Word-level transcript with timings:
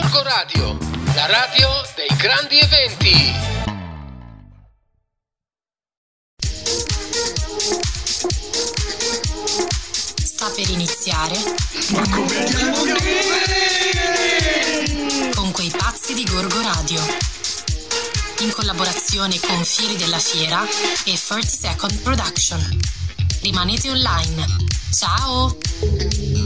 Gorgo 0.00 0.22
Radio, 0.22 0.78
la 1.12 1.26
radio 1.26 1.68
dei 1.96 2.16
grandi 2.16 2.56
eventi. 2.60 3.34
Sta 10.22 10.50
per 10.54 10.70
iniziare. 10.70 11.34
Con 15.34 15.50
quei 15.50 15.72
pazzi 15.76 16.14
di 16.14 16.24
Gorgo 16.30 16.62
Radio. 16.62 17.02
In 18.38 18.52
collaborazione 18.52 19.40
con 19.40 19.64
Fieri 19.64 19.96
della 19.96 20.20
Fiera 20.20 20.62
e 21.04 21.18
30 21.20 21.44
Second 21.44 22.00
Production. 22.02 22.80
Rimanete 23.42 23.90
online. 23.90 24.46
Ciao! 24.92 26.37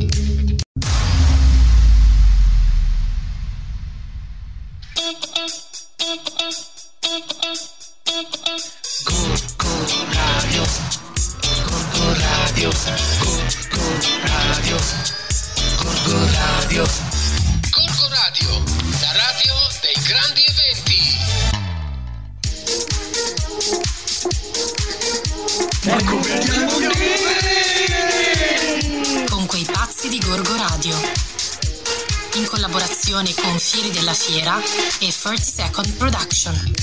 Fieri 33.73 33.91
della 33.91 34.13
Fiera 34.13 34.59
e 35.01 35.11
30 35.11 35.41
Second 35.41 35.97
Production. 35.97 36.75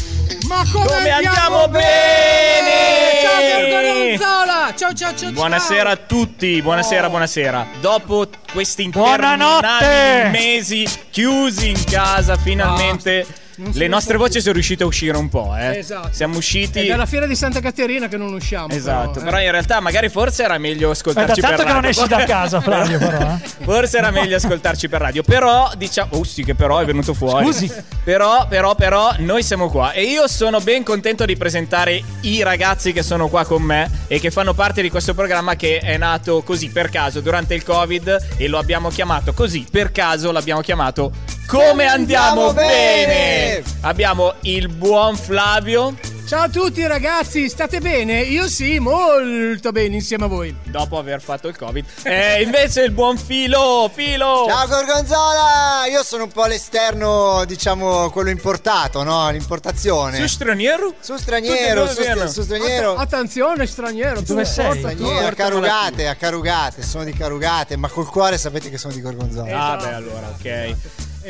Ma 0.48 0.64
come, 0.72 0.88
Come 0.88 1.10
andiamo 1.12 1.68
bene? 1.68 3.22
Ciao 3.22 3.68
Gorgonzola! 3.70 4.74
Ciao 4.76 4.94
ciao 4.96 5.16
ciao 5.16 5.32
Buonasera 5.32 5.92
a 5.92 5.96
ciao. 5.96 6.06
tutti, 6.08 6.60
buonasera, 6.64 7.06
Oh. 7.06 7.10
buonasera. 7.12 7.68
Dopo 7.80 8.28
questi 8.52 8.90
Buonanotte! 8.90 9.68
interminabili 9.68 10.30
mesi 10.56 10.88
chiusi 11.12 11.70
in 11.70 11.84
casa, 11.84 12.36
finalmente 12.38 13.24
Non 13.60 13.72
le 13.74 13.88
nostre 13.90 14.16
più. 14.16 14.24
voci 14.24 14.40
sono 14.40 14.54
riuscite 14.54 14.84
a 14.84 14.86
uscire 14.86 15.18
un 15.18 15.28
po', 15.28 15.54
eh. 15.58 15.80
Esatto. 15.80 16.10
Siamo 16.12 16.38
usciti 16.38 16.80
È 16.80 16.88
dalla 16.88 17.06
fiera 17.06 17.26
di 17.26 17.36
Santa 17.36 17.60
Caterina 17.60 18.08
che 18.08 18.16
non 18.16 18.34
usciamo. 18.34 18.70
Esatto, 18.70 19.12
però, 19.12 19.26
però, 19.26 19.38
eh. 19.40 19.46
in 19.46 19.52
realtà 19.52 19.82
magari 19.82 20.08
forse 20.08 20.44
era 20.44 20.58
meglio 20.58 20.92
ascoltarci 20.92 21.42
per 21.42 21.50
tanto 21.50 21.64
che 21.64 21.68
radio. 21.68 21.82
non 21.82 21.90
esci 21.90 22.08
da 22.08 22.24
casa, 22.24 22.62
Flavio, 22.62 22.98
però. 23.00 23.20
eh. 23.20 23.64
Forse 23.66 23.98
era 23.98 24.12
meglio 24.12 24.38
ascoltarci 24.38 24.88
per 24.88 25.02
radio. 25.02 25.24
Però, 25.24 25.72
diciamo. 25.76 26.12
Oh, 26.14 26.24
sì, 26.24 26.46
che 26.46 26.56
però 26.56 26.80
è 26.80 26.86
venuto 26.86 27.14
fuori. 27.14 27.44
Scusi. 27.46 27.70
Però, 28.02 28.48
però, 28.48 28.76
però, 28.76 29.14
noi 29.18 29.44
siamo 29.44 29.70
qua. 29.70 29.92
E 29.92 30.04
io 30.04 30.28
sono 30.30 30.62
ben 30.62 30.84
contento 30.84 31.26
di 31.26 31.36
presentare 31.36 32.02
i 32.22 32.42
ragazzi 32.44 32.94
che 32.94 33.04
sono 33.04 33.28
qua 33.28 33.44
con 33.44 33.62
me 33.62 33.90
e 34.08 34.20
che 34.22 34.32
fanno 34.32 34.54
parte 34.54 34.82
di 34.82 34.90
questo 34.90 35.14
programma 35.14 35.56
che 35.56 35.80
è 35.80 35.98
nato 35.98 36.44
così 36.44 36.70
per 36.70 36.90
caso 36.90 37.20
durante 37.20 37.56
il 37.56 37.64
Covid. 37.64 38.28
E 38.38 38.48
lo 38.48 38.58
abbiamo 38.58 38.88
chiamato 38.88 39.34
così 39.34 39.68
per 39.70 39.92
caso. 39.92 40.32
L'abbiamo 40.32 40.62
chiamato 40.62 41.12
Come 41.46 41.86
andiamo, 41.86 42.54
bene? 42.54 43.49
Abbiamo 43.82 44.36
il 44.42 44.68
buon 44.70 45.16
Flavio. 45.18 45.96
Ciao 46.28 46.44
a 46.44 46.50
tutti 46.50 46.86
ragazzi, 46.86 47.50
state 47.50 47.80
bene? 47.80 48.22
Io 48.22 48.48
sì, 48.48 48.78
molto 48.78 49.72
bene 49.72 49.96
insieme 49.96 50.26
a 50.26 50.28
voi. 50.28 50.56
Dopo 50.66 51.00
aver 51.00 51.20
fatto 51.22 51.48
il 51.48 51.58
Covid. 51.58 51.84
E 52.04 52.44
invece 52.44 52.84
il 52.84 52.92
buon 52.92 53.18
Filo. 53.18 53.90
Filo. 53.92 54.46
Ciao 54.48 54.68
Gorgonzola! 54.68 55.86
Io 55.90 56.04
sono 56.04 56.26
un 56.26 56.32
po' 56.32 56.44
all'esterno, 56.44 57.44
diciamo, 57.46 58.12
quello 58.12 58.30
importato, 58.30 59.02
no? 59.02 59.28
L'importazione. 59.32 60.18
Su 60.18 60.28
straniero? 60.28 60.94
Su 61.00 61.18
straniero, 61.18 61.88
su, 61.88 62.04
st- 62.04 62.26
su 62.28 62.44
straniero. 62.44 62.92
Att- 62.94 63.12
attenzione, 63.12 63.66
straniero. 63.66 64.22
Dove 64.22 64.44
tu- 64.44 64.50
sei? 64.50 64.66
porta- 64.68 64.90
Straniero, 64.92 65.26
a 65.28 65.32
Carugate, 65.32 66.08
a 66.08 66.14
Carugate, 66.16 66.84
sono 66.84 67.04
di 67.06 67.14
Carugate, 67.14 67.76
ma 67.76 67.88
col 67.88 68.08
cuore 68.08 68.38
sapete 68.38 68.70
che 68.70 68.78
sono 68.78 68.94
di 68.94 69.02
Gorgonzola. 69.02 69.46
Ah, 69.46 69.76
Esatto. 69.78 69.86
beh, 69.88 69.94
allora, 69.96 70.28
ok. 70.38 70.76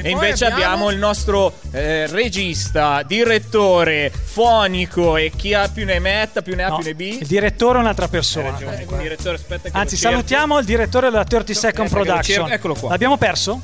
E, 0.02 0.10
invece 0.10 0.46
abbiamo... 0.46 0.64
abbiamo 0.64 0.90
il 0.92 0.98
nostro 0.98 1.54
eh, 1.72 2.08
regista, 2.08 3.04
direttore, 3.04 4.12
fonico 4.12 5.18
e 5.18 5.32
chi 5.36 5.54
ha 5.54 5.68
più 5.68 5.86
ne 5.86 6.00
metta, 6.00 6.42
più 6.42 6.56
ne 6.56 6.64
ha 6.64 6.70
No, 6.70 6.76
più 6.78 6.86
ne 6.86 6.96
B. 6.96 7.18
il 7.22 7.28
direttore 7.28 7.78
è 7.78 7.82
un'altra 7.82 8.08
persona. 8.08 8.58
Il 8.60 8.86
direttore, 9.02 9.36
aspetta 9.36 9.70
che 9.70 9.78
Anzi, 9.78 9.98
salutiamo 9.98 10.58
il 10.60 10.66
direttore 10.66 11.10
della 11.10 11.24
30 11.24 11.54
Second 11.54 11.90
lo 11.90 11.96
Production. 11.96 12.52
eccolo 12.52 12.74
qua. 12.76 12.90
L'abbiamo 12.90 13.18
perso? 13.18 13.62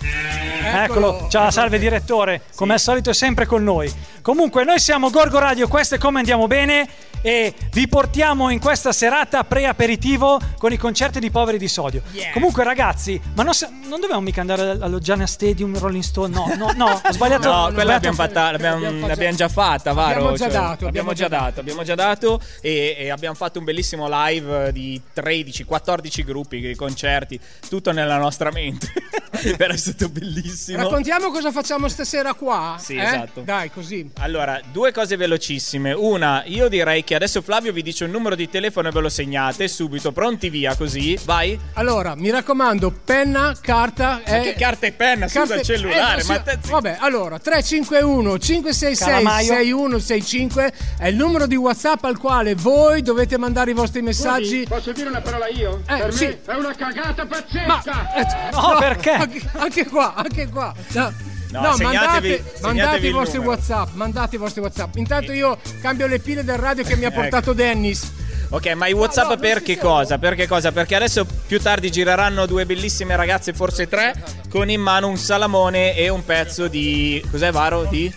Eccolo. 0.64 1.28
Ciao, 1.30 1.52
salve 1.52 1.80
direttore. 1.80 2.42
Come 2.56 2.74
al 2.74 2.80
solito 2.80 3.10
è 3.12 3.14
sempre 3.14 3.46
con 3.46 3.64
noi. 3.64 3.92
Comunque, 4.22 4.64
noi 4.64 4.80
siamo 4.80 5.10
Gorgo 5.12 5.38
Radio, 5.38 5.68
questo 5.68 5.96
è 5.96 5.98
come 6.00 6.18
andiamo 6.20 6.48
bene 6.48 6.88
e 7.22 7.54
vi 7.72 7.88
portiamo 7.88 8.50
in 8.50 8.60
questa 8.60 8.92
serata 8.92 9.44
pre-aperitivo 9.44 10.40
con 10.58 10.72
i 10.72 10.78
concerti 10.78 11.20
di 11.20 11.30
Poveri 11.30 11.58
di 11.58 11.68
Sodio. 11.68 12.02
Comunque, 12.34 12.64
ragazzi, 12.64 13.20
ma 13.36 13.44
non, 13.44 13.54
non 13.88 14.00
dovevamo 14.00 14.22
mica 14.22 14.42
andare 14.42 14.78
allo 14.80 15.00
Gianna 15.00 15.28
Stadium, 15.28 15.78
Rolling 15.78 16.04
Stone? 16.04 16.25
No, 16.28 16.54
no, 16.58 16.72
no, 16.76 16.86
ho 17.04 17.12
sbagliato. 17.12 17.44
No, 17.56 17.72
quella 17.72 17.72
sbagliato- 17.72 17.86
l'abbiamo, 17.86 18.16
fatta, 18.16 18.52
l'abbiamo, 18.52 18.80
L'abbiamo 18.82 19.08
l'abbiamo 19.08 19.36
già 19.36 19.50
fatta, 19.50 19.94
Varo. 19.94 20.12
Abbiamo 20.12 20.32
già 20.36 20.44
Cioè, 20.46 20.52
dato, 20.54 20.88
Abbiamo 20.88 20.88
abbiamo 20.88 21.14
già 21.14 21.28
dato, 21.28 21.60
abbiamo 21.60 21.84
già 21.84 21.96
dato 21.96 22.42
e, 22.62 22.96
e 22.98 23.10
abbiamo 23.10 23.36
fatto 23.36 23.60
un 23.60 23.66
bellissimo 23.66 24.08
live 24.10 24.72
di 24.72 25.02
13, 25.14 25.64
14 25.64 26.24
gruppi 26.24 26.60
di 26.60 26.76
concerti, 26.76 27.40
tutto 27.70 27.92
nella 27.92 28.18
nostra 28.18 28.52
mente. 28.52 28.92
Però 29.58 29.74
è 29.74 29.78
stato 29.78 30.10
bellissimo. 30.10 30.78
Raccontiamo 30.84 31.30
cosa 31.30 31.52
facciamo 31.52 31.88
stasera 31.90 32.34
qua. 32.34 32.78
Sì, 32.80 32.96
eh? 32.96 33.04
esatto. 33.04 33.42
Dai, 33.42 33.70
così. 33.70 34.10
Allora, 34.20 34.60
due 34.72 34.92
cose 34.92 35.18
velocissime. 35.18 35.92
Una, 35.92 36.44
io 36.46 36.68
direi 36.70 37.04
che 37.04 37.16
adesso 37.16 37.42
Flavio 37.42 37.72
vi 37.74 37.82
dice 37.82 38.06
un 38.06 38.12
numero 38.12 38.36
di 38.36 38.50
telefono 38.50 38.88
e 38.88 38.92
ve 38.92 39.02
lo 39.02 39.10
segnate 39.10 39.68
subito, 39.68 40.12
pronti 40.12 40.50
via 40.50 40.76
così, 40.76 41.20
vai. 41.26 41.60
Allora, 41.74 42.16
mi 42.16 42.30
raccomando, 42.32 42.92
penna, 43.04 43.56
carta. 43.60 44.22
Ma 44.26 44.38
eh, 44.38 44.42
che 44.42 44.54
carta 44.56 44.88
e 44.88 44.92
penna, 44.94 45.28
scusa 45.28 45.40
carte- 45.40 45.56
il 45.56 45.64
cellulare, 45.64 46.15
eh, 46.15 46.15
sì, 46.22 46.32
ma 46.32 46.40
te- 46.40 46.60
Vabbè, 46.68 46.98
allora 47.00 47.40
351 47.40 48.38
566 48.38 48.96
Calamaio. 49.08 49.46
6165 49.48 50.74
è 51.00 51.08
il 51.08 51.16
numero 51.16 51.46
di 51.48 51.56
WhatsApp 51.56 52.04
al 52.06 52.18
quale 52.18 52.56
voi 52.56 53.02
dovete 53.02 53.38
mandare 53.38 53.72
i 53.72 53.74
vostri 53.74 54.02
messaggi. 54.02 54.66
Posso 54.68 54.92
dire 54.92 55.10
una 55.10 55.22
parola 55.22 55.48
io? 55.48 55.82
Eh, 55.88 55.98
per 55.98 56.14
sì. 56.14 56.26
me 56.26 56.40
è 56.46 56.56
una 56.56 56.74
cagata 56.76 57.26
pazzesca! 57.26 57.66
Ma 57.68 58.14
eh, 58.16 58.52
No, 58.52 58.76
perché? 58.80 59.12
Anche, 59.12 59.42
anche 59.54 59.86
qua, 59.88 60.14
anche 60.16 60.48
qua. 60.50 60.74
No. 60.94 61.14
No, 61.52 61.62
No, 61.62 61.74
segnatevi- 61.76 61.84
mandate, 61.84 62.44
segnatevi 62.56 62.62
mandate 62.62 63.08
i 63.08 63.12
vostri 63.12 63.38
numero. 63.38 63.56
WhatsApp, 63.56 63.90
mandate 63.94 64.36
i 64.36 64.40
vostri 64.40 64.62
WhatsApp. 64.62 64.96
Intanto 64.98 65.32
io 65.32 65.58
cambio 65.82 66.08
le 66.08 66.20
pile 66.20 66.44
del 66.44 66.58
radio 66.58 66.84
che 66.84 66.96
mi 66.98 67.06
ha 67.06 67.12
portato 67.14 67.54
Dennis. 67.54 68.12
Ok, 68.50 68.68
ma 68.74 68.88
i 68.88 68.94
WhatsApp 68.94 69.24
no, 69.26 69.30
non 69.32 69.40
per 69.40 69.62
che 69.62 69.78
cosa? 69.78 70.18
Per 70.18 70.36
che 70.36 70.48
cosa? 70.48 70.72
Perché 70.72 70.96
adesso 70.96 71.26
più 71.48 71.60
tardi 71.60 71.92
gireranno 71.92 72.46
due 72.46 72.66
bellissime 72.66 73.16
ragazze, 73.16 73.54
forse 73.54 73.88
tre, 73.88 74.14
con 74.50 74.70
in 74.70 74.80
mano 74.82 75.08
un 75.08 75.18
salamone 75.18 75.96
e 75.96 76.10
un 76.10 76.24
pezzo 76.24 76.68
di. 76.68 77.24
Cos'è 77.30 77.52
Varo? 77.52 77.86
Di? 77.86 78.14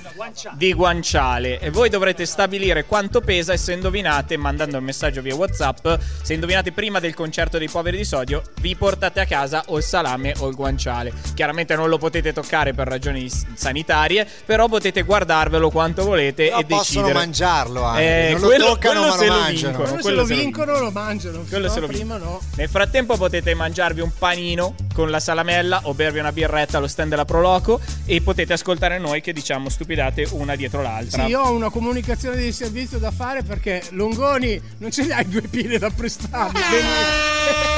Di 0.52 0.72
guanciale. 0.74 1.58
E 1.60 1.70
voi 1.70 1.88
dovrete 1.88 2.26
stabilire 2.26 2.84
quanto 2.84 3.20
pesa 3.20 3.52
e 3.52 3.56
se 3.56 3.72
indovinate, 3.72 4.36
mandando 4.36 4.78
un 4.78 4.84
messaggio 4.84 5.22
via 5.22 5.34
WhatsApp, 5.34 5.86
se 6.22 6.34
indovinate 6.34 6.72
prima 6.72 7.00
del 7.00 7.14
concerto 7.14 7.58
dei 7.58 7.68
poveri 7.68 7.96
di 7.96 8.04
sodio, 8.04 8.42
vi 8.60 8.76
portate 8.76 9.20
a 9.20 9.26
casa 9.26 9.64
o 9.66 9.78
il 9.78 9.82
salame 9.82 10.34
o 10.38 10.48
il 10.48 10.54
guanciale. 10.54 11.12
Chiaramente 11.34 11.74
non 11.74 11.88
lo 11.88 11.98
potete 11.98 12.32
toccare 12.32 12.74
per 12.74 12.86
ragioni 12.86 13.28
sanitarie, 13.54 14.26
però 14.44 14.68
potete 14.68 15.02
guardarvelo 15.02 15.70
quanto 15.70 16.04
volete 16.04 16.46
Però 16.46 16.58
e 16.58 16.64
possono 16.64 17.02
decidere. 17.06 17.12
mangiarlo 17.14 17.82
anche. 17.84 18.28
Eh, 18.28 18.30
non 18.32 18.40
lo 18.40 18.46
quello- 18.46 18.64
toccano, 18.66 19.00
quello 19.00 19.06
ma 19.08 19.16
se 19.18 19.26
lo 19.26 19.32
lo 19.34 19.40
mangiano. 19.40 19.76
vincono. 19.78 20.00
Quello 20.00 20.17
lo 20.20 20.26
se 20.26 20.34
lo 20.34 20.40
vincono 20.40 20.78
lo 20.78 20.90
mangiano. 20.90 21.44
Quello 21.48 21.66
no, 21.66 21.72
se 21.72 21.80
lo 21.80 21.86
prima 21.86 22.16
vincono. 22.16 22.32
no. 22.32 22.40
Nel 22.56 22.68
frattempo 22.68 23.16
potete 23.16 23.54
mangiarvi 23.54 24.00
un 24.00 24.10
panino 24.16 24.74
con 24.94 25.10
la 25.10 25.20
salamella 25.20 25.80
o 25.84 25.94
bervi 25.94 26.18
una 26.18 26.32
birretta 26.32 26.78
allo 26.78 26.86
stand 26.86 27.10
della 27.10 27.24
Proloco 27.24 27.80
e 28.04 28.20
potete 28.20 28.52
ascoltare 28.52 28.98
noi 28.98 29.20
che 29.20 29.32
diciamo 29.32 29.68
stupidate 29.68 30.26
una 30.32 30.56
dietro 30.56 30.82
l'altra. 30.82 31.24
Sì, 31.24 31.30
io 31.30 31.40
ho 31.40 31.52
una 31.52 31.70
comunicazione 31.70 32.36
di 32.36 32.52
servizio 32.52 32.98
da 32.98 33.10
fare 33.10 33.42
perché 33.42 33.82
Longoni 33.90 34.60
non 34.78 34.90
ce 34.90 35.02
li 35.02 35.12
hai 35.12 35.26
due 35.28 35.42
pile 35.42 35.78
da 35.78 35.90
prestarmi. 35.90 36.58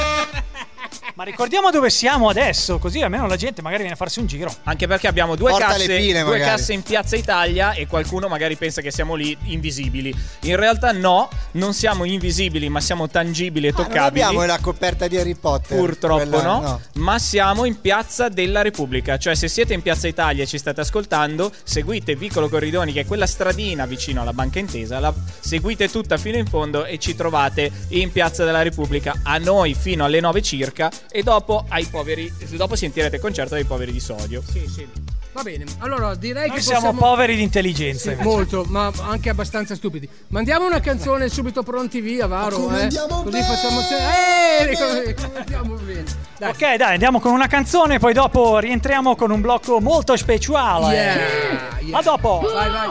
Ma 1.15 1.23
ricordiamo 1.23 1.71
dove 1.71 1.89
siamo 1.89 2.29
adesso, 2.29 2.77
così 2.79 3.01
almeno 3.01 3.27
la 3.27 3.35
gente 3.35 3.61
magari 3.61 3.81
viene 3.81 3.95
a 3.95 3.97
farsi 3.97 4.19
un 4.19 4.27
giro. 4.27 4.53
Anche 4.63 4.87
perché 4.87 5.07
abbiamo 5.07 5.35
due, 5.35 5.51
Porta 5.51 5.67
casse, 5.67 5.87
le 5.87 5.97
pile, 5.97 6.23
due 6.23 6.39
casse 6.39 6.73
in 6.73 6.81
Piazza 6.83 7.15
Italia 7.15 7.73
e 7.73 7.85
qualcuno 7.85 8.27
magari 8.27 8.55
pensa 8.55 8.81
che 8.81 8.91
siamo 8.91 9.15
lì 9.15 9.37
invisibili. 9.43 10.15
In 10.41 10.55
realtà 10.55 10.91
no, 10.93 11.29
non 11.53 11.73
siamo 11.73 12.05
invisibili 12.05 12.69
ma 12.69 12.79
siamo 12.79 13.09
tangibili 13.09 13.67
e 13.67 13.69
Ah, 13.69 13.73
non 13.77 13.85
toccabili. 13.87 14.23
abbiamo 14.23 14.45
la 14.45 14.59
coperta 14.59 15.07
di 15.07 15.17
Harry 15.17 15.35
Potter. 15.35 15.77
Purtroppo 15.77 16.27
quella- 16.27 16.43
no, 16.43 16.81
ma 16.93 17.19
siamo 17.19 17.65
in 17.65 17.79
Piazza 17.81 18.29
della 18.29 18.61
Repubblica, 18.61 19.17
cioè 19.17 19.35
se 19.35 19.47
siete 19.47 19.73
in 19.73 19.81
Piazza 19.81 20.07
Italia 20.07 20.43
e 20.43 20.47
ci 20.47 20.57
state 20.57 20.79
ascoltando, 20.81 21.51
seguite 21.63 22.15
Vicolo 22.15 22.47
Corridoni 22.49 22.93
che 22.93 23.01
è 23.01 23.05
quella 23.05 23.27
stradina 23.27 23.85
vicino 23.85 24.21
alla 24.21 24.33
Banca 24.33 24.59
Intesa, 24.59 24.99
la 24.99 25.13
seguite 25.39 25.89
tutta 25.89 26.17
fino 26.17 26.37
in 26.37 26.45
fondo 26.47 26.85
e 26.85 26.97
ci 26.99 27.15
trovate 27.15 27.69
in 27.89 28.11
Piazza 28.11 28.45
della 28.45 28.61
Repubblica 28.61 29.19
a 29.23 29.37
noi 29.39 29.73
fino 29.73 30.05
alle 30.05 30.19
9 30.21 30.41
circa 30.41 30.89
e 31.11 31.23
dopo 31.23 31.65
ai 31.67 31.85
poveri 31.85 32.31
dopo 32.51 32.75
sentirete 32.75 33.17
il 33.17 33.21
concerto 33.21 33.55
dei 33.55 33.65
poveri 33.65 33.91
di 33.91 33.99
sodio. 33.99 34.41
sì, 34.45 34.65
sì. 34.67 34.87
Va 35.33 35.43
bene, 35.43 35.63
allora 35.77 36.13
direi 36.15 36.47
Noi 36.49 36.57
che 36.57 36.61
siamo 36.61 36.91
possiamo... 36.91 36.99
poveri 36.99 37.35
di 37.37 37.41
intelligenza. 37.41 38.11
invece. 38.11 38.27
Molto, 38.27 38.65
ma 38.67 38.91
anche 39.03 39.29
abbastanza 39.29 39.75
stupidi. 39.75 40.07
Mandiamo 40.27 40.65
una 40.65 40.81
canzone 40.81 41.29
subito 41.29 41.63
pronti 41.63 42.01
via, 42.01 42.27
Varo. 42.27 42.57
come 42.57 42.79
eh? 42.79 42.83
andiamo 42.83 43.23
Così 43.23 43.29
bene! 43.29 43.43
facciamo. 43.45 43.79
Eh, 43.79 44.77
come, 44.77 45.13
come 45.13 45.39
andiamo 45.39 45.75
bene. 45.75 46.03
Dai. 46.37 46.49
Ok, 46.49 46.75
dai, 46.75 46.93
andiamo 46.93 47.21
con 47.21 47.31
una 47.31 47.47
canzone, 47.47 47.97
poi 47.97 48.11
dopo 48.11 48.57
rientriamo 48.59 49.15
con 49.15 49.31
un 49.31 49.39
blocco 49.39 49.79
molto 49.79 50.17
speciale. 50.17 50.93
Yeah, 50.93 51.79
yeah. 51.79 51.97
A 51.97 52.01
dopo. 52.01 52.41
Vai, 52.53 52.69
vai. 52.69 52.89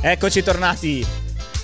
Eccoci 0.00 0.42
tornati. 0.42 1.06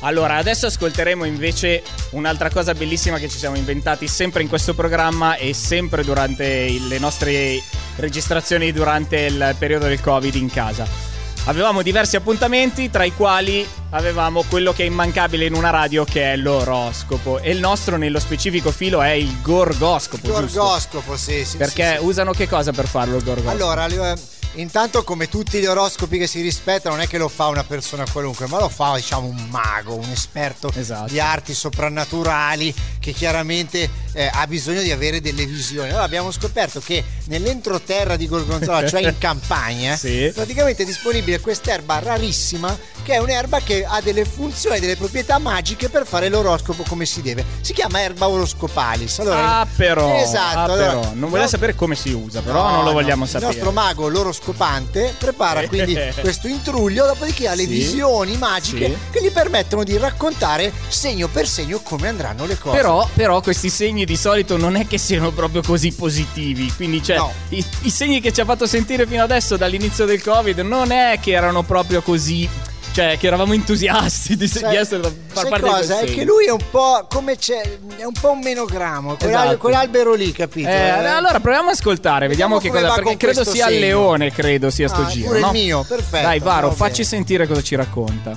Allora, 0.01 0.37
adesso 0.37 0.67
ascolteremo 0.67 1.25
invece 1.25 1.83
un'altra 2.11 2.51
cosa 2.51 2.75
bellissima 2.75 3.19
che 3.19 3.29
ci 3.29 3.39
siamo 3.39 3.57
inventati 3.57 4.09
sempre 4.09 4.43
in 4.43 4.49
questo 4.49 4.75
programma 4.75 5.37
e 5.37 5.55
sempre 5.55 6.05
durante 6.05 6.69
le 6.89 6.99
nostre 6.99 7.63
registrazioni 7.97 8.73
durante 8.73 9.21
il 9.21 9.55
periodo 9.59 9.87
del 9.87 10.01
Covid 10.01 10.35
in 10.35 10.51
casa. 10.51 11.13
Avevamo 11.47 11.83
diversi 11.83 12.17
appuntamenti, 12.17 12.91
tra 12.91 13.05
i 13.05 13.13
quali 13.13 13.67
avevamo 13.91 14.45
quello 14.49 14.73
che 14.73 14.83
è 14.83 14.87
immancabile 14.87 15.45
in 15.45 15.55
una 15.55 15.71
radio, 15.71 16.05
che 16.05 16.33
è 16.33 16.37
l'oroscopo. 16.37 17.39
E 17.39 17.51
il 17.51 17.61
nostro, 17.61 17.97
nello 17.97 18.19
specifico 18.19 18.73
filo, 18.73 19.03
è 19.03 19.11
il 19.11 19.43
gorgoscopo. 19.43 20.27
giusto? 20.27 20.61
Gorgoscopo, 20.61 21.17
sì, 21.17 21.45
sì. 21.45 21.59
Perché 21.59 21.93
sì, 21.93 21.99
sì. 21.99 22.05
usano 22.05 22.33
che 22.33 22.49
cosa 22.49 22.73
per 22.73 22.87
farlo 22.87 23.17
il 23.17 23.25
gorgoscopo? 23.25 23.55
Allora, 23.55 23.87
eh, 23.87 24.15
intanto 24.55 25.03
come 25.05 25.29
tutti 25.29 25.59
gli 25.61 25.67
oroscopi 25.67 26.19
che 26.19 26.27
si 26.27 26.41
rispettano, 26.41 26.95
non 26.97 27.05
è 27.05 27.09
che 27.09 27.19
lo 27.19 27.29
fa 27.29 27.47
una 27.49 27.65
persona 27.65 28.05
qualunque, 28.11 28.47
ma 28.47 28.59
lo 28.61 28.69
fa 28.69 28.95
diciamo 28.97 29.27
un 29.27 29.47
mago, 29.51 29.95
un 29.95 30.09
esperto 30.11 30.71
Esatto. 30.75 31.11
di 31.11 31.21
arti 31.21 31.55
soprannaturali 31.55 32.75
che 32.99 33.13
chiaramente 33.13 33.89
eh, 34.13 34.31
ha 34.33 34.47
bisogno 34.47 34.81
di 34.83 34.91
avere 34.91 35.21
delle 35.21 35.45
visioni. 35.47 35.89
Allora 35.89 36.05
abbiamo 36.05 36.31
scoperto 36.31 36.81
che 36.81 37.03
nell'entroterra 37.27 38.17
di 38.17 38.27
Gorgonzola, 38.29 38.87
cioè 38.89 39.03
in 39.03 39.17
campagna, 39.19 39.97
Sì. 39.97 40.31
praticamente 40.35 40.83
è 40.83 40.87
disponibile 40.87 41.41
quest'erba 41.41 41.99
rarissima 41.99 42.77
che 43.03 43.15
è 43.15 43.19
un'erba 43.19 43.61
che 43.61 43.85
ha 43.87 44.01
delle 44.01 44.25
funzioni, 44.25 44.81
delle 44.81 44.97
proprietà 44.97 45.39
magiche 45.39 45.89
per 45.89 46.07
fare 46.07 46.29
l'oroscopo 46.29 46.85
come 46.89 47.05
si 47.05 47.21
deve. 47.23 47.45
Si 47.61 47.73
chiama 47.73 48.01
erba 48.01 48.29
oroscopalis. 48.29 49.19
Allora, 49.19 49.59
Ah, 49.61 49.67
però. 49.77 50.17
Esatto. 50.17 50.59
ah, 50.59 50.63
allora, 50.63 50.87
però. 50.87 51.01
Non 51.13 51.29
vogliamo 51.29 51.37
no- 51.43 51.47
sapere 51.49 51.75
come 51.75 51.95
si 51.97 52.11
usa, 52.13 52.41
però 52.41 52.63
No, 52.63 52.71
non 52.71 52.79
lo 52.85 52.85
no. 52.87 52.93
vogliamo 52.93 53.27
sapere. 53.27 53.51
Il 53.51 53.57
nostro 53.59 53.73
mago 53.73 54.09
l'oroscopante 54.45 55.15
prepara 55.19 55.67
quindi 55.67 55.97
questo 56.21 56.47
intruglio, 56.49 57.07
dopodiché 57.07 57.49
ha 57.49 57.55
le 57.55 57.63
Sì. 57.63 57.69
visioni 57.69 58.37
magiche 58.37 58.87
Sì. 58.87 58.97
che 59.19 59.23
gli 59.25 59.31
permettono 59.31 59.83
di 59.85 59.97
raccontare 59.97 60.73
segno 60.89 61.29
per 61.29 61.49
segno 61.49 61.81
come 61.81 62.09
andranno 62.09 62.45
le 62.47 62.59
cose. 62.59 62.77
Però, 62.77 63.09
però 63.15 63.41
questi 63.41 63.71
segni 63.71 64.05
di 64.05 64.17
solito 64.17 64.57
non 64.57 64.77
è 64.77 64.87
che 64.87 64.99
siano 64.99 65.31
proprio 65.31 65.63
così 65.63 65.93
positivi. 65.93 66.71
Quindi, 66.75 67.03
cioè, 67.03 67.17
No. 67.17 67.33
i, 67.51 67.65
i 67.83 67.91
segni 67.91 68.21
che 68.21 68.33
ci 68.33 68.41
ha 68.41 68.45
fatto 68.45 68.67
sentire 68.67 69.07
fino 69.07 69.23
adesso 69.23 69.57
dall'inizio 69.57 70.05
del 70.05 70.23
Covid 70.23 70.59
non 70.61 70.91
è 70.91 71.19
che 71.21 71.33
erano 71.33 71.63
proprio 71.63 72.03
così. 72.03 72.49
Cioè, 72.95 73.19
che 73.19 73.27
eravamo 73.27 73.55
entusiasti 73.55 74.37
di, 74.37 74.47
Sai- 74.47 74.69
di 74.71 74.77
essere 74.77 75.01
da 75.03 75.11
far 75.27 75.43
sai 75.43 75.51
parte 75.51 75.67
cosa? 75.69 76.01
di 76.03 76.13
È 76.13 76.15
che 76.15 76.23
lui 76.23 76.45
è 76.47 76.51
un 76.53 76.65
po' 76.71 77.07
come 77.11 77.37
c'è, 77.37 77.61
è 77.97 78.05
un 78.05 78.13
po' 78.13 78.31
un 78.31 78.39
menogrammo, 78.39 79.17
quell'al- 79.17 79.43
Esatto. 79.47 79.59
quell'albero 79.59 80.15
lì, 80.15 80.31
capito? 80.31 80.69
Eh, 80.69 80.89
allora 80.91 81.41
proviamo 81.41 81.71
a 81.71 81.73
ascoltare, 81.73 82.29
vediamo, 82.29 82.59
Vediamo 82.61 82.79
che 82.81 82.87
cosa. 82.87 83.03
Perché 83.03 83.17
credo 83.17 83.43
sia 83.43 83.67
il 83.67 83.73
segno. 83.75 83.85
leone, 83.87 84.31
credo 84.31 84.71
sia 84.71 84.87
sto 84.87 85.01
Ah, 85.03 85.07
giro. 85.07 85.27
pure 85.27 85.39
il 85.41 85.45
no? 85.45 85.51
mio, 85.51 85.83
perfetto, 85.89 86.25
Dai, 86.25 86.39
Varo, 86.39 86.69
va 86.69 86.75
facci 86.75 87.03
bene. 87.03 87.09
sentire 87.09 87.47
cosa 87.49 87.63
ci 87.63 87.75
racconta. 87.75 88.31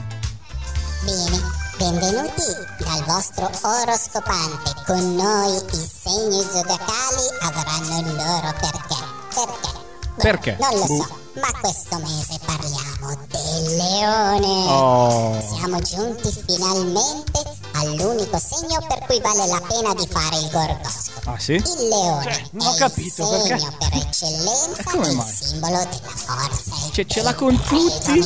Bene, 1.04 1.42
benvenuti 1.78 2.42
dal 2.80 3.04
vostro 3.06 3.52
oroscopante. 3.62 4.72
Con 4.88 5.16
noi 5.16 5.56
i 5.56 5.90
segni 6.02 6.42
zodiacali 6.42 7.28
avranno 7.42 8.00
il 8.00 8.16
loro 8.16 8.54
perché. 8.60 8.96
Perché? 9.36 9.86
Beh, 10.16 10.22
Perché? 10.24 10.58
Non 10.60 10.80
lo 10.80 10.86
Buh. 10.86 11.04
so, 11.04 11.20
ma 11.40 11.60
questo 11.60 11.98
mese 12.00 12.40
parliamo 12.46 13.18
del 13.28 13.76
leone. 13.76 14.72
Oh. 14.72 15.42
Siamo 15.56 15.80
giunti 15.82 16.32
finalmente 16.48 17.44
all'unico 17.74 18.40
segno 18.40 18.84
per 18.88 19.00
cui 19.06 19.20
vale 19.22 19.46
la 19.48 19.62
pena 19.68 19.94
di 19.94 20.08
fare 20.10 20.38
il 20.38 20.50
gorgoscopo. 20.50 21.32
Ah, 21.32 21.40
sì? 21.40 21.54
Il 21.54 21.88
leone 21.90 22.24
Cioè, 22.24 22.44
non 22.52 22.68
ho 22.68 22.74
è 22.74 22.78
capito, 22.78 23.24
il 23.24 23.30
perché? 23.30 23.60
segno 23.60 23.76
per 23.78 23.94
eccellenza 24.02 24.82
E 24.82 24.84
come 24.86 25.08
il 25.10 25.16
mai? 25.16 25.32
simbolo 25.34 25.78
della 25.78 26.16
forza 26.16 26.72
e 26.88 26.92
Cioè, 26.94 27.06
ce 27.06 27.22
l'ha 27.22 27.36
con 27.36 27.62
tutti? 27.64 28.24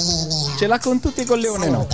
Ce 0.58 0.68
l'ha 0.68 0.80
con 0.80 1.00
tutti 1.00 1.26
con 1.26 1.40
leone 1.40 1.70
no. 1.70 1.88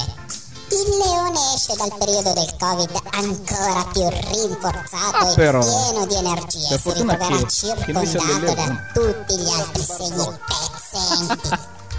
Il 0.79 0.97
leone 0.97 1.39
esce 1.55 1.75
dal 1.75 1.91
periodo 1.97 2.33
del 2.33 2.53
Covid 2.59 2.91
ancora 3.11 3.83
più 3.91 4.07
rinforzato 4.07 5.17
Ah, 5.17 5.31
e 5.31 5.33
però. 5.35 5.59
pieno 5.59 6.05
di 6.05 6.15
energie. 6.15 6.67
Per 6.67 6.79
Si 6.79 6.91
ritroverà 6.93 7.27
che- 7.37 7.49
circondato 7.49 8.53
da 8.53 8.77
tutti 8.93 9.37
gli 9.39 9.49
altri 9.49 9.83
segni 9.83 10.37
pezzenti. 10.47 11.49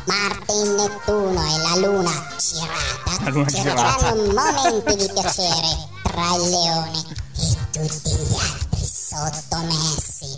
Marte 0.04 0.52
in 0.52 0.74
Nettuno 0.74 1.42
e 1.44 1.58
la 1.58 1.76
Luna 1.86 2.26
girata 2.38 4.04
La 4.04 4.14
luna 4.14 4.52
momenti 4.52 4.96
di 4.96 5.10
piacere 5.12 5.88
tra 6.02 6.34
il 6.36 6.48
leone 6.48 6.98
e 7.36 7.56
tutti 7.72 8.10
gli 8.10 8.36
altri 8.40 8.86
sottomessi. 9.08 10.34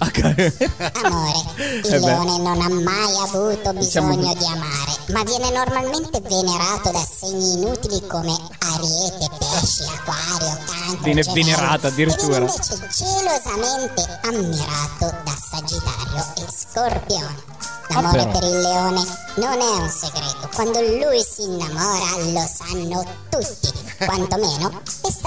Amore, 1.03 1.43
il 1.83 1.93
Eh 1.93 1.99
leone 1.99 2.39
non 2.39 2.61
ha 2.61 2.69
mai 2.69 3.17
avuto 3.19 3.73
Diciamo 3.73 4.15
bisogno 4.15 4.35
di 4.35 4.45
amare, 4.45 4.97
ma 5.09 5.25
viene 5.25 5.51
normalmente 5.51 6.21
venerato 6.21 6.91
da 6.91 7.05
segni 7.05 7.55
inutili 7.55 8.07
come 8.07 8.37
Ariete, 8.61 9.29
Pesci, 9.39 9.83
Acquario, 9.83 10.59
Cancro, 10.67 11.03
Viene 11.03 11.23
Gemelli, 11.23 11.43
venerato 11.43 11.87
addirittura. 11.89 12.39
Viene 12.39 12.53
invece 12.53 12.89
gelosamente 12.97 14.21
ammirato 14.23 15.17
da 15.25 15.37
Sagittario 15.51 16.27
e 16.37 16.47
Scorpione. 16.55 17.49
L'amore 17.89 18.21
Ah, 18.21 18.27
per 18.27 18.45
il 18.45 18.61
leone 18.61 19.03
non 19.35 19.61
è 19.61 19.81
un 19.81 19.89
segreto, 19.89 20.49
quando 20.55 20.81
lui 20.81 21.25
si 21.29 21.43
innamora 21.43 22.19
lo 22.19 22.49
sanno 22.49 23.05
tutti, 23.29 23.73
quantomeno, 24.05 24.81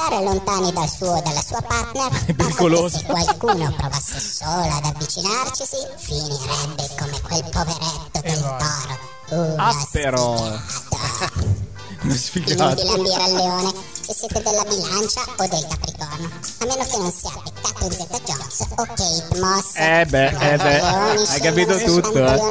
stare 0.05 0.23
lontani 0.23 0.71
dal 0.73 0.89
suo, 0.89 1.21
dalla 1.23 1.41
sua 1.41 1.61
partner, 1.61 2.09
che 2.25 2.33
pericoloso. 2.33 2.97
se 2.97 3.05
qualcuno 3.05 3.73
provasse 3.77 4.19
solo 4.19 4.61
ad 4.73 4.83
avvicinarcisi, 4.85 5.77
finirebbe 5.97 6.89
come 6.97 7.21
quel 7.21 7.43
poveretto 7.49 8.21
del 8.21 8.39
toro. 8.41 9.11
Una 9.29 9.67
Ah, 9.67 9.87
però. 9.91 10.51
sfigato. 12.13 12.81
Inutile 12.81 12.89
ambire 12.93 13.23
al 13.23 13.31
leone 13.33 13.73
se 14.01 14.13
siete 14.13 14.41
della 14.43 14.63
bilancia 14.63 15.21
o 15.37 15.47
del 15.47 15.65
capricorno. 15.69 16.29
A 16.59 16.65
meno 16.65 16.83
che 16.83 16.97
non 16.97 17.11
siate 17.11 17.51
Catherine 17.61 17.95
Zeta 17.95 18.19
Jones 18.25 18.59
o 18.75 18.75
Kate 18.75 19.39
Moss. 19.39 19.75
Eh 19.75 20.05
beh, 20.05 20.27
eh 20.27 20.57
beh, 20.57 20.81
hai 20.81 21.39
capito 21.39 21.77
tutto, 21.77 22.13
eh. 22.17 22.41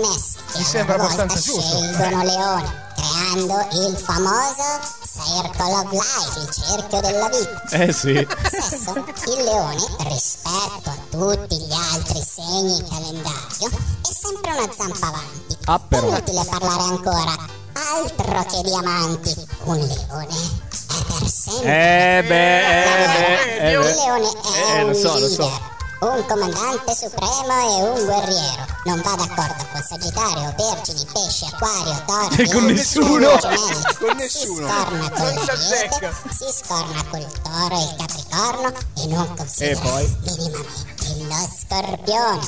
Mi 0.57 0.65
sembra 0.65 0.95
abbastanza 0.95 1.39
giusto. 1.39 1.61
scelgono 1.61 2.25
leoni, 2.25 2.71
creando 2.97 3.67
il 3.87 3.97
famoso 3.97 5.01
Circle 5.25 5.73
of 5.75 5.91
Life, 5.93 6.39
il 6.41 6.51
cerchio 6.51 7.01
della 7.01 7.29
vita. 7.29 7.63
Eh 7.71 7.93
sì. 7.93 8.27
Sesso, 8.51 8.93
il 9.37 9.43
leone, 9.45 9.85
rispetto 10.09 10.91
a 10.91 10.97
tutti 11.11 11.57
gli 11.59 11.73
altri 11.73 12.23
segni 12.29 12.83
calendario, 12.89 13.69
è 13.69 14.13
sempre 14.13 14.53
una 14.53 14.69
zampa 14.77 15.07
avanti. 15.07 15.57
Ah, 15.67 15.79
però. 15.79 16.09
Inutile 16.09 16.45
parlare 16.45 16.83
ancora. 16.83 17.61
Altro 17.95 18.45
che 18.51 18.63
diamanti. 18.63 19.47
Un 19.65 19.77
leone 19.79 20.35
è 20.35 21.05
per 21.07 21.29
sempre. 21.29 22.19
Eh 22.19 22.23
beh, 22.23 22.59
eh 22.61 23.07
beh, 23.07 23.59
eh 23.69 23.73
Il 23.73 23.79
beh. 23.79 23.95
leone 23.95 24.29
è 24.29 24.77
Eh, 24.79 24.83
un 24.83 24.89
lo 24.91 24.95
so, 24.95 25.09
lo 25.09 25.19
leader, 25.27 25.31
so. 25.31 25.61
Un 26.03 26.27
comandante 26.27 26.95
supremo 26.95 27.53
e 27.53 27.83
un 27.91 28.05
guerriero. 28.05 28.67
Non 28.85 29.01
va 29.03 29.15
d'accordo 29.15 29.65
con 29.73 29.83
Sagittario, 29.83 30.53
Vergini, 30.57 31.07
Pesci, 31.13 31.45
Acquario, 31.47 32.03
Toro. 32.07 32.35
E 32.43 32.49
con 32.51 32.65
nessuno. 32.65 33.37
Gemelli. 33.37 33.83
Con 33.99 34.17
nessuno. 34.17 34.67
Si 34.67 34.73
scorna 34.73 35.11
con 35.11 35.35
l'Ariete, 35.47 36.13
si 36.37 36.45
scorna 36.53 37.05
col 37.09 37.27
Toro 37.43 37.77
e 37.77 37.83
il 37.83 37.95
Capricorno 37.97 38.73
e 38.97 39.07
non 39.07 39.35
considera 39.37 39.79
E 39.79 39.83
poi? 39.83 40.17
minimamente 40.23 41.02
lo 41.29 41.49
Scorpione. 41.59 42.45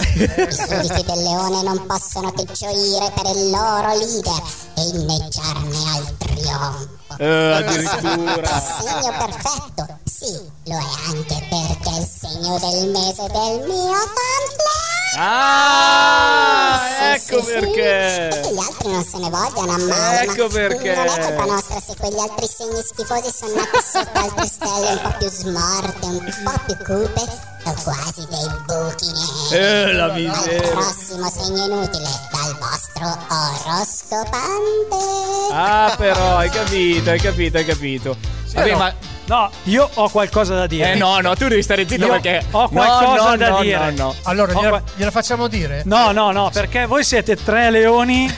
I 0.48 0.52
sudditi 0.52 1.02
del 1.04 1.22
Leone 1.22 1.62
non 1.62 1.86
possono 1.86 2.30
che 2.32 2.44
gioire 2.52 3.10
per 3.14 3.34
il 3.36 3.50
loro 3.50 3.94
leader 3.96 4.42
e 4.76 4.82
inneggiarne 4.82 5.90
al 5.94 6.16
trionfo. 6.16 7.16
Eh, 7.18 7.24
È 7.24 7.54
addirittura. 7.54 8.60
segno 8.80 9.12
perfetto. 9.18 9.98
Sì, 10.04 10.32
lo 10.64 10.76
è 10.78 11.08
anche 11.08 11.46
perché 11.48 11.90
è 11.90 11.98
il 12.00 12.08
segno 12.08 12.58
del 12.58 12.88
mese 12.90 13.26
del 13.28 13.66
mio 13.66 13.98
compleanno. 14.14 15.03
Ah, 15.16 16.80
Sì, 16.96 17.32
ecco 17.32 17.40
sì, 17.42 17.46
sì. 17.46 17.52
perché. 17.52 18.28
E 18.28 18.40
che 18.40 18.50
gli 18.52 18.58
altri 18.58 18.90
non 18.92 19.04
se 19.04 19.18
ne 19.18 19.28
vogliano 19.30 19.72
a 19.72 19.78
male. 19.78 20.22
Ecco 20.22 20.42
ma 20.46 20.48
perché. 20.52 20.94
Non 20.94 21.06
è 21.06 21.20
colpa 21.20 21.44
nostra 21.44 21.80
se 21.80 21.94
quegli 21.98 22.18
altri 22.18 22.46
segni 22.46 22.82
schifosi 22.82 23.30
sono 23.36 23.54
nati 23.54 23.78
sotto 23.92 24.18
altre 24.18 24.46
stelle 24.46 24.90
un 24.92 25.00
po' 25.02 25.14
più 25.18 25.28
smorte, 25.30 26.06
un 26.06 26.34
po' 26.44 26.60
più 26.66 26.76
cupe 26.84 27.52
o 27.66 27.74
quasi 27.82 28.26
dei 28.28 28.48
buchi 28.66 29.10
neri. 29.12 29.62
Eh, 29.62 29.92
la 29.92 30.04
Al 30.04 30.12
miseria. 30.14 30.70
prossimo 30.70 31.30
segno 31.30 31.64
inutile 31.64 32.08
dal 32.32 32.56
vostro 32.58 33.18
oroscopante. 33.28 34.96
Ah, 35.52 35.94
però, 35.96 36.36
hai 36.38 36.50
capito, 36.50 37.10
hai 37.10 37.20
capito, 37.20 37.56
hai 37.58 37.64
capito. 37.64 38.16
Vabbè, 38.52 38.62
però- 38.66 38.78
ma 38.78 38.94
No, 39.26 39.50
io 39.64 39.88
ho 39.94 40.08
qualcosa 40.10 40.54
da 40.54 40.66
dire. 40.66 40.92
Eh 40.92 40.94
no, 40.96 41.18
no, 41.20 41.34
tu 41.34 41.48
devi 41.48 41.62
stare 41.62 41.88
zitto 41.88 42.04
Io 42.04 42.10
perché 42.12 42.44
ho 42.50 42.60
No, 42.62 42.68
qualcosa 42.68 43.30
no, 43.30 43.36
da 43.36 43.48
no, 43.48 43.60
dire. 43.62 43.90
No, 43.92 44.04
no. 44.04 44.14
Allora, 44.24 44.52
Ho 44.52 44.56
gliela, 44.60 44.68
qua- 44.68 44.82
gliela 44.96 45.10
facciamo 45.10 45.46
dire? 45.48 45.82
No, 45.86 46.10
no, 46.12 46.30
no, 46.30 46.50
perché 46.52 46.84
voi 46.86 47.04
siete 47.04 47.34
tre 47.36 47.70
leoni. 47.70 48.30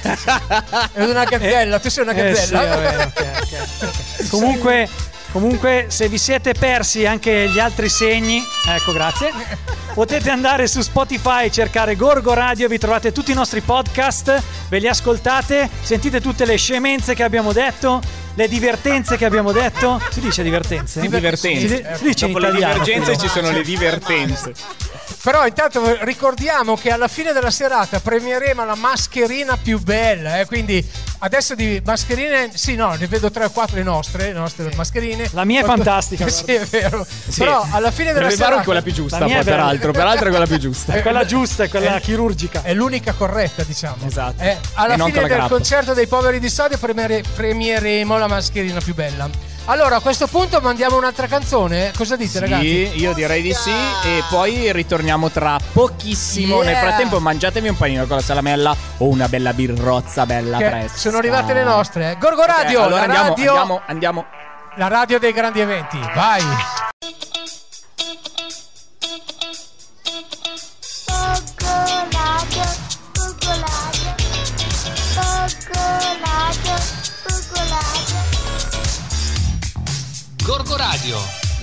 È 0.93 1.03
una 1.03 1.25
gazzella, 1.25 1.81
tu 1.81 1.89
sei 1.91 2.05
una 2.05 2.13
Eh, 2.13 2.35
sì, 2.37 2.53
gazzella. 2.53 2.69
va 2.69 2.77
bene, 2.77 3.03
ok, 3.03 3.27
ok. 3.43 4.29
Comunque, 4.29 4.89
comunque, 5.33 5.87
se 5.89 6.09
vi 6.09 6.19
siete 6.19 6.55
persi 6.55 7.05
anche 7.05 7.49
gli 7.49 7.59
altri 7.59 7.89
segni, 7.89 8.41
ecco, 8.69 8.93
grazie. 8.93 9.33
Potete 9.93 10.31
andare 10.31 10.67
su 10.69 10.83
Spotify, 10.83 11.51
cercare 11.51 11.97
Gorgo 11.97 12.33
Radio, 12.35 12.69
vi 12.69 12.79
trovate 12.79 13.13
tutti 13.13 13.31
i 13.33 13.35
nostri 13.35 13.61
podcast, 13.61 14.43
ve 14.69 14.79
li 14.79 14.87
ascoltate, 14.89 15.69
sentite 15.83 16.21
tutte 16.21 16.45
le 16.45 16.57
scemenze 16.57 17.15
che 17.15 17.23
abbiamo 17.25 17.53
detto, 17.53 18.01
le 18.37 18.49
divertenze 18.49 19.17
che 19.17 19.25
abbiamo 19.25 19.53
detto. 19.53 20.01
Si 20.11 20.21
dice 20.21 20.43
divertenze? 20.43 21.01
Divertenze. 21.01 21.61
Si, 21.61 21.67
di- 21.67 21.85
si 21.97 22.05
dice 22.05 22.27
in 22.27 22.33
Dopo 22.33 22.45
le 22.47 22.53
divergenze 22.53 23.11
però. 23.13 23.23
ci 23.23 23.29
sono 23.29 23.51
le 23.51 23.63
divertenze. 23.63 24.53
Però 25.23 25.45
intanto 25.47 26.05
ricordiamo 26.05 26.77
che 26.77 26.91
alla 26.91 27.09
fine 27.09 27.33
della 27.33 27.51
serata 27.51 27.99
premieremo 27.99 28.65
la 28.65 28.77
mascherina 28.77 29.57
più 29.57 29.81
bella, 29.81 30.39
eh, 30.39 30.47
quindi 30.47 30.85
adesso 31.19 31.55
di 31.55 31.81
mascherine, 31.85 32.51
sì 32.55 32.75
no, 32.75 32.95
ne 32.95 33.07
vedo 33.07 33.31
tre 33.31 33.45
o 33.47 33.51
quattro 33.51 33.77
le 33.77 33.83
nostre, 33.83 34.27
le 34.33 34.39
nostre 34.39 34.71
mascherine. 34.75 35.29
La 35.33 35.45
mia 35.45 35.61
è 35.63 35.65
fantastica, 35.65 36.29
sì, 36.31 36.45
è 36.53 36.65
vero. 36.65 37.07
Però 37.37 37.67
alla 37.71 37.91
fine 37.91 38.13
della 38.13 38.29
Deve 38.29 38.37
serata 38.43 38.63
quella 38.63 38.83
più 38.83 38.93
giusta, 38.93 39.19
poi, 39.19 39.33
è 39.33 39.45
peraltro. 39.45 39.93
Peraltro 39.93 40.27
è 40.27 40.31
quella 40.31 40.47
più 40.47 40.59
giusta. 40.61 40.93
È 40.95 41.03
quella 41.03 41.25
giusta, 41.25 41.65
è 41.65 41.69
quella 41.69 41.97
Eh. 41.97 42.01
chirurgica. 42.01 42.63
è 42.63 42.75
l'unica 42.75 43.13
corretta, 43.13 43.63
diciamo. 43.63 44.07
Esatto. 44.07 44.43
Eh, 44.43 44.57
alla 44.75 44.95
E 44.95 44.97
fine 44.99 45.13
del 45.13 45.29
grappa. 45.29 45.49
concerto 45.49 45.95
dei 45.95 46.07
poveri 46.07 46.39
di 46.41 46.51
premiere- 46.79 47.23
premieremo 47.35 48.17
la 48.19 48.27
mascherina 48.27 48.81
più 48.81 48.95
bella. 48.95 49.29
Allora, 49.69 49.97
a 49.97 50.01
questo 50.01 50.29
punto 50.29 50.61
mandiamo 50.61 50.97
un'altra 50.97 51.27
canzone. 51.27 51.91
Cosa 51.97 52.15
dite, 52.15 52.39
ragazzi? 52.39 52.87
Sì, 52.93 53.01
io 53.01 53.13
direi 53.15 53.43
di 53.43 53.53
sì. 53.53 53.71
E 53.71 54.23
poi 54.31 54.71
ritorniamo 54.73 55.29
tra 55.31 55.59
pochissimo. 55.73 56.63
Yeah. 56.63 56.73
Nel 56.73 56.77
frattempo, 56.77 57.19
mangiatevi 57.19 57.69
un 57.69 57.77
panino 57.77 58.07
con 58.07 58.17
la 58.17 58.23
salamella 58.23 58.77
o 58.99 59.09
una 59.09 59.29
bella 59.29 59.53
birrozza 59.53 60.25
bella 60.25 60.59
Che 60.59 60.69
fresca. 60.69 60.97
sono 60.97 61.17
arrivate 61.17 61.53
le 61.53 61.65
nostre. 61.65 62.17
Gorgo 62.21 62.45
Radio, 62.45 62.83
allora 62.83 63.07
la, 63.07 63.15
andiamo, 63.15 63.29
radio 63.29 63.51
andiamo, 63.57 63.81
andiamo. 63.87 64.27
la 64.77 64.89
radio 64.89 65.19
dei 65.19 65.33
grandi 65.33 65.61
eventi. 65.61 65.99
Vai. 66.15 66.43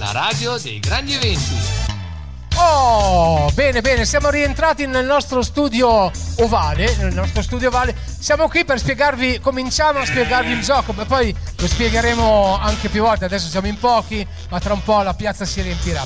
La 0.04 0.12
radio 0.12 0.58
dei 0.58 0.80
grandi 0.80 1.14
eventi. 1.14 1.56
Oh, 2.56 3.50
bene, 3.54 3.80
bene, 3.80 4.06
siamo 4.06 4.30
rientrati 4.30 4.86
nel 4.86 5.06
nostro 5.06 5.42
studio 5.42 6.12
ovale, 6.40 6.94
nel 6.98 7.14
nostro 7.14 7.42
studio 7.42 7.70
ovale. 7.70 7.96
Siamo 8.20 8.50
qui 8.50 8.66
per 8.66 8.80
spiegarvi, 8.80 9.40
cominciamo 9.40 10.00
a 10.00 10.06
spiegarvi 10.06 10.52
il 10.52 10.62
gioco, 10.62 10.92
ma 10.92 11.06
poi 11.06 11.34
lo 11.56 11.68
spiegheremo 11.68 12.58
anche 12.60 12.90
più 12.90 13.02
volte, 13.02 13.24
adesso 13.24 13.48
siamo 13.48 13.68
in 13.68 13.80
pochi, 13.80 14.28
ma 14.50 14.60
tra 14.60 14.74
un 14.74 14.84
po' 14.84 15.02
la 15.02 15.14
piazza 15.14 15.46
si 15.46 15.62
riempirà. 15.62 16.04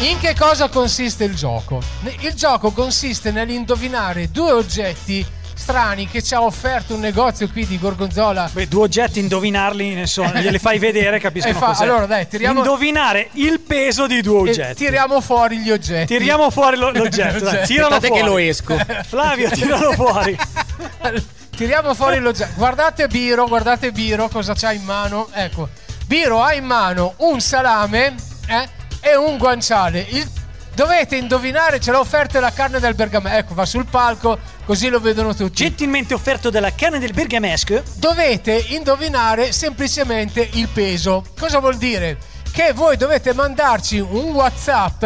In 0.00 0.18
che 0.18 0.34
cosa 0.34 0.68
consiste 0.68 1.24
il 1.24 1.34
gioco? 1.34 1.82
Il 2.20 2.32
gioco 2.32 2.70
consiste 2.70 3.32
nell'indovinare 3.32 4.30
due 4.30 4.52
oggetti 4.52 5.24
strani 5.66 6.06
che 6.08 6.22
ci 6.22 6.32
ha 6.32 6.42
offerto 6.42 6.94
un 6.94 7.00
negozio 7.00 7.48
qui 7.50 7.66
di 7.66 7.76
Gorgonzola 7.76 8.48
Beh, 8.52 8.68
due 8.68 8.82
oggetti, 8.84 9.18
indovinarli, 9.18 9.94
ne 9.94 10.06
so, 10.06 10.22
glieli 10.32 10.60
fai 10.60 10.78
vedere, 10.78 11.18
capiscono 11.18 11.56
E 11.56 11.58
fa- 11.58 11.66
cos'è. 11.66 11.82
allora, 11.82 12.06
dai, 12.06 12.28
tiriamo- 12.28 12.60
Indovinare 12.60 13.30
il 13.32 13.58
peso 13.58 14.06
di 14.06 14.22
due 14.22 14.46
e 14.46 14.50
oggetti. 14.50 14.84
tiriamo 14.84 15.20
fuori 15.20 15.58
gli 15.58 15.72
oggetti. 15.72 16.06
Tiriamo 16.06 16.50
fuori 16.50 16.76
lo- 16.76 16.90
l'oggetto, 16.92 17.32
dai, 17.32 17.42
L'oggetto. 17.42 17.66
tiralo 17.66 17.94
Aspettate 17.96 18.06
fuori. 18.06 18.22
che 18.22 18.28
lo 18.28 18.38
esco. 18.38 18.76
Flavio, 19.08 19.50
tiralo 19.50 19.92
fuori. 19.92 20.38
Tiriamo 21.56 21.94
fuori 21.94 22.18
l'oggetto. 22.20 22.52
Guardate 22.54 23.08
Biro, 23.08 23.48
guardate 23.48 23.90
Biro 23.90 24.28
cosa 24.28 24.54
c'ha 24.54 24.70
in 24.72 24.84
mano. 24.84 25.28
Ecco, 25.32 25.68
Biro 26.06 26.42
ha 26.42 26.52
in 26.54 26.64
mano 26.64 27.14
un 27.18 27.40
salame 27.40 28.14
eh, 28.46 28.68
e 29.00 29.16
un 29.16 29.36
guanciale. 29.36 30.06
Il- 30.10 30.30
dovete 30.76 31.16
indovinare, 31.16 31.80
ce 31.80 31.90
l'ha 31.90 31.98
offerto 31.98 32.38
la 32.38 32.52
carne 32.52 32.78
del 32.78 32.94
bergamasco. 32.94 33.36
Ecco, 33.36 33.54
va 33.54 33.64
sul 33.64 33.86
palco, 33.86 34.38
così 34.66 34.88
lo 34.88 35.00
vedono 35.00 35.34
tutti. 35.34 35.54
Gentilmente 35.54 36.12
offerto 36.12 36.50
dalla 36.50 36.74
canna 36.74 36.98
del 36.98 37.14
bergamesco. 37.14 37.82
Dovete 37.94 38.52
indovinare 38.68 39.52
semplicemente 39.52 40.48
il 40.52 40.68
peso. 40.68 41.24
Cosa 41.36 41.60
vuol 41.60 41.78
dire? 41.78 42.18
Che 42.52 42.72
voi 42.74 42.98
dovete 42.98 43.32
mandarci 43.32 43.98
un 43.98 44.32
WhatsApp 44.32 45.02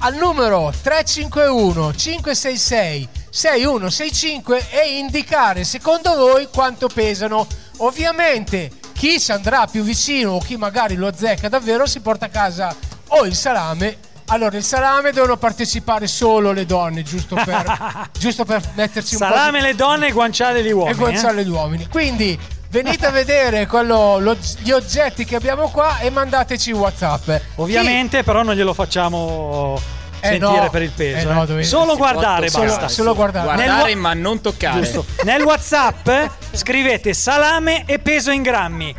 al 0.00 0.14
numero 0.16 0.70
351 0.82 1.94
566 1.94 3.08
6165 3.30 4.68
e 4.70 4.98
indicare 4.98 5.64
secondo 5.64 6.14
voi 6.14 6.48
quanto 6.52 6.88
pesano. 6.88 7.46
Ovviamente 7.78 8.70
chi 8.92 9.18
ci 9.18 9.32
andrà 9.32 9.66
più 9.66 9.82
vicino 9.82 10.32
o 10.32 10.40
chi 10.40 10.56
magari 10.56 10.94
lo 10.94 11.06
azzecca 11.06 11.48
davvero 11.48 11.86
si 11.86 12.00
porta 12.00 12.26
a 12.26 12.30
casa 12.30 12.74
o 13.08 13.24
il 13.24 13.34
salame. 13.34 14.06
Allora, 14.28 14.56
il 14.56 14.64
salame 14.64 15.12
devono 15.12 15.36
partecipare 15.36 16.06
solo 16.08 16.50
le 16.52 16.66
donne, 16.66 17.02
giusto 17.02 17.36
per, 17.36 18.08
giusto 18.18 18.44
per 18.44 18.60
metterci 18.74 19.14
un 19.14 19.20
po' 19.20 19.26
di- 19.26 19.32
Salame 19.32 19.60
le 19.60 19.74
donne 19.74 20.08
e 20.08 20.12
guanciale 20.12 20.62
gli 20.64 20.72
uomini. 20.72 20.90
e 20.90 20.94
guanciale 20.98 21.44
gli 21.44 21.48
uomini. 21.48 21.86
Quindi 21.88 22.36
venite 22.70 23.06
a 23.06 23.10
vedere 23.10 23.66
quello- 23.66 24.18
lo- 24.18 24.36
gli 24.58 24.72
oggetti 24.72 25.24
che 25.24 25.36
abbiamo 25.36 25.68
qua 25.70 25.98
e 26.00 26.10
mandateci 26.10 26.72
WhatsApp. 26.72 27.30
Ovviamente, 27.56 28.24
però, 28.24 28.42
non 28.42 28.54
glielo 28.56 28.74
facciamo 28.74 29.80
Eh 30.18 30.26
sentire 30.28 30.60
no, 30.64 30.70
per 30.70 30.82
il 30.82 30.90
peso. 30.90 31.30
eh 31.30 31.32
no, 31.32 31.42
eh. 31.44 31.46
dovete- 31.46 31.68
Solo 31.68 31.96
guardare 31.96 32.46
toccare, 32.48 32.66
basta. 32.66 32.88
solo 32.88 33.14
guardare. 33.14 33.44
Guardare, 33.54 33.88
Nel- 33.90 33.96
ma 33.96 34.12
non 34.14 34.40
toccare. 34.40 34.80
Giusto. 34.82 35.04
Nel 35.22 35.42
WhatsApp 35.42 36.08
scrivete 36.50 37.14
salame 37.14 37.84
e 37.86 38.00
peso 38.00 38.32
in 38.32 38.42
grammi. 38.42 38.94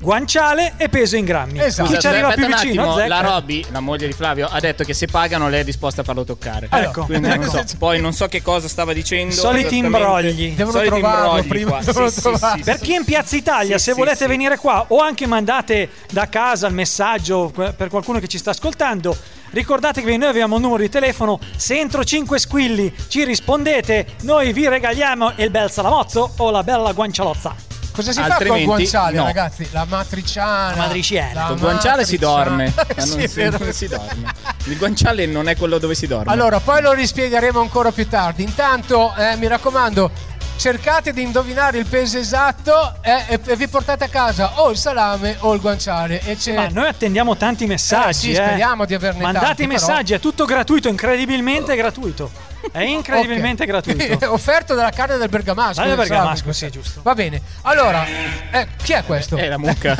Guanciale 0.00 0.74
e 0.76 0.88
peso 0.88 1.16
in 1.16 1.24
grammi. 1.24 1.60
Esatto. 1.60 1.90
Chi 1.90 1.98
ci 1.98 2.06
arriva 2.06 2.28
Aspetta 2.28 2.46
più 2.46 2.54
un 2.54 2.60
vicino, 2.62 2.92
attimo, 2.94 3.06
la 3.08 3.20
Robby, 3.20 3.64
la 3.72 3.80
moglie 3.80 4.06
di 4.06 4.12
Flavio, 4.12 4.46
ha 4.46 4.60
detto 4.60 4.84
che 4.84 4.94
se 4.94 5.06
pagano 5.06 5.48
lei 5.48 5.62
è 5.62 5.64
disposta 5.64 6.02
a 6.02 6.04
farlo 6.04 6.22
toccare. 6.24 6.68
Ecco, 6.70 7.04
Quindi 7.04 7.26
non 7.28 7.42
ecco. 7.42 7.50
so. 7.50 7.64
Poi 7.78 8.00
non 8.00 8.12
so 8.12 8.26
che 8.28 8.40
cosa 8.40 8.68
stava 8.68 8.92
dicendo. 8.92 9.34
Soliti 9.34 9.76
imbrogli. 9.78 10.54
Devono 10.54 10.76
Soliti 10.76 10.90
trovarlo 11.00 11.40
imbrogli 11.40 11.48
prima, 11.48 11.82
Sì, 11.82 12.10
sì, 12.12 12.20
trovarlo. 12.20 12.56
sì, 12.58 12.62
Per 12.62 12.78
chi 12.78 12.92
è 12.92 12.96
in 12.98 13.04
Piazza 13.04 13.34
Italia, 13.36 13.76
Sì, 13.78 13.84
se 13.84 13.92
sì, 13.92 13.98
volete 13.98 14.16
sì. 14.18 14.26
venire 14.26 14.56
qua 14.56 14.84
o 14.86 15.00
anche 15.00 15.26
mandate 15.26 15.88
da 16.12 16.28
casa 16.28 16.68
il 16.68 16.74
messaggio 16.74 17.50
per 17.52 17.88
qualcuno 17.90 18.20
che 18.20 18.28
ci 18.28 18.38
sta 18.38 18.50
ascoltando, 18.50 19.16
ricordate 19.50 20.00
che 20.02 20.16
noi 20.16 20.28
abbiamo 20.28 20.54
un 20.56 20.62
numero 20.62 20.80
di 20.82 20.88
telefono. 20.88 21.40
Se 21.56 21.76
entro 21.76 22.04
5 22.04 22.38
squilli 22.38 22.94
ci 23.08 23.24
rispondete, 23.24 24.06
noi 24.22 24.52
vi 24.52 24.68
regaliamo 24.68 25.32
il 25.36 25.50
bel 25.50 25.72
salamozzo 25.72 26.34
o 26.36 26.50
la 26.52 26.62
bella 26.62 26.92
guancialozza. 26.92 27.66
Cosa 27.98 28.12
si 28.12 28.20
Altrimenti, 28.20 28.46
fa 28.46 28.66
col 28.66 28.76
guanciale, 28.76 29.16
no. 29.16 29.24
ragazzi? 29.24 29.68
La 29.72 29.84
matriciana. 29.84 30.70
La 30.70 30.76
matriciana. 30.76 31.40
la 31.40 31.46
Col 31.48 31.58
guanciale 31.58 32.04
si 32.04 32.16
dorme. 32.16 32.72
ma 32.78 33.02
Sì, 33.02 33.10
non, 33.10 33.20
è 33.20 33.26
si, 33.26 33.34
vero. 33.34 33.58
non 33.58 33.72
si 33.72 33.88
dorme. 33.88 34.32
Il 34.66 34.76
guanciale 34.78 35.26
non 35.26 35.48
è 35.48 35.56
quello 35.56 35.78
dove 35.78 35.96
si 35.96 36.06
dorme. 36.06 36.30
Allora, 36.30 36.60
poi 36.60 36.80
lo 36.80 36.92
rispiegheremo 36.92 37.60
ancora 37.60 37.90
più 37.90 38.06
tardi. 38.06 38.44
Intanto, 38.44 39.12
eh, 39.16 39.34
mi 39.34 39.48
raccomando, 39.48 40.12
cercate 40.58 41.12
di 41.12 41.22
indovinare 41.22 41.78
il 41.78 41.86
peso 41.86 42.18
esatto 42.18 42.94
eh, 43.02 43.24
e, 43.30 43.40
e 43.44 43.56
vi 43.56 43.66
portate 43.66 44.04
a 44.04 44.08
casa 44.08 44.60
o 44.60 44.70
il 44.70 44.76
salame 44.76 45.34
o 45.40 45.52
il 45.54 45.60
guanciale. 45.60 46.20
E 46.22 46.36
c'è... 46.36 46.54
Ma 46.54 46.68
noi 46.68 46.86
attendiamo 46.86 47.36
tanti 47.36 47.66
messaggi. 47.66 48.30
Eh, 48.30 48.34
sì, 48.34 48.34
speriamo 48.34 48.84
di 48.84 48.94
averne 48.94 49.22
Mandate 49.22 49.44
tanti, 49.44 49.62
i 49.64 49.66
però. 49.66 49.80
messaggi, 49.80 50.14
è 50.14 50.20
tutto 50.20 50.44
gratuito, 50.44 50.86
incredibilmente 50.86 51.74
gratuito. 51.74 52.30
È 52.72 52.80
incredibilmente 52.82 53.62
Ok. 53.62 53.68
gratuito. 53.68 54.32
Offerto 54.32 54.74
dalla 54.74 54.90
carne 54.90 55.16
del 55.16 55.28
bergamasco. 55.28 55.80
Del 55.80 55.90
il 55.90 55.96
salame, 55.96 56.08
bergamasco, 56.08 56.52
sì, 56.52 56.70
giusto. 56.70 57.00
Va 57.02 57.14
bene. 57.14 57.40
Allora, 57.62 58.04
eh, 58.50 58.66
chi 58.82 58.92
è 58.92 59.04
questo? 59.04 59.36
È 59.36 59.46
la 59.48 59.58
mucca. 59.62 59.96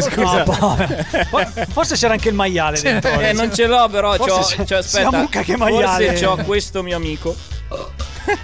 Scusa. 0.00 0.44
No, 0.44 0.76
Forse 1.72 1.94
c'era 1.96 2.12
anche 2.14 2.28
il 2.28 2.34
maiale 2.34 2.80
dentro. 2.80 3.18
Eh, 3.20 3.32
non 3.32 3.54
ce 3.54 3.66
l'ho, 3.66 3.88
però. 3.88 4.14
Forse 4.14 4.30
C'ho, 4.56 4.64
c'è- 4.64 4.74
c'ho- 4.74 4.78
aspetta. 4.78 5.08
sia 5.08 5.18
mucca 5.18 5.42
che 5.42 5.56
maiale. 5.56 6.06
Forse 6.08 6.24
c'ho 6.24 6.36
questo 6.44 6.82
mio 6.82 6.96
amico. 6.96 7.34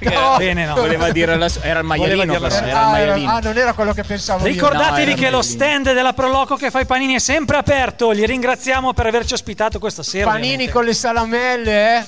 No. 0.01 0.37
Bene, 0.39 0.65
no. 0.67 0.75
Voleva 0.75 1.11
dire 1.11 1.37
la, 1.37 1.49
era 1.61 1.81
il 1.81 1.85
maialino, 1.85 2.39
la 2.39 2.49
Era 2.49 2.57
il 2.59 2.63
Ah, 2.65 2.69
era- 2.69 2.87
maialino. 2.91 3.31
ah, 3.31 3.41
non 3.41 3.57
era 3.59 3.73
quello 3.75 3.93
che 3.93 4.05
pensavo. 4.05 4.45
Ricordatevi 4.45 5.11
No, 5.13 5.17
che 5.17 5.27
era 5.27 5.37
lo 5.37 5.43
stand 5.43 5.93
della 5.93 6.13
Proloco 6.13 6.57
che 6.57 6.71
fa 6.71 6.81
i 6.81 6.87
panini 6.87 7.15
è 7.15 7.19
sempre 7.19 7.57
aperto. 7.57 8.11
Li 8.11 8.25
ringraziamo 8.25 8.93
per 8.95 9.07
averci 9.07 9.35
ospitato 9.35 9.79
questa 9.79 10.03
sera. 10.03 10.27
Panini 10.31 10.47
ovviamente. 10.47 10.73
con 10.73 10.85
le 10.85 10.95
salamelle, 10.95 11.99
eh? 11.99 12.05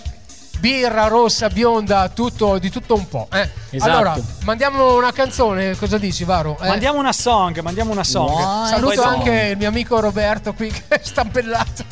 Birra 0.58 1.06
rossa, 1.06 1.48
bionda, 1.48 2.08
tutto, 2.08 2.58
di 2.58 2.70
tutto 2.70 2.94
un 2.94 3.08
po'. 3.08 3.28
eh. 3.32 3.48
Esatto. 3.70 3.90
Allora, 3.92 4.16
mandiamo 4.44 4.96
una 4.96 5.12
canzone, 5.12 5.76
cosa 5.76 5.98
dici 5.98 6.24
Varo? 6.24 6.56
Eh? 6.58 6.68
Mandiamo 6.68 6.98
una 6.98 7.12
song, 7.12 7.60
mandiamo 7.60 7.92
una 7.92 8.02
song. 8.04 8.66
Saluto 8.66 9.02
Poi- 9.02 9.04
anche 9.04 9.48
il 9.50 9.56
mio 9.58 9.68
amico 9.68 10.00
Roberto 10.00 10.54
qui 10.54 10.70
che 10.72 10.82
è 10.88 11.00
stampellato. 11.02 11.84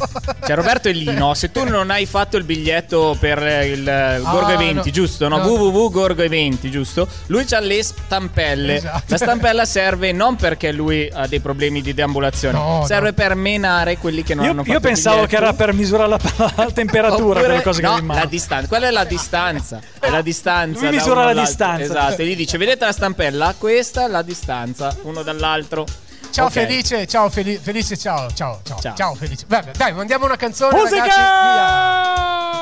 Cioè, 0.47 0.57
Roberto 0.57 0.89
è 0.89 0.93
lì, 0.93 1.13
no? 1.13 1.35
Se 1.35 1.53
tu 1.53 1.65
non 1.65 1.91
hai 1.91 2.07
fatto 2.07 2.39
il 2.39 2.45
biglietto 2.45 3.15
per 3.21 3.39
il 3.67 3.87
eh, 3.87 4.21
Gorgo 4.23 4.47
Ah, 4.47 4.53
Eventi, 4.53 4.87
no. 4.89 4.91
giusto? 4.91 5.29
No, 5.29 5.37
No. 5.37 5.45
www.gorgo 5.49 6.23
Eventi, 6.23 6.71
giusto? 6.71 7.07
Lui 7.27 7.45
ha 7.51 7.61
le 7.61 7.83
stampelle. 7.83 8.77
Esatto. 8.77 9.03
La 9.09 9.17
stampella 9.19 9.65
serve 9.67 10.13
non 10.13 10.37
perché 10.37 10.73
lui 10.73 11.11
ha 11.13 11.27
dei 11.27 11.41
problemi 11.41 11.83
di 11.83 11.93
deambulazione, 11.93 12.57
No, 12.57 12.85
serve 12.87 13.09
no. 13.09 13.15
per 13.15 13.35
menare 13.35 13.99
quelli 13.99 14.23
che 14.23 14.35
non 14.35 14.45
Io, 14.47 14.51
hanno 14.53 14.61
fatto 14.61 14.71
io 14.73 14.79
il 14.79 14.83
pensavo 14.83 15.17
biglietto. 15.17 15.37
che 15.37 15.43
era 15.43 15.53
per 15.53 15.73
misurare 15.75 16.09
la, 16.09 16.19
la 16.57 16.71
temperatura 16.73 17.23
Oppure- 17.23 17.41
quelle 17.45 17.63
cose 17.63 17.81
che 17.81 17.87
no, 17.87 17.93
avevi 17.93 18.07
in 18.07 18.13
mano. 18.13 18.21
la 18.21 18.27
distanza. 18.27 18.56
Quella 18.67 18.87
è 18.89 18.91
la 18.91 19.05
distanza. 19.05 19.81
È 20.01 20.09
la 20.11 20.23
distanza. 20.23 20.81
Lui 20.81 20.91
misura 20.97 21.15
la 21.25 21.31
all'altro. 21.31 21.45
distanza. 21.45 21.85
Esatto. 21.85 22.23
E 22.23 22.27
gli 22.27 22.37
dice: 22.37 22.57
Vedete 22.59 22.85
la 22.85 22.93
stampella? 22.93 23.55
Questa 23.59 24.05
è 24.05 24.09
la 24.09 24.23
distanza 24.23 24.97
uno 25.03 25.23
dall'altro. 25.23 25.85
Ciao 26.31 26.47
Ok. 26.47 26.53
Felice, 26.53 27.07
ciao 27.07 27.31
Feli- 27.31 27.59
Felice, 27.63 27.97
ciao, 27.97 28.31
ciao, 28.35 28.61
ciao, 28.65 28.79
Ciao. 28.81 28.95
ciao, 28.95 29.15
Felice. 29.15 29.45
Vabbè, 29.47 29.71
dai, 29.77 29.93
mandiamo 29.95 30.25
una 30.27 30.37
canzone, 30.37 30.77
Musica! 30.79 31.01
ragazzi. 31.01 31.21
Via. 31.21 32.55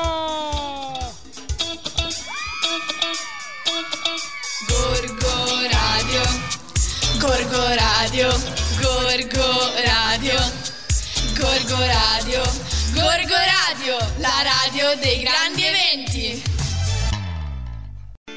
Gorgo 4.67 5.67
Radio, 5.71 6.21
Gorgo 7.19 7.63
Radio, 7.75 8.29
Gorgo 8.81 9.71
Radio, 9.83 10.39
Gorgo 11.37 11.77
Radio, 11.85 12.41
Gorgo 12.95 13.35
Radio, 13.35 13.97
la 14.19 14.41
radio 14.41 14.95
dei 15.01 15.21
grandi 15.21 15.65
eventi. 15.65 16.43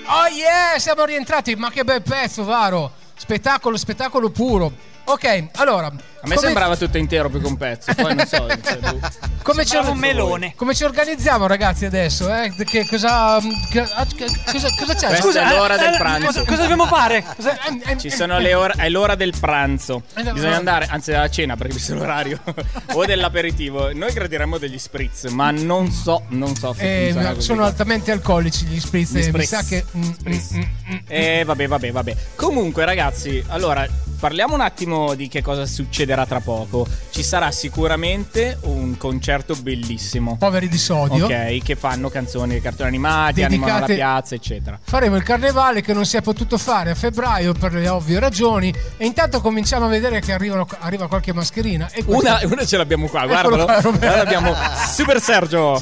Oh 0.07 0.27
yeah, 0.27 0.79
siamo 0.79 1.05
rientrati, 1.05 1.55
ma 1.55 1.71
che 1.71 1.85
bel 1.85 2.03
pezzo, 2.03 2.43
Varo. 2.43 2.93
Spettacolo, 3.17 3.77
spettacolo 3.77 4.31
puro. 4.31 4.73
Ok, 5.05 5.51
allora. 5.55 5.93
A 6.21 6.27
me 6.27 6.37
sembrava 6.37 6.77
tutto 6.77 6.99
intero 6.99 7.29
più 7.31 7.41
che 7.41 7.47
un 7.47 7.57
pezzo. 7.57 7.93
Poi 7.95 8.15
non 8.15 8.27
so. 8.27 8.47
cioè, 8.63 8.77
boh. 8.79 8.99
come 9.43 9.63
ci, 9.65 9.71
Sembrava 9.71 9.91
un 9.95 9.99
melone. 9.99 10.53
come 10.57 10.75
ci 10.75 10.85
organizziamo, 10.85 11.47
ragazzi, 11.47 11.85
adesso? 11.85 12.33
Eh? 12.35 12.53
Che 12.65 12.87
cosa, 12.89 13.39
che- 13.71 13.81
ah, 13.81 14.05
che- 14.07 14.27
cosa, 14.51 14.69
cosa 14.77 14.95
c'è? 14.95 15.07
Questa 15.07 15.25
Scusa, 15.27 15.51
è 15.53 15.57
l'ora 15.57 15.77
del 15.77 15.95
eh, 15.95 15.97
pranzo. 15.97 16.27
Cosa, 16.27 16.45
cosa 16.45 16.61
dobbiamo 16.63 16.87
fare? 16.87 17.25
Cosa- 17.37 17.57
eh, 17.65 17.93
eh, 17.93 17.99
Ci 17.99 18.11
sono 18.11 18.39
le 18.39 18.55
ore, 18.55 18.75
è 18.77 18.89
l'ora 18.89 19.15
del 19.15 19.33
pranzo. 19.39 20.03
Eh, 20.17 20.23
Bisogna 20.33 20.57
andare, 20.57 20.87
anzi, 20.91 21.13
alla 21.13 21.31
cena 21.31 21.57
perché 21.57 21.75
visto 21.75 21.95
l'orario. 21.95 22.41
o 22.93 23.05
dell'aperitivo. 23.07 23.93
Noi 23.95 24.13
gradiremmo 24.13 24.59
degli 24.59 24.79
spritz, 24.79 25.25
ma 25.27 25.51
non 25.53 25.91
so, 25.93 26.25
non 26.29 26.55
so 26.57 26.73
se 26.75 27.09
Eh, 27.09 27.35
sono 27.39 27.65
altamente 27.65 28.11
alcolici 28.11 28.65
gli 28.67 28.81
spritz. 28.81 29.13
Gli 29.13 29.19
eh, 29.19 29.21
Mi 29.21 29.29
spritz. 29.29 29.49
sa 29.49 29.63
che. 29.63 29.85
mm, 29.97 30.03
Spritz. 30.13 30.51
mm, 30.55 30.59
mm, 30.59 30.93
mm. 30.95 30.99
Eh, 31.07 31.45
vabbè, 31.45 31.69
vabbè, 31.69 31.93
vabbè. 31.93 32.17
Comunque, 32.35 32.85
ragazzi, 32.85 33.43
allora 33.49 33.87
parliamo 34.19 34.55
un 34.55 34.61
attimo 34.61 35.15
di 35.15 35.29
che 35.29 35.43
cosa 35.43 35.67
succederà 35.67 36.27
tra 36.27 36.41
poco. 36.41 36.87
Ci 37.11 37.23
sarà 37.23 37.51
sicuramente 37.51 38.59
un 38.63 38.97
concerto 38.97 39.55
bellissimo. 39.55 40.37
Poveri 40.39 40.69
di 40.69 40.79
sodio. 40.79 41.27
Ok, 41.27 41.63
che 41.63 41.77
fanno 41.77 42.09
canzoni 42.09 42.61
cartoni 42.61 42.89
animati, 42.89 43.43
animano 43.43 43.67
la 43.67 43.73
Dedicate- 43.81 43.95
piazza, 43.95 44.35
eccetera. 44.35 44.79
Faremo 44.83 45.17
il 45.17 45.23
carnevale 45.23 45.81
che 45.83 45.93
non 45.93 46.05
si 46.05 46.17
è 46.17 46.23
potuto 46.23 46.59
fare 46.59 46.91
a 46.91 46.95
febbraio 46.95 47.53
per 47.53 47.73
le 47.75 47.89
ovvie 47.89 48.19
ragioni. 48.19 48.73
E 48.97 49.07
intanto 49.07 49.41
cominciamo 49.41 49.87
a 49.87 49.89
vedere 49.89 50.21
che 50.21 50.33
arrivano- 50.33 50.67
arriva 50.81 51.09
qualche 51.09 51.33
mascherina. 51.33 51.89
E 51.93 52.05
questa- 52.05 52.39
Una, 52.43 52.53
una 52.53 52.65
ce 52.67 52.77
l'abbiamo 52.77 53.07
qua, 53.09 53.25
guardalo. 53.27 53.65
qua. 53.65 53.77
Allora 53.79 54.21
abbiamo 54.21 54.55
Super 54.93 55.21
Sergio. 55.21 55.81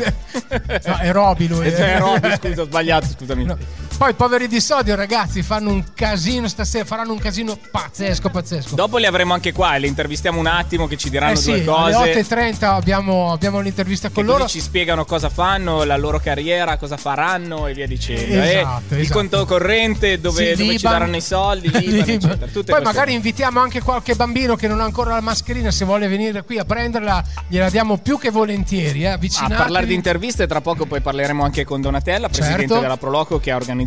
No, 0.86 0.96
è 0.98 1.10
Roby 1.12 1.46
lui. 1.48 1.66
Eh, 1.66 1.70
eh. 1.80 1.98
Roby, 1.98 2.30
scusa, 2.36 2.62
ho 2.62 2.64
sbagliato, 2.66 3.06
scusami. 3.16 3.44
No. 3.44 3.56
Poi 3.98 4.12
poveri 4.12 4.46
di 4.46 4.60
sodio, 4.60 4.94
ragazzi, 4.94 5.40
fanno 5.42 5.70
un 5.70 5.82
casino 5.94 6.48
stasera. 6.48 6.84
Faranno 6.84 7.12
un 7.12 7.18
casino 7.18 7.58
pazzesco, 7.70 8.28
pazzesco. 8.28 8.74
Dopo 8.74 8.98
li 8.98 9.06
avremo 9.06 9.32
anche 9.32 9.52
qua 9.52 9.74
e 9.74 9.78
li 9.78 9.86
intervistiamo 9.86 10.38
un 10.38 10.46
attimo 10.46 10.86
che 10.86 10.98
ci 10.98 11.08
diranno 11.08 11.32
eh 11.32 11.36
sì, 11.36 11.50
due 11.52 11.64
cose. 11.64 11.94
alle 11.96 12.20
8.30 12.20 12.64
abbiamo, 12.64 13.32
abbiamo 13.32 13.60
l'intervista 13.60 14.10
con 14.10 14.26
loro. 14.26 14.46
ci 14.48 14.60
spiegano 14.60 15.06
cosa 15.06 15.30
fanno, 15.30 15.84
la 15.84 15.96
loro 15.96 16.18
carriera, 16.20 16.76
cosa 16.76 16.98
faranno 16.98 17.66
e 17.68 17.72
via 17.72 17.86
dicendo. 17.86 18.34
Esatto, 18.42 18.94
E 18.94 18.96
il 18.96 19.00
esatto. 19.00 19.18
conto 19.18 19.46
corrente 19.46 20.20
dove, 20.20 20.54
Sì, 20.54 20.62
dove 20.62 20.78
ci 20.78 20.86
daranno 20.86 21.16
i 21.16 21.22
soldi, 21.22 21.70
l'Iban, 21.80 22.18
Poi 22.52 22.82
magari 22.82 22.92
cose. 22.92 23.10
invitiamo 23.12 23.60
anche 23.60 23.80
qualche 23.80 24.14
bambino 24.14 24.56
che 24.56 24.68
non 24.68 24.82
ha 24.82 24.84
ancora 24.84 25.14
la 25.14 25.22
mascherina, 25.22 25.70
se 25.70 25.86
vuole 25.86 26.06
venire 26.06 26.44
qui 26.44 26.58
a 26.58 26.66
prenderla, 26.66 27.24
gliela 27.48 27.70
diamo 27.70 27.96
più 27.96 28.18
che 28.18 28.28
volentieri. 28.30 29.04
Eh. 29.04 29.08
A 29.08 29.18
parlare 29.56 29.86
di 29.86 29.94
interviste, 29.94 30.46
tra 30.46 30.60
poco 30.60 30.84
poi 30.84 31.00
parleremo 31.00 31.42
anche 31.42 31.64
con 31.64 31.80
Donatella, 31.80 32.28
presidente 32.28 32.66
Certo. 32.66 32.80
della 32.80 32.98
Proloco, 32.98 33.40
che 33.40 33.50
ha 33.50 33.56
organizzato 33.56 33.84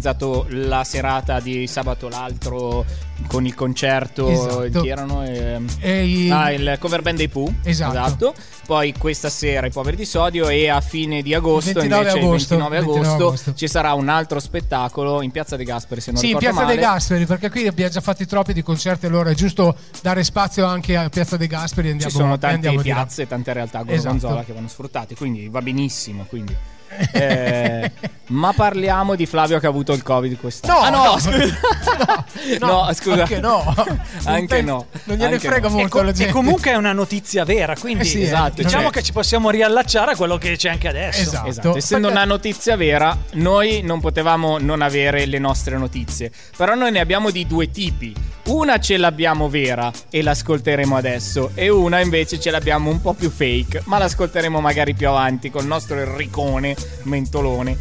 la 0.49 0.83
serata 0.83 1.39
di 1.39 1.67
sabato 1.67 2.07
l'altro 2.09 2.85
con 3.27 3.45
il 3.45 3.53
concerto. 3.53 4.27
Esatto. 4.29 4.81
Chi 4.81 4.87
erano? 4.87 5.25
Eh, 5.25 5.59
E 5.79 6.05
i- 6.05 6.29
Ah, 6.31 6.51
il 6.51 6.77
cover 6.79 7.01
band 7.01 7.17
dei 7.17 7.27
Pooh. 7.27 7.53
Esatto. 7.63 8.33
Poi 8.65 8.93
questa 8.97 9.29
sera 9.29 9.65
i 9.65 9.71
poveri 9.71 9.97
di 9.97 10.05
sodio 10.05 10.47
e 10.47 10.69
a 10.69 10.79
fine 10.79 11.21
di 11.23 11.33
agosto, 11.33 11.73
29 11.73 12.03
invece 12.09 12.19
agosto, 12.25 12.53
il 12.53 12.59
29 12.59 12.77
agosto, 12.77 12.99
29 13.01 13.23
agosto. 13.25 13.53
ci 13.55 13.67
sarà 13.67 13.93
un 13.93 14.09
altro 14.09 14.39
spettacolo 14.39 15.21
in 15.23 15.31
Piazza 15.31 15.55
De 15.55 15.63
Gasperi, 15.63 16.01
se 16.01 16.11
non 16.11 16.19
Sì, 16.21 16.29
in 16.31 16.37
Piazza 16.37 16.61
male. 16.61 16.75
De 16.75 16.81
Gasperi, 16.81 17.25
perché 17.25 17.49
qui 17.49 17.65
abbiamo 17.67 17.91
già 17.91 18.01
fatti 18.01 18.25
troppi 18.27 18.53
di 18.53 18.61
concerti, 18.61 19.07
allora 19.07 19.31
è 19.31 19.33
giusto 19.33 19.75
dare 20.01 20.23
spazio 20.23 20.65
anche 20.65 20.95
a 20.95 21.09
Piazza 21.09 21.35
De 21.35 21.47
Gasperi. 21.47 21.89
Andiamo, 21.89 22.11
Ci 22.11 22.17
sono 22.17 22.37
tante 22.37 22.71
piazze, 22.75 23.27
tante 23.27 23.53
realtà 23.53 23.81
gorgonzola 23.83 24.33
Esatto. 24.33 24.45
che 24.45 24.53
vanno 24.53 24.67
sfruttate, 24.67 25.15
quindi 25.15 25.47
va 25.49 25.61
benissimo. 25.61 26.25
Quindi. 26.29 26.55
Eh, 27.11 27.91
ma 28.27 28.53
parliamo 28.53 29.15
di 29.15 29.25
Flavio 29.25 29.59
che 29.59 29.65
ha 29.65 29.69
avuto 29.69 29.93
il 29.93 30.03
Covid 30.03 30.37
quest'anno. 30.39 30.79
No, 30.79 30.85
Ah, 30.85 30.89
no, 30.89 31.03
no. 31.13 31.19
scusa. 31.19 31.57
No, 32.59 32.67
No, 32.85 32.93
scusa. 32.93 33.21
Anche 33.23 33.39
no. 33.39 33.75
Anche 34.25 34.61
no. 34.61 34.85
Non 35.05 35.17
gliene 35.17 35.33
Anche 35.35 35.47
frega 35.47 35.67
no. 35.67 35.75
E, 35.75 35.79
molto 35.81 35.97
co- 35.97 36.03
la 36.03 36.09
e 36.11 36.13
gente. 36.13 36.31
comunque 36.31 36.71
è 36.71 36.75
una 36.75 36.93
notizia 36.93 37.43
vera, 37.43 37.75
quindi 37.75 38.03
Eh 38.03 38.07
sì, 38.07 38.21
Esatto, 38.21 38.61
diciamo 38.61 38.83
cioè- 38.83 38.91
che 38.93 39.03
ci 39.03 39.11
possiamo 39.11 39.49
riallacciare 39.49 40.11
a 40.11 40.15
quello 40.15 40.37
che 40.37 40.55
c'è 40.55 40.69
anche 40.69 40.87
adesso. 40.87 41.21
Esatto. 41.21 41.47
Esatto, 41.47 41.75
essendo 41.77 42.07
Perché- 42.07 42.23
una 42.23 42.31
notizia 42.33 42.75
vera, 42.75 43.17
noi 43.33 43.81
non 43.83 43.99
potevamo 43.99 44.57
non 44.59 44.81
avere 44.81 45.25
le 45.25 45.39
nostre 45.39 45.77
notizie. 45.77 46.31
Però 46.55 46.75
noi 46.75 46.91
ne 46.91 46.99
abbiamo 46.99 47.29
di 47.31 47.45
due 47.47 47.71
tipi. 47.71 48.13
Una 48.45 48.79
ce 48.79 48.97
l'abbiamo 48.97 49.47
vera 49.47 49.91
e 50.09 50.23
l'ascolteremo 50.23 50.95
adesso, 50.95 51.51
e 51.53 51.69
una 51.69 51.99
invece 51.99 52.39
ce 52.39 52.49
l'abbiamo 52.49 52.89
un 52.89 52.99
po' 52.99 53.13
più 53.13 53.29
fake, 53.29 53.83
ma 53.85 53.99
l'ascolteremo 53.99 54.59
magari 54.59 54.95
più 54.95 55.07
avanti 55.07 55.51
col 55.51 55.65
nostro 55.65 55.99
Enricone 55.99 56.75
mentolone. 57.03 57.77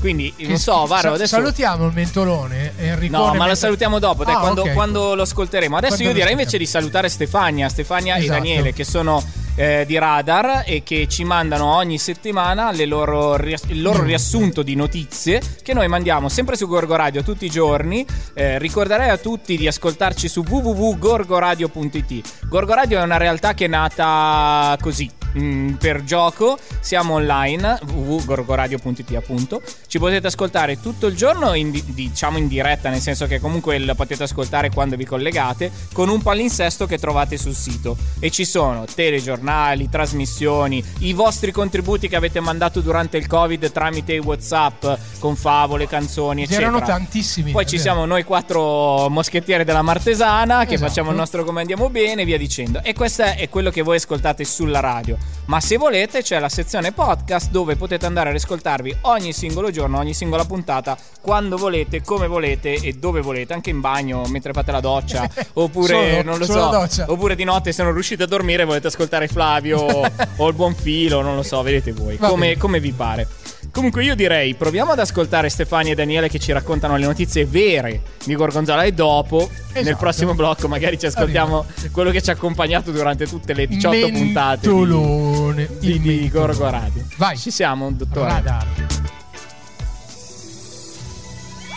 Quindi 0.00 0.32
non 0.38 0.56
so, 0.56 0.86
Varo, 0.86 1.12
adesso. 1.12 1.36
Salutiamo 1.36 1.86
il 1.86 1.92
mentolone 1.92 2.72
Enricone. 2.78 3.08
No, 3.18 3.24
ma 3.26 3.32
lo 3.32 3.38
mentre- 3.40 3.56
salutiamo 3.56 3.98
dopo, 3.98 4.24
dai, 4.24 4.34
Ah, 4.34 4.38
quando, 4.38 4.62
ok. 4.62 4.72
quando 4.72 5.14
lo 5.14 5.22
ascolteremo. 5.22 5.76
Adesso 5.76 5.96
Quando 5.96 6.04
io 6.08 6.12
lo 6.14 6.18
direi 6.18 6.32
invece 6.32 6.56
di 6.56 6.64
salutare 6.64 7.10
Stefania, 7.10 7.68
Stefania 7.68 8.16
Esatto. 8.16 8.32
e 8.32 8.34
Daniele 8.36 8.72
che 8.72 8.84
sono 8.84 9.22
eh, 9.56 9.84
di 9.86 9.98
Radar 9.98 10.62
e 10.64 10.82
che 10.82 11.06
ci 11.06 11.22
mandano 11.24 11.74
ogni 11.74 11.98
settimana 11.98 12.70
le 12.70 12.86
loro 12.86 13.36
rias- 13.36 13.64
il 13.66 13.78
Mm. 13.80 13.82
loro 13.82 14.02
riassunto 14.02 14.62
di 14.62 14.74
notizie 14.74 15.42
che 15.62 15.74
noi 15.74 15.86
mandiamo 15.86 16.30
sempre 16.30 16.56
su 16.56 16.66
Gorgo 16.66 16.96
Radio 16.96 17.22
tutti 17.22 17.44
i 17.44 17.50
giorni. 17.50 18.06
Eh, 18.32 18.58
ricorderei 18.58 19.10
a 19.10 19.18
tutti 19.18 19.58
di 19.58 19.66
ascoltarci 19.66 20.28
su 20.28 20.42
www.gorgoradio.it. 20.48 22.46
Gorgo 22.48 22.72
Radio 22.72 23.00
è 23.00 23.02
una 23.02 23.18
realtà 23.18 23.52
che 23.52 23.66
è 23.66 23.68
nata 23.68 24.78
così. 24.80 25.10
Mm, 25.38 25.74
per 25.74 26.04
gioco 26.04 26.58
siamo 26.80 27.14
online 27.14 27.78
www.gorgoradio.it 27.92 29.14
appunto 29.14 29.62
ci 29.86 29.98
potete 29.98 30.26
ascoltare 30.26 30.80
tutto 30.80 31.06
il 31.06 31.16
giorno 31.16 31.54
in 31.54 31.70
di- 31.70 31.82
diciamo 31.86 32.38
in 32.38 32.48
diretta 32.48 32.88
nel 32.90 33.00
senso 33.00 33.26
che 33.26 33.40
comunque 33.40 33.78
lo 33.78 33.94
potete 33.94 34.22
ascoltare 34.24 34.70
quando 34.70 34.96
vi 34.96 35.04
collegate 35.04 35.70
con 35.92 36.08
un 36.08 36.22
palinsesto 36.22 36.86
che 36.86 36.98
trovate 36.98 37.36
sul 37.36 37.54
sito 37.54 37.96
e 38.18 38.30
ci 38.30 38.44
sono 38.44 38.84
telegiornali 38.92 39.88
trasmissioni 39.88 40.82
i 41.00 41.12
vostri 41.12 41.52
contributi 41.52 42.08
che 42.08 42.16
avete 42.16 42.40
mandato 42.40 42.80
durante 42.80 43.16
il 43.16 43.26
covid 43.26 43.70
tramite 43.72 44.14
i 44.14 44.18
whatsapp 44.18 44.84
con 45.18 45.36
favole 45.36 45.86
canzoni 45.86 46.42
eccetera 46.42 46.66
Erano 46.68 46.82
tantissimi. 46.84 47.52
poi 47.52 47.64
ci 47.66 47.76
vero. 47.76 47.82
siamo 47.82 48.04
noi 48.04 48.24
quattro 48.24 49.08
moschettieri 49.08 49.64
della 49.64 49.82
Martesana 49.82 50.64
che 50.64 50.74
Esatto. 50.74 50.88
facciamo 50.88 51.10
il 51.10 51.16
nostro 51.16 51.44
come 51.44 51.60
andiamo 51.60 51.88
bene 51.90 52.22
e 52.22 52.24
via 52.24 52.38
dicendo. 52.38 52.80
E 52.82 52.92
questo 52.94 53.22
è 53.22 53.48
quello 53.48 53.70
che 53.70 53.82
voi 53.82 53.96
ascoltate 53.96 54.44
sulla 54.44 54.80
radio. 54.80 55.16
Ma 55.46 55.60
se 55.60 55.78
volete 55.78 56.22
c'è 56.22 56.38
la 56.38 56.48
sezione 56.48 56.92
podcast 56.92 57.50
dove 57.50 57.74
potete 57.74 58.06
andare 58.06 58.28
ad 58.30 58.36
ascoltarvi 58.36 58.98
ogni 59.02 59.32
singolo 59.32 59.70
giorno, 59.70 59.98
ogni 59.98 60.14
singola 60.14 60.44
puntata, 60.44 60.96
quando 61.20 61.56
volete, 61.56 62.02
come 62.02 62.28
volete 62.28 62.74
e 62.74 62.92
dove 62.92 63.20
volete, 63.20 63.52
anche 63.52 63.70
in 63.70 63.80
bagno, 63.80 64.22
mentre 64.28 64.52
fate 64.52 64.70
la 64.70 64.78
doccia, 64.78 65.28
oppure 65.54 66.22
Solo- 66.22 66.22
non 66.22 66.38
lo 66.38 66.44
so, 66.44 67.12
oppure 67.12 67.34
di 67.34 67.42
notte 67.42 67.72
se 67.72 67.82
non 67.82 67.92
riuscite 67.92 68.22
a 68.22 68.26
dormire 68.26 68.64
volete 68.64 68.86
ascoltare 68.86 69.26
Flavio 69.26 69.80
o 70.36 70.48
il 70.48 70.54
buon 70.54 70.74
filo, 70.74 71.20
non 71.20 71.34
lo 71.34 71.42
so, 71.42 71.60
vedete 71.62 71.90
voi, 71.92 72.16
come, 72.16 72.56
come 72.56 72.78
vi 72.78 72.92
pare. 72.92 73.26
Comunque 73.72 74.02
io 74.04 74.14
direi 74.14 74.54
proviamo 74.54 74.92
ad 74.92 74.98
ascoltare 74.98 75.48
Stefania 75.48 75.92
e 75.92 75.94
Daniele 75.94 76.28
che 76.28 76.38
ci 76.38 76.52
raccontano 76.52 76.96
le 76.96 77.06
notizie 77.06 77.44
vere 77.46 78.02
di 78.24 78.34
Gorgonzola 78.34 78.82
e 78.84 78.92
dopo 78.92 79.48
nel 79.72 79.82
Esatto. 79.82 79.96
prossimo 79.96 80.34
blocco 80.34 80.68
magari 80.68 80.98
ci 80.98 81.06
ascoltiamo 81.06 81.64
quello 81.92 82.10
che 82.10 82.20
ci 82.20 82.30
ha 82.30 82.32
accompagnato 82.32 82.90
durante 82.90 83.26
tutte 83.26 83.52
le 83.54 83.66
18 83.66 84.08
puntate 84.10 84.68
di, 84.68 84.74
Mentolone. 84.74 85.68
di, 85.78 85.98
di 86.00 86.08
mentolone. 86.08 86.28
Gorgo 86.30 86.70
Radio. 86.70 87.04
Vai. 87.16 87.36
Ci 87.36 87.50
siamo, 87.50 87.90
dottore. 87.92 88.28
Radar. 88.28 88.66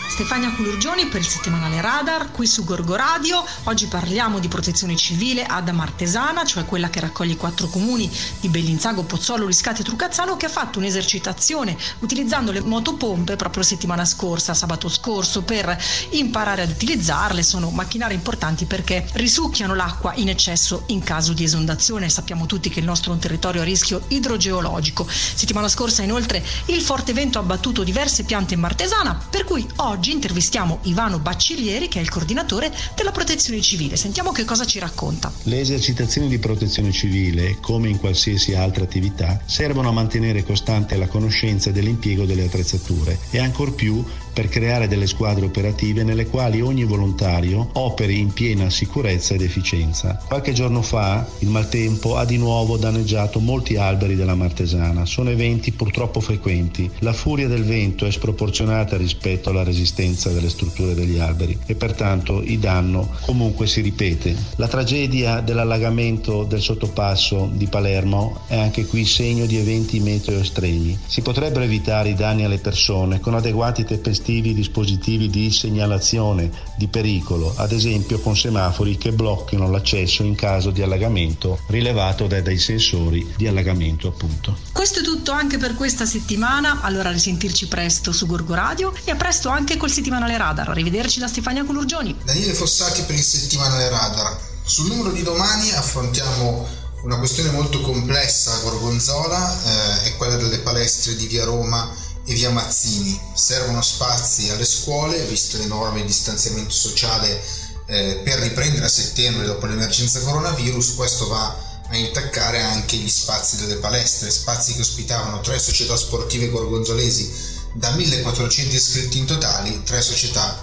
Stefania 0.06 0.52
Culurgioni 0.52 1.06
per 1.06 1.20
il 1.20 1.26
settimanale 1.26 1.80
Radar, 1.80 2.30
qui 2.30 2.46
su 2.46 2.62
Gorgo 2.62 2.94
Radio. 2.94 3.44
Oggi 3.64 3.86
parliamo 3.86 4.38
di 4.38 4.46
protezione 4.46 4.94
civile 4.96 5.44
ad 5.44 5.68
Amartesana, 5.68 6.44
cioè 6.44 6.64
quella 6.64 6.88
che 6.88 7.00
raccoglie 7.00 7.32
i 7.32 7.36
quattro 7.36 7.66
comuni 7.66 8.08
di 8.38 8.48
Bellinzago, 8.48 9.02
Pozzolo, 9.02 9.46
Riscate 9.46 9.80
e 9.80 9.84
Trucazzano, 9.84 10.36
che 10.36 10.46
ha 10.46 10.50
fatto 10.50 10.78
un'esercitazione 10.78 11.76
utilizzando 11.98 12.52
le 12.52 12.60
motopompe 12.60 13.34
proprio 13.34 13.64
settimana 13.64 14.04
scorsa, 14.04 14.54
sabato 14.54 14.88
scorso, 14.88 15.42
per 15.42 15.76
imparare 16.10 16.62
ad 16.62 16.70
utilizzarle. 16.70 17.42
Sono 17.42 17.70
macchinari 17.70 18.14
importanti 18.14 18.66
perché 18.66 19.04
risucchiano 19.14 19.74
l'acqua 19.74 20.14
in 20.14 20.28
eccesso 20.28 20.84
in 20.86 21.02
caso 21.02 21.32
di 21.32 21.42
esondazione. 21.42 22.08
Sappiamo 22.08 22.46
tutti 22.46 22.70
che 22.70 22.78
il 22.78 22.84
nostro 22.84 23.10
è 23.10 23.14
un 23.14 23.20
territorio 23.20 23.62
a 23.62 23.64
rischio 23.64 24.02
idrogeologico. 24.08 25.08
Settimana 25.08 25.66
scorsa, 25.68 26.02
inoltre, 26.02 26.44
il 26.66 26.80
forte 26.80 27.12
vento 27.12 27.38
ha 27.38 27.42
abbattuto 27.42 27.82
diverse 27.82 28.22
piante 28.22 28.54
in 28.54 28.60
Martesana, 28.60 29.18
per 29.28 29.42
cui 29.42 29.66
oggi 29.94 30.10
intervistiamo 30.10 30.80
Ivano 30.82 31.20
Bacciglieri, 31.20 31.86
che 31.86 32.00
è 32.00 32.02
il 32.02 32.10
coordinatore 32.10 32.72
della 32.96 33.12
protezione 33.12 33.60
civile. 33.60 33.94
Sentiamo 33.94 34.32
che 34.32 34.44
cosa 34.44 34.64
ci 34.64 34.80
racconta. 34.80 35.32
Le 35.44 35.60
esercitazioni 35.60 36.26
di 36.26 36.38
protezione 36.38 36.90
civile, 36.90 37.58
come 37.60 37.88
in 37.88 37.98
qualsiasi 37.98 38.54
altra 38.54 38.82
attività, 38.82 39.40
servono 39.44 39.88
a 39.88 39.92
mantenere 39.92 40.42
costante 40.42 40.96
la 40.96 41.06
conoscenza 41.06 41.70
dell'impiego 41.70 42.24
delle 42.24 42.44
attrezzature 42.44 43.18
e 43.30 43.38
ancor 43.38 43.74
più 43.74 44.04
per 44.34 44.48
creare 44.48 44.88
delle 44.88 45.06
squadre 45.06 45.46
operative 45.46 46.02
nelle 46.02 46.26
quali 46.26 46.60
ogni 46.60 46.84
volontario 46.84 47.70
operi 47.74 48.18
in 48.18 48.32
piena 48.32 48.68
sicurezza 48.68 49.34
ed 49.34 49.42
efficienza. 49.42 50.20
Qualche 50.26 50.52
giorno 50.52 50.82
fa 50.82 51.24
il 51.38 51.48
maltempo 51.48 52.16
ha 52.16 52.24
di 52.24 52.36
nuovo 52.36 52.76
danneggiato 52.76 53.38
molti 53.38 53.76
alberi 53.76 54.16
della 54.16 54.34
Martesana. 54.34 55.06
Sono 55.06 55.30
eventi 55.30 55.70
purtroppo 55.70 56.20
frequenti. 56.20 56.90
La 56.98 57.12
furia 57.12 57.46
del 57.46 57.64
vento 57.64 58.06
è 58.06 58.10
sproporzionata 58.10 58.96
rispetto 58.96 59.50
alla 59.50 59.62
resistenza 59.62 60.30
delle 60.30 60.50
strutture 60.50 60.94
degli 60.94 61.18
alberi 61.18 61.56
e 61.66 61.76
pertanto 61.76 62.42
il 62.42 62.58
danno 62.58 63.08
comunque 63.20 63.68
si 63.68 63.80
ripete. 63.80 64.34
La 64.56 64.66
tragedia 64.68 65.40
dell'allagamento 65.40 66.42
del 66.42 66.60
sottopasso 66.60 67.48
di 67.52 67.66
Palermo 67.66 68.40
è 68.48 68.56
anche 68.56 68.84
qui 68.86 69.04
segno 69.04 69.46
di 69.46 69.56
eventi 69.58 70.00
meteo 70.00 70.40
estremi. 70.40 70.98
Si 71.06 71.20
potrebbero 71.22 71.64
evitare 71.64 72.08
i 72.08 72.14
danni 72.14 72.44
alle 72.44 72.58
persone 72.58 73.20
con 73.20 73.34
adeguati 73.34 73.84
tempestivi 74.24 74.54
dispositivi 74.54 75.28
di 75.28 75.52
segnalazione 75.52 76.50
di 76.76 76.88
pericolo, 76.88 77.52
ad 77.56 77.72
esempio 77.72 78.18
con 78.20 78.34
semafori 78.34 78.96
che 78.96 79.12
blocchino 79.12 79.70
l'accesso 79.70 80.22
in 80.22 80.34
caso 80.34 80.70
di 80.70 80.80
allagamento 80.80 81.58
rilevato 81.68 82.26
dai, 82.26 82.42
dai 82.42 82.58
sensori 82.58 83.34
di 83.36 83.46
allagamento 83.46 84.08
appunto. 84.08 84.56
Questo 84.72 85.00
è 85.00 85.02
tutto 85.02 85.30
anche 85.30 85.58
per 85.58 85.74
questa 85.74 86.06
settimana, 86.06 86.80
allora 86.80 87.10
a 87.10 87.12
risentirci 87.12 87.68
presto 87.68 88.12
su 88.12 88.26
Gorgo 88.26 88.54
Radio 88.54 88.94
e 89.04 89.10
a 89.10 89.16
presto 89.16 89.50
anche 89.50 89.76
col 89.76 89.90
settimanale 89.90 90.38
Radar. 90.38 90.70
Arrivederci 90.70 91.20
da 91.20 91.28
Stefania 91.28 91.64
Colurgioni. 91.64 92.16
Daniele 92.24 92.54
Fossati 92.54 93.02
per 93.02 93.14
il 93.14 93.22
settimanale 93.22 93.88
Radar. 93.90 94.38
Sul 94.64 94.86
numero 94.86 95.12
di 95.12 95.22
domani 95.22 95.70
affrontiamo 95.72 96.66
una 97.02 97.18
questione 97.18 97.50
molto 97.50 97.82
complessa 97.82 98.54
a 98.54 98.60
Gorgonzola, 98.60 99.52
eh, 99.52 100.04
è 100.04 100.16
quella 100.16 100.36
delle 100.36 100.60
palestre 100.60 101.14
di 101.16 101.26
via 101.26 101.44
Roma 101.44 102.12
e 102.24 102.34
via 102.34 102.50
Mazzini. 102.50 103.20
Servono 103.34 103.82
spazi 103.82 104.50
alle 104.50 104.64
scuole, 104.64 105.24
visto 105.26 105.58
l'enorme 105.58 106.04
distanziamento 106.04 106.72
sociale 106.72 107.42
eh, 107.86 108.20
per 108.24 108.38
riprendere 108.38 108.86
a 108.86 108.88
settembre 108.88 109.46
dopo 109.46 109.66
l'emergenza 109.66 110.20
coronavirus, 110.20 110.94
questo 110.94 111.28
va 111.28 111.72
a 111.88 111.96
intaccare 111.96 112.60
anche 112.62 112.96
gli 112.96 113.10
spazi 113.10 113.56
delle 113.56 113.76
palestre, 113.76 114.30
spazi 114.30 114.74
che 114.74 114.80
ospitavano 114.80 115.40
tre 115.40 115.58
società 115.58 115.96
sportive 115.96 116.48
gorgonzolesi 116.48 117.30
da 117.74 117.90
1400 117.90 118.74
iscritti 118.74 119.18
in 119.18 119.26
totali, 119.26 119.82
tre 119.84 120.00
società 120.00 120.58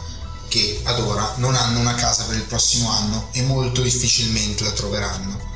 che 0.47 0.81
ad 0.83 0.99
ora 0.99 1.35
non 1.37 1.55
hanno 1.55 1.79
una 1.79 1.95
casa 1.95 2.23
per 2.23 2.35
il 2.35 2.43
prossimo 2.43 2.89
anno 2.89 3.29
e 3.31 3.41
molto 3.43 3.81
difficilmente 3.81 4.63
la 4.63 4.71
troveranno. 4.71 5.50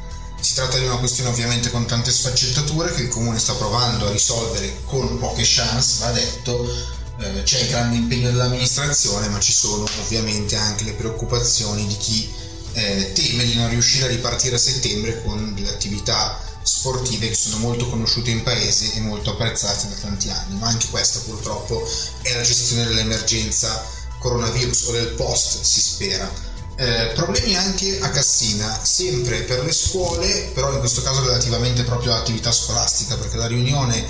Si 0.46 0.54
tratta 0.54 0.78
di 0.78 0.86
una 0.86 0.98
questione 0.98 1.32
ovviamente 1.32 1.72
con 1.72 1.88
tante 1.88 2.12
sfaccettature 2.12 2.94
che 2.94 3.02
il 3.02 3.08
comune 3.08 3.40
sta 3.40 3.54
provando 3.54 4.06
a 4.06 4.12
risolvere 4.12 4.78
con 4.86 5.18
poche 5.18 5.42
chance, 5.44 6.04
va 6.04 6.12
detto, 6.12 6.72
eh, 7.20 7.42
c'è 7.42 7.62
il 7.62 7.70
grande 7.70 7.96
impegno 7.96 8.30
dell'amministrazione, 8.30 9.28
ma 9.30 9.40
ci 9.40 9.52
sono 9.52 9.88
ovviamente 10.04 10.56
anche 10.56 10.84
le 10.84 10.94
preoccupazioni 10.94 11.88
di 11.88 11.98
chi 11.98 12.32
eh, 12.74 13.12
teme 13.14 13.44
di 13.44 13.56
non 13.56 13.70
riuscire 13.70 14.06
a 14.06 14.10
ripartire 14.10 14.58
a 14.58 14.60
settembre 14.60 15.24
con 15.24 15.56
delle 15.56 15.70
attività 15.70 16.40
sportive 16.62 17.30
che 17.30 17.36
sono 17.36 17.58
molto 17.58 17.90
conosciute 17.90 18.30
in 18.30 18.44
paese 18.44 18.94
e 18.94 19.00
molto 19.00 19.32
apprezzate 19.32 19.88
da 19.90 19.96
tanti 19.96 20.30
anni, 20.30 20.60
ma 20.60 20.68
anche 20.68 20.90
questa 20.92 21.22
purtroppo 21.22 21.84
è 22.22 22.36
la 22.36 22.44
gestione 22.44 22.86
dell'emergenza 22.86 23.84
coronavirus 24.20 24.84
o 24.90 24.92
del 24.92 25.08
post, 25.08 25.64
si 25.64 25.82
spera. 25.82 26.55
Eh, 26.78 27.12
problemi 27.16 27.56
anche 27.56 28.00
a 28.02 28.10
Cassina, 28.10 28.80
sempre 28.84 29.44
per 29.44 29.64
le 29.64 29.72
scuole, 29.72 30.52
però 30.54 30.74
in 30.74 30.80
questo 30.80 31.02
caso 31.02 31.22
relativamente 31.24 31.84
proprio 31.84 32.14
all'attività 32.14 32.52
scolastica, 32.52 33.16
perché 33.16 33.38
la 33.38 33.48
riunione 33.48 34.06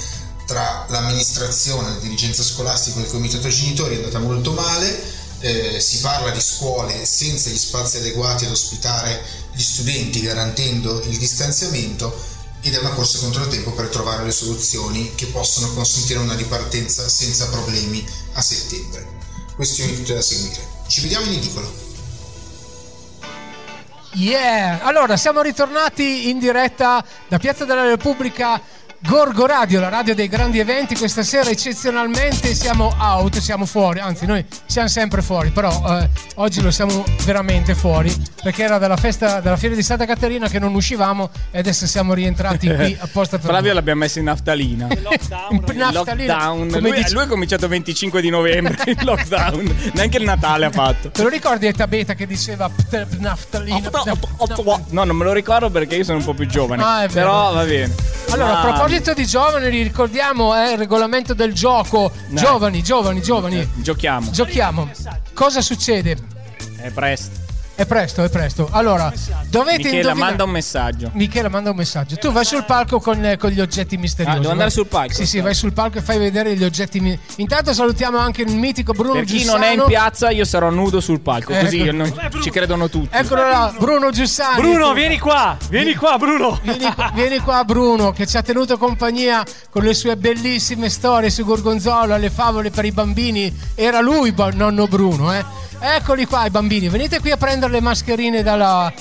tra 0.47 0.85
l'amministrazione, 0.89 1.89
la 1.89 1.99
dirigenza 1.99 2.43
scolastica 2.43 2.99
e 2.99 3.03
il 3.03 3.09
comitato 3.09 3.47
genitori 3.49 3.95
è 3.95 3.97
andata 3.97 4.19
molto 4.19 4.51
male, 4.53 5.13
eh, 5.39 5.79
si 5.79 5.99
parla 5.99 6.31
di 6.31 6.41
scuole 6.41 7.05
senza 7.05 7.49
gli 7.49 7.57
spazi 7.57 7.97
adeguati 7.97 8.45
ad 8.45 8.51
ospitare 8.51 9.21
gli 9.53 9.61
studenti 9.61 10.21
garantendo 10.21 11.01
il 11.03 11.17
distanziamento 11.17 12.15
ed 12.61 12.73
è 12.73 12.79
una 12.79 12.91
corsa 12.91 13.19
contro 13.19 13.43
il 13.43 13.49
tempo 13.49 13.73
per 13.73 13.89
trovare 13.89 14.23
le 14.23 14.31
soluzioni 14.31 15.13
che 15.13 15.27
possono 15.27 15.71
consentire 15.73 16.17
una 16.17 16.33
ripartenza 16.33 17.07
senza 17.07 17.47
problemi 17.49 18.03
a 18.33 18.41
settembre. 18.41 19.07
Questioni 19.53 19.95
tutte 19.95 20.15
da 20.15 20.21
seguire. 20.21 20.67
Ci 20.87 21.01
vediamo 21.01 21.27
in 21.27 21.33
edicolo. 21.33 21.84
Yeah! 24.17 24.79
Allora, 24.83 25.17
siamo 25.17 25.41
ritornati 25.41 26.29
in 26.29 26.39
diretta 26.39 27.03
da 27.27 27.37
Piazza 27.37 27.65
della 27.65 27.83
Repubblica 27.83 28.61
Gorgo 29.07 29.45
Radio, 29.45 29.79
la 29.79 29.89
radio 29.89 30.15
dei 30.15 30.27
grandi 30.27 30.57
eventi. 30.57 30.95
Questa 30.95 31.21
sera 31.21 31.51
eccezionalmente 31.51 32.55
siamo 32.55 32.91
out, 32.97 33.37
siamo 33.37 33.65
fuori, 33.67 33.99
anzi 33.99 34.25
noi 34.25 34.43
siamo 34.65 34.87
sempre 34.87 35.21
fuori, 35.21 35.51
però 35.51 35.99
eh, 35.99 36.09
oggi 36.35 36.59
lo 36.61 36.71
siamo 36.71 37.03
veramente 37.23 37.75
fuori 37.75 38.11
perché 38.41 38.63
era 38.63 38.79
dalla 38.79 38.97
festa 38.97 39.41
della 39.41 39.57
fiera 39.57 39.75
di 39.75 39.83
Santa 39.83 40.05
Caterina 40.05 40.47
che 40.49 40.57
non 40.57 40.73
uscivamo 40.73 41.29
e 41.51 41.59
adesso 41.59 41.85
siamo 41.85 42.15
rientrati 42.15 42.67
qui 42.67 42.97
apposta 42.99 43.37
per 43.37 43.49
Flavio 43.49 43.73
l'abbiamo 43.73 43.99
messo 43.99 44.17
in 44.17 44.25
naftalina. 44.25 44.87
In 44.89 45.01
naftalina. 45.01 45.91
Lockdown. 45.91 46.69
Come 46.69 46.89
Lui, 46.89 46.97
dici- 46.97 47.13
lui 47.13 47.23
è 47.23 47.27
cominciato 47.27 47.65
il 47.65 47.69
25 47.71 48.21
di 48.21 48.29
novembre 48.29 48.75
il 48.87 48.97
lockdown. 49.03 49.91
Neanche 49.93 50.17
il 50.17 50.23
Natale 50.23 50.65
ha 50.65 50.71
fatto. 50.71 51.11
Te 51.11 51.21
lo 51.21 51.29
ricordi 51.29 51.67
Eta 51.67 51.85
Beta 51.85 52.15
che 52.15 52.25
diceva 52.25 52.67
"Pte- 52.69 53.05
naftalina? 53.19 53.91
No, 54.89 55.03
non 55.03 55.15
me 55.15 55.23
lo 55.25 55.31
ricordo 55.31 55.69
perché 55.69 55.95
io 55.95 56.03
sono 56.03 56.17
un 56.17 56.23
po' 56.23 56.33
più 56.33 56.47
giovane. 56.47 56.81
Ah, 56.81 57.03
è 57.03 57.07
vero. 57.07 57.27
Però 57.27 57.53
va 57.53 57.63
bene. 57.63 57.93
Allora, 58.31 58.59
a 58.59 58.61
proposito 58.61 58.94
di 59.13 59.25
giovani, 59.25 59.83
ricordiamo 59.83 60.55
eh, 60.55 60.71
il 60.71 60.77
regolamento 60.77 61.33
del 61.33 61.53
gioco. 61.53 62.11
Dai. 62.29 62.43
Giovani, 62.43 62.81
giovani, 62.81 63.21
giovani. 63.21 63.69
Giochiamo. 63.75 64.31
Giochiamo. 64.31 64.89
Cosa 65.33 65.61
succede? 65.61 66.17
È 66.77 66.89
presto. 66.91 67.44
È 67.77 67.85
presto, 67.85 68.23
è 68.23 68.29
presto. 68.29 68.69
Allora, 68.71 69.11
dovete 69.49 69.77
Michela 69.77 69.95
indovinare. 69.97 70.13
manda 70.19 70.43
un 70.45 70.49
messaggio. 70.49 71.09
Michela 71.13 71.49
manda 71.49 71.71
un 71.71 71.75
messaggio. 71.75 72.15
Tu 72.15 72.31
vai 72.31 72.45
sul 72.45 72.63
palco 72.63 73.01
con, 73.01 73.23
eh, 73.25 73.35
con 73.37 73.49
gli 73.49 73.59
oggetti 73.59 73.97
misteriosi. 73.97 74.37
Ah, 74.37 74.39
devo 74.39 74.51
andare 74.53 74.69
vai. 74.69 74.77
sul 74.79 74.87
palco? 74.87 75.13
Sì, 75.13 75.25
sì, 75.25 75.41
vai 75.41 75.53
sul 75.53 75.73
palco 75.73 75.97
e 75.97 76.01
fai 76.01 76.17
vedere 76.17 76.55
gli 76.55 76.63
oggetti. 76.63 77.01
mi- 77.01 77.19
Intanto 77.37 77.73
salutiamo 77.73 78.17
anche 78.17 78.43
il 78.43 78.55
mitico 78.55 78.93
Bruno 78.93 79.13
Per 79.15 79.25
chi 79.25 79.39
Giussano. 79.39 79.57
non 79.57 79.67
è 79.67 79.73
in 79.73 79.83
piazza, 79.87 80.29
io 80.29 80.45
sarò 80.45 80.69
nudo 80.69 81.01
sul 81.01 81.19
palco. 81.19 81.53
Così 81.53 81.81
Ecco. 81.81 81.91
non- 81.97 82.13
ci 82.41 82.49
credono 82.49 82.87
tutti. 82.89 83.09
Eccolo 83.11 83.41
là, 83.41 83.73
Bruno 83.77 84.09
Giussani. 84.09 84.61
Bruno, 84.61 84.93
vieni 84.93 85.19
qua, 85.19 85.57
vieni 85.69 85.95
qua, 85.95 86.17
Bruno. 86.17 86.57
Vieni 86.63 86.93
qua, 86.93 87.11
vieni 87.13 87.39
qua, 87.39 87.63
Bruno 87.65 88.11
che 88.13 88.25
ci 88.25 88.37
ha 88.37 88.41
tenuto 88.41 88.77
compagnia 88.77 89.43
con 89.69 89.83
le 89.83 89.93
sue 89.93 90.15
bellissime 90.15 90.89
storie 90.89 91.29
su 91.29 91.43
Gorgonzola, 91.43 92.15
le 92.15 92.29
favole 92.29 92.69
per 92.71 92.85
i 92.85 92.91
bambini. 92.93 93.53
Era 93.75 93.99
lui, 93.99 94.33
nonno 94.53 94.87
Bruno, 94.87 95.33
eh. 95.33 95.43
Eccoli 95.77 96.25
qua 96.25 96.45
i 96.45 96.49
bambini, 96.49 96.87
venite 96.87 97.19
qui 97.19 97.31
a 97.31 97.37
prendere 97.37 97.64
le 97.67 97.81
mascherine 97.81 98.43
dalla, 98.43 98.91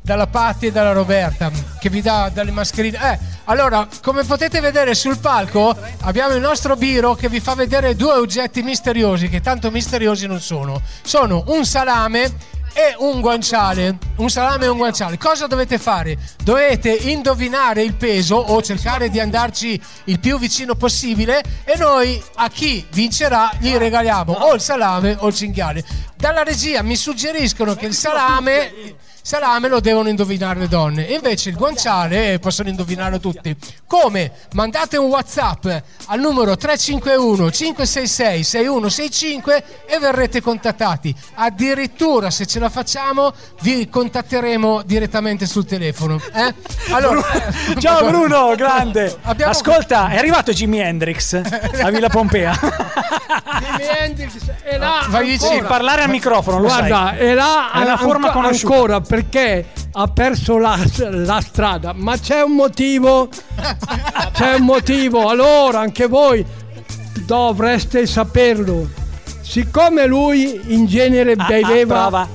dalla 0.00 0.26
Patti 0.26 0.66
e 0.66 0.72
dalla 0.72 0.92
Roberta 0.92 1.50
che 1.78 1.90
vi 1.90 2.00
dà 2.00 2.30
dalle 2.32 2.50
mascherine. 2.50 3.12
Eh, 3.12 3.18
allora, 3.46 3.86
come 4.02 4.24
potete 4.24 4.60
vedere 4.60 4.94
sul 4.94 5.18
palco 5.18 5.76
abbiamo 6.02 6.34
il 6.34 6.40
nostro 6.40 6.76
Biro 6.76 7.14
che 7.14 7.28
vi 7.28 7.40
fa 7.40 7.54
vedere 7.54 7.94
due 7.94 8.12
oggetti 8.12 8.62
misteriosi 8.62 9.28
che 9.28 9.42
tanto 9.42 9.70
misteriosi 9.70 10.26
non 10.26 10.40
sono. 10.40 10.80
Sono 11.02 11.44
un 11.48 11.66
salame 11.66 12.52
e 12.72 12.94
un 12.98 13.20
guanciale, 13.20 13.98
un 14.16 14.30
salame 14.30 14.64
e 14.64 14.68
un 14.68 14.78
guanciale. 14.78 15.18
Cosa 15.18 15.46
dovete 15.46 15.78
fare? 15.78 16.16
Dovete 16.42 16.90
indovinare 16.90 17.82
il 17.82 17.94
peso 17.94 18.36
o 18.36 18.62
cercare 18.62 19.10
di 19.10 19.20
andarci 19.20 19.80
il 20.04 20.18
più 20.18 20.38
vicino 20.38 20.74
possibile 20.74 21.42
e 21.64 21.76
noi 21.76 22.20
a 22.36 22.48
chi 22.48 22.84
vincerà 22.92 23.52
gli 23.58 23.76
regaliamo 23.76 24.32
o 24.32 24.54
il 24.54 24.60
salame 24.60 25.16
o 25.20 25.28
il 25.28 25.34
cinghiale. 25.34 25.84
Dalla 26.16 26.42
regia 26.42 26.82
mi 26.82 26.96
suggeriscono 26.96 27.74
che 27.74 27.86
il 27.86 27.94
salame 27.94 28.72
salame 29.26 29.68
lo 29.68 29.80
devono 29.80 30.10
indovinare 30.10 30.58
le 30.60 30.68
donne. 30.68 31.08
E 31.08 31.14
invece 31.14 31.48
il 31.48 31.56
guanciale 31.56 32.34
eh, 32.34 32.38
possono 32.38 32.68
indovinarlo 32.68 33.18
tutti. 33.20 33.56
Come? 33.86 34.32
Mandate 34.52 34.98
un 34.98 35.06
WhatsApp 35.08 35.64
al 36.08 36.20
numero 36.20 36.56
351 36.58 37.50
566 37.50 38.44
6165 38.44 39.64
e 39.86 39.98
verrete 39.98 40.42
contattati. 40.42 41.14
Addirittura, 41.36 42.30
se 42.30 42.44
ce 42.44 42.58
la 42.58 42.68
facciamo, 42.68 43.32
vi 43.62 43.88
contatteremo 43.88 44.82
direttamente 44.84 45.46
sul 45.46 45.64
telefono. 45.64 46.20
eh? 46.34 46.54
Allora, 46.92 47.22
Ciao 47.78 48.04
Bruno, 48.08 48.54
grande. 48.56 49.16
Abbiamo- 49.22 49.52
Ascolta, 49.52 50.08
è 50.10 50.18
arrivato 50.18 50.52
Jimi 50.52 50.80
Hendrix 50.80 51.40
a 51.82 51.90
Villa 51.90 52.08
Pompea. 52.10 52.52
Jimi 52.60 53.88
Hendrix 53.98 54.32
è 54.62 54.76
là 54.76 55.06
Vai, 55.08 55.38
sì, 55.38 55.62
parlare 55.66 56.02
al 56.02 56.10
microfono, 56.10 56.58
lo 56.58 56.66
Guarda, 56.66 57.14
sai. 57.16 57.18
è 57.18 57.34
là 57.34 57.70
È 57.72 57.80
una 57.80 57.92
an- 57.92 57.98
forma 57.98 58.30
conosciuta. 58.30 58.74
ancora 58.74 59.00
perché 59.14 59.66
ha 59.92 60.08
perso 60.08 60.58
la, 60.58 60.76
la 61.10 61.40
strada, 61.40 61.92
ma 61.94 62.18
c'è 62.18 62.42
un 62.42 62.54
motivo. 62.54 63.28
c'è 64.34 64.54
un 64.54 64.64
motivo. 64.64 65.28
Allora, 65.28 65.78
anche 65.78 66.06
voi 66.08 66.44
dovreste 67.24 68.06
saperlo. 68.06 68.90
Siccome 69.40 70.06
lui 70.06 70.60
in 70.74 70.86
genere 70.86 71.34
Ah, 71.36 71.46
beveva 71.46 72.00
prova. 72.00 72.28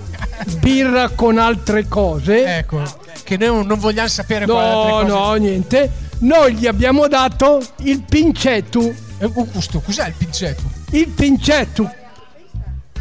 birra 0.59 1.09
con 1.09 1.37
altre 1.37 1.85
cose, 1.89 2.59
ecco, 2.59 2.81
che 3.23 3.35
noi 3.35 3.65
non 3.65 3.77
vogliamo 3.77 4.07
sapere 4.07 4.45
quali 4.45 4.67
altre 4.69 4.91
no, 4.91 5.17
cose. 5.17 5.29
no, 5.29 5.33
niente, 5.33 5.91
noi 6.19 6.53
gli 6.53 6.65
abbiamo 6.67 7.07
dato 7.09 7.61
il 7.79 8.03
pincetto. 8.03 8.93
Augusto, 9.19 9.81
cos'è 9.81 10.07
il 10.07 10.13
pincetto? 10.17 10.61
Il 10.91 11.09
pincetto. 11.09 11.91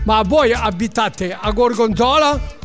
Ma 0.02 0.22
voi 0.22 0.52
abitate 0.52 1.32
a 1.38 1.48
Gorgonzola? 1.52 2.56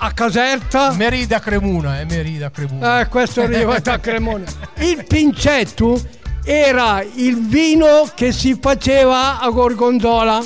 A 0.00 0.12
Caserta? 0.12 0.92
Merida 0.92 1.40
Cremuna, 1.40 1.98
è 1.98 2.04
Merida 2.04 2.50
Cremuna. 2.50 3.00
Eh, 3.00 3.08
questo 3.08 3.42
arriva 3.42 3.78
da 3.80 3.98
Cremona. 4.00 4.44
Il 4.76 5.04
pincetto 5.04 6.00
era 6.44 7.02
il 7.14 7.46
vino 7.46 8.08
che 8.14 8.30
si 8.32 8.56
faceva 8.60 9.40
a 9.40 9.50
Gorgonzola. 9.50 10.40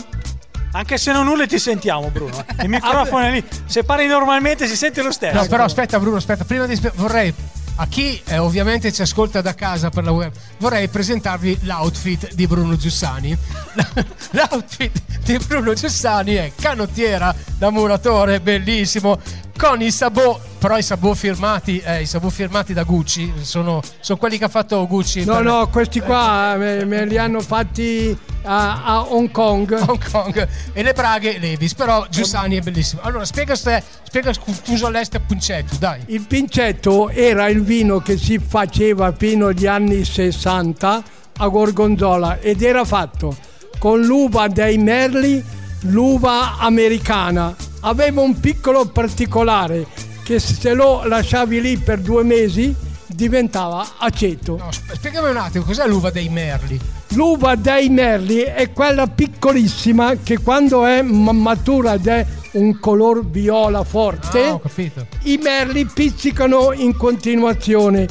Anche 0.75 0.97
se 0.97 1.13
non 1.13 1.27
nulla 1.27 1.47
ti 1.47 1.59
sentiamo, 1.59 2.09
Bruno. 2.09 2.43
Il 2.63 2.69
microfono 2.71 3.27
è 3.27 3.31
lì. 3.31 3.45
Se 3.67 3.85
parli 3.85 4.07
normalmente 4.07 4.67
si 4.67 4.75
sente 4.75 5.03
lo 5.03 5.13
stesso. 5.13 5.37
No, 5.37 5.47
però 5.47 5.65
aspetta 5.65 6.01
Bruno, 6.01 6.17
aspetta, 6.17 6.45
prima 6.45 6.65
di 6.65 6.81
vorrei 6.95 7.35
a 7.77 7.87
chi 7.87 8.21
eh, 8.27 8.39
ovviamente 8.39 8.93
ci 8.93 9.03
ascolta 9.03 9.41
da 9.41 9.55
casa 9.55 9.91
per 9.91 10.05
la 10.05 10.11
web, 10.11 10.33
vorrei 10.59 10.89
presentarvi 10.89 11.61
l'outfit 11.63 12.35
di 12.35 12.47
Bruno 12.47 12.77
Giussani. 12.77 13.37
L'outfit 14.33 15.03
di 15.25 15.39
Bruno 15.47 15.73
Giussani 15.75 16.35
è 16.35 16.53
canottiera 16.55 17.35
da 17.57 17.71
muratore, 17.71 18.41
bellissimo, 18.41 19.21
con 19.57 19.81
i 19.81 19.91
sabò, 19.91 20.41
però 20.59 20.79
i 20.79 20.83
sabò 20.83 21.15
firmati, 21.15 21.79
eh, 21.79 22.03
i 22.03 22.07
sabò 22.07 22.29
firmati 22.29 22.73
da 22.73 22.83
Gucci, 22.83 23.33
sono, 23.43 23.81
sono 24.01 24.19
quelli 24.19 24.39
che 24.39 24.45
ha 24.45 24.49
fatto 24.49 24.87
Gucci. 24.87 25.25
No, 25.25 25.41
no, 25.41 25.69
questi 25.69 26.01
qua 26.01 26.57
me, 26.57 26.85
me 26.85 27.07
li 27.07 27.19
hanno 27.19 27.41
fatti 27.41 28.17
a, 28.43 28.85
a 28.85 29.03
Hong 29.03 29.31
Kong. 29.31 29.73
Hong 29.87 30.11
Kong 30.11 30.49
e 30.73 30.83
le 30.83 30.93
braghe 30.93 31.39
Levis, 31.39 31.75
però 31.75 32.07
Giussani 32.09 32.57
è 32.57 32.61
bellissimo. 32.61 33.03
Allora, 33.03 33.25
spiega, 33.25 33.55
ste, 33.55 33.83
spiega 34.03 34.33
scusa 34.33 34.89
l'est 34.91 35.19
puncetto, 35.21 35.77
dai. 35.79 36.01
Il 36.07 36.27
pincetto 36.27 37.09
era 37.09 37.49
il 37.49 37.63
vino 37.63 38.01
che 38.01 38.17
si 38.17 38.39
faceva 38.39 39.13
fino 39.17 39.49
agli 39.49 39.67
anni 39.67 40.05
60 40.05 41.03
a 41.39 41.49
Gorgonzola 41.49 42.39
ed 42.39 42.63
era 42.63 42.85
fatto 42.85 43.35
con 43.79 44.01
l'uva 44.03 44.47
dei 44.49 44.79
merli, 44.79 45.43
l'uva 45.83 46.59
americana. 46.59 47.55
Aveva 47.85 48.21
un 48.21 48.39
piccolo 48.39 48.87
particolare 48.87 49.87
che 50.25 50.39
se 50.39 50.73
lo 50.73 51.05
lasciavi 51.05 51.61
lì 51.61 51.77
per 51.79 52.01
due 52.01 52.23
mesi 52.23 52.75
diventava 53.07 53.87
aceto. 53.99 54.61
Spiegami 54.93 55.31
un 55.31 55.37
attimo, 55.37 55.65
cos'è 55.65 55.87
l'uva 55.87 56.11
dei 56.11 56.29
merli? 56.29 56.79
L'uva 57.09 57.57
dei 57.57 57.89
merli 57.91 58.39
è 58.41 58.73
quella 58.73 59.07
piccolissima 59.09 60.15
che 60.23 60.39
quando 60.39 60.87
è 60.87 61.03
ma- 61.03 61.33
matura 61.33 61.95
ed 61.95 62.07
è 62.07 62.27
un 62.53 62.79
color 62.79 63.27
viola 63.29 63.83
forte, 63.85 64.45
Ah, 64.45 64.55
ho 64.55 64.61
capito. 64.61 65.07
i 65.25 65.39
merli 65.43 65.85
pizzicano 65.85 66.73
in 66.73 66.97
continuazione. 66.97 68.07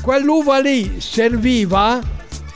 Quell'uva 0.00 0.58
lì 0.60 1.00
serviva 1.00 2.00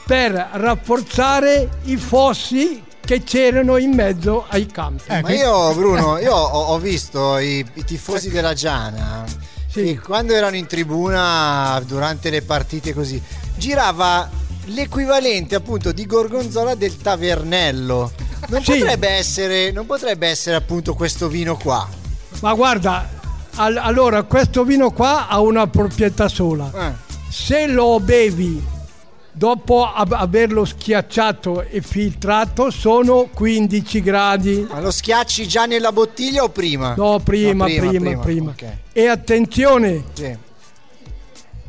per 0.05 0.49
rafforzare 0.53 1.69
i 1.83 1.97
fossi 1.97 2.81
che 3.05 3.23
c'erano 3.23 3.77
in 3.77 3.91
mezzo 3.93 4.45
ai 4.47 4.65
campi. 4.65 5.03
Ma 5.21 5.31
io, 5.31 5.73
Bruno, 5.73 6.17
io 6.23 6.33
ho, 6.33 6.73
ho 6.73 6.77
visto 6.79 7.37
i, 7.37 7.65
i 7.73 7.83
tifosi 7.83 8.29
della 8.29 8.53
Giana 8.53 9.23
che 9.71 9.97
quando 9.99 10.33
erano 10.33 10.55
in 10.55 10.67
tribuna 10.67 11.81
durante 11.87 12.29
le 12.29 12.43
partite 12.43 12.93
così 12.93 13.19
girava 13.55 14.29
l'equivalente 14.65 15.55
appunto 15.55 15.91
di 15.91 16.05
Gorgonzola 16.05 16.75
del 16.75 16.95
tavernello. 16.97 18.11
Non, 18.49 18.63
Sì. 18.63 18.77
potrebbe 18.77 19.09
essere, 19.09 19.71
non 19.71 19.85
potrebbe 19.85 20.27
essere 20.27 20.55
appunto 20.55 20.93
questo 20.93 21.27
vino 21.27 21.57
qua. 21.57 21.87
Ma 22.41 22.53
guarda, 22.53 23.09
al- 23.55 23.77
allora 23.77 24.23
questo 24.23 24.63
vino 24.63 24.91
qua 24.91 25.27
ha 25.27 25.39
una 25.39 25.67
proprietà 25.67 26.27
sola. 26.27 26.71
Se 27.29 27.65
lo 27.67 27.99
bevi 27.99 28.63
dopo 29.33 29.91
ab- 29.91 30.13
averlo 30.13 30.63
schiacciato 30.63 31.61
e 31.63 31.81
filtrato 31.81 32.69
sono 32.69 33.29
15 33.33 34.01
gradi. 34.01 34.65
Ma 34.69 34.79
lo 34.79 34.91
schiacci 34.91 35.47
già 35.47 35.65
nella 35.65 35.91
bottiglia 35.91 36.43
o 36.43 36.49
prima? 36.49 36.93
No, 36.95 37.19
prima, 37.19 37.65
No, 37.67 37.73
prima, 37.89 38.19
prima. 38.19 38.51
ok. 38.51 38.65
E 38.93 39.07
attenzione, 39.07 40.03
Sì. 40.13 40.37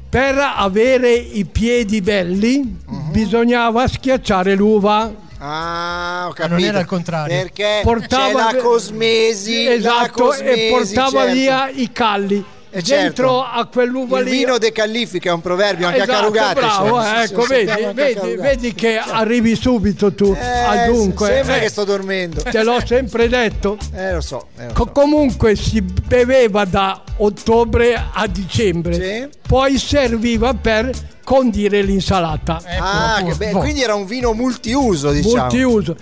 per 0.08 0.36
avere 0.38 1.12
i 1.14 1.44
piedi 1.44 2.00
belli 2.00 2.78
bisognava 3.10 3.88
schiacciare 3.88 4.54
l'uva. 4.54 5.22
Ah, 5.38 6.26
ho 6.28 6.32
capito. 6.32 6.54
non 6.54 6.62
era 6.64 6.80
il 6.80 6.86
contrario. 6.86 7.36
Perché 7.36 7.80
Portava- 7.82 8.46
c'è 8.50 8.56
la 8.56 8.62
cosmesi, 8.62 9.64
la 9.64 9.72
Esatto, 9.72 10.22
cosmesi, 10.24 10.60
e 10.66 10.70
portava 10.70 11.10
certo. 11.20 11.32
via 11.34 11.68
i 11.68 11.90
calli. 11.92 12.44
Eh, 12.76 12.82
Dentro 12.82 13.28
certo. 13.28 13.42
a 13.44 13.66
quell'uva 13.66 14.18
Il 14.18 14.24
lì 14.24 14.30
vino 14.32 14.58
decallifica 14.58 15.30
è 15.30 15.32
un 15.32 15.40
proverbio 15.40 15.86
anche 15.86 16.02
Esatto, 16.02 16.10
a 16.12 16.20
Carugate. 16.22 16.60
bravo, 16.60 17.00
cioè, 17.02 17.22
ecco, 17.22 17.42
se- 17.42 17.64
vedi, 17.64 17.92
vedi, 17.94 18.34
vedi 18.36 18.74
che 18.74 18.98
arrivi 18.98 19.54
subito 19.54 20.12
tu 20.12 20.34
Eh, 20.36 20.44
al 20.44 20.92
dunque. 20.92 21.26
Sembra 21.28 21.56
eh, 21.56 21.60
che 21.60 21.68
sto 21.68 21.84
dormendo. 21.84 22.42
Te 22.42 22.64
l'ho 22.64 22.84
sempre 22.84 23.28
detto. 23.28 23.78
Eh, 23.94 24.12
lo 24.14 24.20
so. 24.20 24.48
eh, 24.58 24.66
lo 24.66 24.74
so. 24.74 24.86
comunque 24.86 25.54
si 25.54 25.80
beveva 25.82 26.64
da 26.64 27.00
ottobre 27.18 27.94
a 28.12 28.26
dicembre, 28.26 29.30
poi 29.46 29.78
serviva 29.78 30.52
per 30.54 30.90
condire 31.22 31.80
l'insalata. 31.82 32.60
ah, 32.80 33.22
che 33.24 33.34
be- 33.34 33.50
quindi 33.52 33.82
era 33.82 33.94
un 33.94 34.04
vino 34.04 34.32
multiuso, 34.32 35.12
diciamo. 35.12 35.42
Multiuso. 35.42 35.96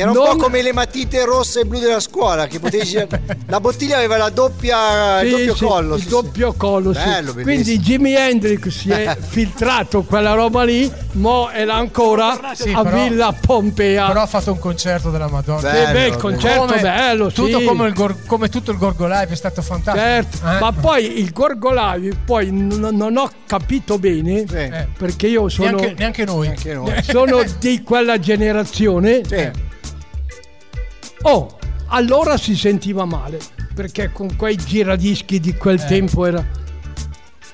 Era 0.00 0.10
un 0.12 0.16
Non- 0.16 0.36
po' 0.36 0.44
come 0.44 0.62
le 0.62 0.72
matite 0.72 1.24
rosse 1.24 1.60
e 1.60 1.64
blu 1.64 1.78
della 1.78 2.00
scuola, 2.00 2.46
che 2.46 2.58
potevi 2.58 2.88
La 3.46 3.60
bottiglia 3.60 3.96
aveva 3.98 4.16
la 4.16 4.30
doppia, 4.30 5.20
il 5.20 5.28
Sì, 5.28 5.36
doppio 5.36 5.54
sì, 5.54 5.64
collo. 5.64 5.94
il 5.94 6.00
sì, 6.00 6.06
sì. 6.06 6.10
doppio 6.12 6.54
collo, 6.56 6.92
sì. 6.94 7.04
Bello. 7.04 7.32
Quindi 7.34 7.78
Jimi 7.80 8.14
Hendrix 8.14 8.68
si 8.68 8.90
è 8.90 9.16
filtrato 9.20 10.02
quella 10.02 10.32
roba 10.32 10.62
lì, 10.64 10.90
mo 11.12 11.48
è 11.48 11.64
là 11.64 11.74
ancora 11.74 12.38
Sì, 12.54 12.72
a 12.72 12.82
però- 12.82 13.02
Villa 13.02 13.34
Pompea. 13.38 14.06
Però 14.06 14.22
ha 14.22 14.26
fatto 14.26 14.52
un 14.52 14.58
concerto 14.58 15.10
della 15.10 15.28
Madonna. 15.28 15.60
Bello, 15.60 15.86
Sì, 15.86 15.92
beh, 15.92 16.06
il 16.06 16.16
concerto 16.16 16.64
Come- 16.66 16.80
bello, 16.80 17.28
sì. 17.28 17.34
Tutto 17.34 17.62
come, 17.64 17.86
il 17.88 17.92
Gor- 17.94 18.26
come 18.26 18.48
tutto 18.48 18.70
il 18.70 18.78
Gorgo 18.78 19.06
Live 19.06 19.28
è 19.28 19.36
stato 19.36 19.60
fantastico. 19.62 20.04
Certo, 20.06 20.36
Eh? 20.38 20.58
ma 20.60 20.72
poi 20.72 21.18
il 21.20 21.30
Gorgolavi 21.32 22.16
poi 22.24 22.50
n- 22.50 22.88
non 22.92 23.16
ho 23.16 23.30
capito 23.46 23.98
bene 23.98 24.44
Eh. 24.50 24.86
perché 24.96 25.26
io 25.26 25.48
sono, 25.48 25.76
Neanche, 25.76 25.94
neanche 25.98 26.24
noi. 26.24 26.52
sono 27.02 27.42
di 27.60 27.82
quella 27.82 28.18
generazione. 28.18 29.20
Oh, 31.22 31.56
allora 31.88 32.36
si 32.36 32.56
sentiva 32.56 33.04
male 33.04 33.38
perché 33.74 34.10
con 34.12 34.36
quei 34.36 34.56
giradischi 34.56 35.38
di 35.40 35.54
quel 35.54 35.80
Eh. 35.80 35.86
tempo 35.86 36.24
era. 36.26 36.58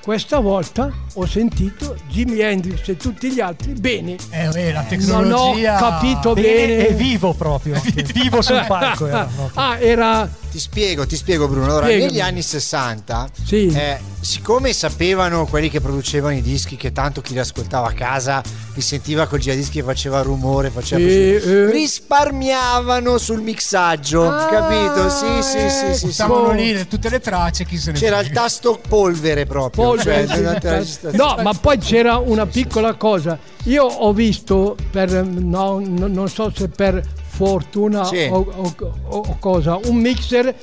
Questa 0.01 0.39
volta 0.39 0.89
ho 1.15 1.25
sentito 1.25 1.97
Jimi 2.07 2.39
Hendrix 2.39 2.87
e 2.87 2.95
tutti 2.95 3.29
gli 3.29 3.41
altri 3.41 3.73
bene. 3.73 4.15
Eh, 4.29 4.71
la 4.71 4.81
Non 4.81 4.85
ho 4.85 4.87
tecnologia- 4.87 5.75
capito 5.77 6.33
Bene 6.33 6.47
bene. 6.67 6.87
e 6.87 6.93
vivo 6.93 7.33
proprio. 7.33 7.81
vivo 8.13 8.41
sul 8.41 8.63
palco. 8.67 9.05
Era 9.07 9.25
proprio. 9.25 9.61
Ah, 9.61 9.77
era 9.79 10.29
Ti 10.49 10.59
spiego, 10.59 11.05
ti 11.05 11.15
spiego 11.17 11.47
Bruno. 11.47 11.65
Allora, 11.65 11.85
Spiegami. 11.85 12.11
negli 12.11 12.21
anni 12.21 12.41
60, 12.41 13.29
Sì. 13.45 13.67
eh, 13.67 13.99
siccome 14.21 14.71
sapevano 14.73 15.45
quelli 15.45 15.69
che 15.69 15.81
producevano 15.81 16.35
i 16.35 16.41
dischi 16.41 16.77
che 16.77 16.91
tanto 16.93 17.21
chi 17.21 17.33
li 17.33 17.39
ascoltava 17.39 17.89
a 17.89 17.91
casa 17.91 18.41
li 18.73 18.81
sentiva 18.81 19.27
col 19.27 19.39
giradischi 19.39 19.79
che 19.79 19.83
faceva 19.83 20.21
rumore, 20.21 20.69
faceva 20.69 21.01
Sì, 21.01 21.05
così, 21.39 21.49
eh. 21.51 21.71
risparmiato 21.71 23.17
sul 23.17 23.41
mixaggio, 23.41 24.27
Ah, 24.29 24.45
capito? 24.47 25.09
Sì, 25.09 25.41
sì, 25.43 25.69
sì, 25.69 25.93
sì, 25.93 26.05
sì. 26.07 26.11
Stavano 26.13 26.51
lì 26.51 26.87
tutte 26.87 27.09
le 27.09 27.19
tracce, 27.19 27.65
chi 27.65 27.77
se 27.77 27.91
ne 27.91 27.99
C'era 27.99 28.19
il 28.19 28.31
tasto 28.31 28.79
polvere 28.87 29.45
proprio. 29.45 29.83
Polvere, 29.83 30.27
cioè. 30.61 31.11
No, 31.11 31.37
ma 31.43 31.53
poi 31.53 31.77
c'era 31.77 32.17
una 32.17 32.45
piccola 32.45 32.93
cosa. 32.95 33.37
Io 33.63 33.83
ho 33.83 34.13
visto 34.13 34.77
per 34.91 35.11
no, 35.23 35.81
no- 35.85 36.07
non 36.07 36.29
so 36.29 36.51
se 36.55 36.69
per 36.69 37.01
fortuna 37.37 38.03
Sì. 38.05 38.27
o, 38.31 38.45
o- 38.55 38.73
o- 39.09 39.37
cosa, 39.39 39.77
un 39.85 39.95
mixer 39.97 40.53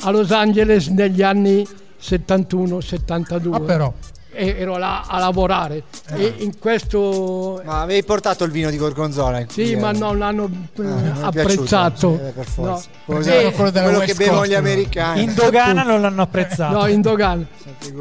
a 0.00 0.10
Los 0.10 0.30
Angeles 0.32 0.88
negli 0.88 1.22
anni 1.22 1.64
71-72. 2.02 3.54
Ah, 3.54 3.60
però. 3.60 3.92
E 4.36 4.56
ero 4.58 4.76
là 4.78 5.04
a 5.06 5.20
lavorare. 5.20 5.84
E 6.12 6.34
in 6.38 6.58
questo. 6.58 7.62
Ma 7.64 7.82
avevi 7.82 8.02
portato 8.02 8.42
il 8.42 8.50
vino 8.50 8.68
di 8.68 8.76
Gorgonzola? 8.76 9.44
Sì, 9.48 9.62
cui 9.62 9.76
ma 9.76 9.92
non 9.92 10.18
l'hanno 10.18 10.50
eh, 10.76 10.82
Ah, 10.84 11.26
apprezzato. 11.26 12.08
piaciuto, 12.10 12.26
eh, 12.26 12.30
per 12.32 12.44
forza. 12.44 12.88
No. 13.04 13.18
Eh, 13.20 13.52
Quello 13.52 13.70
Quello 13.70 13.98
che 14.00 14.14
bevono 14.14 14.44
gli 14.44 14.54
americani. 14.54 15.22
In 15.22 15.34
dogana 15.34 15.84
non 15.84 16.00
l'hanno 16.00 16.22
apprezzato. 16.22 16.76
No, 16.80 16.86
in 16.88 17.00
dogana. 17.00 17.46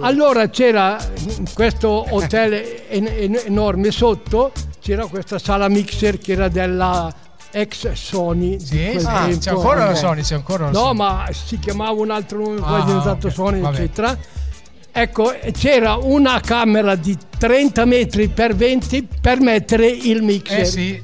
Allora 0.02 0.50
c'era 0.50 0.98
questo 1.54 2.04
hotel 2.10 2.82
en- 2.90 3.06
en- 3.08 3.40
enorme 3.46 3.92
sotto, 3.92 4.52
c'era 4.82 5.06
questa 5.06 5.38
sala 5.38 5.68
mixer 5.70 6.18
che 6.18 6.32
era 6.32 6.48
della 6.48 7.14
ex 7.54 7.92
Sony. 7.94 8.58
di 8.58 8.66
Sì, 8.66 8.76
quel 8.92 9.00
sì. 9.00 9.06
tempo. 9.06 9.38
c'è 9.40 9.50
ancora 9.52 9.86
la 9.86 9.92
Ok. 9.92 9.98
Sony, 9.98 10.22
c'è 10.22 10.36
ancora 10.36 10.66
la 10.66 10.72
No, 10.72 10.80
Sony. 10.80 10.98
ma 10.98 11.26
si 11.32 11.60
chiamava 11.60 11.92
un 12.02 12.10
altro 12.12 12.40
nome, 12.40 12.60
poi 12.60 12.74
Ah, 12.80 12.82
è 12.82 12.86
diventato 12.86 13.28
ok, 13.28 13.34
Sony, 13.34 13.60
vabbè. 13.62 13.76
eccetera. 13.76 14.18
Ecco, 14.96 15.34
c'era 15.58 15.96
una 15.96 16.40
camera 16.40 16.94
di 16.94 17.18
30 17.40 17.84
metri 17.86 18.28
per 18.28 18.56
20 18.56 19.08
per 19.20 19.40
mettere 19.40 19.88
il 19.88 20.22
mixer. 20.22 20.60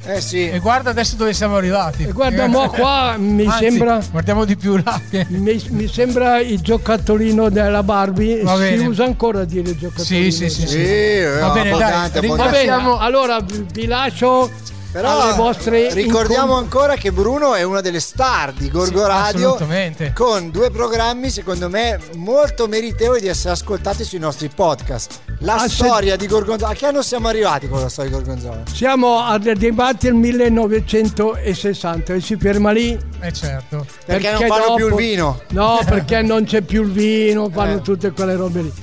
Eh 0.05 0.21
sì. 0.21 0.47
E 0.47 0.59
guarda 0.59 0.91
adesso 0.91 1.15
dove 1.15 1.33
siamo 1.33 1.55
arrivati. 1.55 2.03
E 2.03 2.11
guarda, 2.11 2.45
mo 2.45 2.69
qua 2.69 3.15
mi 3.17 3.47
Anzi, 3.47 3.63
sembra. 3.63 3.99
Guardiamo 4.11 4.45
di 4.45 4.55
più 4.55 4.75
là. 4.77 5.01
Mi, 5.29 5.59
mi 5.69 5.87
sembra 5.87 6.39
il 6.39 6.59
giocattolino 6.61 7.49
della 7.49 7.81
Barbie. 7.81 8.43
Va 8.43 8.53
si 8.57 8.59
bene. 8.59 8.85
usa 8.85 9.05
ancora 9.05 9.39
a 9.41 9.45
dire 9.45 9.75
giocattolino. 9.75 10.29
Sì, 10.29 10.31
sì, 10.31 10.49
sì, 10.51 10.61
sì. 10.61 10.67
Sì, 10.67 10.77
eh, 10.77 11.37
Va 11.39 11.49
bene, 11.49 11.71
dai, 11.75 12.49
bene, 12.51 12.95
allora 12.99 13.39
vi 13.41 13.87
lascio 13.87 14.51
Però 14.91 15.21
alle 15.21 15.35
vostre 15.35 15.93
ricordiamo 15.93 16.53
incom- 16.53 16.63
ancora 16.63 16.95
che 16.95 17.11
Bruno 17.11 17.53
è 17.53 17.61
una 17.61 17.79
delle 17.79 17.99
star 17.99 18.51
di 18.53 18.71
Gorgo 18.71 19.01
Sì, 19.01 19.07
Radio 19.07 19.47
assolutamente. 19.53 20.13
con 20.15 20.49
due 20.49 20.71
programmi 20.71 21.29
secondo 21.29 21.69
me 21.69 21.99
molto 22.15 22.67
meritevoli 22.67 23.21
di 23.21 23.27
essere 23.27 23.53
ascoltati 23.53 24.03
sui 24.03 24.17
nostri 24.17 24.49
podcast. 24.49 25.19
La 25.41 25.55
Ah, 25.57 25.67
se- 25.67 25.69
storia 25.75 26.15
di 26.15 26.25
Gorgonzola. 26.25 26.71
A 26.71 26.73
che 26.73 26.87
anno 26.87 27.03
siamo 27.03 27.27
arrivati 27.27 27.69
con 27.69 27.79
la 27.81 27.87
storia 27.89 28.09
di 28.09 28.17
Gorgonzola? 28.17 28.63
Siamo 28.73 29.19
arrivati 29.19 30.07
al 30.07 30.15
1960 30.15 32.13
e 32.15 32.21
si 32.21 32.35
ferma 32.37 32.71
lì. 32.71 32.97
Eh 33.21 33.31
certo. 33.31 33.85
Perché 34.05 34.31
non 34.31 34.47
fanno 34.47 34.73
più 34.73 34.87
il 34.87 34.95
vino. 34.95 35.39
No, 35.49 35.79
perché 35.85 36.21
non 36.23 36.45
c'è 36.45 36.61
più 36.61 36.81
il 36.81 36.91
vino, 36.91 37.47
fanno 37.51 37.77
Eh. 37.77 37.81
tutte 37.81 38.11
quelle 38.11 38.35
robe 38.35 38.61
lì. 38.63 38.73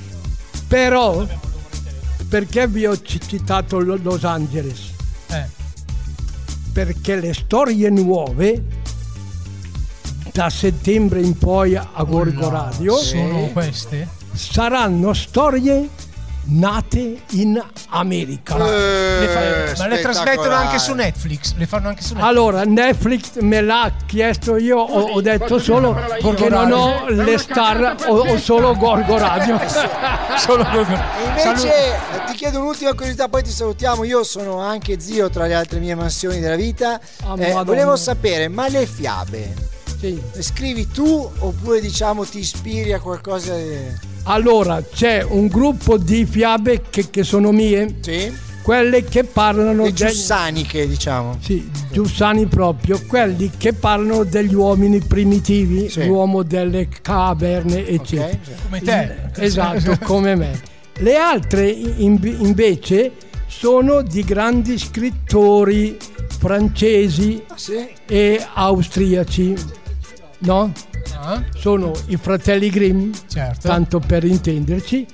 Però, 0.69 1.25
perché 2.29 2.67
vi 2.67 2.85
ho 2.85 2.97
ci- 3.01 3.19
citato 3.25 3.79
Lo- 3.79 3.99
Los 4.01 4.23
Angeles? 4.23 4.95
Eh. 6.77 6.85
Perché 6.85 7.19
le 7.19 7.33
storie 7.33 7.89
nuove 7.89 8.63
da 10.31 10.47
settembre 10.51 11.21
in 11.21 11.35
poi 11.35 11.75
a 11.75 12.03
Gorgo 12.03 12.49
Radio 12.49 12.95
Sono 12.97 13.49
queste? 13.51 14.07
saranno 14.31 15.13
storie 15.13 15.89
nate 16.49 17.21
in 17.31 17.61
America. 17.89 18.57
Le 18.57 19.27
fa- 19.75 19.81
ma 19.83 19.87
le 19.87 19.99
trasmettono 20.01 20.53
anche 20.53 20.79
su 20.79 20.93
Netflix. 20.93 21.53
Le 21.55 21.65
fanno 21.65 21.89
anche 21.89 22.01
su 22.01 22.13
Netflix. 22.13 22.29
Allora, 22.29 22.63
Netflix 22.63 23.31
me 23.39 23.61
l'ha 23.61 23.91
chiesto 24.05 24.57
io, 24.57 24.77
ho, 24.79 25.01
ho 25.13 25.21
detto 25.21 25.59
solo 25.59 25.95
che 26.35 26.49
non 26.49 26.71
ho 26.71 27.07
le 27.09 27.37
star, 27.37 27.95
ho, 28.07 28.17
ho 28.19 28.37
solo 28.37 28.75
Gorgo 28.75 29.17
Radio. 29.17 29.59
Solo 30.37 30.63
Gorgo. 30.71 30.93
E 30.93 31.47
invece 31.47 31.67
eh, 31.67 31.95
ti 32.27 32.33
chiedo 32.35 32.59
un'ultima 32.59 32.91
curiosità, 32.93 33.27
poi 33.27 33.41
ti 33.41 33.49
salutiamo. 33.49 34.03
Io 34.03 34.23
sono 34.23 34.59
anche 34.59 34.99
zio 34.99 35.29
tra 35.31 35.47
le 35.47 35.55
altre 35.55 35.79
mie 35.79 35.95
mansioni 35.95 36.39
della 36.39 36.55
vita. 36.55 36.99
Ah, 37.23 37.33
Eh, 37.37 37.53
volevo 37.63 37.95
sapere, 37.95 38.47
ma 38.47 38.67
le 38.67 38.85
fiabe 38.85 39.53
Sì. 39.99 40.21
le 40.31 40.41
scrivi 40.43 40.87
tu 40.91 41.27
oppure 41.39 41.81
diciamo 41.81 42.23
ti 42.25 42.39
ispiri 42.39 42.93
a 42.93 42.99
qualcosa 42.99 43.55
di... 43.55 44.15
Allora, 44.29 44.83
c'è 44.83 45.23
un 45.23 45.47
gruppo 45.47 45.97
di 45.97 46.25
fiabe 46.25 46.81
che, 46.89 47.09
che 47.09 47.23
sono 47.23 47.51
mie, 47.53 47.95
quelle 48.61 49.05
che 49.05 49.23
parlano 49.23 49.83
Le 49.85 49.93
degli- 49.93 50.09
giussaniche, 50.09 50.85
diciamo. 50.85 51.37
Sì, 51.41 51.69
giussani 51.91 52.45
proprio, 52.45 52.99
quelli 53.07 53.51
che 53.57 53.71
parlano 53.71 54.25
degli 54.25 54.53
uomini 54.53 54.99
primitivi, 54.99 55.89
Sì. 55.89 56.05
l'uomo 56.07 56.43
delle 56.43 56.89
caverne, 57.01 57.87
eccetera. 57.87 58.57
Come 58.63 58.81
te. 58.81 59.15
Esatto, 59.37 59.97
come 60.03 60.35
me. 60.35 60.59
Le 60.97 61.15
altre 61.15 61.69
in- 61.69 62.19
invece 62.39 63.13
sono 63.47 64.01
di 64.01 64.23
grandi 64.25 64.77
scrittori 64.77 65.97
francesi 66.37 67.41
e 68.05 68.45
austriaci, 68.55 69.55
no? 70.39 70.73
Ah, 71.19 71.43
Sono 71.57 71.91
i 72.07 72.17
fratelli 72.17 72.69
Grimm, 72.69 73.11
certo. 73.27 73.67
tanto 73.67 73.99
per 73.99 74.23
intenderci, 74.23 75.05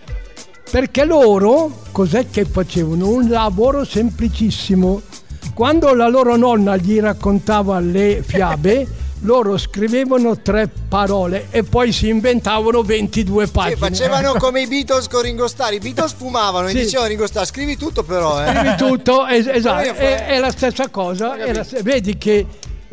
perché 0.69 1.05
loro 1.05 1.71
cos'è 1.91 2.29
che 2.29 2.45
facevano? 2.45 3.09
Un 3.09 3.29
lavoro 3.29 3.83
semplicissimo. 3.85 5.01
Quando 5.53 5.93
la 5.93 6.07
loro 6.07 6.35
nonna 6.35 6.75
gli 6.77 6.99
raccontava 6.99 7.79
le 7.79 8.23
fiabe, 8.25 8.87
loro 9.23 9.57
scrivevano 9.57 10.41
tre 10.41 10.67
parole 10.89 11.47
e 11.51 11.63
poi 11.63 11.91
si 11.93 12.09
inventavano 12.09 12.81
22 12.81 13.45
Sì, 13.45 13.51
pagine. 13.51 13.75
facevano 13.77 14.33
come 14.33 14.61
i 14.61 14.67
Beatles 14.67 15.07
con 15.07 15.21
Ringo 15.21 15.47
Starr. 15.47 15.73
I 15.73 15.79
Beatles 15.79 16.13
fumavano 16.13 16.67
Sì. 16.69 16.77
e 16.77 16.81
dicevano 16.83 17.07
Ringo 17.09 17.27
Starr 17.27 17.45
scrivi 17.45 17.77
tutto 17.77 18.03
però. 18.03 18.43
Eh. 18.43 18.47
Scrivi 18.51 18.75
tutto, 18.75 19.25
es- 19.27 19.47
esatto, 19.53 19.93
è, 19.93 20.25
è 20.25 20.39
la 20.39 20.51
stessa 20.51 20.89
cosa. 20.89 21.35
la- 21.37 21.65
vedi 21.83 22.17
che 22.17 22.45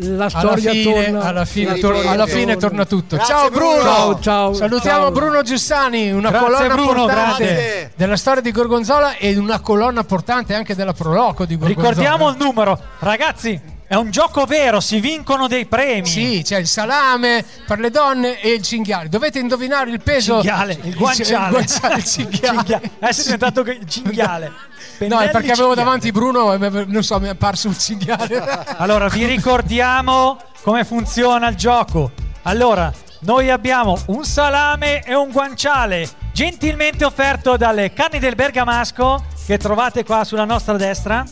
la 0.02 0.14
Alla 0.24 0.28
storia 0.28 0.70
fine, 0.72 1.02
torna. 1.04 1.20
alla 1.22 1.44
fine, 1.44 1.66
la 1.66 1.72
tor- 1.76 1.92
storia 1.94 2.10
alla 2.10 2.26
fine 2.26 2.44
torna. 2.56 2.60
torna 2.68 2.84
tutto. 2.86 3.16
Grazie, 3.16 3.34
ciao 3.34 3.50
Bruno. 3.50 3.72
Bruno. 3.74 3.82
Ciao, 3.82 4.20
ciao. 4.20 4.54
Salutiamo 4.54 5.00
ciao. 5.02 5.10
Bruno 5.10 5.42
Giussani, 5.42 6.10
una 6.12 6.30
Grazie, 6.30 6.46
colonna 6.48 6.74
Bruno, 6.74 6.92
portante 7.06 7.44
grazie. 7.44 7.92
della 7.96 8.16
storia 8.16 8.42
di 8.42 8.50
Gorgonzola 8.52 9.16
e 9.16 9.36
una 9.36 9.60
colonna 9.60 10.04
portante 10.04 10.54
anche 10.54 10.74
della 10.74 10.92
Proloco 10.92 11.44
di 11.44 11.56
Gorgonzola. 11.56 11.88
Ricordiamo 11.90 12.28
il 12.30 12.36
numero. 12.38 12.78
Ragazzi, 13.00 13.60
è 13.90 13.96
un 13.96 14.12
gioco 14.12 14.44
vero, 14.44 14.79
si 14.79 15.00
vincono 15.00 15.48
dei 15.48 15.66
premi. 15.66 16.07
Sì, 16.07 16.42
c'è 16.44 16.59
il 16.59 16.68
salame 16.68 17.44
per 17.66 17.81
le 17.81 17.90
donne 17.90 18.40
e 18.40 18.53
il 18.53 18.62
cinghiale. 18.62 19.09
Dovete 19.09 19.40
indovinare 19.40 19.90
il 19.90 20.00
peso. 20.00 20.35
Cinghiale, 20.35 20.79
il 20.81 20.94
guanciale. 20.94 21.46
Il 21.46 21.50
guanciale, 21.50 21.94
il 21.96 22.05
cinghiale. 22.05 22.57
Cinghiale. 22.57 22.90
Adesso 23.00 23.20
è 23.20 23.24
diventato 23.24 23.61
il 23.62 23.88
cinghiale. 23.88 24.53
No, 25.00 25.18
è 25.18 25.31
perché 25.31 25.50
avevo 25.50 25.55
cinghiale. 25.55 25.74
davanti 25.74 26.12
Bruno 26.12 26.53
e 26.53 26.85
non 26.87 27.03
so, 27.03 27.18
mi 27.18 27.26
è 27.26 27.31
apparso 27.31 27.66
un 27.66 27.76
cinghiale. 27.76 28.29
Allora, 28.79 29.09
vi 29.09 29.26
ricordiamo 29.26 30.38
come 30.62 30.85
funziona 30.85 31.48
il 31.48 31.57
gioco. 31.57 32.12
Allora, 32.42 32.92
noi 33.22 33.50
abbiamo 33.50 34.00
un 34.07 34.24
salame 34.24 35.03
e 35.03 35.16
un 35.16 35.33
guanciale, 35.33 36.09
gentilmente 36.33 37.05
offerto 37.05 37.57
dalle 37.57 37.92
carni 37.92 38.20
del 38.20 38.37
Bergamasco, 38.37 39.24
che 39.44 39.59
trovate 39.59 40.05
qua 40.05 40.22
sulla 40.22 40.44
nostra 40.44 40.76
destra. 40.76 41.24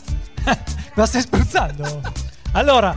Lo 0.95 1.05
stai 1.05 1.21
spruzzando? 1.21 2.27
Allora, 2.53 2.95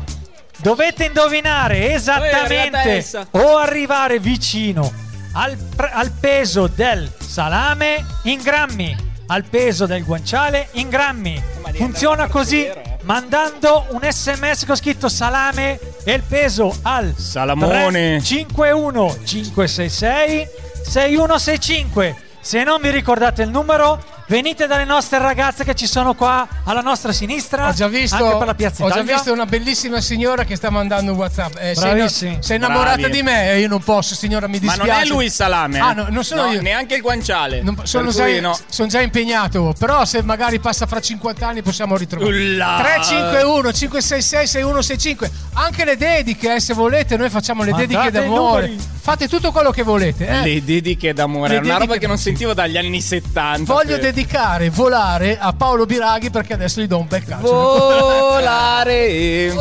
dovete 0.59 1.05
indovinare 1.05 1.89
Eh, 1.89 1.93
esattamente 1.95 3.05
o 3.33 3.57
arrivare 3.59 4.19
vicino 4.19 4.93
al, 5.33 5.57
al 5.77 6.11
peso 6.11 6.67
del 6.67 7.11
salame 7.19 8.05
in 8.25 8.41
grammi, 8.41 8.97
al 9.27 9.45
peso 9.45 9.87
del 9.87 10.05
guanciale 10.05 10.69
in 10.73 10.89
grammi. 10.89 11.43
Funziona 11.75 12.29
così 12.29 12.69
mandando 13.03 13.87
un 13.91 14.01
sms 14.09 14.65
con 14.67 14.77
scritto 14.77 15.09
salame 15.09 15.79
e 16.05 16.13
il 16.13 16.23
peso 16.23 16.75
al 16.83 17.15
Salamone. 17.17 18.21
51 18.23 19.17
566 19.25 20.49
6165. 20.85 22.17
Se 22.41 22.63
non 22.65 22.81
vi 22.81 22.91
ricordate 22.91 23.43
il 23.43 23.51
numero, 23.51 24.03
venite 24.33 24.67
dalle 24.67 24.87
nostre 24.87 25.19
ragazze 25.19 25.63
che 25.63 25.75
ci 25.75 25.87
sono 25.87 26.15
qua 26.15 26.49
alla 26.65 26.81
nostra 26.81 27.13
sinistra. 27.13 27.69
Ho 27.69 27.73
già 27.75 27.87
visto, 27.87 28.17
anche 28.25 28.39
per 28.39 28.47
la 28.47 28.55
piazza 28.55 28.83
ho 28.85 28.91
già 28.91 29.03
visto 29.03 29.31
una 29.31 29.45
bellissima 29.45 30.01
signora 30.01 30.45
che 30.45 30.57
sta 30.57 30.71
mandando 30.71 31.13
un 31.13 31.19
WhatsApp. 31.19 31.55
Eh, 31.59 31.75
sei, 31.75 31.93
Bravissimi. 31.95 32.39
sei 32.41 32.57
innamorata 32.57 32.97
Bravi. 32.97 33.13
di 33.13 33.23
me? 33.23 33.51
Eh, 33.53 33.61
Io 33.61 33.69
non 33.69 33.83
posso, 33.83 34.15
signora, 34.15 34.47
mi 34.47 34.55
Ma 34.55 34.59
dispiace. 34.75 34.91
non 34.91 35.01
è 35.01 35.05
lui 35.05 35.25
il 35.27 35.31
salame. 35.31 35.79
Ah, 35.81 35.91
eh. 35.91 35.95
no, 35.95 36.07
non 36.09 36.25
sono 36.25 36.45
No, 36.47 36.53
io. 36.53 36.63
Neanche 36.63 36.95
il 36.95 37.03
guanciale. 37.03 37.61
Non- 37.61 37.79
sono, 37.83 38.11
cui 38.11 38.41
no. 38.41 38.59
sono 38.69 38.89
già 38.89 39.03
impegnato, 39.03 39.75
però 39.79 40.07
se 40.07 40.23
magari 40.23 40.61
passa 40.61 40.87
fra 40.87 40.99
50 41.01 41.47
anni 41.47 41.61
possiamo 41.61 41.95
ritrovare. 41.99 42.31
Ulla. 42.35 42.79
351 42.81 43.71
566 43.73 44.47
6165. 44.47 45.31
Anche 45.55 45.85
le 45.85 45.97
dediche, 45.99 46.55
eh, 46.55 46.61
se 46.61 46.73
volete, 46.73 47.19
noi 47.19 47.29
facciamo 47.29 47.65
le 47.65 47.73
Mandate 47.73 47.93
dediche 47.93 48.11
d'amore. 48.11 48.67
numeri. 48.69 48.91
Fate 49.03 49.29
tutto 49.29 49.51
quello 49.53 49.73
che 49.73 49.83
volete. 49.83 50.27
eh. 50.27 50.43
Le 50.43 50.65
dediche 50.65 51.13
d'amore. 51.13 51.49
Le 51.55 51.57
È 51.57 51.65
una 51.65 51.77
roba 51.77 51.97
che 51.97 52.07
non 52.07 52.17
sentivo 52.19 52.55
dagli 52.55 52.77
anni 52.79 53.01
70. 53.01 53.71
Voglio 53.73 53.97
per- 53.99 54.01
dedicare 54.23 54.71
volare 54.71 55.39
a 55.39 55.53
Paolo 55.53 55.85
Biraghi 55.87 56.31
perché 56.31 56.53
adesso 56.55 56.81
gli 56.81 56.87
do 56.87 56.99
un 56.99 57.07
bel 57.09 57.25
calcio. 57.25 57.51
Volare. 57.53 59.53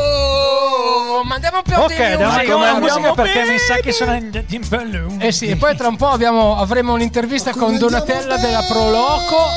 Oh, 1.13 1.23
ma 1.23 1.35
andiamo 1.35 1.61
più 1.61 1.75
Ok, 1.75 1.99
andiamo 1.99 2.31
la 2.31 2.39
andiamo 2.39 2.79
musica 2.79 3.13
perché 3.13 3.41
bene. 3.41 3.51
mi 3.51 3.57
sa 3.59 3.75
che 3.75 3.91
sono 3.91 4.15
in, 4.15 4.43
in 4.47 4.63
balloon. 4.67 5.17
Eh 5.21 5.31
sì, 5.31 5.47
e 5.49 5.55
poi 5.55 5.75
tra 5.75 5.87
un 5.87 5.95
po' 5.95 6.07
abbiamo- 6.07 6.57
avremo 6.57 6.93
un'intervista 6.93 7.51
con 7.51 7.77
Donatella 7.77 8.37
della 8.37 8.63
Proloco 8.67 9.49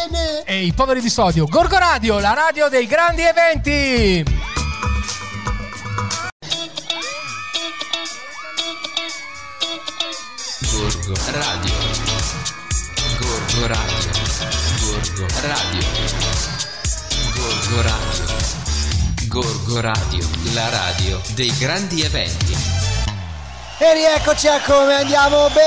e 0.44 0.64
i 0.64 0.72
poveri 0.74 1.00
di 1.00 1.08
sodio. 1.08 1.46
Gorgo 1.46 1.78
Radio, 1.78 2.18
la 2.18 2.34
radio 2.34 2.68
dei 2.68 2.86
grandi 2.86 3.22
eventi. 3.22 4.24
Gorgo 10.72 11.14
Radio. 11.30 11.74
Gorgo 13.20 13.66
Radio. 13.66 13.93
Radio. 15.46 15.80
Gorgo 17.34 17.82
Radio. 17.82 18.24
Gorgo 19.28 19.80
Radio, 19.80 20.26
la 20.54 20.70
radio 20.70 21.20
dei 21.34 21.54
grandi 21.58 22.00
eventi. 22.00 22.56
E 23.76 23.92
rieccoci 23.92 24.48
a 24.48 24.58
come 24.64 24.94
andiamo 24.94 25.50
bene! 25.50 25.62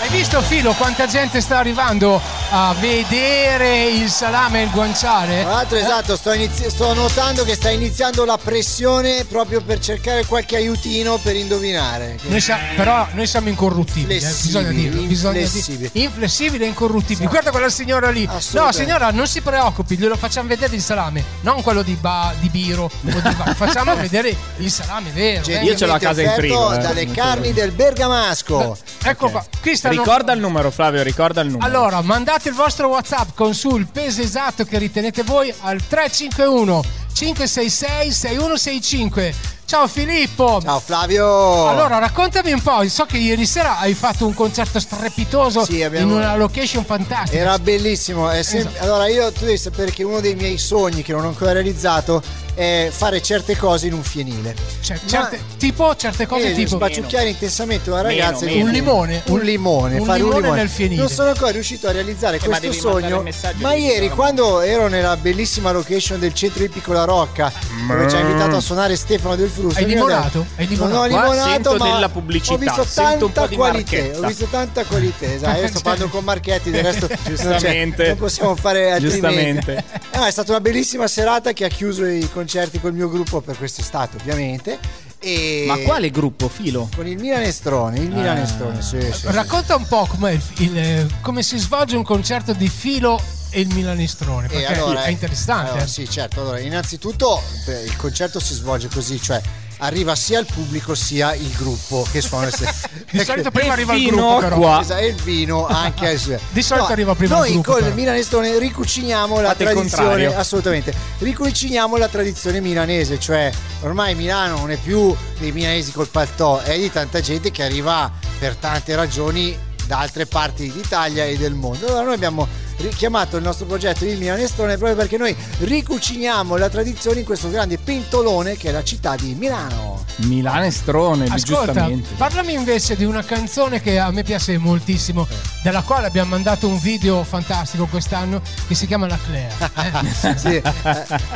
Hai 0.00 0.08
visto 0.10 0.40
Filo 0.42 0.74
quanta 0.74 1.06
gente 1.06 1.40
sta 1.40 1.58
arrivando 1.58 2.20
a 2.50 2.74
vedere 2.80 3.84
il 3.88 4.08
salame 4.08 4.60
e 4.60 4.64
il 4.64 4.70
guanciale? 4.70 5.42
Tra 5.42 5.50
l'altro 5.52 5.76
esatto, 5.76 6.16
sto, 6.16 6.32
inizi- 6.32 6.70
sto 6.70 6.94
notando 6.94 7.44
che 7.44 7.54
sta 7.54 7.68
iniziando 7.68 8.24
la 8.24 8.38
pressione 8.42 9.24
proprio 9.26 9.60
per 9.60 9.78
cercare 9.80 10.24
qualche 10.24 10.56
aiutino 10.56 11.18
per 11.18 11.36
indovinare. 11.36 12.16
Noi 12.22 12.40
sia- 12.40 12.58
però 12.74 13.06
noi 13.12 13.26
siamo 13.26 13.48
incorruttibili, 13.50 14.16
eh, 14.18 14.32
bisogna 14.42 14.70
dirlo. 14.70 15.02
Bisogna 15.02 15.40
inflessibili. 15.40 15.90
dire- 15.92 16.04
inflessibili 16.06 16.64
e 16.64 16.66
incorruttibili. 16.68 17.26
Guarda 17.28 17.50
quella 17.50 17.68
signora 17.68 18.10
lì. 18.10 18.26
No, 18.52 18.72
signora, 18.72 19.10
non 19.10 19.26
si 19.26 19.42
preoccupi, 19.42 19.96
glielo 19.98 20.16
facciamo 20.16 20.48
vedere 20.48 20.74
il 20.74 20.82
salame, 20.82 21.22
non 21.42 21.60
quello 21.62 21.82
di, 21.82 21.94
ba- 22.00 22.32
di 22.40 22.48
Biro 22.48 22.84
o 22.84 22.90
di 23.02 23.10
Ba- 23.34 23.54
Facciamo 23.58 23.94
vedere 23.94 24.34
il 24.56 24.70
salame 24.70 25.10
vero. 25.10 25.44
eh. 25.48 25.64
Io 25.64 25.74
ce 25.76 25.84
l'ho 25.86 25.94
a 25.94 25.98
casa 25.98 26.22
in 26.22 26.30
frigo. 26.34 26.72
eh. 26.72 26.78
dalle 26.78 27.10
carni 27.10 27.52
del 27.52 27.72
Bergamasco. 27.72 28.76
Ecco 29.02 29.30
qua, 29.30 29.44
qui 29.60 29.76
stanno- 29.76 29.96
Ricorda 29.98 30.32
il 30.32 30.40
numero, 30.40 30.70
Flavio, 30.70 31.02
ricorda 31.02 31.40
il 31.42 31.50
numero. 31.50 31.66
Allora, 31.66 32.00
mandate 32.00 32.36
il 32.46 32.54
vostro 32.54 32.88
WhatsApp 32.88 33.30
con 33.34 33.52
su 33.54 33.76
il 33.76 33.86
peso 33.90 34.22
esatto 34.22 34.64
che 34.64 34.78
ritenete 34.78 35.22
voi 35.24 35.52
al 35.62 35.84
351 35.86 36.82
566 37.12 38.12
6165. 38.12 39.34
Ciao 39.64 39.86
Filippo. 39.86 40.60
Ciao 40.62 40.80
Flavio. 40.80 41.68
Allora, 41.68 41.98
raccontami 41.98 42.52
un 42.52 42.62
po'. 42.62 42.88
So 42.88 43.04
che 43.04 43.18
ieri 43.18 43.44
sera 43.44 43.78
hai 43.78 43.92
fatto 43.92 44.26
un 44.26 44.32
concerto 44.32 44.80
strepitoso 44.80 45.64
Sì, 45.64 45.82
abbiamo- 45.82 46.12
in 46.12 46.16
una 46.18 46.36
location 46.36 46.84
fantastica. 46.86 47.36
Era 47.36 47.58
bellissimo. 47.58 48.30
sem- 48.42 48.60
Esatto. 48.66 48.82
Allora, 48.82 49.08
io 49.08 49.30
tu 49.32 49.44
devi 49.44 49.58
sapere 49.58 49.90
che 49.90 50.04
uno 50.04 50.20
dei 50.20 50.34
miei 50.36 50.56
sogni 50.56 51.02
che 51.02 51.12
non 51.12 51.24
ho 51.24 51.28
ancora 51.28 51.52
realizzato 51.52 52.22
è 52.58 52.88
fare 52.90 53.22
certe 53.22 53.56
cose 53.56 53.86
in 53.86 53.92
un 53.92 54.02
fienile. 54.02 54.52
Cioè, 54.80 54.98
certe- 55.06 55.40
tipo 55.58 55.94
certe 55.94 56.26
cose 56.26 56.48
Eh, 56.50 56.54
tipo 56.54 56.74
spacciucchiare 56.76 57.28
intensamente 57.28 57.88
una 57.88 58.02
Meno, 58.02 58.20
ragazza 58.24 58.44
meno. 58.46 58.64
Un 58.64 58.70
limone, 58.70 59.22
un, 59.26 59.40
limone 59.40 59.98
un 60.00 60.04
fare 60.04 60.18
un 60.22 60.24
limone 60.26 60.40
limone 60.42 60.60
nel 60.60 60.68
fienile. 60.68 61.00
non 61.02 61.08
sono 61.10 61.28
ancora 61.28 61.52
riuscito 61.52 61.86
a 61.86 61.92
realizzare 61.92 62.38
Eh, 62.38 62.48
ma 62.48 62.58
questo 62.58 62.88
mandare 62.90 63.32
sogno 63.32 63.54
ma 63.58 63.74
di 63.74 63.80
ieri 63.84 64.08
quando 64.08 64.60
ero 64.60 64.88
nella 64.88 65.16
bellissima 65.16 65.70
location 65.70 66.18
del 66.18 66.34
centro 66.34 66.64
ippico 66.64 66.92
La 66.92 67.04
Rocca 67.04 67.52
dove 67.86 68.08
ci 68.10 68.16
ha 68.16 68.20
invitato 68.20 68.56
a 68.56 68.60
suonare 68.60 68.96
Stefano 68.96 69.36
del 69.36 69.48
Frusto 69.48 69.78
Hai 69.78 69.86
limonato? 69.86 70.38
detto- 70.40 70.46
Hai 70.60 70.66
limonato? 70.66 70.94
non 70.96 71.02
ho 71.02 71.06
limonato 71.06 71.76
ma 71.76 71.92
della 71.94 72.08
pubblicità, 72.08 72.54
ho 72.54 72.58
visto 72.58 72.84
sento 72.84 73.26
un 73.26 73.32
po' 73.32 73.40
tanta 73.40 73.46
di 73.50 73.56
qualità 73.56 73.96
ho 74.18 74.26
visto 74.26 74.44
tanta 74.46 74.84
qualità 74.84 75.32
esatto 75.32 75.60
io 75.60 75.68
sto 75.68 75.80
parlando 75.80 76.08
con 76.12 76.24
Marchetti 76.24 76.70
del 76.70 76.82
resto 76.84 77.06
non 77.08 77.18
Giustamente. 77.24 78.06
non 78.08 78.16
possiamo 78.16 78.56
fare 78.56 78.90
altrimenti 78.90 79.16
Giustamente. 79.20 79.84
No, 80.14 80.24
è 80.24 80.30
stata 80.32 80.50
una 80.50 80.60
bellissima 80.60 81.06
serata 81.06 81.52
che 81.52 81.64
ha 81.64 81.68
chiuso 81.68 82.04
i 82.04 82.20
concerti 82.22 82.46
col 82.80 82.92
mio 82.94 83.08
gruppo 83.08 83.40
per 83.40 83.56
quest'estate 83.56 84.16
ovviamente 84.16 84.78
e 85.20 85.64
Ma 85.66 85.76
quale 85.78 86.10
gruppo, 86.10 86.48
Filo? 86.48 86.88
con 86.94 87.06
il 87.06 87.18
Milanestrone, 87.18 87.98
il 87.98 88.08
Milanestrone, 88.10 88.80
sì, 88.82 89.00
sì, 89.00 89.12
sì. 89.12 89.26
Racconta 89.26 89.74
un 89.76 89.86
po' 89.86 90.06
il- 90.30 90.40
il- 90.58 91.06
come 91.20 91.42
si 91.42 91.58
svolge 91.58 91.96
un 91.96 92.04
concerto 92.04 92.52
di 92.52 92.68
filo 92.68 93.20
e 93.50 93.60
il 93.60 93.74
Milanestrone, 93.74 94.46
E 94.46 94.48
perché 94.50 94.74
allora, 94.74 95.04
è 95.04 95.10
interessante. 95.10 95.70
allora, 95.70 95.84
eh. 95.84 95.88
sì, 95.88 96.08
certo. 96.08 96.40
Allora, 96.40 96.60
innanzitutto 96.60 97.42
beh, 97.66 97.82
il 97.82 97.96
concerto 97.96 98.38
si 98.40 98.54
svolge 98.54 98.88
così, 98.88 99.20
cioè 99.20 99.40
arriva 99.78 100.14
sia 100.14 100.38
il 100.40 100.46
pubblico 100.46 100.94
sia 100.94 101.34
il 101.34 101.50
gruppo 101.56 102.06
che 102.10 102.20
suona. 102.20 102.48
Di 103.10 103.24
solito 103.24 103.50
prima 103.52 103.72
arriva 103.72 103.94
il 103.94 104.06
gruppo, 104.06 104.38
però. 104.38 104.56
qua. 104.56 104.80
Esatto, 104.80 105.00
e 105.00 105.06
il 105.06 105.14
vino 105.22 105.66
anche 105.66 106.08
al 106.08 106.40
Di 106.50 106.62
solito 106.62 106.92
arriva 106.92 107.14
prima 107.14 107.36
noi 107.36 107.48
il 107.48 107.52
gruppo, 107.54 107.70
con 107.70 107.80
però. 107.80 107.90
il 107.90 107.96
Milanestone 107.96 108.58
ricuciniamo 108.58 109.40
la 109.40 109.48
Fate 109.48 109.64
tradizione 109.64 110.34
assolutamente 110.34 110.94
ricuciniamo 111.18 111.96
la 111.96 112.08
tradizione 112.08 112.60
milanese 112.60 113.18
cioè 113.18 113.50
ormai 113.82 114.14
Milano 114.14 114.58
non 114.58 114.70
è 114.70 114.76
più 114.76 115.14
dei 115.38 115.52
milanesi 115.52 115.92
col 115.92 116.08
paltò 116.08 116.60
è 116.60 116.78
di 116.78 116.90
tanta 116.90 117.20
gente 117.20 117.50
che 117.50 117.62
arriva 117.62 118.10
per 118.38 118.56
tante 118.56 118.94
ragioni 118.94 119.56
da 119.88 119.98
altre 119.98 120.26
parti 120.26 120.70
d'Italia 120.70 121.24
e 121.24 121.36
del 121.36 121.54
mondo 121.54 121.86
allora 121.86 122.02
noi 122.02 122.14
abbiamo 122.14 122.46
richiamato 122.76 123.36
il 123.38 123.42
nostro 123.42 123.66
progetto 123.66 124.04
il 124.04 124.18
Milanestone 124.18 124.76
proprio 124.76 124.96
perché 124.96 125.16
noi 125.16 125.34
ricuciniamo 125.60 126.56
la 126.56 126.68
tradizione 126.68 127.20
in 127.20 127.24
questo 127.24 127.50
grande 127.50 127.78
pentolone 127.78 128.56
che 128.56 128.68
è 128.68 128.72
la 128.72 128.84
città 128.84 129.16
di 129.16 129.34
Milano 129.34 130.04
Milanestrone, 130.18 131.26
Ascolta, 131.26 131.72
giustamente. 131.72 132.14
parlami 132.16 132.52
invece 132.52 132.96
di 132.96 133.04
una 133.04 133.22
canzone 133.22 133.80
che 133.80 133.98
a 133.98 134.10
me 134.10 134.24
piace 134.24 134.58
moltissimo, 134.58 135.26
della 135.62 135.82
quale 135.82 136.06
abbiamo 136.06 136.30
mandato 136.30 136.66
un 136.66 136.78
video 136.78 137.22
fantastico 137.22 137.86
quest'anno 137.86 138.42
che 138.66 138.74
si 138.74 138.86
chiama 138.86 139.06
La 139.06 139.18
Claire. 139.24 139.54
eh. 139.76 140.34
Sì, 140.38 140.54
eh, 140.56 140.62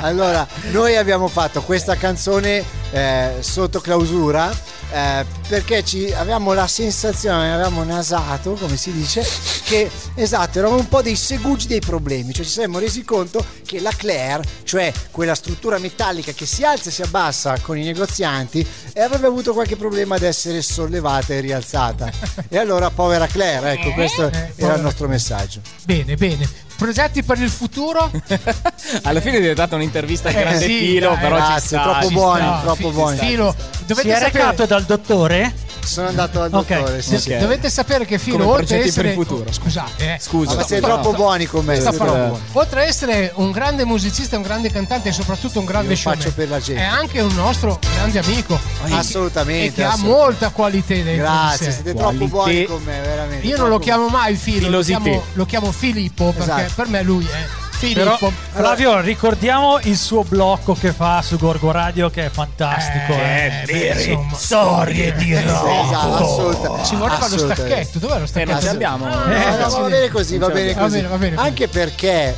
allora 0.01 0.47
noi 0.73 0.97
abbiamo 0.97 1.29
fatto 1.29 1.63
questa 1.63 1.95
canzone 1.97 2.65
eh, 2.91 3.37
sotto 3.41 3.81
clausura 3.81 4.51
eh, 4.93 5.25
perché 5.49 5.83
ci 5.85 6.13
avevamo 6.13 6.53
la 6.53 6.67
sensazione, 6.67 7.53
avevamo 7.53 7.83
nasato, 7.83 8.53
come 8.53 8.77
si 8.77 8.93
dice, 8.93 9.27
che 9.65 9.91
esatto, 10.15 10.59
eravamo 10.59 10.81
un 10.81 10.89
po' 10.89 11.03
dei 11.03 11.17
segugi 11.17 11.67
dei 11.67 11.81
problemi, 11.81 12.33
cioè 12.35 12.45
ci 12.45 12.51
saremmo 12.51 12.79
resi 12.79 13.03
conto 13.03 13.45
che 13.65 13.81
la 13.81 13.93
Claire, 13.97 14.43
cioè 14.65 14.93
quella 15.11 15.35
struttura 15.35 15.79
metallica 15.79 16.33
che 16.33 16.47
si 16.47 16.63
alza 16.63 16.91
e 16.91 16.93
si 16.93 17.03
abbassa 17.03 17.59
con 17.61 17.79
i 17.79 17.85
negozianti, 17.85 18.67
eh, 18.93 19.01
avrebbe 19.01 19.27
avuto 19.27 19.53
qualche 19.55 19.77
problema 19.77 20.17
ad 20.17 20.23
essere 20.23 20.61
sollevata 20.61 21.33
e 21.33 21.41
rialzata. 21.41 22.11
E 22.49 22.59
allora, 22.59 22.91
povera 22.91 23.27
Claire, 23.27 23.73
ecco, 23.73 23.93
questo 23.93 24.31
era 24.57 24.75
il 24.75 24.83
nostro 24.83 25.09
messaggio. 25.09 25.61
Bene, 25.85 26.17
bene. 26.17 26.71
Progetti 26.83 27.23
per 27.23 27.39
il 27.39 27.49
futuro? 27.51 28.11
Alla 29.05 29.21
fine 29.21 29.37
è 29.37 29.41
diventata 29.41 29.77
un'intervista 29.77 30.29
a 30.29 30.33
Eh, 30.33 30.35
grande 30.41 30.59
sì, 30.67 30.79
filo, 30.79 31.11
dai, 31.11 31.19
però 31.19 31.37
ci 31.37 31.43
grazie, 31.43 31.67
sta. 31.79 31.83
troppo 31.83 32.07
ci 32.09 32.13
buoni, 32.15 32.41
sta. 32.43 32.61
troppo 32.63 32.91
buoni. 32.91 33.17
Filo, 33.19 33.55
Si 33.59 33.85
dovete 33.87 34.09
è 34.09 34.19
sapere, 34.19 34.33
recato 34.33 34.67
dal 34.67 34.83
dottore? 34.85 35.55
Sono 35.85 36.09
andato 36.09 36.41
al 36.43 36.51
dottore, 36.51 37.03
sì, 37.03 37.19
sì. 37.19 37.33
Ok. 37.33 37.39
dovete 37.39 37.69
sapere 37.69 38.05
che 38.05 38.19
Filo, 38.19 38.39
Come 38.39 38.49
oltre 38.51 38.63
a 38.65 38.67
progetti 38.79 38.95
per 38.95 39.07
essere... 39.07 39.09
il 39.09 39.15
futuro. 39.27 39.53
Scusate, 39.53 40.15
eh. 40.15 40.19
Scusa. 40.21 40.55
Ma 40.55 40.63
siete 40.63 40.83
Sto- 40.87 40.93
troppo 41.01 41.13
buoni 41.13 41.47
con 41.47 41.65
me. 41.65 41.79
buoni. 41.81 42.39
Oltre 42.53 42.81
a 42.81 42.85
essere 42.85 43.33
un 43.37 43.51
grande 43.51 43.85
musicista, 43.85 44.37
un 44.37 44.43
grande 44.43 44.71
cantante 44.71 45.09
e 45.09 45.13
soprattutto 45.13 45.59
un 45.59 45.65
grande 45.65 45.97
showman, 45.97 46.21
faccio 46.21 46.33
per 46.35 46.49
la 46.49 46.61
gente. 46.61 46.81
è 46.83 46.85
anche 46.87 47.21
un 47.21 47.35
nostro 47.35 47.79
grande 47.95 48.19
amico. 48.21 48.59
Assolutamente, 48.91 49.67
E 49.67 49.73
che 49.73 49.83
ha 49.85 49.89
assolutamente. 49.93 50.23
molta 50.25 50.49
qualità 50.51 50.95
dentro 50.95 51.13
di 51.13 51.19
Grazie, 51.19 51.67
sé. 51.67 51.73
siete 51.73 51.93
Qualità. 51.93 52.17
troppo 52.17 52.27
buoni 52.29 52.65
con 52.65 52.83
me, 52.83 53.01
veramente. 53.01 53.47
Io 53.47 53.57
non 53.57 53.69
lo 53.69 53.79
chiamo 53.79 54.09
mai 54.09 54.35
Filo, 54.37 54.69
lo 54.69 54.83
chiamo, 54.83 55.23
lo 55.33 55.47
chiamo 55.47 55.73
Filippo 55.73 56.33
perché 56.33 56.65
Esatto. 56.65 56.73
per 56.77 56.89
me 56.89 57.03
lui 57.03 57.27
è 57.27 57.62
Però, 57.93 58.17
Filippo. 58.17 58.33
Flavio, 58.53 59.01
ricordiamo 59.01 59.79
il 59.83 59.97
suo 59.97 60.23
blocco 60.23 60.75
che 60.75 60.93
fa 60.93 61.21
su 61.23 61.37
Gorgo 61.37 61.71
Radio 61.73 62.11
che 62.11 62.27
è 62.27 62.31
fantastico. 62.31 63.13
Eh, 63.13 63.47
eh. 63.47 63.65
beh, 63.67 64.03
insomma. 64.03 64.37
storie 64.37 65.13
di 65.15 65.31
buoni. 65.33 65.87
Esatto, 65.89 66.15
assolutamente. 66.25 66.87
Ci 66.87 66.97
voleva 66.97 67.29
lo 67.29 67.39
stacchetto, 67.39 67.99
dov'è 67.99 68.19
lo 68.19 68.25
Eh, 68.25 68.27
stacchetto? 68.27 68.51
non 68.53 68.61
ce 68.61 68.67
l'abbiamo. 68.67 69.07
Ah, 69.07 69.11
No, 69.11 69.17
no, 69.17 69.65
accidenti. 69.65 69.81
va 69.81 69.89
bene 69.89 70.09
così, 70.11 70.39
va 70.39 70.49
bene 70.49 70.73
Va 70.75 70.81
così. 70.83 70.95
bene, 70.97 71.09
va 71.09 71.17
bene 71.17 71.35
così. 71.37 71.47
Anche 71.49 71.69
perché 71.69 72.37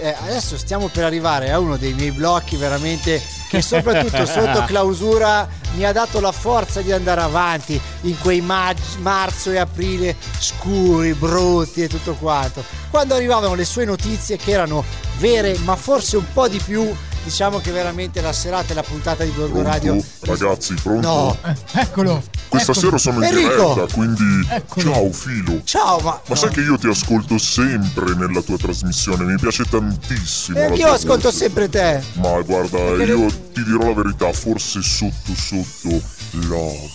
eh, 0.00 0.16
adesso 0.26 0.56
stiamo 0.58 0.88
per 0.88 1.04
arrivare 1.04 1.50
a 1.50 1.58
uno 1.58 1.76
dei 1.76 1.92
miei 1.92 2.10
blocchi 2.12 2.56
veramente 2.56 3.20
che 3.54 3.62
soprattutto 3.62 4.26
sotto 4.26 4.64
clausura 4.64 5.48
mi 5.76 5.84
ha 5.84 5.92
dato 5.92 6.20
la 6.20 6.32
forza 6.32 6.80
di 6.82 6.92
andare 6.92 7.20
avanti 7.20 7.80
in 8.02 8.18
quei 8.18 8.40
mag- 8.40 8.76
marzo 8.98 9.50
e 9.50 9.58
aprile 9.58 10.16
scuri, 10.38 11.14
brutti 11.14 11.82
e 11.82 11.88
tutto 11.88 12.14
quanto. 12.14 12.64
Quando 12.90 13.14
arrivavano 13.14 13.54
le 13.54 13.64
sue 13.64 13.84
notizie 13.84 14.36
che 14.36 14.52
erano 14.52 14.84
vere, 15.18 15.56
ma 15.64 15.76
forse 15.76 16.16
un 16.16 16.26
po' 16.32 16.48
di 16.48 16.58
più, 16.58 16.94
diciamo 17.24 17.58
che 17.58 17.70
veramente 17.72 18.20
la 18.20 18.32
serata 18.32 18.72
e 18.72 18.74
la 18.74 18.82
puntata 18.82 19.24
di 19.24 19.32
Gorgo 19.34 19.62
Radio. 19.62 19.96
Ragazzi, 20.20 20.74
pronto? 20.74 21.08
No, 21.08 21.36
Eccolo. 21.72 22.22
Questa 22.48 22.70
eccolo. 22.72 22.86
sera 22.86 22.98
sono 22.98 23.16
in 23.26 23.32
Enrico! 23.36 23.74
diretta, 23.74 23.92
quindi 23.94 24.46
Eccolo. 24.48 24.92
ciao 24.92 25.12
Filo. 25.12 25.60
ciao, 25.64 25.98
ma. 26.00 26.20
Ma 26.28 26.36
sai 26.36 26.50
che 26.50 26.60
io 26.60 26.76
ti 26.78 26.86
ascolto 26.86 27.36
sempre 27.38 28.14
nella 28.14 28.42
tua 28.42 28.56
trasmissione, 28.56 29.24
mi 29.24 29.36
piace 29.40 29.64
tantissimo. 29.64 30.58
E 30.58 30.64
anch'io 30.64 30.86
tua 30.86 30.94
ascolto 30.94 31.28
voce. 31.30 31.36
sempre 31.38 31.68
te. 31.68 32.02
Ma 32.14 32.40
guarda, 32.42 32.78
Perché 32.78 33.02
io 33.04 33.18
le- 33.26 33.50
ti 33.52 33.64
dirò 33.64 33.88
la 33.88 33.94
verità, 33.94 34.32
forse 34.32 34.80
sotto 34.82 35.34
sotto 35.34 36.00
love. 36.46 36.90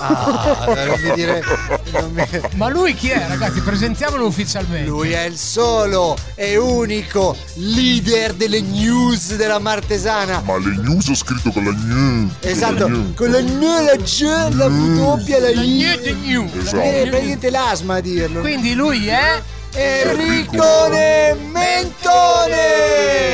Ah, 0.00 0.64
non 0.86 1.00
mi 1.02 1.12
dire. 1.14 1.42
non 1.92 2.12
mi- 2.12 2.40
Ma 2.54 2.68
lui 2.68 2.94
chi 2.94 3.08
è, 3.10 3.24
ragazzi? 3.28 3.60
Presentiamolo 3.60 4.26
ufficialmente. 4.26 4.88
Lui 4.88 5.12
è 5.12 5.22
il 5.24 5.36
solo 5.36 6.16
e 6.34 6.56
unico 6.56 7.36
leader 7.54 8.34
delle 8.34 8.60
news 8.60 9.34
della 9.36 9.58
Martesana. 9.58 10.42
Ma 10.44 10.56
le 10.58 10.76
news 10.82 11.08
ho 11.08 11.14
scritto 11.14 11.50
con 11.50 11.64
la 11.64 11.72
gnu. 11.72 12.30
Esatto, 12.40 12.88
Con 13.14 13.30
la 13.30 13.40
gnu. 13.40 13.60
la 13.60 13.80
la 13.82 13.96
G, 13.96 14.20
la 14.54 14.66
W, 14.66 15.24
la 15.28 15.38
La 15.38 15.48
I. 15.50 15.76
new 15.78 16.00
the 16.00 16.12
new. 16.24 16.50
Esatto. 16.58 16.80
Viene 16.80 17.02
praticamente 17.08 17.50
l'asma 17.50 17.94
a 17.96 18.00
dirlo. 18.00 18.40
Quindi 18.40 18.74
lui 18.74 19.08
è 19.08 19.42
Enricone 19.80 21.36
Mentone! 21.52 22.56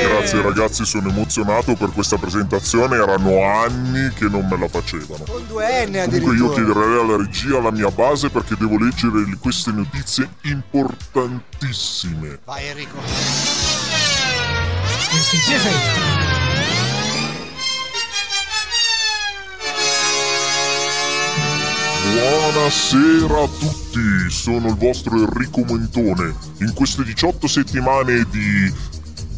Grazie 0.09 0.42
ragazzi 0.42 0.84
sono 0.84 1.09
emozionato 1.09 1.74
per 1.74 1.90
questa 1.90 2.16
presentazione, 2.18 2.97
erano 2.97 3.42
anni 3.45 4.11
che 4.14 4.26
non 4.28 4.47
me 4.51 4.59
la 4.59 4.68
facevano. 4.68 5.24
Con 5.24 5.47
due 5.47 5.86
N 5.86 5.92
Comunque 6.05 6.34
io 6.36 6.51
addirittura. 6.51 6.55
chiederei 6.55 7.01
alla 7.01 7.16
regia 7.16 7.61
la 7.61 7.70
mia 7.70 7.88
base 7.90 8.28
perché 8.28 8.57
devo 8.59 8.76
leggere 8.78 9.24
le- 9.26 9.38
queste 9.40 9.70
notizie 9.72 10.28
importantissime. 10.42 12.38
Vai 12.45 12.66
Enrico. 12.68 12.99
Buonasera 22.05 23.42
a 23.42 23.48
tutti, 23.48 24.28
sono 24.28 24.68
il 24.68 24.74
vostro 24.74 25.16
Enrico 25.16 25.64
Mentone. 25.64 26.34
In 26.61 26.74
queste 26.74 27.02
18 27.02 27.48
settimane 27.48 28.26
di 28.30 28.70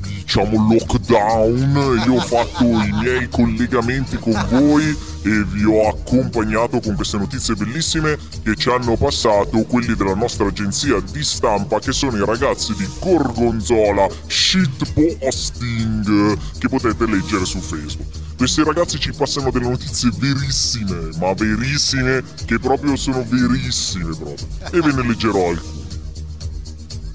diciamo 0.00 0.66
lockdown 0.68 2.02
io 2.04 2.14
ho 2.14 2.20
fatto 2.20 2.64
i 2.82 2.90
miei 3.00 3.28
collegamenti 3.28 4.16
con 4.16 4.32
voi 4.50 4.84
e 5.22 5.44
vi 5.44 5.62
ho 5.64 5.88
accompagnato 5.88 6.80
con 6.80 6.96
queste 6.96 7.18
notizie 7.18 7.54
bellissime 7.54 8.18
che 8.42 8.56
ci 8.56 8.68
hanno 8.68 8.96
passato 8.96 9.62
quelli 9.62 9.94
della 9.94 10.14
nostra 10.14 10.48
agenzia 10.48 10.98
di 11.00 11.22
stampa 11.22 11.78
che 11.78 11.92
sono 11.92 12.16
i 12.16 12.24
ragazzi 12.26 12.74
di 12.74 12.88
Gorgonzola 12.98 14.08
Shitposting 14.26 16.36
che 16.58 16.68
potete 16.68 17.06
leggere 17.06 17.44
su 17.44 17.60
Facebook. 17.60 18.25
Questi 18.36 18.62
ragazzi 18.62 18.98
ci 19.00 19.12
passano 19.12 19.50
delle 19.50 19.68
notizie 19.68 20.10
verissime, 20.18 21.08
ma 21.18 21.32
verissime, 21.32 22.22
che 22.44 22.58
proprio 22.58 22.94
sono 22.94 23.24
verissime 23.26 24.14
proprio. 24.14 24.46
E 24.72 24.80
ve 24.80 24.92
ne 24.92 25.08
leggerò 25.08 25.48
alcune. 25.48 25.84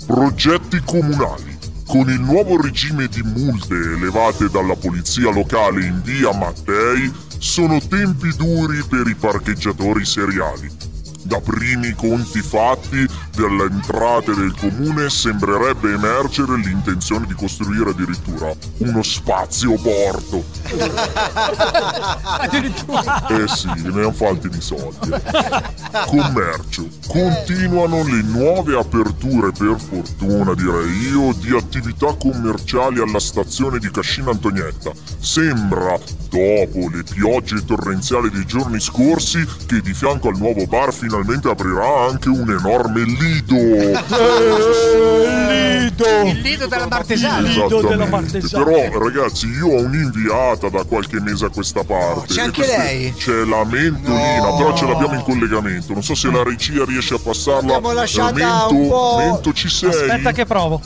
Progetti 0.08 0.82
comunali. 0.84 1.60
Con 1.86 2.10
il 2.10 2.22
nuovo 2.22 2.60
regime 2.60 3.08
di 3.08 3.22
multe 3.22 3.76
elevate 3.76 4.50
dalla 4.50 4.76
polizia 4.76 5.32
locale 5.32 5.86
in 5.86 6.02
via 6.02 6.34
Mattei, 6.34 7.12
sono 7.38 7.80
tempi 7.80 8.36
duri 8.36 8.84
per 8.90 9.08
i 9.08 9.16
parcheggiatori 9.16 10.04
seriali. 10.06 10.91
Da 11.24 11.40
primi 11.40 11.94
conti 11.94 12.42
fatti 12.42 13.06
delle 13.36 13.64
entrate 13.64 14.34
del 14.34 14.54
comune 14.60 15.10
sembrerebbe 15.10 15.94
emergere 15.94 16.58
l'intenzione 16.58 17.26
di 17.28 17.34
costruire 17.34 17.92
addirittura 17.92 18.54
uno 18.78 19.04
spazio 19.04 19.76
porto. 19.76 20.44
Eh 23.32 23.48
sì, 23.48 23.68
ne 23.68 23.88
hanno 23.88 24.12
fatti 24.12 24.50
di 24.50 24.62
soldi. 24.62 25.10
Commercio. 26.08 26.88
Continuano 27.08 28.04
le 28.04 28.22
nuove 28.24 28.78
aperture, 28.78 29.52
per 29.52 29.78
fortuna 29.80 30.54
direi 30.54 31.08
io, 31.10 31.34
di 31.34 31.56
attività 31.56 32.14
commerciali 32.16 33.00
alla 33.00 33.20
stazione 33.20 33.80
di 33.80 33.90
Cascina 33.90 34.32
Antonietta. 34.32 34.92
Sembra, 35.20 35.98
dopo 36.30 36.90
le 36.90 37.04
piogge 37.04 37.64
torrenziali 37.66 38.30
dei 38.30 38.46
giorni 38.46 38.80
scorsi, 38.80 39.46
che 39.66 39.82
di 39.82 39.94
fianco 39.94 40.30
al 40.30 40.38
nuovo 40.38 40.66
bar 40.66 40.94
finalmente 41.12 41.50
aprirà 41.50 42.06
anche 42.10 42.30
un 42.30 42.50
enorme 42.50 43.04
lido. 43.04 43.56
Lido! 45.52 46.06
Il 46.26 46.40
lido 46.42 46.68
della 46.68 46.88
Martesana. 46.88 47.50
Esattamente. 47.50 48.40
Però 48.50 49.00
ragazzi 49.00 49.48
io 49.48 49.68
ho 49.68 49.82
un'inviata 49.82 50.70
da 50.70 50.84
qualche 50.86 51.20
mese 51.20 51.46
a 51.46 51.50
questa 51.50 51.84
parte. 51.84 52.34
c'è 52.34 52.40
E 52.40 52.44
anche 52.44 52.66
lei? 52.66 53.14
C'è 53.14 53.44
la 53.44 53.64
Mentolina, 53.66 54.48
No. 54.48 54.56
però 54.58 54.74
ce 54.76 54.86
l'abbiamo 54.86 55.14
in 55.16 55.24
collegamento. 55.24 55.94
Non 55.94 56.04
so 56.04 56.16
se 56.16 56.32
la 56.32 56.44
regia 56.44 56.86
riesce 56.86 57.16
a 57.16 57.20
passarla. 57.22 57.74
L'abbiamo 57.74 57.92
lasciata 57.94 58.40
Eh, 58.40 58.44
Mento, 58.44 58.74
un 58.76 58.88
po'- 58.88 59.16
Mento 59.18 59.54
ci 59.54 59.70
sei? 59.70 59.90
Aspetta 59.90 60.32
che 60.32 60.46
provo. 60.46 60.82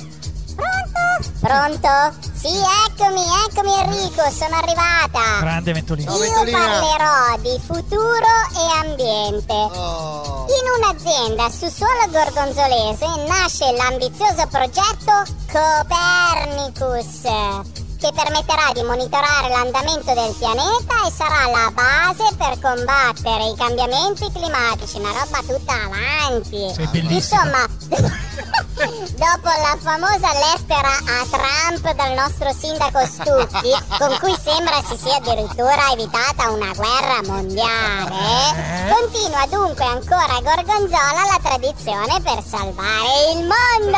Pronto? 1.45 1.87
Sì, 2.33 2.57
eccomi, 2.87 3.21
eccomi 3.47 3.71
Enrico, 3.79 4.27
sono 4.31 4.55
arrivata. 4.55 5.41
Grande 5.41 5.73
Ventolino. 5.73 6.15
Io 6.15 6.33
parlerò 6.33 7.37
di 7.39 7.61
futuro 7.63 8.25
e 8.55 8.87
ambiente. 8.87 9.53
Oh. 9.53 10.47
In 10.49 10.81
un'azienda 10.81 11.47
su 11.51 11.69
suolo 11.69 12.09
gorgonzolese 12.09 13.05
nasce 13.27 13.71
l'ambizioso 13.73 14.47
progetto 14.47 15.23
Copernicus, 15.51 17.21
che 18.05 18.11
permetterà 18.13 18.69
di 18.71 18.83
monitorare 18.83 19.49
l'andamento 19.49 20.13
del 20.13 20.35
pianeta 20.37 21.07
e 21.07 21.11
sarà 21.11 21.49
la 21.49 21.71
base 21.73 22.35
per 22.37 22.59
combattere 22.61 23.49
i 23.49 23.55
cambiamenti 23.57 24.31
climatici. 24.31 24.99
Una 24.99 25.09
roba 25.09 25.39
tutta 25.41 25.73
avanti. 25.73 26.71
Sei. 26.75 27.13
Insomma, 27.15 27.65
dopo 29.17 29.49
la 29.49 29.77
famosa 29.81 30.29
lettera 30.37 30.93
a 31.01 31.25
Trump 31.31 31.93
dal 31.95 32.13
nostro 32.13 32.51
sindaco 32.53 33.03
Stucchi, 33.05 33.73
con 33.97 34.15
cui 34.19 34.35
sembra 34.37 34.83
si 34.87 34.97
sia 34.97 35.15
addirittura 35.15 35.91
evitata 35.91 36.49
una 36.51 36.71
guerra 36.75 37.21
mondiale, 37.25 38.93
continua 38.93 39.47
dunque 39.49 39.83
ancora 39.83 40.35
a 40.35 40.41
Gorgonzola 40.41 41.23
la 41.25 41.39
tradizione 41.41 42.21
per 42.21 42.43
salvare 42.43 43.31
il 43.33 43.47
mondo. 43.47 43.97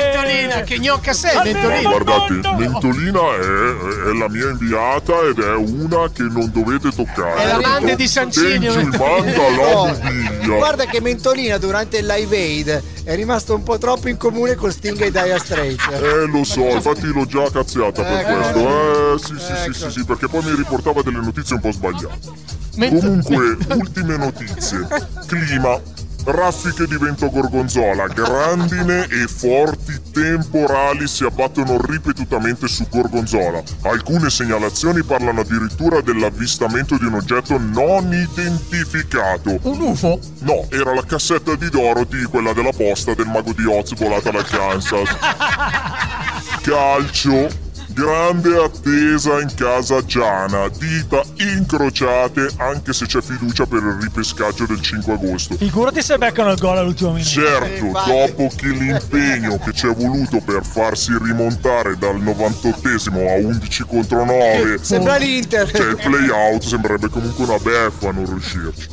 Mentolina, 0.00 0.62
che 0.62 0.78
gnocca 0.80 1.12
sei, 1.12 1.36
Mentolina. 1.52 1.88
Guardate, 1.88 2.39
Mentolina 2.56 3.20
è, 3.34 4.08
è 4.08 4.12
la 4.18 4.28
mia 4.28 4.50
inviata 4.50 5.20
ed 5.28 5.38
è 5.38 5.54
una 5.54 6.10
che 6.10 6.22
non 6.22 6.50
dovete 6.52 6.90
toccare. 6.90 7.42
È 7.42 7.46
l'amante 7.46 7.96
di 7.96 8.08
Sancini. 8.08 8.66
Tengi 8.66 8.78
il 8.78 8.96
manda 8.98 9.98
No. 10.50 10.56
Guarda 10.56 10.84
che 10.86 11.00
Mentolina 11.00 11.58
durante 11.58 11.98
il 11.98 12.06
live 12.06 12.36
aid 12.36 12.82
è 13.04 13.14
rimasto 13.14 13.54
un 13.54 13.62
po' 13.62 13.78
troppo 13.78 14.08
in 14.08 14.16
comune 14.16 14.54
con 14.54 14.70
Sting 14.72 15.00
e 15.00 15.10
Dire 15.10 15.38
Straits. 15.38 15.86
Eh 15.88 16.26
lo 16.26 16.44
so, 16.44 16.64
infatti 16.66 17.06
l'ho 17.06 17.24
già 17.26 17.48
cazziata 17.50 18.02
per 18.02 18.18
Ecco. 18.18 18.34
questo. 18.34 19.14
Eh 19.14 19.18
sì 19.18 19.44
sì, 19.44 19.52
Ecco. 19.52 19.72
sì 19.72 19.80
sì 19.84 19.90
sì 19.90 20.04
perché 20.04 20.28
poi 20.28 20.42
mi 20.44 20.54
riportava 20.56 21.02
delle 21.02 21.20
notizie 21.20 21.54
un 21.56 21.60
po' 21.60 21.72
sbagliate. 21.72 22.28
Ment- 22.76 23.00
Comunque, 23.00 23.56
ultime 23.76 24.16
notizie. 24.16 24.86
Clima. 25.26 25.80
Raffiche 26.22 26.86
di 26.86 26.98
vento 26.98 27.30
gorgonzola, 27.30 28.06
grandine 28.08 29.06
e 29.08 29.26
forti 29.26 29.98
temporali 30.10 31.06
si 31.06 31.24
abbattono 31.24 31.80
ripetutamente 31.80 32.68
su 32.68 32.86
Gorgonzola. 32.88 33.62
Alcune 33.82 34.30
segnalazioni 34.30 35.02
parlano 35.02 35.40
addirittura 35.40 36.00
dell'avvistamento 36.00 36.96
di 36.96 37.04
un 37.04 37.14
oggetto 37.14 37.58
non 37.58 38.12
identificato. 38.12 39.58
Un 39.62 39.80
UFO? 39.80 40.18
No, 40.40 40.66
era 40.70 40.94
la 40.94 41.04
cassetta 41.04 41.54
di 41.54 41.68
Dorothy, 41.68 42.22
quella 42.24 42.52
della 42.52 42.72
posta 42.72 43.14
del 43.14 43.26
mago 43.26 43.52
di 43.52 43.64
Oz 43.64 43.94
volata 43.94 44.30
dal 44.30 44.46
Kansas. 44.46 45.16
Calcio. 46.62 47.69
Grande 48.00 48.56
attesa 48.56 49.40
in 49.42 49.54
casa 49.54 50.02
Giana, 50.02 50.68
dita 50.68 51.22
incrociate 51.36 52.48
anche 52.56 52.94
se 52.94 53.04
c'è 53.04 53.20
fiducia 53.20 53.66
per 53.66 53.82
il 53.82 53.98
ripescaggio 54.00 54.64
del 54.64 54.80
5 54.80 55.12
agosto. 55.12 55.56
Figurati 55.56 56.00
se 56.00 56.16
beccano 56.16 56.52
il 56.52 56.58
gol 56.58 56.78
all'ultimo 56.78 57.10
minuto. 57.10 57.28
Certo, 57.28 57.84
dopo 58.06 58.50
che 58.56 58.68
l'impegno 58.68 59.58
che 59.58 59.74
ci 59.74 59.86
è 59.86 59.94
voluto 59.94 60.40
per 60.40 60.64
farsi 60.64 61.12
rimontare 61.20 61.98
dal 61.98 62.18
98esimo 62.18 63.28
a 63.28 63.46
11 63.46 63.84
contro 63.86 64.24
9 64.24 64.78
Sembra 64.80 65.16
l'Inter. 65.16 65.70
cioè 65.70 65.88
il 65.88 65.96
play 65.96 66.28
out 66.30 66.62
sembrerebbe 66.62 67.10
comunque 67.10 67.44
una 67.44 67.58
beffa 67.58 68.12
non 68.12 68.24
riuscirci. 68.24 68.88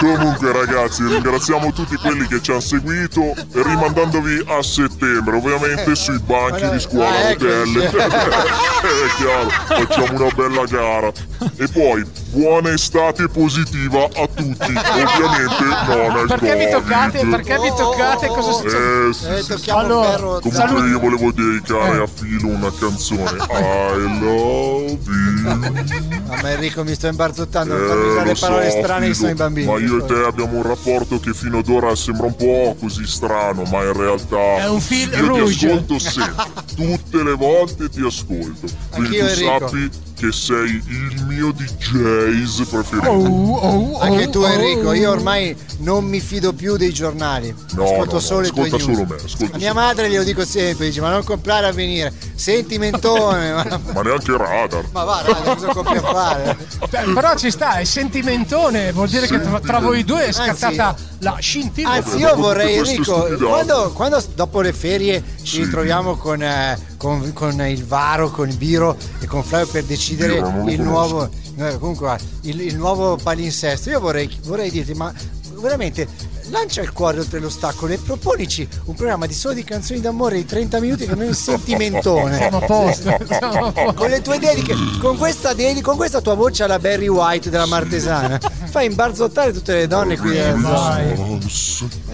Comunque 0.00 0.52
ragazzi 0.52 1.02
ringraziamo 1.06 1.72
tutti 1.72 1.96
quelli 1.96 2.26
che 2.26 2.42
ci 2.42 2.50
hanno 2.50 2.60
seguito 2.60 3.32
rimandandovi 3.52 4.44
a 4.48 4.62
settembre 4.62 5.36
ovviamente 5.36 5.94
sui 5.94 6.18
banchi 6.18 6.68
di 6.68 6.78
scuola 6.78 7.30
hotel. 7.30 8.00
È 8.82 9.14
chiaro, 9.16 9.48
facciamo 9.48 10.24
una 10.24 10.34
bella 10.34 10.64
gara. 10.64 11.12
E 11.56 11.68
poi 11.68 12.04
buona 12.32 12.70
estate 12.72 13.28
positiva 13.28 14.04
a 14.04 14.26
tutti, 14.26 14.72
ovviamente 14.72 15.64
non 15.86 16.16
al 16.16 16.26
Perché 16.26 16.56
vi 16.56 16.64
Covid. 16.64 16.70
toccate? 16.70 17.26
Perché 17.26 17.58
vi 17.60 17.68
toccate? 17.76 18.26
Cosa 18.28 18.52
succede? 18.52 19.08
Eh, 19.08 19.12
sì, 19.12 19.26
Eh, 19.26 19.42
sì, 19.42 19.48
tocchiamo 19.48 19.78
Allora. 19.80 20.16
Comunque 20.16 20.50
Saluti. 20.52 20.88
io 20.88 20.98
volevo 20.98 21.32
dedicare 21.32 22.02
a 22.02 22.06
Filo 22.06 22.48
una 22.48 22.72
canzone 22.78 23.22
I 23.52 24.18
love 24.20 24.98
you 25.04 25.40
Ah, 25.44 26.40
ma 26.40 26.50
Enrico 26.52 26.82
mi 26.84 26.94
sto 26.94 27.08
imbarzottando, 27.08 27.74
non 27.76 27.84
Eh, 27.84 27.88
fammi 27.88 28.08
usare 28.10 28.34
parole 28.34 28.70
so, 28.70 28.78
strane 28.78 29.06
che 29.08 29.14
sono 29.14 29.30
i 29.30 29.34
bambini. 29.34 29.66
Ma 29.66 29.78
io 29.78 29.98
e 29.98 30.06
te 30.06 30.14
abbiamo 30.24 30.56
un 30.56 30.62
rapporto 30.62 31.20
che 31.20 31.34
fino 31.34 31.58
ad 31.58 31.68
ora 31.68 31.94
sembra 31.94 32.26
un 32.26 32.36
po' 32.36 32.76
così 32.80 33.06
strano 33.06 33.62
Ma 33.64 33.82
in 33.82 33.92
realtà 33.92 34.56
È 34.56 34.68
un 34.68 34.80
fil 34.80 35.10
Io 35.12 35.26
rouge. 35.26 35.56
ti 35.58 35.66
ascolto 35.66 35.98
sempre 35.98 36.44
Tutte 36.74 37.22
le 37.22 37.34
volte 37.34 37.88
ti 37.90 38.00
ascolto 38.04 38.66
Quindi 38.90 39.20
Anch'io, 39.20 39.24
tu 39.26 39.30
Enrico. 39.32 39.58
sappi 39.68 39.90
che 40.22 40.30
sei 40.30 40.80
il 40.86 41.24
mio 41.26 41.50
DJs 41.50 42.68
preferito 42.70 43.08
Oh, 43.08 43.54
oh, 43.54 43.92
oh, 43.94 43.98
Anche 43.98 44.28
tu 44.28 44.38
oh, 44.38 44.46
Enrico, 44.46 44.92
io 44.92 45.10
ormai 45.10 45.56
non 45.78 46.04
mi 46.04 46.20
fido 46.20 46.52
più 46.52 46.76
dei 46.76 46.92
giornali. 46.92 47.52
No, 47.72 47.82
ascolto 47.82 48.04
no, 48.04 48.12
no, 48.12 48.18
solo 48.20 48.46
i 48.46 48.50
tuoi 48.50 48.66
ascolta 48.66 48.84
news. 48.84 48.98
solo 48.98 49.08
me, 49.08 49.16
ascolta 49.16 49.54
A 49.56 49.58
mia 49.58 49.72
solo 49.72 49.80
madre 49.80 50.08
glielo 50.08 50.22
dico 50.22 50.44
sempre, 50.44 50.86
dice 50.86 51.00
ma 51.00 51.10
non 51.10 51.24
comprare 51.24 51.66
a 51.66 51.72
venire. 51.72 52.12
Sentimentone. 52.36 53.52
ma, 53.52 53.80
Ma 53.92 54.02
neanche 54.02 54.36
radar. 54.36 54.84
ma 54.92 55.02
va, 55.02 55.22
raga, 55.26 55.54
cosa 55.54 55.66
compri 55.72 55.96
a 55.96 56.02
fare? 56.02 56.56
Però 56.88 57.36
ci 57.36 57.50
sta, 57.50 57.78
è 57.78 57.84
sentimentone, 57.84 58.92
vuol 58.92 59.08
dire 59.08 59.26
che 59.26 59.40
tra, 59.40 59.80
voi 59.80 60.04
due 60.04 60.26
è 60.26 60.32
scattata 60.32 60.94
la 61.18 61.36
scintilla. 61.40 61.90
Anzi, 61.90 62.18
io 62.18 62.36
vorrei, 62.36 62.76
Enrico, 62.76 63.28
quando, 63.38 63.90
quando 63.92 64.22
dopo 64.36 64.60
le 64.60 64.72
ferie 64.72 65.22
ci 65.42 65.64
ritroviamo 65.64 66.16
con, 66.16 66.42
eh, 66.42 66.78
con- 67.02 67.32
con 67.32 67.60
il 67.66 67.84
Varo, 67.84 68.30
con 68.30 68.48
il 68.48 68.56
Biro 68.56 68.96
e 69.18 69.26
con 69.26 69.42
Flavio 69.42 69.66
per 69.66 69.82
decidere 69.82 70.36
il 70.68 70.80
nuovo, 70.80 71.28
eh, 71.56 71.76
comunque, 71.80 72.16
il, 72.42 72.60
il 72.60 72.76
nuovo 72.76 73.16
palinsesto, 73.16 73.90
io 73.90 73.98
vorrei, 73.98 74.30
vorrei 74.44 74.70
dirti, 74.70 74.94
ma 74.94 75.12
veramente 75.60 76.06
lancia 76.52 76.82
il 76.82 76.92
cuore 76.92 77.18
oltre 77.18 77.40
l'ostacolo 77.40 77.92
e 77.94 77.98
proponici 77.98 78.68
un 78.84 78.94
programma 78.94 79.26
di 79.26 79.32
solo 79.32 79.54
di 79.54 79.64
canzoni 79.64 80.00
d'amore 80.00 80.36
di 80.36 80.44
30 80.44 80.80
minuti 80.80 81.06
con 81.06 81.18
un 81.18 81.32
sentimentone. 81.34 82.36
Siamo 82.36 82.58
a 82.58 82.66
posto, 82.66 83.16
siamo 83.26 83.66
a 83.66 83.72
posto. 83.72 83.94
Con 83.94 84.10
le 84.10 84.20
tue 84.20 84.38
dediche, 84.38 84.74
con 85.00 85.16
questa, 85.16 85.54
dedi- 85.54 85.80
con 85.80 85.96
questa 85.96 86.20
tua 86.20 86.34
voce 86.34 86.62
alla 86.62 86.78
Barry 86.78 87.08
White 87.08 87.48
della 87.50 87.66
Martesana, 87.66 88.38
fai 88.70 88.86
imbarzottare 88.86 89.52
tutte 89.52 89.74
le 89.74 89.86
donne 89.86 90.18
qui 90.18 90.30
della 90.32 90.60
zona. 90.60 91.40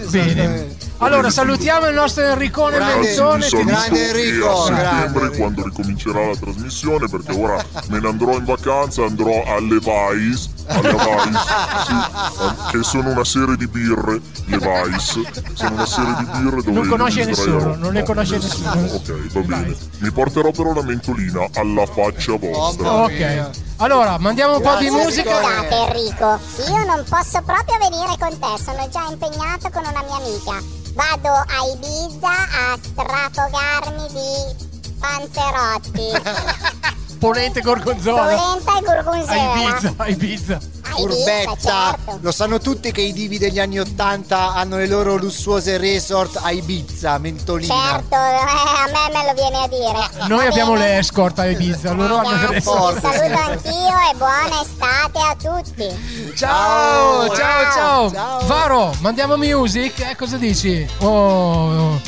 Bene. 0.09 0.87
Allora 1.01 1.29
salutiamo 1.29 1.87
il 1.87 1.93
nostro 1.93 2.23
Enricone 2.23 2.75
Grande- 2.75 3.09
dico- 3.11 3.63
grande 3.63 4.09
Enrico, 4.09 4.63
a 4.63 4.69
grande 4.69 5.07
settembre 5.07 5.37
quando 5.37 5.63
ricomincerà 5.63 6.25
la 6.27 6.35
trasmissione 6.35 7.07
perché 7.07 7.31
ora 7.31 7.63
me 7.87 7.99
ne 8.01 8.07
andrò 8.09 8.35
in 8.35 8.43
vacanza 8.43 9.05
andrò 9.05 9.43
alle 9.45 9.79
Vais 9.79 10.49
alle 10.69 10.93
Vais 10.93 11.37
sì, 11.85 12.77
che 12.77 12.83
sono 12.83 13.09
una 13.09 13.23
serie 13.23 13.57
di 13.57 13.67
birre 13.67 14.21
le 14.45 14.57
Vais 14.57 15.19
sono 15.53 15.71
una 15.73 15.85
serie 15.85 16.15
di 16.17 16.25
birre 16.25 16.61
dove 16.63 16.71
Non 16.71 16.87
conosce 16.87 17.25
nessuno, 17.25 17.75
non 17.75 17.93
le 17.93 17.99
No, 17.99 18.05
conosce 18.05 18.37
nessuno. 18.37 18.73
nessuno. 18.75 18.95
ok 18.95 19.31
va 19.33 19.39
bene 19.41 19.77
mi 19.99 20.11
porterò 20.11 20.51
però 20.51 20.73
la 20.73 20.83
mentolina 20.83 21.47
alla 21.55 21.85
faccia 21.85 22.35
vostra 22.37 22.91
Ok. 22.91 23.49
Allora, 23.81 24.17
mandiamo 24.17 24.57
un 24.57 24.61
po' 24.61 24.75
di 24.75 24.89
musica. 24.89 25.37
Scusate 25.39 25.75
Enrico, 25.87 26.37
io 26.67 26.83
non 26.85 27.01
posso 27.07 27.41
proprio 27.45 27.77
venire 27.79 28.13
con 28.19 28.37
te, 28.37 28.61
sono 28.61 28.87
già 28.89 29.05
impegnato 29.09 29.69
con 29.71 29.83
una 29.85 30.03
mia 30.03 30.17
amica. 30.17 30.61
Vado 30.95 31.29
a 31.29 31.65
Ibiza 31.73 32.27
a 32.29 32.77
strafogarmi 32.81 34.07
di 34.09 34.67
panzerotti. 34.99 36.11
Polente 37.19 37.59
gorgonzola. 37.61 38.21
Polenta 38.35 38.71
e 38.73 38.77
A 38.77 38.81
gorgonzola. 38.81 39.53
Ibiza, 39.61 39.93
a 39.97 40.07
Ibiza. 40.07 40.59
Furbetta, 40.89 41.55
certo. 41.95 42.19
lo 42.21 42.31
sanno 42.31 42.59
tutti 42.59 42.91
che 42.91 43.01
i 43.01 43.13
divi 43.13 43.37
degli 43.37 43.59
anni 43.59 43.79
Ottanta 43.79 44.53
hanno 44.53 44.77
le 44.77 44.87
loro 44.87 45.17
lussuose 45.17 45.77
resort 45.77 46.39
a 46.41 46.51
Ibiza, 46.51 47.17
mentolina. 47.19 47.73
Certo, 47.73 48.15
eh, 48.15 48.17
a 48.17 48.85
me 48.87 49.13
me 49.13 49.25
lo 49.25 49.33
viene 49.33 49.57
a 49.63 49.67
dire. 49.67 50.27
Noi 50.27 50.43
Va 50.43 50.49
abbiamo 50.49 50.73
bene? 50.73 50.85
le 50.87 50.97
escort 50.97 51.37
a 51.39 51.45
Ibiza, 51.45 51.91
loro 51.93 52.17
hanno 52.17 52.49
le 52.49 52.57
escort. 52.57 52.99
saluto 52.99 53.39
anch'io 53.39 53.71
e 54.11 54.15
buona 54.17 54.61
estate 54.61 55.19
a 55.19 55.35
tutti. 55.35 56.33
Ciao, 56.35 57.27
ciao, 57.35 57.71
ciao, 57.73 58.11
Ciao. 58.11 58.45
Varo, 58.47 58.93
mandiamo 59.01 59.37
music? 59.37 59.99
Eh, 59.99 60.15
cosa 60.15 60.37
dici? 60.37 60.85
Oh, 60.99 61.99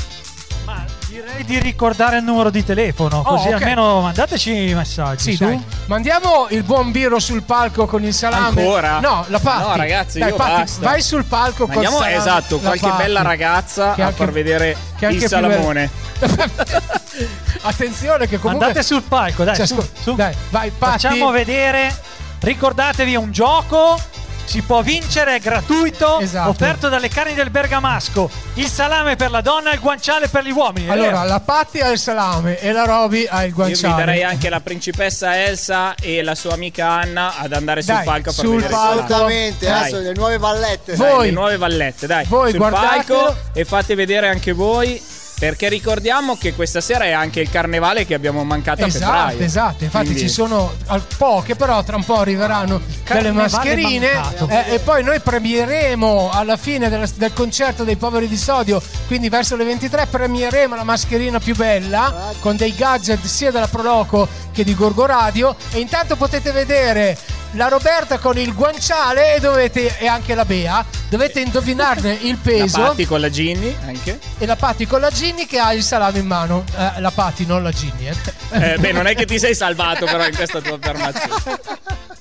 Direi 1.42 1.46
di 1.46 1.60
ricordare 1.60 2.18
il 2.18 2.24
numero 2.24 2.50
di 2.50 2.64
telefono, 2.64 3.18
Oh, 3.20 3.24
così 3.24 3.48
ok. 3.48 3.54
almeno 3.56 4.02
mandateci 4.02 4.70
i 4.70 4.74
messaggi. 4.76 5.32
sì, 5.32 5.36
su. 5.36 5.46
dai. 5.46 5.64
Mandiamo 5.88 6.48
il 6.50 6.64
buon 6.64 6.92
Biro 6.92 7.20
sul 7.20 7.42
palco 7.44 7.86
con 7.88 8.04
il 8.04 8.14
salame. 8.14 8.62
Ancora? 8.62 9.00
No, 9.00 9.26
la 9.28 9.40
Patti. 9.40 9.68
No, 9.70 9.76
ragazzi, 9.76 10.20
Dai, 10.20 10.30
io 10.30 10.36
Patti, 10.36 10.52
basta. 10.62 10.82
vai 10.82 11.02
sul 11.02 11.24
palco 11.26 11.66
con 11.66 11.74
Andiamo, 11.76 11.98
salame. 11.98 12.16
esatto, 12.16 12.56
la 12.58 12.62
qualche 12.62 12.88
Patti. 12.88 13.02
bella 13.04 13.22
ragazza 13.24 13.94
Che 13.94 14.02
a 14.02 14.06
anche- 14.08 14.18
far 14.18 14.32
vedere 14.32 14.78
che 14.98 15.06
anche 15.08 15.24
il 15.24 15.28
salamone. 15.28 15.90
Attenzione 17.64 18.28
che 18.28 18.40
comunque 18.40 18.68
Andate 18.68 18.86
sul 18.86 19.02
palco, 19.04 19.44
dai, 19.44 19.56
Cioè, 19.56 19.66
su, 19.68 19.90
su. 20.02 20.14
dai, 20.16 20.34
vai, 20.50 20.70
Patti. 20.72 20.92
Facciamo 20.92 21.32
vedere. 21.32 21.94
Ricordatevi, 22.40 23.14
è 23.14 23.18
un 23.18 23.32
gioco. 23.32 24.00
Si 24.52 24.62
può 24.64 24.82
vincere, 24.82 25.36
è 25.36 25.40
gratuito. 25.40 26.20
Esatto. 26.20 26.50
Offerto 26.50 26.90
dalle 26.90 27.08
carni 27.08 27.34
del 27.34 27.50
Bergamasco. 27.52 28.30
Il 28.56 28.68
salame 28.68 29.16
per 29.16 29.32
la 29.32 29.40
donna 29.40 29.72
e 29.72 29.76
il 29.76 29.80
guanciale 29.80 30.28
per 30.28 30.44
gli 30.44 30.52
uomini. 30.52 30.90
Allora, 30.90 31.12
vero? 31.20 31.24
la 31.24 31.40
Patti 31.40 31.80
ha 31.80 31.88
il 31.88 31.98
salame 31.98 32.60
e 32.60 32.74
la 32.74 32.84
Roby 32.84 33.26
ha 33.30 33.44
il 33.44 33.50
Io 33.52 33.56
guanciale. 33.56 33.94
vi 33.94 34.00
darei 34.02 34.24
anche 34.24 34.50
la 34.50 34.60
principessa 34.60 35.38
Elsa 35.42 35.96
e 35.96 36.22
la 36.22 36.36
sua 36.36 36.52
amica 36.52 36.90
Anna 36.90 37.38
ad 37.38 37.54
andare 37.54 37.82
sul 37.82 37.94
Dai, 37.94 38.04
palco 38.04 38.30
a 38.30 38.34
far 38.34 38.44
sul 38.46 38.56
vedere 38.56 38.74
il 38.74 38.78
palco. 38.78 39.00
Assolutamente, 39.14 39.66
Dai. 39.66 39.80
adesso 39.80 39.98
le 40.00 40.14
nuove 40.16 40.38
vallette. 40.38 40.96
Dai, 40.98 41.08
Voi- 41.12 41.26
le 41.28 41.32
nuove 41.32 41.58
vallette, 41.58 42.08
dai. 42.08 42.26
voi 42.28 42.50
sul 42.50 42.60
guardatelo. 42.60 43.20
palco 43.24 43.38
e 43.54 43.64
fate 43.64 43.96
vedere 43.96 44.28
anche 44.28 44.52
voi. 44.52 45.02
Perché 45.42 45.70
ricordiamo 45.70 46.38
che 46.38 46.54
questa 46.54 46.82
sera 46.82 47.06
è 47.06 47.12
anche 47.14 47.40
il 47.40 47.50
carnevale 47.50 48.06
che 48.06 48.14
abbiamo 48.14 48.44
mancato 48.44 48.84
a 48.84 48.86
Esatto, 48.86 49.06
febbraio. 49.12 49.40
esatto. 49.40 49.84
Infatti 49.86 50.06
Quindi- 50.06 50.22
ci 50.22 50.30
sono 50.30 50.72
poche, 51.18 51.56
però 51.56 51.82
tra 51.84 51.96
un 51.96 52.06
po' 52.06 52.20
arriveranno 52.20 52.78
delle 52.78 53.02
Carnevale 53.04 53.50
mascherine. 53.50 54.14
mancato. 54.14 54.48
eh, 54.50 54.76
e 54.76 54.80
poi 54.82 55.04
noi 55.04 55.20
premieremo 55.20 56.30
alla 56.32 56.58
fine 56.58 56.90
del, 56.90 57.10
del 57.16 57.34
concerto 57.34 57.84
dei 57.84 57.96
poveri 57.96 58.28
di 58.28 58.38
sodio. 58.38 58.80
Quindi 59.08 59.30
verso 59.30 59.56
le 59.56 59.64
23 59.64 60.06
premieremo 60.06 60.76
la 60.76 60.84
mascherina 60.84 61.40
più 61.40 61.56
bella 61.56 62.32
con 62.40 62.56
dei 62.56 62.76
gadget 62.76 63.26
sia 63.26 63.50
della 63.50 63.68
Proloco 63.68 64.28
che 64.52 64.64
di 64.64 64.76
Gorgo 64.76 65.08
Radio. 65.08 65.56
E 65.72 65.80
intanto 65.80 66.16
potete 66.18 66.52
vedere 66.52 67.18
la 67.52 67.68
Roberta 67.68 68.18
con 68.18 68.38
il 68.38 68.54
guanciale 68.54 69.36
e, 69.36 69.40
dovete, 69.40 69.98
e 69.98 70.08
anche 70.08 70.36
la 70.36 70.46
Bea. 70.46 70.86
Dovete 71.10 71.42
indovinarne 71.42 72.18
il 72.22 72.38
La 72.44 72.52
peso. 72.52 72.82
Patti 72.82 73.06
con 73.06 73.20
la 73.20 73.30
Ginny 73.30 73.76
anche. 73.86 74.20
E 74.38 74.46
la 74.46 74.56
Patti 74.56 74.86
con 74.86 75.02
la 75.02 75.10
Ginny 75.10 75.46
che 75.46 75.60
ha 75.60 75.74
il 75.74 75.84
salame 75.84 76.20
in 76.20 76.28
mano. 76.28 76.64
Eh, 76.78 77.02
la 77.02 77.12
Patti, 77.12 77.46
non 77.46 77.64
la 77.64 77.72
Ginny. 77.72 78.08
Eh. 78.08 78.74
Eh, 78.74 78.78
beh, 78.78 78.92
non 78.92 79.08
è 79.08 79.16
che 79.16 79.26
ti 79.26 79.40
sei 79.40 79.54
salvato 79.56 80.06
però 80.06 80.26
in 80.26 80.36
questa 80.36 80.62
tua 80.62 80.76
affermazione. 80.76 81.60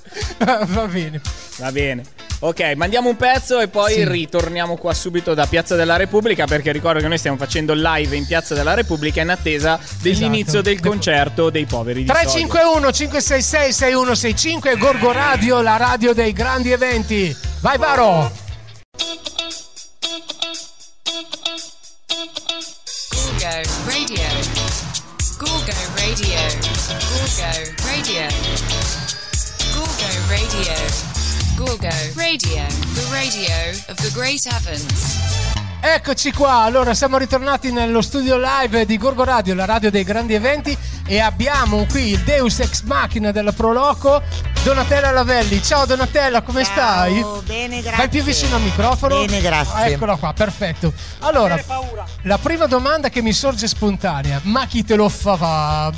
Va 0.39 0.87
bene. 0.87 1.21
Va 1.57 1.71
bene. 1.71 2.03
Ok, 2.39 2.73
mandiamo 2.75 3.09
un 3.09 3.15
pezzo 3.17 3.59
e 3.59 3.67
poi 3.67 3.93
Sì. 3.93 4.07
ritorniamo 4.07 4.75
qua 4.75 4.93
subito 4.95 5.35
da 5.35 5.45
Piazza 5.45 5.75
della 5.75 5.95
Repubblica 5.95 6.45
perché 6.45 6.71
ricordo 6.71 6.99
che 6.99 7.07
noi 7.07 7.19
stiamo 7.19 7.37
facendo 7.37 7.73
live 7.75 8.15
in 8.15 8.25
Piazza 8.25 8.55
della 8.55 8.73
Repubblica 8.73 9.21
in 9.21 9.29
attesa 9.29 9.79
dell'inizio 10.01 10.59
Esatto. 10.59 10.61
del 10.61 10.79
concerto 10.79 11.49
dei 11.51 11.65
poveri 11.65 12.01
di 12.03 12.07
Sodio. 12.07 12.21
351 12.23 12.91
566 12.91 13.73
6165 13.73 14.75
Gorgo 14.77 15.11
Radio, 15.11 15.61
la 15.61 15.77
radio 15.77 16.13
dei 16.13 16.33
grandi 16.33 16.71
eventi. 16.71 17.35
Vai 17.59 17.77
Varo! 17.77 18.31
Gorgo 23.39 23.85
Radio. 23.87 24.27
Gorgo 25.37 25.71
Radio. 25.71 25.71
Gorgo 25.71 25.71
Radio. 25.95 26.39
Gorgo 27.37 27.70
Radio. 30.51 30.73
Gorgo 31.55 31.87
Radio. 32.15 32.65
The 32.93 33.07
radio 33.09 33.71
of 33.87 33.95
the 34.01 34.11
great 34.13 34.45
heavens. 34.45 35.17
Eccoci 35.79 36.33
qua, 36.33 36.63
allora 36.63 36.93
siamo 36.93 37.17
ritornati 37.17 37.71
nello 37.71 38.01
studio 38.01 38.37
live 38.37 38.85
di 38.85 38.97
Gorgo 38.97 39.23
Radio, 39.23 39.55
la 39.55 39.63
radio 39.63 39.89
dei 39.89 40.03
grandi 40.03 40.33
eventi 40.33 40.77
e 41.07 41.19
abbiamo 41.19 41.85
qui 41.89 42.09
il 42.09 42.19
Deus 42.19 42.59
Ex 42.59 42.81
Machina 42.81 43.31
della 43.31 43.53
Proloco, 43.53 44.21
Donatella 44.61 45.11
Lavelli. 45.11 45.63
Ciao 45.63 45.85
Donatella, 45.85 46.41
come 46.41 46.65
stai? 46.65 47.25
Bene, 47.45 47.79
grazie. 47.79 47.97
Vai 47.97 48.09
più 48.09 48.21
vicino 48.21 48.55
al 48.57 48.61
microfono. 48.61 49.25
Bene, 49.25 49.39
grazie. 49.39 49.73
Ah, 49.73 49.87
Eccola 49.87 50.17
qua, 50.17 50.33
perfetto. 50.33 50.91
Allora, 51.19 51.57
la 52.23 52.37
prima 52.39 52.65
domanda 52.65 53.07
che 53.07 53.21
mi 53.21 53.31
sorge 53.31 53.69
spontanea, 53.69 54.41
ma 54.43 54.65
chi 54.65 54.83
te 54.83 54.95
lo 54.95 55.07
fa? 55.07 55.93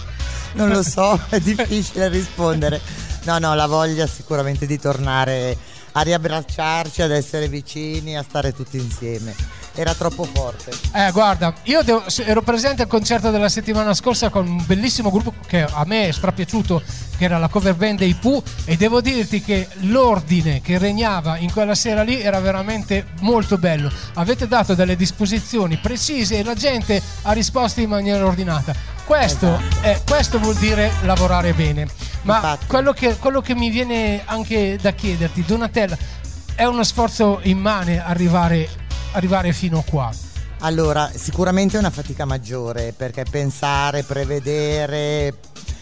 Non 0.54 0.70
lo 0.70 0.84
so, 0.84 1.20
è 1.30 1.40
difficile 1.40 2.08
rispondere. 2.10 3.12
No, 3.26 3.40
no, 3.40 3.56
la 3.56 3.68
voglia 3.68 4.06
sicuramente 4.06 4.66
di 4.66 4.78
tornare 4.78 5.58
a 5.94 6.02
riabbracciarci, 6.02 7.02
ad 7.02 7.12
essere 7.12 7.48
vicini, 7.48 8.18
a 8.18 8.24
stare 8.24 8.54
tutti 8.54 8.78
insieme. 8.78 9.34
Era 9.76 9.94
troppo 9.96 10.24
forte. 10.24 10.72
Eh, 10.94 11.12
guarda, 11.12 11.54
io 11.64 11.82
devo- 11.82 12.04
ero 12.26 12.42
presente 12.44 12.84
al 12.84 12.88
concerto 12.88 13.32
della 13.32 13.50
settimana 13.50 13.94
scorsa 13.94 14.30
con 14.30 14.48
un 14.48 14.64
bellissimo 14.66 15.10
gruppo 15.10 15.34
che 15.48 15.64
a 15.64 15.84
me 15.86 16.08
è 16.08 16.12
strapiaciuto, 16.12 16.82
che 17.18 17.24
era 17.24 17.40
la 17.40 17.48
cover 17.48 17.74
band 17.74 18.00
dei 18.00 18.14
Pooh, 18.14 18.44
e 18.66 18.78
devo 18.78 19.02
dirti 19.02 19.42
che 19.42 19.68
l'ordine 19.82 20.62
che 20.62 20.78
regnava 20.78 21.38
in 21.38 21.52
quella 21.52 21.74
sera 21.74 22.04
lì 22.04 22.22
era 22.22 22.40
veramente 22.40 23.08
molto 23.22 23.58
bello. 23.58 23.92
Avete 24.14 24.48
dato 24.48 24.76
delle 24.76 24.96
disposizioni 24.96 25.78
precise 25.78 26.38
e 26.38 26.44
la 26.44 26.54
gente 26.54 27.02
ha 27.24 27.32
risposto 27.32 27.80
in 27.82 27.90
maniera 27.90 28.24
ordinata. 28.26 28.76
Questo, 29.06 29.60
eh, 29.82 30.00
questo 30.08 30.40
vuol 30.40 30.56
dire 30.56 30.92
lavorare 31.02 31.54
bene. 31.54 31.88
Ma 32.22 32.58
quello 32.68 32.94
che, 32.94 33.18
quello 33.18 33.42
che 33.42 33.54
mi 33.54 33.70
viene 33.70 34.22
anche 34.26 34.78
da 34.82 34.92
chiederti, 34.92 35.44
Donatella, 35.44 35.98
è 36.56 36.66
uno 36.66 36.84
sforzo 36.84 37.40
immane 37.44 38.04
arrivare, 38.04 38.70
arrivare 39.14 39.54
fino 39.54 39.84
qua. 39.88 40.12
Allora, 40.60 41.12
sicuramente 41.14 41.76
è 41.76 41.80
una 41.80 41.90
fatica 41.90 42.26
maggiore 42.26 42.94
perché 42.96 43.26
pensare, 43.30 44.04
prevedere 44.04 45.38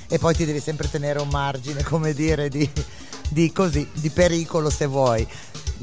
e 0.08 0.18
poi 0.20 0.36
ti 0.36 0.46
devi 0.46 0.60
sempre 0.60 0.90
tenere 0.90 1.20
un 1.20 1.30
margine, 1.30 1.84
come 1.86 2.14
dire, 2.14 2.50
di, 2.50 2.70
di 3.30 3.52
così, 3.52 3.88
di 3.94 4.10
pericolo 4.10 4.70
se 4.70 4.86
vuoi. 4.86 5.28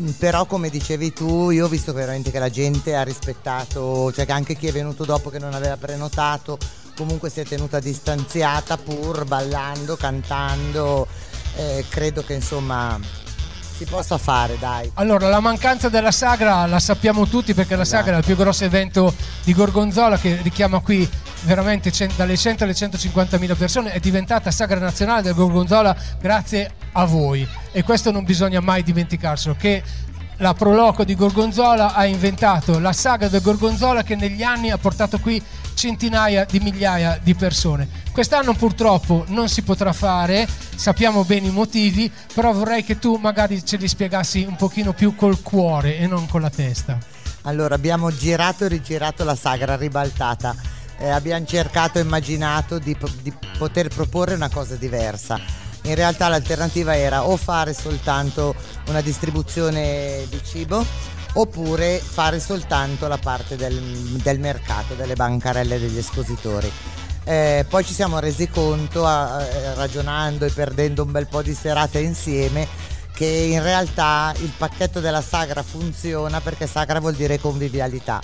Mm, 0.01 0.11
Però 0.11 0.47
come 0.47 0.69
dicevi 0.69 1.13
tu, 1.13 1.51
io 1.51 1.67
ho 1.67 1.69
visto 1.69 1.93
veramente 1.93 2.31
che 2.31 2.39
la 2.39 2.51
gente 2.51 2.95
ha 2.97 3.03
rispettato, 3.03 4.13
cioè 4.13 4.27
che 4.27 4.33
anche 4.33 4.57
chi 4.57 4.67
è 4.67 4.73
venuto 4.73 5.05
dopo 5.05 5.31
che 5.31 5.39
non 5.39 5.55
aveva 5.55 5.77
prenotato 5.77 6.59
comunque 6.99 7.31
si 7.31 7.39
è 7.39 7.45
tenuta 7.45 7.79
distanziata 7.79 8.77
pur 8.77 9.25
ballando, 9.25 9.97
cantando. 9.97 11.07
Eh, 11.55 11.85
credo 11.89 12.25
che 12.25 12.35
insomma 12.35 12.99
si 13.79 13.85
possa 13.85 14.19
fare, 14.19 14.59
dai. 14.59 14.91
Allora, 14.95 15.29
la 15.29 15.39
mancanza 15.39 15.89
della 15.89 16.11
sagra 16.11 16.67
la 16.67 16.81
sappiamo 16.81 17.29
tutti 17.29 17.55
perché 17.55 17.77
la 17.77 17.85
sagra 17.85 18.17
è 18.17 18.19
il 18.19 18.25
più 18.25 18.35
grosso 18.35 18.65
evento 18.65 19.15
di 19.45 19.55
Gorgonzola 19.55 20.19
che 20.19 20.41
richiama 20.43 20.81
qui 20.81 21.09
veramente 21.43 21.93
dalle 22.17 22.37
100 22.37 22.65
alle 22.65 22.75
150 22.75 23.39
mila 23.39 23.55
persone. 23.55 23.93
È 23.93 24.01
diventata 24.01 24.51
sagra 24.51 24.81
nazionale 24.81 25.23
del 25.23 25.35
Gorgonzola 25.35 25.95
grazie 26.21 26.73
a 26.93 27.05
voi 27.05 27.47
e 27.71 27.85
questo 27.85 28.11
non 28.11 28.25
bisogna 28.25 28.59
mai 28.59 28.83
dimenticarselo. 28.83 29.55
Che 29.57 29.81
la 30.39 30.55
Proloco 30.55 31.05
di 31.05 31.15
Gorgonzola 31.15 31.95
ha 31.95 32.05
inventato 32.05 32.79
la 32.79 32.93
saga 32.93 33.29
del 33.29 33.41
Gorgonzola 33.41 34.03
che 34.03 34.15
negli 34.15 34.43
anni 34.43 34.71
ha 34.71 34.79
portato 34.79 35.19
qui 35.19 35.43
centinaia 35.75 36.45
di 36.45 36.61
migliaia 36.61 37.19
di 37.23 37.35
persone. 37.35 37.89
Quest'anno 38.13 38.55
purtroppo 38.55 39.25
non 39.29 39.49
si 39.49 39.63
potrà 39.63 39.93
fare, 39.93 40.47
sappiamo 40.75 41.25
bene 41.25 41.49
i 41.49 41.53
motivi, 41.53 42.11
però 42.35 42.53
vorrei 42.53 42.85
che 42.85 42.99
tu 42.99 43.17
magari 43.17 43.65
ce 43.65 43.77
li 43.77 43.89
spiegassi 43.89 44.45
un 44.47 44.57
pochino 44.57 44.93
più 44.93 45.15
col 45.15 45.43
cuore 45.43 45.99
e 45.99 46.07
non 46.07 46.27
con 46.29 46.41
la 46.41 46.51
testa. 46.51 46.99
Allora, 47.43 47.75
abbiamo 47.75 48.15
girato 48.15 48.65
e 48.65 48.69
rigirato 48.69 49.25
la 49.25 49.37
sagra 49.37 49.77
ribaltata. 49.77 50.55
Eh, 50.99 51.09
abbiamo 51.09 51.47
cercato 51.47 51.99
e 51.99 52.03
immaginato 52.03 52.79
di, 52.79 52.97
di 53.23 53.33
poter 53.57 53.89
proporre 53.89 54.35
una 54.35 54.51
cosa 54.51 54.75
diversa. 54.75 55.41
In 55.83 55.95
realtà 55.95 56.29
l'alternativa 56.29 56.97
era 56.97 57.25
o 57.25 57.37
fare 57.37 57.73
soltanto 57.73 58.55
una 58.89 59.01
distribuzione 59.01 60.27
di 60.29 60.41
cibo 60.45 60.85
oppure 61.35 61.99
fare 61.99 62.41
soltanto 62.41 63.07
la 63.07 63.19
parte 63.19 63.57
del, 63.57 63.79
del 64.23 64.41
mercato, 64.41 64.95
delle 64.95 65.15
bancarelle 65.15 65.79
degli 65.79 65.99
espositori. 65.99 66.71
Eh, 67.25 67.67
poi 67.69 67.85
ci 67.85 67.93
siamo 67.93 68.19
resi 68.19 68.49
conto, 68.49 69.07
eh, 69.07 69.75
ragionando 69.75 70.47
e 70.47 70.51
perdendo 70.51 71.03
un 71.03 71.13
bel 71.13 71.27
po' 71.27 71.43
di 71.43 71.55
serate 71.55 72.01
insieme, 72.01 72.67
che 73.13 73.27
in 73.27 73.63
realtà 73.63 74.33
il 74.39 74.53
pacchetto 74.57 75.01
della 75.01 75.21
sagra 75.21 75.63
funziona 75.63 76.41
perché 76.41 76.67
sagra 76.67 77.01
vuol 77.01 77.15
dire 77.15 77.39
convivialità 77.39 78.21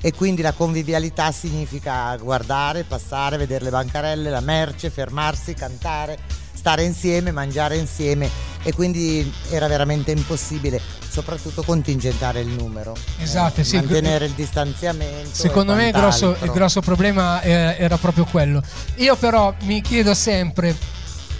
e 0.00 0.12
quindi 0.14 0.42
la 0.42 0.52
convivialità 0.52 1.32
significa 1.32 2.16
guardare, 2.16 2.84
passare, 2.84 3.36
vedere 3.36 3.64
le 3.64 3.70
bancarelle, 3.70 4.30
la 4.30 4.40
merce, 4.40 4.90
fermarsi, 4.90 5.54
cantare, 5.54 6.18
stare 6.52 6.82
insieme, 6.84 7.30
mangiare 7.30 7.76
insieme 7.76 8.28
e 8.62 8.72
quindi 8.72 9.32
era 9.50 9.66
veramente 9.68 10.10
impossibile 10.10 10.80
soprattutto 11.08 11.62
contingentare 11.62 12.40
il 12.40 12.48
numero, 12.48 12.94
Esatto, 13.18 13.60
eh, 13.60 13.64
sì. 13.64 13.76
mantenere 13.76 14.26
il 14.26 14.32
distanziamento. 14.32 15.30
Secondo 15.32 15.74
me 15.74 15.86
il 15.86 15.92
grosso, 15.92 16.36
il 16.42 16.50
grosso 16.50 16.80
problema 16.80 17.40
eh, 17.40 17.76
era 17.78 17.96
proprio 17.96 18.24
quello. 18.24 18.62
Io 18.96 19.16
però 19.16 19.52
mi 19.62 19.80
chiedo 19.80 20.14
sempre, 20.14 20.76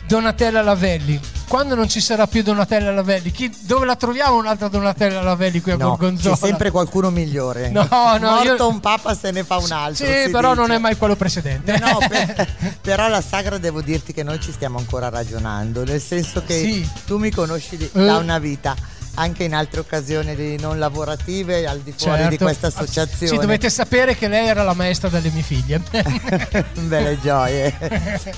Donatella 0.06 0.62
Lavelli, 0.62 1.20
quando 1.48 1.74
non 1.74 1.88
ci 1.88 2.00
sarà 2.00 2.26
più 2.26 2.42
Donatella 2.42 2.92
Lavelli, 2.92 3.30
chi- 3.32 3.52
dove 3.62 3.86
la 3.86 3.96
troviamo 3.96 4.36
un'altra 4.36 4.68
Donatella 4.68 5.22
Lavelli 5.22 5.60
qui 5.60 5.72
a 5.72 5.76
No, 5.76 5.88
Gorgonzola? 5.88 6.34
c'è 6.36 6.40
sempre 6.46 6.70
qualcuno 6.70 7.10
migliore. 7.10 7.70
No, 7.70 7.86
no, 7.90 8.18
Morto 8.18 8.44
io- 8.54 8.68
un 8.68 8.80
papa 8.80 9.14
se 9.14 9.30
ne 9.30 9.42
fa 9.44 9.56
un 9.56 9.70
altro. 9.72 10.04
Sì, 10.06 10.30
però 10.30 10.50
dice. 10.50 10.60
non 10.60 10.70
è 10.72 10.78
mai 10.78 10.96
quello 10.96 11.16
precedente. 11.16 11.78
No, 11.78 11.98
per- 12.06 12.46
però 12.80 13.08
la 13.08 13.20
sagra 13.22 13.58
devo 13.58 13.80
dirti 13.80 14.12
che 14.12 14.22
noi 14.22 14.38
ci 14.40 14.52
stiamo 14.52 14.78
ancora 14.78 15.08
ragionando, 15.08 15.84
nel 15.84 16.00
senso 16.00 16.42
che 16.46 16.54
Sì. 16.54 16.88
tu 17.06 17.16
mi 17.18 17.30
conosci 17.30 17.76
Eh. 17.76 17.90
da 18.04 18.18
una 18.18 18.38
vita, 18.38 18.76
anche 19.18 19.44
in 19.44 19.54
altre 19.54 19.80
occasioni 19.80 20.34
di 20.36 20.58
non 20.58 20.78
lavorative, 20.78 21.66
al 21.66 21.80
di 21.80 21.92
fuori 21.92 22.22
di 22.22 22.28
Certo. 22.30 22.44
questa 22.44 22.66
associazione. 22.68 23.32
Sì, 23.32 23.38
dovete 23.38 23.68
sapere 23.68 24.16
che 24.16 24.28
lei 24.28 24.46
era 24.46 24.62
la 24.62 24.74
maestra 24.74 25.08
delle 25.08 25.30
mie 25.30 25.42
figlie. 25.42 25.82
Belle 26.78 27.18
gioie. 27.20 27.76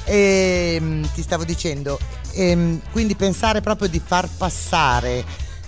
e 0.04 0.78
mm, 0.80 1.04
ti 1.14 1.22
stavo 1.22 1.44
dicendo, 1.44 1.98
ehm, 2.32 2.80
quindi 2.92 3.14
pensare 3.14 3.60
proprio 3.60 3.88
di 3.88 4.00
far 4.04 4.26
passare 4.36 5.22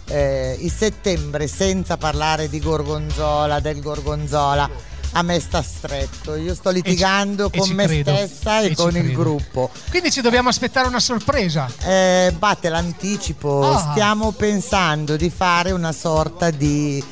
eh, 0.06 0.56
il 0.58 0.70
settembre 0.72 1.46
senza 1.46 1.98
parlare 1.98 2.48
di 2.48 2.58
Gorgonzola, 2.58 3.60
del 3.60 3.80
Gorgonzola. 3.80 4.90
A 5.14 5.22
me 5.22 5.38
sta 5.40 5.60
stretto, 5.62 6.36
io 6.36 6.54
sto 6.54 6.70
litigando 6.70 7.50
e 7.52 7.58
con 7.58 7.66
ci 7.66 7.74
me 7.74 7.86
credo. 7.86 8.14
stessa 8.16 8.60
e, 8.60 8.64
E 8.64 8.68
ci 8.70 8.74
con 8.76 8.96
il 8.96 9.02
credo. 9.02 9.18
gruppo. 9.20 9.70
Quindi 9.90 10.10
ci 10.10 10.22
dobbiamo 10.22 10.48
aspettare 10.48 10.88
una 10.88 11.00
sorpresa. 11.00 11.70
Eh, 11.84 12.34
batte 12.38 12.70
l'anticipo, 12.70 13.62
Ah. 13.62 13.90
stiamo 13.90 14.30
pensando 14.32 15.16
di 15.16 15.28
fare 15.28 15.70
una 15.72 15.92
sorta 15.92 16.50
di 16.50 17.04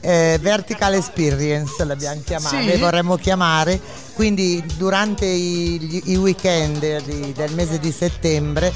eh, 0.00 0.38
vertical 0.40 0.94
experience, 0.94 1.84
l'abbiamo 1.84 2.20
chiamata, 2.24 2.60
Sì? 2.60 2.76
vorremmo 2.78 3.16
chiamare, 3.16 3.80
quindi 4.14 4.62
durante 4.76 5.26
i, 5.26 6.02
i 6.12 6.16
weekend 6.16 7.02
di- 7.02 7.32
del 7.32 7.52
mese 7.54 7.80
di 7.80 7.90
settembre 7.90 8.72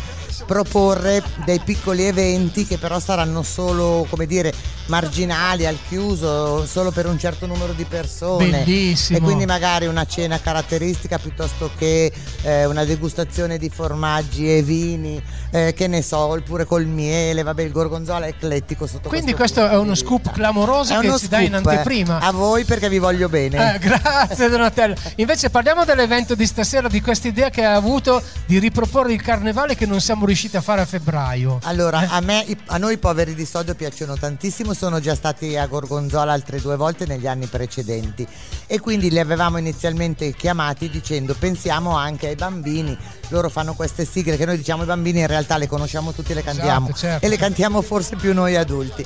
proporre 0.47 1.23
dei 1.45 1.61
piccoli 1.61 2.05
eventi 2.05 2.67
che 2.67 2.79
però 2.79 2.99
saranno 2.99 3.43
solo, 3.43 4.07
come 4.09 4.27
dire, 4.27 4.53
marginali, 4.87 5.67
al 5.67 5.79
chiuso, 5.87 6.67
solo 6.67 6.91
per 6.91 7.07
un 7.07 7.19
certo 7.19 7.47
numero 7.47 7.73
di 7.73 7.85
persone. 7.85 8.65
Bellissimo. 8.65 9.19
E 9.19 9.21
quindi 9.21 9.47
magari 9.47 9.87
una 9.87 10.07
cena 10.07 10.41
caratteristica 10.41 11.19
piuttosto 11.19 11.71
che 11.77 12.13
eh, 12.43 12.65
una 12.65 12.85
degustazione 12.85 13.59
di 13.59 13.69
formaggi 13.69 14.53
e 14.53 14.63
vini, 14.63 15.23
eh, 15.51 15.75
che 15.75 15.87
ne 15.87 16.03
so, 16.03 16.19
oppure 16.19 16.65
col 16.65 16.87
miele, 16.87 17.43
vabbè 17.43 17.63
il 17.63 17.73
gorgonzola 17.73 18.27
è 18.27 18.29
eclettico 18.31 18.87
sotto 18.87 19.09
Quindi 19.09 19.35
questo 19.35 19.51
questo 19.51 19.69
è 19.69 19.77
uno 19.77 19.95
scoop 19.95 20.31
clamoroso 20.33 20.99
che 21.01 21.19
ci 21.19 21.29
dai 21.29 21.47
in 21.47 21.53
scoop, 21.53 21.67
eh. 21.67 21.71
anteprima. 21.71 22.19
A 22.21 22.31
voi 22.31 22.65
perché 22.65 22.89
vi 22.89 22.99
voglio 22.99 23.29
bene. 23.29 23.75
Eh, 23.75 23.79
grazie 23.83 24.49
Donatello. 24.49 24.95
Invece 25.17 25.51
parliamo 25.51 25.85
dell'evento 25.85 26.35
di 26.35 26.47
stasera, 26.47 26.89
di 26.89 27.01
questa 27.01 27.29
idea 27.29 27.51
che 27.51 27.65
hai 27.65 27.75
avuto 27.75 28.23
di 28.47 28.59
riproporre 28.59 29.13
il 29.13 29.23
carnevale 29.23 29.75
che 29.75 29.87
non 29.87 30.01
siamo 30.01 30.25
riusciti 30.25 30.30
a 30.31 30.61
fare 30.61 30.81
a 30.81 30.87
febbraio. 30.87 31.59
Allora, 31.65 32.09
a, 32.09 32.21
me, 32.21 32.45
i- 32.47 32.57
a 32.67 32.77
noi 32.79 32.99
poveri 32.99 33.35
di 33.35 33.45
sodio 33.45 33.75
piacciono 33.75 34.17
tantissimo, 34.17 34.75
sono 34.75 35.01
già 35.01 35.17
stati 35.17 35.57
a 35.57 35.67
Gorgonzola 35.67 36.33
altre 36.33 36.61
due 36.61 36.77
volte 36.77 37.05
negli 37.05 37.27
anni 37.27 37.47
precedenti 37.47 38.25
e 38.69 38.79
quindi 38.79 39.11
li 39.11 39.19
avevamo 39.19 39.59
inizialmente 39.59 40.33
chiamati 40.33 40.89
dicendo 40.89 41.35
pensiamo 41.35 41.97
anche 41.97 42.29
ai 42.29 42.37
bambini, 42.37 42.97
loro 43.31 43.49
fanno 43.49 43.75
queste 43.75 44.05
sigle 44.05 44.37
che 44.37 44.45
noi 44.47 44.57
diciamo 44.57 44.83
ai 44.83 44.87
bambini 44.87 45.19
in 45.19 45.27
realtà 45.27 45.57
le 45.57 45.67
conosciamo 45.67 46.13
tutti, 46.13 46.33
le 46.33 46.45
cantiamo 46.45 46.87
Esatto, 46.87 46.99
certo. 47.01 47.27
e 47.27 47.29
le 47.29 47.37
cantiamo 47.37 47.83
forse 47.83 48.15
più 48.15 48.33
noi 48.33 48.55
adulti. 48.55 49.05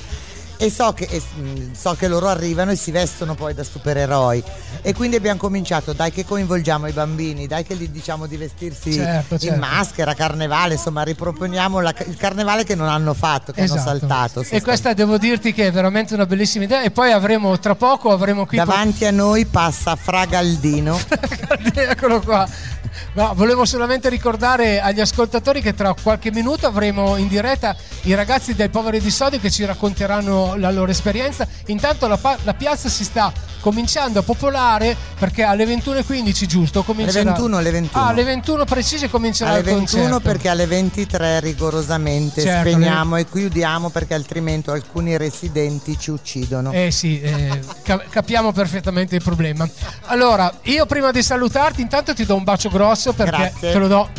E 0.57 0.69
so 0.71 0.93
che, 0.93 1.05
e, 1.09 1.21
mh, 1.41 1.73
so 1.73 1.95
che 1.97 2.07
loro 2.07 2.27
arrivano 2.27 2.71
e 2.71 2.75
si 2.77 2.91
vestono 2.91 3.35
poi 3.35 3.53
da 3.53 3.63
supereroi 3.63 4.41
e 4.81 4.93
quindi 4.93 5.15
abbiamo 5.17 5.37
cominciato 5.39 5.91
dai 5.93 6.11
che 6.11 6.23
coinvolgiamo 6.25 6.87
i 6.87 6.91
bambini 6.91 7.45
dai 7.47 7.63
che 7.65 7.75
gli 7.75 7.87
diciamo 7.89 8.25
di 8.25 8.37
vestirsi 8.37 8.93
Certo, 8.93 9.33
in 9.33 9.39
certo. 9.39 9.59
maschera, 9.59 10.13
carnevale, 10.13 10.75
insomma 10.75 11.03
riproponiamo 11.03 11.79
la- 11.81 11.93
il 12.07 12.15
carnevale 12.15 12.63
che 12.63 12.75
non 12.75 12.87
hanno 12.87 13.13
fatto, 13.13 13.51
che 13.51 13.61
hanno 13.61 13.73
Esatto. 13.75 13.89
saltato. 13.99 14.45
E 14.49 14.61
questa 14.61 14.93
devo 14.93 15.17
dirti 15.17 15.53
che 15.53 15.67
è 15.67 15.71
veramente 15.71 16.13
una 16.13 16.25
bellissima 16.25 16.63
idea. 16.63 16.81
E 16.83 16.91
poi 16.91 17.11
avremo 17.11 17.59
tra 17.59 17.75
poco 17.75 18.11
avremo 18.11 18.45
qui 18.45 18.57
Davanti 18.57 19.05
a 19.05 19.11
noi 19.11 19.45
passa 19.45 19.95
Fragaldino. 19.95 20.97
Eccolo 21.73 22.21
qua. 22.21 22.47
No, 23.13 23.33
volevo 23.35 23.65
solamente 23.65 24.07
ricordare 24.09 24.79
agli 24.79 24.99
ascoltatori 25.01 25.61
che 25.61 25.73
tra 25.73 25.93
qualche 26.01 26.31
minuto 26.31 26.65
avremo 26.67 27.17
in 27.17 27.27
diretta 27.27 27.75
i 28.03 28.13
ragazzi 28.13 28.55
del 28.55 28.69
Poveri 28.69 28.99
di 29.01 29.09
Sodio 29.11 29.39
che 29.39 29.49
ci 29.51 29.65
racconteranno 29.65 30.44
la 30.55 30.69
loro 30.69 30.91
esperienza. 30.91 31.47
Intanto 31.67 32.07
la, 32.07 32.19
la 32.43 32.53
piazza 32.53 32.89
si 32.89 33.03
sta 33.03 33.33
cominciando 33.65 34.19
a 34.19 34.21
popolare 34.21 34.95
perché 35.17 35.41
alle 35.41 35.65
21.15 35.65 36.45
giusto? 36.45 36.83
Comincerà... 36.83 37.21
Alle 37.21 37.29
21, 37.31 37.57
alle 37.57 37.71
21. 37.71 38.03
Ah, 38.03 38.07
alle 38.09 38.23
21 38.23 38.65
precise 38.65 39.09
comincerà 39.09 39.49
alle 39.49 39.59
il 39.59 39.65
21 39.65 40.01
concerto. 40.01 40.19
perché 40.19 40.49
alle 40.49 40.67
23 40.67 41.39
rigorosamente 41.39 42.41
Certo, 42.43 42.69
spegniamo 42.69 43.15
e 43.17 43.27
chiudiamo 43.27 43.89
perché 43.89 44.13
altrimenti 44.13 44.69
alcuni 44.69 45.17
residenti 45.17 45.97
ci 45.97 46.11
uccidono. 46.11 46.71
Eh 46.71 46.91
sì, 46.91 47.19
eh, 47.21 47.59
ca- 47.81 48.03
capiamo 48.07 48.51
perfettamente 48.51 49.15
il 49.15 49.23
problema. 49.23 49.67
Allora, 50.05 50.53
io 50.63 50.85
prima 50.85 51.09
di 51.09 51.23
salutarti, 51.23 51.81
intanto 51.81 52.13
ti 52.13 52.23
do 52.23 52.35
un 52.35 52.43
bacio 52.43 52.69
grosso 52.69 53.13
perché 53.13 53.37
Grazie. 53.37 53.71
te 53.71 53.77
lo 53.79 53.87
do 53.87 54.09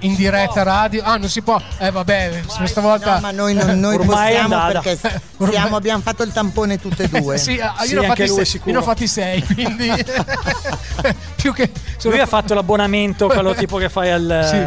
in 0.00 0.14
diretta 0.14 0.62
radio. 0.62 1.02
Ah, 1.04 1.16
non 1.16 1.28
si 1.28 1.42
può. 1.42 1.60
Eh, 1.78 1.90
vabbè, 1.90 2.42
questa 2.56 2.80
volta. 2.80 3.14
No, 3.14 3.20
ma 3.20 3.30
noi, 3.30 3.54
non- 3.54 3.78
noi 3.78 3.96
Ormai 3.96 4.34
è 4.34 4.42
possiamo 4.42 4.66
perché 4.72 4.98
siamo- 5.50 5.76
abbiamo 5.76 6.02
fatto 6.02 6.22
il 6.22 6.32
tampone 6.32 6.78
tutte 6.80 7.04
e 7.04 7.08
due. 7.20 7.38
sì, 7.38 7.52
io, 7.54 8.00
ne 8.00 8.06
ho 8.06 8.08
fatti 8.08 8.28
sei, 8.28 8.60
io 8.64 8.72
ne 8.72 8.78
ho 8.78 8.82
fatti 8.82 9.06
sei, 9.06 9.42
quindi 9.44 9.90
più 11.36 11.52
che 11.52 11.70
sono- 11.96 12.14
Lui 12.14 12.22
ha 12.22 12.26
fatto 12.26 12.54
l'abbonamento, 12.54 13.26
quello 13.28 13.54
tipo 13.54 13.76
che 13.76 13.88
fai 13.88 14.10
al. 14.10 14.46
Sì. 14.48 14.58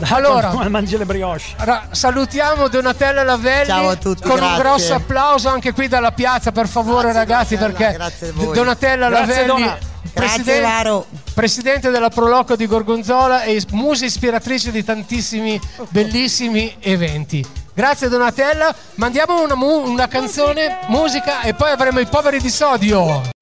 da- 0.00 0.14
Allora- 0.14 0.52
mangi 0.68 0.96
le 0.96 1.04
brioche. 1.06 1.42
Ra- 1.58 1.88
salutiamo 1.90 2.68
Donatella 2.68 3.22
Lavelli 3.22 3.66
Ciao 3.66 3.88
a 3.88 3.96
tutti, 3.96 4.22
con 4.22 4.32
un 4.32 4.36
grazie. 4.38 4.58
grosso 4.62 4.94
applauso 4.94 5.48
anche 5.48 5.72
qui 5.72 5.88
dalla 5.88 6.12
piazza, 6.12 6.52
per 6.52 6.68
favore, 6.68 7.12
ragazzi, 7.12 7.56
perché 7.56 7.92
grazie 7.94 8.28
a 8.28 8.32
voi. 8.34 8.54
Donatella 8.54 9.08
Grazie, 9.08 9.26
Lavelli, 9.46 9.46
Dona. 9.62 9.78
Grazie, 10.12 10.42
presidente, 10.42 10.60
Varo. 10.60 11.06
presidente 11.34 11.90
della 11.90 12.08
Proloco 12.08 12.56
di 12.56 12.66
Gorgonzola 12.66 13.42
e 13.42 13.62
musa 13.72 14.04
ispiratrice 14.04 14.70
di 14.70 14.84
tantissimi 14.84 15.60
bellissimi 15.90 16.76
eventi. 16.80 17.44
Grazie 17.74 18.08
Donatella, 18.08 18.74
mandiamo 18.94 19.42
una, 19.42 19.54
mu- 19.54 19.86
una 19.86 20.08
canzone, 20.08 20.78
musica 20.86 21.42
e 21.42 21.52
poi 21.54 21.70
avremo 21.70 22.00
i 22.00 22.06
poveri 22.06 22.40
di 22.40 22.48
sodio. 22.50 23.34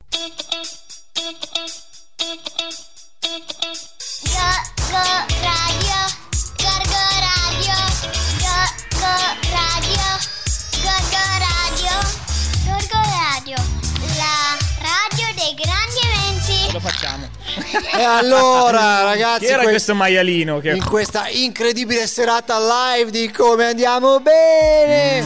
E 17.96 18.02
allora, 18.02 19.02
ragazzi, 19.02 19.46
Chi 19.46 19.52
era 19.52 19.62
que- 19.62 19.70
questo 19.70 19.94
maialino? 19.94 20.58
Che... 20.58 20.70
in 20.70 20.84
questa 20.84 21.28
incredibile 21.28 22.06
serata 22.06 22.58
live 22.58 23.10
di 23.10 23.30
come 23.30 23.66
andiamo 23.66 24.20
bene. 24.20 25.22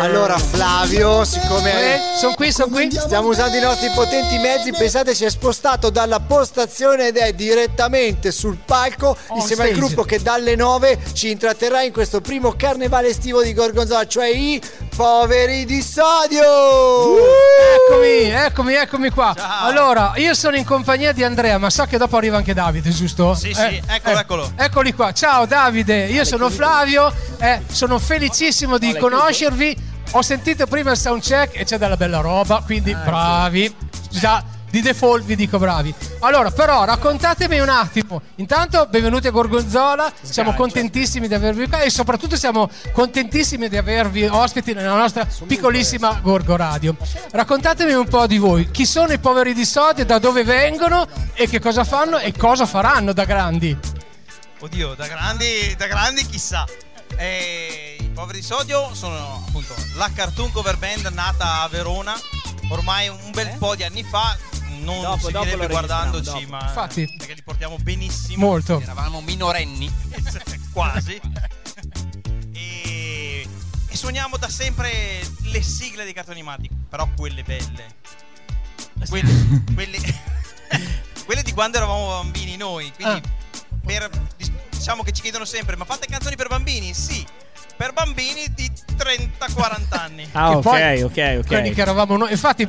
Allora, 0.00 0.38
Flavio, 0.38 1.24
siccome 1.24 2.00
sono 2.18 2.34
qui, 2.34 2.52
sono 2.52 2.70
qui. 2.70 2.90
Stiamo 2.90 3.28
usando 3.28 3.56
i 3.56 3.60
nostri 3.60 3.90
potenti 3.94 4.38
mezzi. 4.38 4.72
Pensate, 4.72 5.14
si 5.14 5.24
è 5.24 5.30
spostato 5.30 5.90
dalla 5.90 6.20
postazione 6.20 7.08
ed 7.08 7.16
è 7.16 7.32
direttamente 7.32 8.32
sul 8.32 8.58
palco 8.64 9.16
insieme 9.34 9.62
al 9.62 9.68
stage. 9.68 9.84
gruppo 9.84 10.02
che 10.02 10.20
dalle 10.20 10.54
9 10.56 10.98
ci 11.12 11.30
intratterrà 11.30 11.82
in 11.82 11.92
questo 11.92 12.20
primo 12.20 12.54
carnevale 12.56 13.08
estivo 13.08 13.42
di 13.42 13.52
Gorgonzola, 13.54 14.06
cioè 14.06 14.26
i 14.28 14.60
poveri 14.94 15.64
di 15.64 15.82
sodio. 15.82 17.16
Eccomi, 17.86 18.30
eccomi, 18.30 18.74
eccomi 18.74 19.10
qua. 19.10 19.34
Allora, 19.62 20.12
io 20.16 20.34
sono 20.34 20.56
in 20.56 20.64
compagnia 20.64 21.12
di 21.12 21.24
Andrea, 21.24 21.58
ma 21.58 21.70
so 21.70 21.84
che 21.84 21.98
dopo 21.98 22.16
arriva 22.16 22.36
anche 22.36 22.54
Davide, 22.54 22.90
giusto? 22.90 23.34
Sì, 23.34 23.52
sì, 23.54 23.82
eccolo, 23.86 24.18
eccolo. 24.18 24.52
Eccoli 24.56 24.92
qua. 24.92 25.12
Ciao 25.12 25.46
Davide, 25.46 26.06
io 26.06 26.24
sono 26.24 26.50
Flavio, 26.50 27.12
eh, 27.38 27.62
sono 27.70 27.98
felicissimo 27.98 28.78
di 28.78 28.96
conoscervi. 28.96 29.90
Ho 30.12 30.22
sentito 30.22 30.66
prima 30.66 30.90
il 30.90 30.98
soundcheck 30.98 31.58
e 31.58 31.64
c'è 31.64 31.78
della 31.78 31.96
bella 31.96 32.20
roba, 32.20 32.62
quindi 32.64 32.94
bravi. 32.94 33.74
Già, 34.10 34.44
di 34.72 34.80
default 34.80 35.24
vi 35.24 35.36
dico 35.36 35.58
bravi. 35.58 35.94
Allora, 36.20 36.50
però 36.50 36.84
raccontatemi 36.84 37.58
un 37.58 37.68
attimo. 37.68 38.22
Intanto, 38.36 38.86
benvenuti 38.88 39.26
a 39.26 39.30
Gorgonzola. 39.30 40.10
Siamo 40.22 40.54
contentissimi 40.54 41.28
di 41.28 41.34
avervi 41.34 41.68
qua 41.68 41.82
e 41.82 41.90
soprattutto 41.90 42.36
siamo 42.36 42.70
contentissimi 42.92 43.68
di 43.68 43.76
avervi 43.76 44.24
ospiti 44.24 44.72
nella 44.72 44.96
nostra 44.96 45.28
piccolissima 45.46 46.20
Gorgo 46.22 46.56
Radio. 46.56 46.96
Raccontatemi 47.32 47.92
un 47.92 48.08
po' 48.08 48.26
di 48.26 48.38
voi. 48.38 48.70
Chi 48.70 48.86
sono 48.86 49.12
i 49.12 49.18
poveri 49.18 49.52
di 49.52 49.66
sodio, 49.66 50.06
da 50.06 50.18
dove 50.18 50.42
vengono 50.42 51.06
e 51.34 51.46
che 51.46 51.60
cosa 51.60 51.84
fanno 51.84 52.16
e 52.16 52.32
cosa 52.32 52.64
faranno 52.64 53.12
da 53.12 53.26
grandi? 53.26 53.76
Oddio, 54.58 54.94
da 54.94 55.06
grandi, 55.06 55.74
da 55.76 55.86
grandi 55.86 56.24
chissà. 56.24 56.64
Eh, 57.18 57.98
I 58.00 58.08
poveri 58.14 58.38
di 58.40 58.44
sodio 58.46 58.88
sono 58.94 59.44
appunto 59.46 59.74
la 59.96 60.10
cartoon 60.14 60.50
cover 60.50 60.78
band 60.78 61.10
nata 61.12 61.60
a 61.60 61.68
Verona 61.68 62.14
ormai 62.72 63.08
un 63.08 63.30
bel 63.32 63.54
po' 63.58 63.74
di 63.74 63.84
anni 63.84 64.02
fa. 64.02 64.36
Non 64.82 65.00
Dopo- 65.00 65.26
si 65.26 65.32
dopo 65.32 65.44
direbbe 65.44 65.66
guardandoci, 65.68 66.24
registriamo, 66.30 66.56
ma 66.56 66.66
Infatti. 66.68 67.14
perché 67.16 67.34
li 67.34 67.42
portiamo 67.42 67.76
benissimo. 67.78 68.46
Molto. 68.46 68.80
Eravamo 68.80 69.20
minorenni, 69.20 69.90
quasi. 70.72 71.20
e, 72.52 73.46
e 73.88 73.96
suoniamo 73.96 74.36
da 74.36 74.48
sempre 74.48 75.20
le 75.44 75.62
sigle 75.62 76.04
dei 76.04 76.12
cartoni 76.12 76.38
animati, 76.40 76.68
però 76.88 77.08
quelle 77.16 77.42
belle. 77.42 77.94
Quelle, 79.08 79.64
quelle, 79.74 79.98
quelle 81.24 81.42
di 81.42 81.52
quando 81.52 81.76
eravamo 81.76 82.08
bambini 82.08 82.56
noi. 82.56 82.92
Quindi 82.94 83.22
per- 83.84 84.10
diciamo 84.70 85.02
che 85.02 85.12
ci 85.12 85.22
chiedono 85.22 85.44
sempre: 85.44 85.76
ma 85.76 85.84
fate 85.84 86.06
canzoni 86.06 86.36
per 86.36 86.48
bambini? 86.48 86.92
Sì, 86.94 87.24
per 87.82 87.92
bambini 87.94 88.46
di 88.54 88.70
30-40 88.96 89.80
anni. 89.90 90.28
Ah, 90.30 90.52
ok, 90.52 90.62
poi- 90.62 91.02
ok, 91.02 91.36
ok. 91.40 91.46
Quelli 91.48 91.72
che 91.72 91.80
eravamo 91.80 92.16
noi. 92.16 92.30
Infatti, 92.30 92.64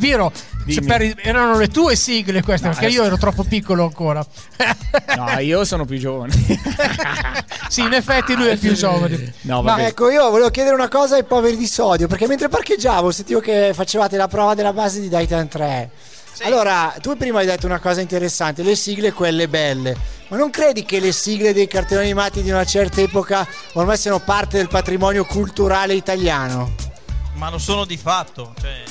Dimmi. 0.66 0.88
per- 0.88 1.16
erano 1.22 1.56
le 1.56 1.68
tue 1.68 1.96
sigle 1.96 2.42
queste, 2.42 2.70
No, 2.70 2.74
perché 2.74 2.90
io 2.92 3.04
ero 3.04 3.18
troppo 3.18 3.44
piccolo 3.44 3.84
ancora. 3.84 4.26
No, 5.16 5.38
io 5.40 5.64
sono 5.66 5.86
più 5.86 5.98
giovane. 6.00 6.34
sì, 7.70 7.82
in 7.82 7.94
effetti 7.94 8.36
lui 8.36 8.48
è 8.48 8.58
più 8.58 8.74
giovane. 8.74 9.34
No, 9.42 9.62
Ma 9.62 9.86
ecco, 9.86 10.10
io 10.10 10.30
volevo 10.32 10.50
chiedere 10.50 10.74
una 10.74 10.88
cosa 10.88 11.16
ai 11.16 11.24
poveri 11.24 11.58
di 11.58 11.68
sodio, 11.68 12.08
perché 12.08 12.26
mentre 12.28 12.50
parcheggiavo 12.50 13.12
sentivo 13.12 13.40
che 13.40 13.72
facevate 13.74 14.18
la 14.18 14.28
prova 14.28 14.56
della 14.56 14.74
base 14.74 15.00
di 15.00 15.10
Titan 15.10 15.48
3. 15.48 15.90
Allora, 16.42 16.96
tu 17.02 17.16
prima 17.16 17.40
hai 17.40 17.46
detto 17.46 17.66
una 17.66 17.80
cosa 17.80 18.02
interessante, 18.02 18.64
le 18.64 18.76
sigle 18.76 19.14
quelle 19.14 19.48
belle. 19.48 19.96
Ma 20.30 20.38
non 20.38 20.50
credi 20.50 20.84
che 20.84 21.00
le 21.00 21.12
sigle 21.12 21.54
dei 21.54 21.68
cartoni 21.68 22.02
animati 22.02 22.42
di 22.42 22.50
una 22.50 22.66
certa 22.66 23.02
epoca 23.02 23.48
ormai 23.74 23.98
siano 23.98 24.20
parte 24.20 24.58
del 24.58 24.68
patrimonio 24.68 25.26
culturale 25.26 25.94
italiano? 25.94 26.74
Ma 27.36 27.50
lo 27.50 27.60
sono 27.60 27.86
di 27.86 27.98
fatto, 27.98 28.54
cioè 28.60 28.84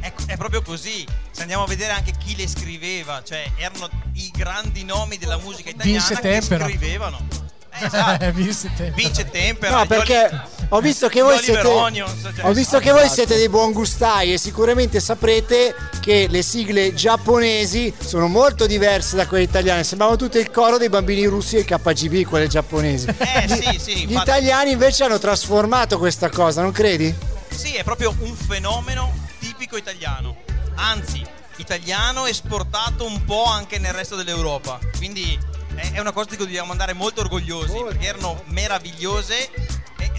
è, 0.00 0.12
è 0.26 0.36
proprio 0.36 0.62
così. 0.62 1.04
Se 1.30 1.42
andiamo 1.42 1.64
a 1.64 1.66
vedere 1.66 1.92
anche 1.92 2.12
chi 2.16 2.36
le 2.36 2.46
scriveva, 2.46 3.22
cioè 3.24 3.50
erano 3.56 3.88
i 4.14 4.30
grandi 4.32 4.84
nomi 4.84 5.18
della 5.18 5.38
musica 5.38 5.70
italiana 5.70 6.20
che 6.20 6.40
scrivevano. 6.40 7.45
Eh, 7.80 7.86
esatto. 7.86 8.30
Vince 8.34 8.68
Tempera. 8.74 8.92
Vince 8.94 9.30
Tempera. 9.30 9.76
No, 9.76 9.84
gli 9.84 9.86
perché 9.86 10.40
ho 10.70 10.80
visto 10.80 11.08
che 11.08 11.20
voi 11.22 11.38
siete 11.38 11.62
cioè- 11.62 12.44
Ho 12.44 12.52
visto 12.52 12.78
che 12.78 12.90
voi 12.92 13.08
siete 13.08 13.36
dei 13.36 13.48
buon 13.48 13.72
gustai 13.72 14.32
e 14.32 14.38
sicuramente 14.38 15.00
saprete 15.00 15.74
che 16.00 16.26
le 16.28 16.42
sigle 16.42 16.94
giapponesi 16.94 17.92
sono 17.98 18.26
molto 18.28 18.66
diverse 18.66 19.16
da 19.16 19.26
quelle 19.26 19.44
italiane. 19.44 19.84
Sembravano 19.84 20.18
tutte 20.18 20.38
il 20.38 20.50
coro 20.50 20.78
dei 20.78 20.88
bambini 20.88 21.24
russi 21.26 21.56
e 21.56 21.64
KGB, 21.64 22.24
quelle 22.28 22.48
giapponesi. 22.48 23.06
Eh 23.18 23.48
sì, 23.48 23.78
sì, 23.78 23.94
Gli 24.06 24.10
infatti- 24.12 24.30
italiani 24.30 24.70
invece 24.72 25.04
hanno 25.04 25.18
trasformato 25.18 25.98
questa 25.98 26.28
cosa, 26.30 26.62
non 26.62 26.72
credi? 26.72 27.14
Sì, 27.54 27.74
è 27.74 27.84
proprio 27.84 28.14
un 28.20 28.34
fenomeno 28.34 29.12
tipico 29.38 29.76
italiano. 29.76 30.36
Anzi, 30.74 31.24
italiano 31.56 32.26
esportato 32.26 33.04
un 33.06 33.24
po' 33.24 33.44
anche 33.44 33.78
nel 33.78 33.92
resto 33.92 34.14
dell'Europa. 34.16 34.78
Quindi 34.96 35.38
è 35.76 35.98
una 36.00 36.12
cosa 36.12 36.30
di 36.30 36.36
cui 36.36 36.46
dobbiamo 36.46 36.72
andare 36.72 36.92
molto 36.92 37.20
orgogliosi 37.20 37.82
perché 37.84 38.06
erano 38.06 38.42
meravigliose. 38.46 39.50
Eh, 39.52 40.12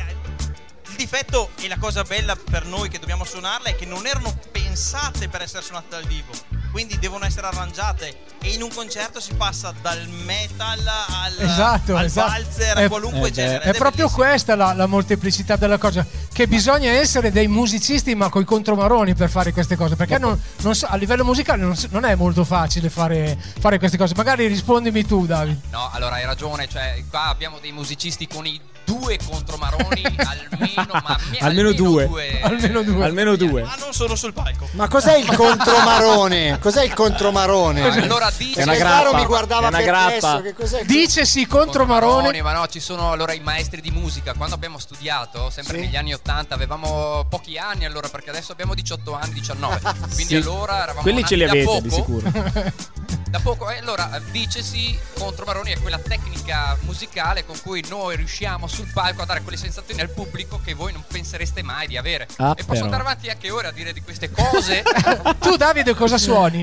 il 0.89 0.95
difetto 0.95 1.51
e 1.59 1.67
la 1.67 1.77
cosa 1.77 2.03
bella 2.03 2.35
per 2.35 2.65
noi 2.65 2.89
che 2.89 2.99
dobbiamo 2.99 3.23
suonarle 3.23 3.71
è 3.71 3.75
che 3.75 3.85
non 3.85 4.05
erano 4.05 4.37
pensate 4.51 5.27
per 5.29 5.41
essere 5.41 5.63
suonate 5.63 5.87
dal 5.89 6.05
vivo. 6.05 6.56
Quindi 6.77 6.99
devono 6.99 7.25
essere 7.25 7.47
arrangiate 7.47 8.15
e 8.39 8.51
in 8.51 8.61
un 8.61 8.69
concerto 8.71 9.19
si 9.19 9.33
passa 9.33 9.73
dal 9.81 10.07
metal 10.25 10.77
al, 10.85 11.33
Esatto, 11.39 11.95
al 11.95 12.05
esatto. 12.05 12.29
valzer, 12.29 12.77
a 12.77 12.81
È- 12.81 12.87
qualunque 12.87 13.29
eh, 13.29 13.31
genere. 13.31 13.63
È 13.63 13.69
ed 13.69 13.77
proprio 13.77 14.07
questa 14.09 14.55
la, 14.55 14.73
la 14.73 14.85
molteplicità 14.85 15.55
della 15.55 15.79
cosa. 15.79 16.05
Che 16.31 16.47
bisogna 16.47 16.91
essere 16.91 17.31
dei 17.31 17.47
musicisti, 17.47 18.13
ma 18.13 18.29
coi 18.29 18.45
contromaroni 18.45 19.15
per 19.15 19.31
fare 19.31 19.51
queste 19.53 19.75
cose. 19.75 19.95
Perché 19.95 20.19
non, 20.19 20.39
non 20.57 20.75
so- 20.75 20.85
a 20.85 20.95
livello 20.97 21.25
musicale 21.25 21.63
non, 21.63 21.75
non 21.89 22.05
è 22.05 22.13
molto 22.13 22.43
facile 22.43 22.91
fare, 22.91 23.35
fare 23.59 23.79
queste 23.79 23.97
cose. 23.97 24.13
Magari 24.15 24.45
rispondimi 24.45 25.03
tu, 25.03 25.25
Davide. 25.25 25.61
No, 25.71 25.89
allora 25.91 26.17
hai 26.17 26.25
ragione, 26.25 26.67
cioè 26.69 27.03
qua 27.09 27.23
abbiamo 27.29 27.57
dei 27.57 27.71
musicisti 27.71 28.27
con 28.27 28.45
i 28.45 28.61
due 28.87 29.17
contromaroni 29.29 30.01
almeno, 30.15 31.01
ma 31.03 31.17
me- 31.29 31.37
Almeno 31.39 31.73
due. 31.73 32.09
Almeno 32.41 32.83
due. 32.83 33.03
Almeno 33.03 33.35
due. 33.35 33.63
Ma 33.63 33.75
non 33.79 33.91
sono 33.91 34.15
sul 34.15 34.31
palco. 34.31 34.69
Ma 34.73 34.87
cos'è 34.87 35.17
il 35.17 35.25
contromarone? 35.35 36.57
Cos'è 36.67 36.83
il 36.83 36.93
contromarone? 36.93 37.81
Allora 38.01 38.29
dice 38.35 38.59
È 38.59 38.63
una 38.63 38.75
grappa. 38.75 39.15
Mi 39.15 39.23
guardava 39.25 39.69
una 39.69 39.81
grappa. 39.81 40.41
che 40.41 40.53
cos'è 40.53 40.81
il 40.81 40.85
Dicesi 40.85 41.47
contromaroni, 41.47 42.11
contromarone. 42.25 42.41
ma 42.41 42.51
no, 42.59 42.67
ci 42.67 42.81
sono 42.81 43.13
allora 43.13 43.31
i 43.31 43.39
maestri 43.39 43.79
di 43.79 43.89
musica. 43.89 44.33
Quando 44.33 44.55
abbiamo 44.55 44.77
studiato, 44.77 45.49
sempre 45.49 45.75
Sì. 45.75 45.85
negli 45.85 45.95
anni 45.95 46.13
80, 46.13 46.55
avevamo 46.55 47.25
pochi 47.29 47.57
anni 47.57 47.85
allora, 47.85 48.09
perché 48.09 48.31
adesso 48.31 48.51
abbiamo 48.51 48.73
18 48.73 49.13
anni, 49.15 49.31
19. 49.35 49.79
Quindi 50.13 50.25
Sì. 50.25 50.35
allora 50.35 50.75
eravamo 50.83 51.01
Quelli 51.03 51.23
ce 51.23 51.35
li 51.35 51.45
da 51.45 51.51
avete 51.51 51.65
poco. 51.65 51.79
di 51.79 51.89
sicuro. 51.89 52.31
Da 53.27 53.39
poco, 53.41 53.69
e 53.69 53.79
allora 53.79 54.21
dicesi 54.31 54.97
contromaroni 55.19 55.71
è 55.73 55.79
quella 55.81 55.99
tecnica 55.99 56.77
musicale 56.81 57.45
con 57.45 57.59
cui 57.61 57.83
noi 57.89 58.15
riusciamo 58.15 58.67
sul 58.67 58.89
palco 58.93 59.21
a 59.21 59.25
dare 59.25 59.41
quelle 59.41 59.57
sensazioni 59.57 59.99
al 59.99 60.09
pubblico 60.11 60.61
che 60.63 60.73
voi 60.73 60.93
non 60.93 61.03
pensereste 61.05 61.61
mai 61.61 61.87
di 61.87 61.97
avere. 61.97 62.25
Ah, 62.37 62.51
e 62.51 62.63
posso 62.63 62.67
però. 62.71 62.85
andare 62.85 63.01
avanti 63.03 63.27
anche 63.29 63.51
ore 63.51 63.67
a 63.67 63.71
dire 63.71 63.91
di 63.91 64.01
queste 64.01 64.31
cose. 64.31 64.81
Tu, 65.41 65.57
Davide, 65.57 65.93
cosa 65.93 66.17
suoni? 66.17 66.56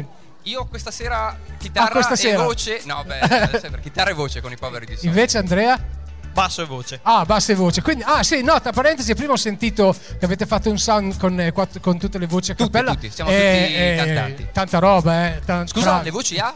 Io 0.45 0.67
questa 0.67 0.91
sera 0.91 1.37
chitarra 1.59 1.89
Ah, 1.89 1.91
questa 1.93 2.15
e 2.15 2.17
sera. 2.17 2.43
voce. 2.43 2.83
No, 2.85 3.03
beh, 3.05 3.19
sempre 3.61 3.81
chitarra 3.81 4.11
e 4.11 4.15
voce 4.15 4.41
con 4.41 4.53
i 4.53 4.57
poveri 4.57 4.85
di 4.87 4.93
solito. 4.95 5.09
Invece, 5.09 5.39
Andrea? 5.39 5.93
Basso 6.33 6.63
e 6.63 6.65
voce. 6.67 6.99
Ah, 7.03 7.25
bassa 7.25 7.53
e 7.53 7.55
voce. 7.55 7.81
Quindi, 7.81 8.03
ah, 8.05 8.23
sì, 8.25 8.43
no, 8.43 8.61
tra 8.61 8.73
parentesi, 8.73 9.15
prima 9.15 9.33
ho 9.33 9.37
sentito 9.37 9.95
che 10.19 10.25
avete 10.25 10.47
fatto 10.47 10.69
un 10.69 10.79
sound 10.79 11.17
con, 11.19 11.39
eh, 11.41 11.53
quattro- 11.53 11.81
con 11.81 11.97
tutte 11.99 12.19
le 12.19 12.27
voci 12.27 12.51
a 12.51 12.55
cappella. 12.57 12.93
tutti, 12.93 13.09
siamo 13.11 13.31
Eh, 13.31 13.35
tutti 13.35 13.75
eh, 13.77 13.95
cantanti. 13.97 14.49
Tanta 14.53 14.79
roba, 14.81 15.27
eh. 15.29 15.41
tan- 15.45 15.67
Scusa, 15.69 15.85
bravi. 15.91 16.05
le 16.05 16.11
voci 16.11 16.39
a? 16.39 16.53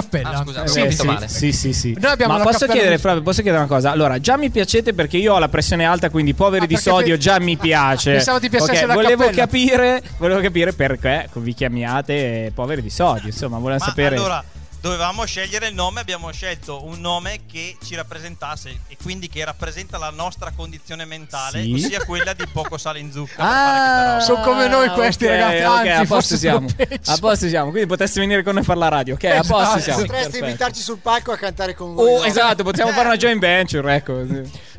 Cappella. 0.00 0.28
Ah, 0.30 0.42
scusa, 0.44 0.66
Sì, 0.66 0.78
avevo 0.80 0.90
sì. 0.90 0.96
detto 0.96 1.12
male. 1.12 1.28
Sì, 1.28 1.52
sì, 1.52 1.72
sì. 1.72 1.96
Noi 2.00 2.10
abbiamo 2.12 2.32
Ma 2.32 2.38
la 2.38 2.44
posso 2.44 2.58
chiedere, 2.66 2.82
musica- 2.90 2.98
Flavio, 3.00 3.22
posso 3.22 3.42
chiedere 3.42 3.62
una 3.64 3.72
cosa? 3.72 3.90
Allora, 3.90 4.18
già 4.20 4.36
mi 4.36 4.50
piacete 4.50 4.92
perché 4.94 5.16
io 5.16 5.34
ho 5.34 5.38
la 5.38 5.48
pressione 5.48 5.84
alta, 5.84 6.10
quindi 6.10 6.34
poveri 6.34 6.64
Ah, 6.64 6.68
di 6.68 6.76
sodio 6.76 7.14
pe- 7.14 7.20
già 7.20 7.38
mi 7.40 7.56
piace. 7.56 8.12
Pensavo 8.18 8.38
ti 8.40 8.48
piacesse 8.48 8.82
Ok, 8.82 8.86
la 8.88 8.94
volevo 8.94 9.24
cappella. 9.24 9.42
capire, 9.46 10.02
volevo 10.18 10.40
capire 10.40 10.72
perché 10.72 11.28
vi 11.34 11.54
chiamiate 11.54 12.12
eh, 12.46 12.52
poveri 12.54 12.82
di 12.82 12.90
sodio, 12.90 13.26
insomma, 13.26 13.58
volevo 13.58 13.78
Ma 13.80 13.84
sapere. 13.86 14.16
allora, 14.16 14.42
dovevamo 14.80 15.24
scegliere 15.24 15.68
il 15.68 15.74
nome, 15.74 16.00
abbiamo 16.00 16.30
scelto 16.30 16.84
un 16.84 17.00
nome 17.00 17.40
che 17.50 17.76
ci 17.84 17.94
rappresentasse 17.94 18.80
e 18.88 18.96
quindi 19.02 19.28
che 19.28 19.44
rappresenta 19.44 19.98
la 19.98 20.10
nostra 20.10 20.52
condizione 20.54 21.04
mentale, 21.04 21.62
Sì. 21.62 21.72
ossia 21.74 22.04
quella 22.04 22.32
di 22.32 22.46
poco 22.52 22.78
sale 22.78 22.98
in 22.98 23.10
zucchero. 23.10 23.42
Ah, 23.42 24.20
Sono 24.20 24.42
come 24.42 24.68
noi 24.68 24.88
questi, 24.90 25.24
ok, 25.24 25.30
ragazzi, 25.30 25.62
ok, 25.62 25.68
anzi, 25.68 25.88
a 25.88 25.96
posto 25.96 26.14
forse 26.14 26.36
siamo. 26.36 26.66
A 27.06 27.16
posto 27.18 27.48
siamo, 27.48 27.70
quindi 27.70 27.88
potreste 27.88 28.20
venire 28.20 28.42
con 28.42 28.52
noi 28.54 28.62
a 28.62 28.64
fare 28.66 28.78
la 28.78 28.88
radio, 28.88 29.14
ok? 29.14 29.24
A 29.24 29.34
posto 29.36 29.54
Esatto. 29.56 29.80
siamo. 29.80 29.98
Potresti 30.00 30.22
Perfetto. 30.24 30.44
invitarci 30.46 30.80
sul 30.82 30.98
palco 30.98 31.32
a 31.32 31.36
cantare 31.36 31.74
con 31.74 31.94
voi. 31.94 32.12
Oh, 32.12 32.18
no? 32.18 32.24
esatto, 32.24 32.62
possiamo 32.62 32.90
fare 32.92 33.06
una 33.06 33.16
joint 33.16 33.40
venture, 33.40 33.94
ecco. 33.94 34.12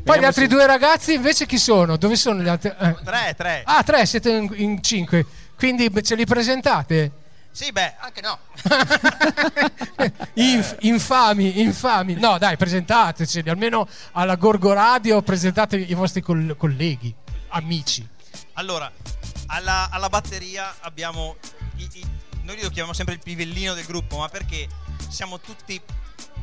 Poi 0.02 0.18
gli 0.18 0.24
altri 0.24 0.42
se- 0.42 0.48
due 0.48 0.66
ragazzi 0.66 1.12
invece 1.14 1.46
chi 1.46 1.58
sono? 1.58 1.96
Dove 1.96 2.16
sono 2.16 2.42
gli 2.42 2.48
altri? 2.48 2.70
eh. 2.78 2.96
Tre, 3.04 3.34
tre. 3.36 3.62
Ah, 3.66 3.82
tre, 3.82 4.06
siete 4.06 4.30
in, 4.30 4.50
in 4.56 4.82
cinque. 4.82 5.24
Quindi 5.56 5.90
ce 6.02 6.14
li 6.14 6.24
presentate? 6.24 7.10
Sì, 7.52 7.72
beh, 7.72 7.96
anche 7.98 8.20
no. 8.20 8.38
Inf- 10.34 10.76
infami, 10.80 11.60
infami. 11.60 12.14
No, 12.14 12.38
dai, 12.38 12.56
presentateci, 12.56 13.40
almeno 13.46 13.88
alla 14.12 14.36
Gorgo 14.36 14.72
Radio 14.72 15.20
presentate 15.22 15.76
i 15.76 15.94
vostri 15.94 16.20
coll- 16.22 16.56
colleghi, 16.56 17.14
amici. 17.48 18.06
Allora, 18.54 18.90
alla, 19.46 19.88
alla 19.90 20.08
batteria 20.08 20.76
abbiamo. 20.80 21.36
i- 21.76 21.88
i- 21.94 22.06
noi 22.42 22.56
lo 22.62 22.68
chiamiamo 22.68 22.92
sempre 22.92 23.14
il 23.14 23.20
pivellino 23.22 23.74
del 23.74 23.84
gruppo, 23.84 24.18
ma 24.18 24.28
perché 24.28 24.66
siamo 25.08 25.40
tutti, 25.40 25.80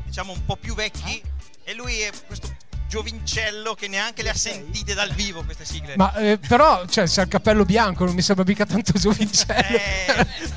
diciamo, 0.05 0.34
un 0.34 0.45
po' 0.45 0.55
più 0.58 0.74
vecchi 0.76 1.22
e 1.64 1.74
lui 1.74 1.99
è 2.01 2.12
questo 2.28 2.53
giovincello 2.88 3.73
che 3.73 3.88
neanche 3.88 4.23
le 4.23 4.29
ha 4.29 4.33
sentite 4.33 4.93
dal 4.93 5.11
vivo 5.13 5.43
queste 5.43 5.65
sigle. 5.65 5.95
Ma 5.97 6.13
eh, 6.15 6.38
però, 6.38 6.85
cioè, 6.88 7.05
c'è 7.05 7.23
il 7.23 7.27
cappello 7.27 7.65
bianco, 7.65 8.05
non 8.05 8.15
mi 8.15 8.21
sembra 8.21 8.43
mica 8.45 8.65
tanto 8.65 8.93
giovincello. 8.93 9.77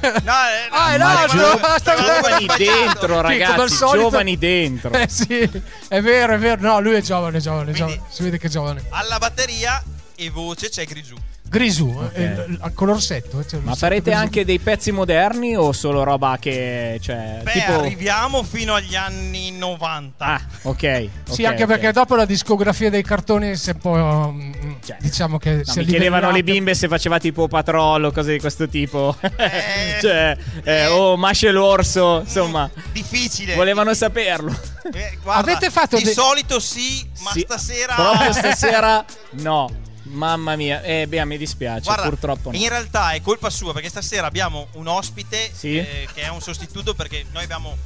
no, 0.00 0.32
eh, 0.32 0.68
ah, 0.70 0.92
è 0.94 0.98
l'altro! 0.98 1.58
basta- 1.58 1.96
giovani 2.00 2.46
dentro, 2.56 3.20
ragazzi, 3.20 3.74
solito- 3.74 3.98
giovani 4.04 4.38
dentro. 4.38 4.92
Eh 4.92 5.08
sì, 5.08 5.48
è 5.88 6.00
vero, 6.00 6.34
è 6.34 6.38
vero. 6.38 6.60
No, 6.60 6.80
lui 6.80 6.94
è 6.94 7.00
giovane, 7.02 7.40
giovane, 7.40 7.72
Quindi- 7.72 7.92
giovane. 7.94 8.02
Si 8.12 8.22
vede 8.22 8.38
che 8.38 8.46
è 8.46 8.50
giovane. 8.50 8.82
Alla 8.90 9.18
batteria 9.18 9.82
e 10.14 10.30
voce 10.30 10.68
c'è 10.68 10.84
Grisù. 10.84 11.16
Grisù, 11.50 12.00
eh, 12.12 12.22
il- 12.46 12.70
con 12.74 12.86
l'orsetto. 12.86 13.44
cioè, 13.44 13.58
Ma 13.60 13.74
farete 13.74 14.10
Grisù. 14.10 14.18
anche 14.18 14.44
dei 14.44 14.60
pezzi 14.60 14.92
moderni 14.92 15.56
o 15.56 15.72
solo 15.72 16.04
roba 16.04 16.36
che. 16.40 16.98
Cioè, 17.02 17.40
Beh, 17.42 17.50
tipo. 17.52 17.72
arriviamo 17.72 18.44
fino 18.44 18.74
agli 18.74 18.94
anni 18.94 19.50
90. 19.50 20.24
Ah, 20.24 20.40
ok. 20.62 21.08
Sì, 21.30 21.42
ok, 21.42 21.48
anche 21.48 21.62
ok. 21.64 21.68
perché 21.68 21.92
dopo 21.92 22.14
la 22.14 22.24
discografia 22.24 22.88
dei 22.88 23.02
cartoni 23.02 23.56
si 23.56 23.70
è 23.70 23.72
un 23.72 23.78
po'. 23.80 24.30
mm, 24.32 24.52
diciamo 25.00 25.38
che 25.38 25.56
No, 25.56 25.72
si 25.72 25.80
mi 25.80 25.84
chiedevano 25.86 26.30
le 26.30 26.42
bimbe 26.44 26.74
se 26.74 26.86
faceva 26.86 27.18
tipo 27.18 27.48
patrollo 27.48 28.08
o 28.08 28.12
cose 28.12 28.32
di 28.32 28.38
questo 28.38 28.68
tipo. 28.68 29.16
cioè, 30.00 30.36
eh, 30.62 30.86
o 30.86 31.16
Masce 31.16 31.50
l'orso, 31.50 32.20
insomma. 32.20 32.70
Difficile. 32.92 33.54
Volevano 33.56 33.92
saperlo. 33.94 34.56
Eh, 34.92 35.18
guarda, 35.22 35.50
Avete 35.52 35.68
fatto 35.70 35.96
di 35.96 36.04
dei- 36.04 36.12
solito 36.14 36.60
sì, 36.60 37.04
ma 37.22 37.30
Sì, 37.32 37.40
stasera 37.40 37.94
Proprio 37.94 38.32
stasera 38.34 39.04
no. 39.32 39.68
Mamma 40.10 40.56
mia, 40.56 40.82
eh, 40.82 41.06
beh, 41.06 41.24
mi 41.24 41.38
dispiace, 41.38 41.84
Guarda, 41.84 42.08
purtroppo 42.08 42.50
no. 42.50 42.56
in 42.56 42.68
realtà 42.68 43.12
è 43.12 43.20
colpa 43.20 43.50
sua 43.50 43.72
perché 43.72 43.88
stasera 43.88 44.26
abbiamo 44.26 44.68
un 44.72 44.86
ospite 44.88 45.50
Sì. 45.52 45.76
eh, 45.78 46.08
che 46.12 46.22
è 46.22 46.28
un 46.28 46.40
sostituto 46.40 46.94
perché 46.94 47.24
noi 47.32 47.44
abbiamo 47.44 47.76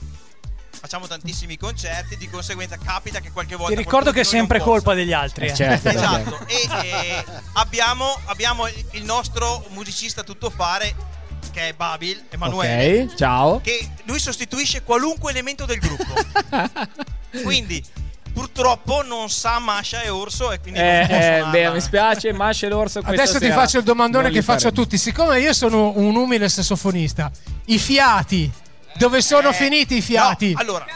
facciamo 0.71 1.07
tantissimi 1.07 1.57
concerti, 1.57 2.19
di 2.19 2.29
conseguenza 2.29 2.77
capita 2.77 3.21
che 3.21 3.31
qualche 3.33 3.57
volta 3.57 3.75
Ti 3.75 3.81
ricordo 3.81 4.13
che 4.13 4.21
è 4.21 4.25
sempre 4.25 4.61
colpa 4.61 4.93
degli 4.93 5.15
altri. 5.15 5.47
Eh, 5.47 5.51
eh. 5.51 5.55
certo, 5.55 5.89
Esatto, 5.89 6.47
e 6.47 6.87
eh, 6.87 7.25
abbiamo, 7.55 8.21
abbiamo 8.27 8.67
il 8.67 8.85
il 8.93 9.05
nostro 9.05 9.65
musicista 9.71 10.23
tuttofare 10.23 10.95
che 11.53 11.69
è 11.69 11.73
Babil, 11.73 12.25
Emanuele, 12.31 13.03
Ok, 13.03 13.15
ciao. 13.15 13.61
che 13.61 13.89
lui 14.05 14.19
sostituisce 14.19 14.83
qualunque 14.83 15.31
elemento 15.31 15.65
del 15.65 15.79
gruppo. 15.79 16.15
quindi 17.43 17.85
purtroppo 18.35 19.03
non 19.03 19.31
sa 19.31 19.59
Masha 19.61 20.03
e 20.03 20.11
Orso 20.11 20.53
e 20.53 20.61
quindi 20.61 20.79
non 20.81 20.89
Eh, 20.89 21.39
eh, 21.39 21.45
beh, 21.51 21.71
mi 21.71 21.81
spiace, 21.81 22.33
Masce 22.35 22.69
l'orso 22.69 23.01
questa 23.01 23.23
Adesso 23.23 23.39
ti 23.39 23.51
faccio 23.51 23.79
il 23.79 23.85
domandone 23.85 24.29
che 24.31 24.43
faccio 24.43 24.67
a 24.67 24.71
faremo. 24.71 24.83
tutti. 24.83 24.99
Siccome 24.99 25.41
io 25.41 25.53
sono 25.55 25.93
un 25.97 26.15
umile 26.17 26.49
sassofonista, 26.49 27.31
i 27.67 27.79
fiati, 27.79 28.51
dove 28.97 29.23
sono 29.23 29.53
finiti 29.53 29.97
i 29.97 30.03
fiati? 30.03 30.51
Eh, 30.51 30.55
No, 30.55 30.61
allora, 30.61 30.87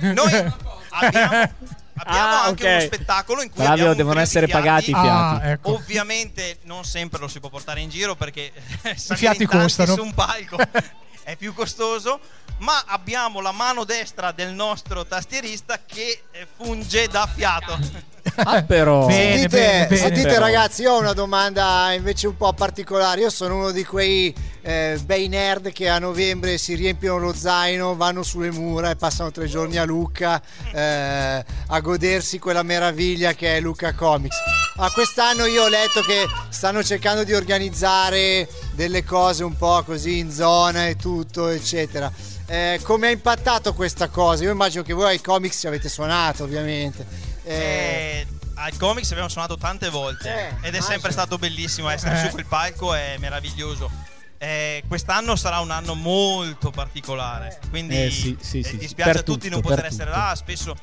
noi 0.00 0.32
abbiamo, 0.34 0.54
abbiamo 1.94 2.28
Ah, 2.34 2.44
anche 2.46 2.64
ok. 2.64 2.70
uno 2.70 2.80
spettacolo 2.80 3.42
in 3.42 3.50
cui 3.50 3.62
Flavio, 3.62 3.92
devono 3.94 4.18
essere 4.20 4.46
pagati 4.48 4.90
i 4.90 4.94
fiati. 4.94 5.06
Ah, 5.44 5.50
ecco. 5.50 5.74
Ovviamente 5.74 6.58
non 6.64 6.84
sempre 6.84 7.20
lo 7.20 7.28
si 7.28 7.38
può 7.38 7.48
portare 7.50 7.80
in 7.80 7.90
giro 7.90 8.14
perché 8.16 8.50
salire 8.82 9.16
fiati 9.16 9.44
costano. 9.46 9.94
su 9.94 10.02
un 10.02 10.12
palco 10.14 10.56
è 11.22 11.36
più 11.36 11.54
costoso, 11.54 12.20
ma 12.58 12.84
abbiamo 12.86 13.40
la 13.40 13.52
mano 13.52 13.84
destra 13.84 14.32
del 14.32 14.52
nostro 14.52 15.06
tastierista 15.06 15.80
che 15.84 16.24
eh, 16.30 16.46
funge 16.56 17.08
da 17.08 17.26
fiato. 17.26 17.78
Ah, 18.36 18.62
però. 18.62 19.06
Bene, 19.06 19.38
Sentite, 19.38 19.48
bene, 19.56 19.86
bene. 19.86 19.96
sentite 20.00 20.28
Però. 20.28 20.40
ragazzi, 20.40 20.82
io 20.82 20.92
ho 20.92 20.98
una 20.98 21.12
domanda 21.12 21.92
invece 21.92 22.26
un 22.26 22.36
po' 22.36 22.52
particolare. 22.52 23.20
Io 23.20 23.30
sono 23.30 23.56
uno 23.56 23.70
di 23.70 23.84
quei 23.84 24.34
eh, 24.62 24.98
bei 25.04 25.28
nerd 25.28 25.72
che 25.72 25.88
a 25.88 25.98
novembre 25.98 26.56
si 26.58 26.74
riempiono 26.74 27.18
lo 27.18 27.34
zaino, 27.34 27.96
vanno 27.96 28.22
sulle 28.22 28.50
mura 28.50 28.90
e 28.90 28.96
passano 28.96 29.30
tre 29.30 29.46
giorni 29.46 29.76
a 29.76 29.84
Lucca 29.84 30.40
eh, 30.72 31.44
a 31.66 31.80
godersi 31.80 32.38
quella 32.38 32.62
meraviglia 32.62 33.32
che 33.34 33.56
è 33.56 33.60
Lucca 33.60 33.92
Comics. 33.94 34.36
A 34.76 34.90
quest'anno 34.90 35.44
io 35.44 35.64
ho 35.64 35.68
letto 35.68 36.00
che 36.00 36.26
stanno 36.48 36.82
cercando 36.82 37.24
di 37.24 37.34
organizzare 37.34 38.48
delle 38.72 39.04
cose 39.04 39.44
un 39.44 39.56
po' 39.56 39.82
così 39.84 40.18
in 40.18 40.30
zona 40.32 40.86
e 40.86 40.96
tutto, 40.96 41.48
eccetera. 41.48 42.10
Eh, 42.46 42.80
come 42.82 43.06
ha 43.06 43.10
impattato 43.10 43.72
questa 43.72 44.08
cosa? 44.08 44.44
Io 44.44 44.50
immagino 44.50 44.82
che 44.82 44.92
voi 44.92 45.06
ai 45.06 45.20
comics 45.20 45.60
ci 45.60 45.66
avete 45.66 45.88
suonato, 45.88 46.44
ovviamente. 46.44 47.06
Eh, 47.44 47.52
Eh, 47.54 48.26
al 48.54 48.76
comics 48.76 49.10
abbiamo 49.10 49.28
suonato 49.28 49.56
tante 49.56 49.88
volte 49.88 50.50
Eh, 50.62 50.68
ed 50.68 50.74
è 50.74 50.80
sempre 50.80 51.08
sì. 51.08 51.14
stato 51.14 51.38
bellissimo 51.38 51.88
essere 51.88 52.20
Eh. 52.20 52.24
su 52.26 52.30
quel 52.30 52.46
palco, 52.46 52.94
è 52.94 53.16
meraviglioso. 53.18 53.90
Eh, 54.38 54.82
quest'anno 54.88 55.36
sarà 55.36 55.60
un 55.60 55.70
anno 55.70 55.94
molto 55.94 56.70
particolare, 56.70 57.58
quindi 57.70 58.04
Eh, 58.06 58.10
sì, 58.10 58.36
sì, 58.40 58.58
eh, 58.58 58.64
sì, 58.64 58.76
dispiace 58.76 59.18
a 59.18 59.22
tutti 59.22 59.48
tutto, 59.48 59.50
non 59.50 59.60
poter 59.60 59.84
essere 59.86 60.10
tutto. 60.10 60.16
là. 60.18 60.34
Spesso 60.34 60.72
eh, 60.72 60.76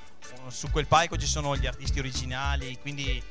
su 0.50 0.70
quel 0.72 0.88
palco 0.88 1.18
ci 1.18 1.26
sono 1.28 1.56
gli 1.56 1.66
artisti 1.66 2.00
originali, 2.00 2.78
quindi 2.82 3.22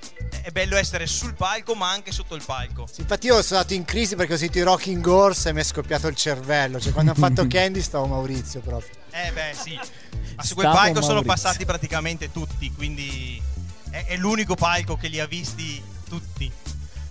è 0.42 0.50
bello 0.50 0.76
essere 0.76 1.06
sul 1.06 1.34
palco 1.34 1.74
ma 1.74 1.90
anche 1.90 2.12
sotto 2.12 2.34
il 2.34 2.42
palco. 2.44 2.86
Sì, 2.90 3.00
Infatti 3.02 3.26
io 3.26 3.32
sono 3.34 3.42
stato 3.60 3.74
in 3.74 3.84
crisi 3.84 4.16
perché 4.16 4.34
ho 4.34 4.36
sentito 4.36 4.58
i 4.58 4.62
Rocking 4.62 5.04
Horse 5.06 5.48
e 5.48 5.52
mi 5.52 5.60
è 5.60 5.64
scoppiato 5.64 6.06
il 6.08 6.16
cervello. 6.16 6.80
Cioè 6.80 6.92
quando 6.92 7.12
hanno 7.12 7.20
fatto 7.20 7.46
Candy 7.48 7.80
stavo 7.82 8.06
Maurizio 8.06 8.60
proprio. 8.60 8.90
Eh 9.10 9.32
beh 9.32 9.54
sì, 9.60 9.74
ma 10.36 10.42
su 10.42 10.54
quel 10.54 10.66
Stavo 10.68 10.74
palco 10.76 11.00
sono 11.02 11.22
Maurizio. 11.22 11.32
passati 11.32 11.64
praticamente 11.64 12.30
tutti, 12.30 12.72
quindi 12.72 13.40
è, 13.90 14.04
è 14.06 14.16
l'unico 14.16 14.54
palco 14.54 14.96
che 14.96 15.08
li 15.08 15.18
ha 15.20 15.26
visti 15.26 15.82
tutti. 16.08 16.50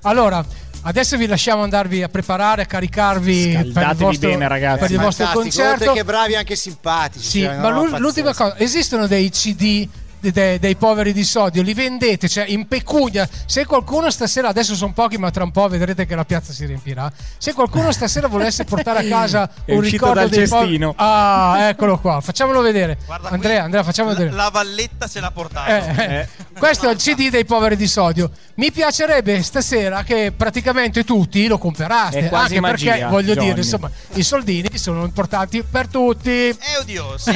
Allora, 0.01 0.45
adesso 0.87 1.17
vi 1.17 1.27
lasciamo 1.27 1.63
andarvi 1.63 2.01
a 2.01 2.07
preparare, 2.09 2.61
a 2.63 2.65
caricarvi 2.65 3.51
per 3.51 3.65
il 3.65 3.71
Scaldatevi 3.73 4.03
vostro, 4.03 4.29
bene, 4.29 4.47
ragazzi. 4.47 4.79
per 4.79 4.91
il 4.91 4.99
vostro 4.99 5.25
Fantastico, 5.25 5.55
concerto. 5.63 5.83
oltre 5.83 5.93
che 6.01 6.03
bravi 6.05 6.35
anche 6.35 6.55
simpatici. 6.55 7.25
Sì, 7.25 7.41
cioè, 7.41 7.57
ma 7.57 7.69
l'ul- 7.69 7.99
l'ultima 7.99 8.33
cosa, 8.33 8.57
esistono 8.57 9.05
dei 9.07 9.29
CD 9.29 9.87
de- 10.19 10.31
de- 10.31 10.59
dei 10.59 10.75
poveri 10.75 11.13
di 11.13 11.23
sodio, 11.23 11.61
li 11.61 11.73
vendete, 11.73 12.27
cioè 12.27 12.45
in 12.47 12.67
pecunia. 12.67 13.27
Se 13.45 13.65
qualcuno 13.65 14.09
stasera, 14.09 14.47
adesso 14.49 14.75
sono 14.75 14.93
pochi, 14.93 15.17
ma 15.17 15.31
tra 15.31 15.43
un 15.43 15.51
po' 15.51 15.67
vedrete 15.67 16.05
che 16.05 16.15
la 16.15 16.25
piazza 16.25 16.53
si 16.53 16.65
riempirà. 16.65 17.11
Se 17.37 17.53
qualcuno 17.53 17.91
stasera 17.91 18.27
volesse 18.27 18.63
portare 18.63 19.05
a 19.05 19.09
casa 19.09 19.49
È 19.65 19.73
un 19.73 19.81
ricordo 19.81 20.15
dal 20.15 20.29
dei 20.29 20.47
poveri. 20.47 20.67
cestino. 20.67 20.93
Ah, 20.97 21.67
eccolo 21.69 21.99
qua, 21.99 22.21
facciamolo 22.21 22.61
vedere. 22.61 22.97
Guarda, 23.05 23.29
Andrea, 23.29 23.63
Andrea, 23.63 23.83
facciamo 23.83 24.09
la, 24.09 24.15
vedere. 24.15 24.35
la 24.35 24.49
valletta 24.49 25.07
ce 25.07 25.19
l'ha 25.19 25.31
portato. 25.31 25.71
Eh, 25.71 26.03
eh. 26.15 26.27
Questo 26.57 26.87
è 26.89 26.91
il 26.91 26.97
CD 26.97 27.29
dei 27.29 27.45
poveri 27.45 27.75
di 27.75 27.87
sodio. 27.87 28.31
Mi 28.55 28.71
piacerebbe 28.71 29.41
stasera 29.43 30.03
che 30.03 30.33
praticamente 30.35 31.03
tutti 31.03 31.45
lo 31.47 31.57
comperaste. 31.57 32.19
È 32.19 32.29
quasi 32.29 32.55
anche 32.55 32.59
magia, 32.59 32.91
perché 32.91 33.05
voglio 33.07 33.33
Johnny. 33.33 33.47
dire, 33.49 33.59
insomma, 33.59 33.91
i 34.13 34.23
soldini 34.23 34.77
sono 34.77 35.03
importanti 35.03 35.63
per 35.63 35.87
tutti. 35.87 36.29
Eh 36.29 36.77
oddio, 36.81 37.17
sì. 37.17 37.31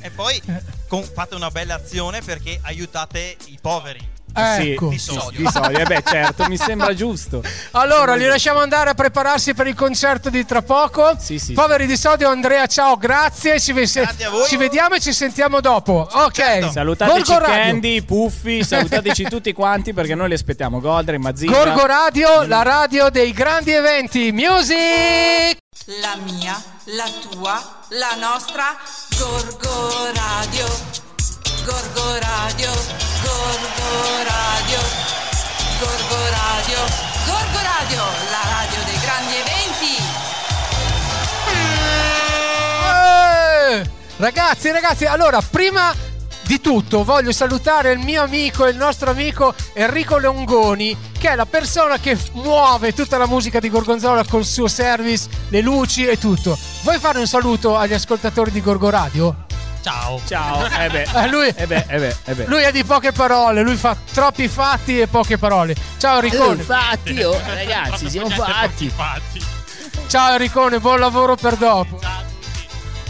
e 0.00 0.10
poi 0.10 0.40
con- 0.92 1.04
fate 1.04 1.34
una 1.34 1.50
bella 1.50 1.76
azione 1.76 2.20
perché 2.20 2.58
aiutate 2.64 3.38
i 3.46 3.58
poveri. 3.58 4.11
Ecco. 4.34 4.88
Di 4.88 4.98
Sì, 4.98 5.12
sodio. 5.12 5.38
di 5.38 5.46
solito. 5.50 5.78
Eh 5.80 5.84
beh, 5.84 6.02
certo, 6.06 6.44
mi 6.48 6.56
sembra 6.56 6.94
giusto. 6.96 7.42
Allora, 7.72 8.14
li 8.14 8.24
lasciamo 8.26 8.60
andare 8.60 8.90
a 8.90 8.94
prepararsi 8.94 9.54
per 9.54 9.66
il 9.66 9.74
concerto 9.74 10.30
di 10.30 10.44
tra 10.44 10.62
poco. 10.62 11.14
Sì, 11.18 11.38
sì. 11.38 11.52
Poveri 11.52 11.86
di 11.86 11.96
sodio, 11.96 12.28
Andrea, 12.28 12.66
ciao, 12.66 12.96
grazie. 12.96 13.60
Ci, 13.60 13.72
ve- 13.72 13.86
Grazie 13.92 14.24
a 14.24 14.30
voi. 14.30 14.46
ci 14.46 14.56
vediamo 14.56 14.94
e 14.94 15.00
ci 15.00 15.12
sentiamo 15.12 15.60
dopo. 15.60 16.08
Ok. 16.12 16.32
Certo. 16.34 16.70
Salutateci 16.70 17.32
Gorgo. 17.32 17.46
Candy, 17.46 18.02
Puffi, 18.02 18.64
salutateci 18.64 19.24
tutti 19.24 19.52
quanti 19.52 19.92
perché 19.92 20.14
noi 20.14 20.28
li 20.28 20.34
aspettiamo. 20.34 20.80
Goldri, 20.80 21.18
Mazzina. 21.18 21.52
Gorgo 21.52 21.86
Radio, 21.86 22.44
la 22.46 22.62
radio 22.62 23.10
dei 23.10 23.32
grandi 23.32 23.72
eventi. 23.72 24.32
Music! 24.32 25.56
La 26.00 26.16
mia, 26.24 26.60
la 26.96 27.08
tua, 27.28 27.80
la 27.90 28.14
nostra 28.18 28.76
Gorgo 29.18 30.10
Radio. 30.14 31.11
Gorgo 31.64 32.18
Radio, 32.18 32.72
Gorgo 33.22 34.22
Radio, 34.24 34.80
Gorgo 35.78 36.16
Radio, 36.30 36.78
Gorgo 37.24 37.58
Radio, 37.62 38.02
la 38.30 38.42
radio 38.50 38.82
dei 38.84 38.98
grandi 38.98 39.34
eventi. 39.36 39.94
Eh! 43.78 43.90
Ragazzi, 44.16 44.70
ragazzi, 44.72 45.04
allora, 45.04 45.40
prima 45.40 45.94
di 46.42 46.60
tutto 46.60 47.04
voglio 47.04 47.30
salutare 47.30 47.92
il 47.92 48.00
mio 48.00 48.22
amico, 48.22 48.66
il 48.66 48.76
nostro 48.76 49.10
amico 49.10 49.54
Enrico 49.72 50.18
Longoni, 50.18 50.96
che 51.16 51.30
è 51.30 51.36
la 51.36 51.46
persona 51.46 51.98
che 51.98 52.18
muove 52.32 52.92
tutta 52.92 53.18
la 53.18 53.28
musica 53.28 53.60
di 53.60 53.70
Gorgonzola 53.70 54.24
col 54.24 54.44
suo 54.44 54.66
service, 54.66 55.28
le 55.48 55.60
luci 55.60 56.06
e 56.06 56.18
tutto. 56.18 56.58
Vuoi 56.82 56.98
fare 56.98 57.20
un 57.20 57.28
saluto 57.28 57.76
agli 57.76 57.94
ascoltatori 57.94 58.50
di 58.50 58.60
Gorgo 58.60 58.90
Radio? 58.90 59.41
Ciao. 59.82 60.20
Ciao. 60.26 60.66
Eh 60.82 60.88
beh. 60.88 61.06
Eh, 61.14 61.28
lui, 61.28 61.48
Eh 61.48 61.66
beh, 61.66 61.84
eh 61.88 61.98
beh, 61.98 62.16
eh 62.24 62.34
beh. 62.34 62.44
lui 62.46 62.62
è 62.62 62.72
di 62.72 62.84
poche 62.84 63.12
parole, 63.12 63.62
lui 63.62 63.76
fa 63.76 63.96
troppi 64.12 64.48
fatti 64.48 65.00
e 65.00 65.06
poche 65.06 65.38
parole. 65.38 65.74
Ciao 65.98 66.16
Enrico. 66.20 66.54
fatti, 66.56 67.22
oh, 67.22 67.38
ragazzi, 67.46 68.08
siamo 68.08 68.28
fatti. 68.30 68.92
Ciao 70.06 70.32
Enricone, 70.32 70.78
buon 70.78 70.98
lavoro 70.98 71.36
per 71.36 71.56
dopo. 71.56 71.98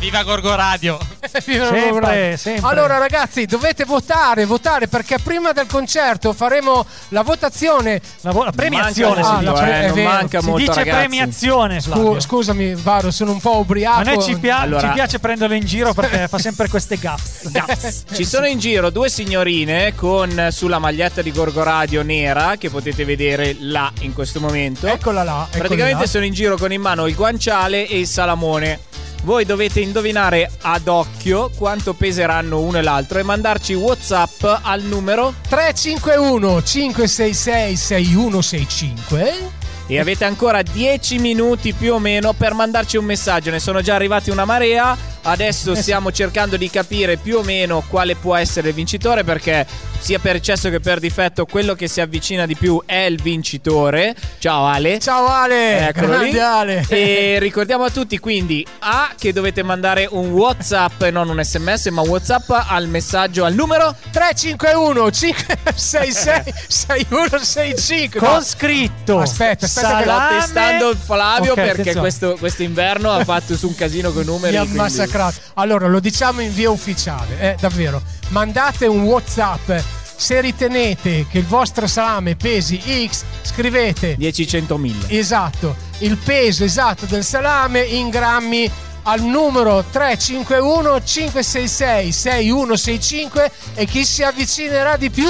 Viva 0.02 0.24
Gorgo 0.24 0.52
Radio! 0.56 0.98
Viva 1.46 1.66
Sempre, 1.66 1.90
Gorgo 1.90 1.98
Radio. 2.00 2.36
sempre. 2.36 2.68
Allora 2.68 2.98
ragazzi, 2.98 3.46
dovete 3.46 3.84
votare, 3.84 4.44
votare 4.46 4.88
perché 4.88 5.18
prima 5.20 5.52
del 5.52 5.66
concerto 5.66 6.32
faremo 6.32 6.84
la 7.10 7.22
votazione. 7.22 8.00
La, 8.22 8.32
vo- 8.32 8.42
la 8.42 8.50
premiazione 8.50 9.20
Manca 9.20 9.38
si 9.38 9.44
molto, 9.46 9.60
dice. 9.60 9.62
eh, 9.62 9.80
non 9.82 9.90
È 9.90 9.92
vero. 9.92 10.08
manca 10.10 10.40
si 10.40 10.46
molto, 10.46 10.60
dice 10.66 10.74
ragazzi. 10.74 10.98
premiazione, 10.98 11.80
Scu- 11.80 12.18
scusami, 12.20 12.74
Varo, 12.74 13.10
sono 13.12 13.30
un 13.30 13.38
po' 13.40 13.58
ubriaco. 13.58 14.00
A 14.00 14.02
noi 14.02 14.22
ci, 14.24 14.36
pia- 14.38 14.58
Allora- 14.58 14.88
ci 14.88 14.92
piace 14.92 15.18
prenderlo 15.20 15.54
in 15.54 15.64
giro 15.64 15.94
perché 15.94 16.26
fa 16.26 16.38
sempre 16.38 16.68
queste 16.68 16.98
gaffs. 16.98 18.04
Ci 18.12 18.24
sono 18.24 18.46
in 18.46 18.58
giro 18.58 18.90
due 18.90 19.08
signorine 19.08 19.94
con 19.94 20.48
sulla 20.50 20.80
maglietta 20.80 21.22
di 21.22 21.30
Gorgo 21.30 21.62
Radio 21.62 22.02
nera 22.02 22.56
che 22.58 22.70
potete 22.70 23.04
vedere 23.04 23.54
là 23.60 23.90
in 24.00 24.12
questo 24.12 24.40
momento. 24.40 24.88
Eccola 24.88 25.22
là. 25.22 25.44
eccola 25.46 25.58
Praticamente 25.62 26.02
là. 26.02 26.08
sono 26.10 26.24
in 26.24 26.32
giro 26.32 26.56
con 26.56 26.72
in 26.72 26.80
mano 26.80 27.06
il 27.06 27.14
guanciale 27.14 27.86
e 27.86 28.00
il 28.00 28.06
salamone. 28.08 28.80
Voi 29.24 29.44
dovete 29.44 29.78
indovinare 29.78 30.50
ad 30.62 30.88
occhio 30.88 31.48
quanto 31.56 31.94
peseranno 31.94 32.60
uno 32.60 32.78
e 32.78 32.82
l'altro 32.82 33.20
e 33.20 33.22
mandarci 33.22 33.72
WhatsApp 33.72 34.42
al 34.62 34.82
numero 34.82 35.34
351 35.48 36.62
566 36.62 37.76
6165 37.76 39.50
e 39.86 40.00
avete 40.00 40.24
ancora 40.24 40.62
10 40.62 41.18
minuti 41.18 41.72
più 41.72 41.94
o 41.94 41.98
meno 42.00 42.32
per 42.32 42.54
mandarci 42.54 42.96
un 42.96 43.04
messaggio. 43.04 43.50
Ne 43.50 43.60
sono 43.60 43.80
già 43.80 43.94
arrivati 43.94 44.30
una 44.30 44.44
marea. 44.44 44.96
Adesso 45.24 45.74
stiamo 45.76 46.10
cercando 46.10 46.56
di 46.56 46.68
capire 46.68 47.16
più 47.16 47.38
o 47.38 47.42
meno 47.42 47.84
quale 47.88 48.16
può 48.16 48.34
essere 48.34 48.68
il 48.70 48.74
vincitore 48.74 49.22
perché 49.22 49.64
sia 50.00 50.18
per 50.18 50.34
eccesso 50.36 50.68
che 50.68 50.80
per 50.80 50.98
difetto 50.98 51.46
quello 51.46 51.74
che 51.74 51.86
si 51.86 52.00
avvicina 52.00 52.44
di 52.44 52.56
più 52.56 52.82
è 52.84 53.02
il 53.04 53.22
vincitore. 53.22 54.16
Ciao 54.38 54.66
Ale. 54.66 54.98
Ciao 54.98 55.26
Ale. 55.28 55.88
Eccolo 55.88 56.18
lì. 56.18 56.36
Ale. 56.38 56.84
E 56.88 57.36
ricordiamo 57.38 57.84
a 57.84 57.90
tutti 57.90 58.18
quindi 58.18 58.66
A 58.80 59.12
che 59.16 59.32
dovete 59.32 59.62
mandare 59.62 60.08
un 60.10 60.30
WhatsApp 60.32 61.04
non 61.04 61.28
un 61.28 61.42
SMS, 61.42 61.86
ma 61.86 62.00
un 62.00 62.08
WhatsApp 62.08 62.50
al 62.50 62.88
messaggio 62.88 63.44
al 63.44 63.54
numero 63.54 63.94
351 64.10 65.10
566 65.12 66.52
6165 66.66 68.18
Con 68.18 68.28
No, 68.28 68.40
scritto. 68.42 69.18
Aspetta, 69.20 69.66
aspetta 69.66 69.96
che 69.98 70.02
Sto 70.02 70.10
Salame. 70.10 70.38
testando 70.40 70.94
Flavio 70.96 71.52
Ok, 71.52 71.60
perché 71.62 71.94
questo, 71.94 72.36
questo 72.38 72.62
inverno 72.64 73.12
ha 73.12 73.22
fatto 73.24 73.56
su 73.56 73.68
un 73.68 73.74
casino 73.76 74.10
con 74.10 74.22
i 74.22 74.26
numeri. 74.26 74.52
mi 74.52 74.56
ha 74.56 74.60
quindi- 74.62 74.78
massacrato. 75.12 75.36
Allora, 75.54 75.86
lo 75.86 76.00
diciamo 76.00 76.40
in 76.40 76.52
via 76.52 76.70
ufficiale, 76.70 77.38
eh, 77.38 77.56
davvero. 77.60 78.02
Mandate 78.28 78.86
un 78.86 79.02
WhatsApp. 79.02 79.70
Se 80.16 80.40
ritenete 80.40 81.26
che 81.28 81.38
il 81.38 81.46
vostro 81.46 81.86
salame 81.86 82.36
pesi 82.36 82.80
X, 83.08 83.24
scrivete 83.42 84.14
10 84.16 84.46
100 84.46 84.78
1000. 84.78 85.08
esatto 85.08 85.74
il 85.98 86.16
peso 86.16 86.62
esatto 86.64 87.06
del 87.06 87.24
salame 87.24 87.80
in 87.80 88.08
grammi 88.08 88.70
al 89.04 89.20
numero 89.20 89.82
351 89.90 91.02
566 91.02 92.12
6165 92.12 93.52
e 93.74 93.84
chi 93.86 94.04
si 94.04 94.22
avvicinerà 94.22 94.96
di 94.96 95.10
più 95.10 95.28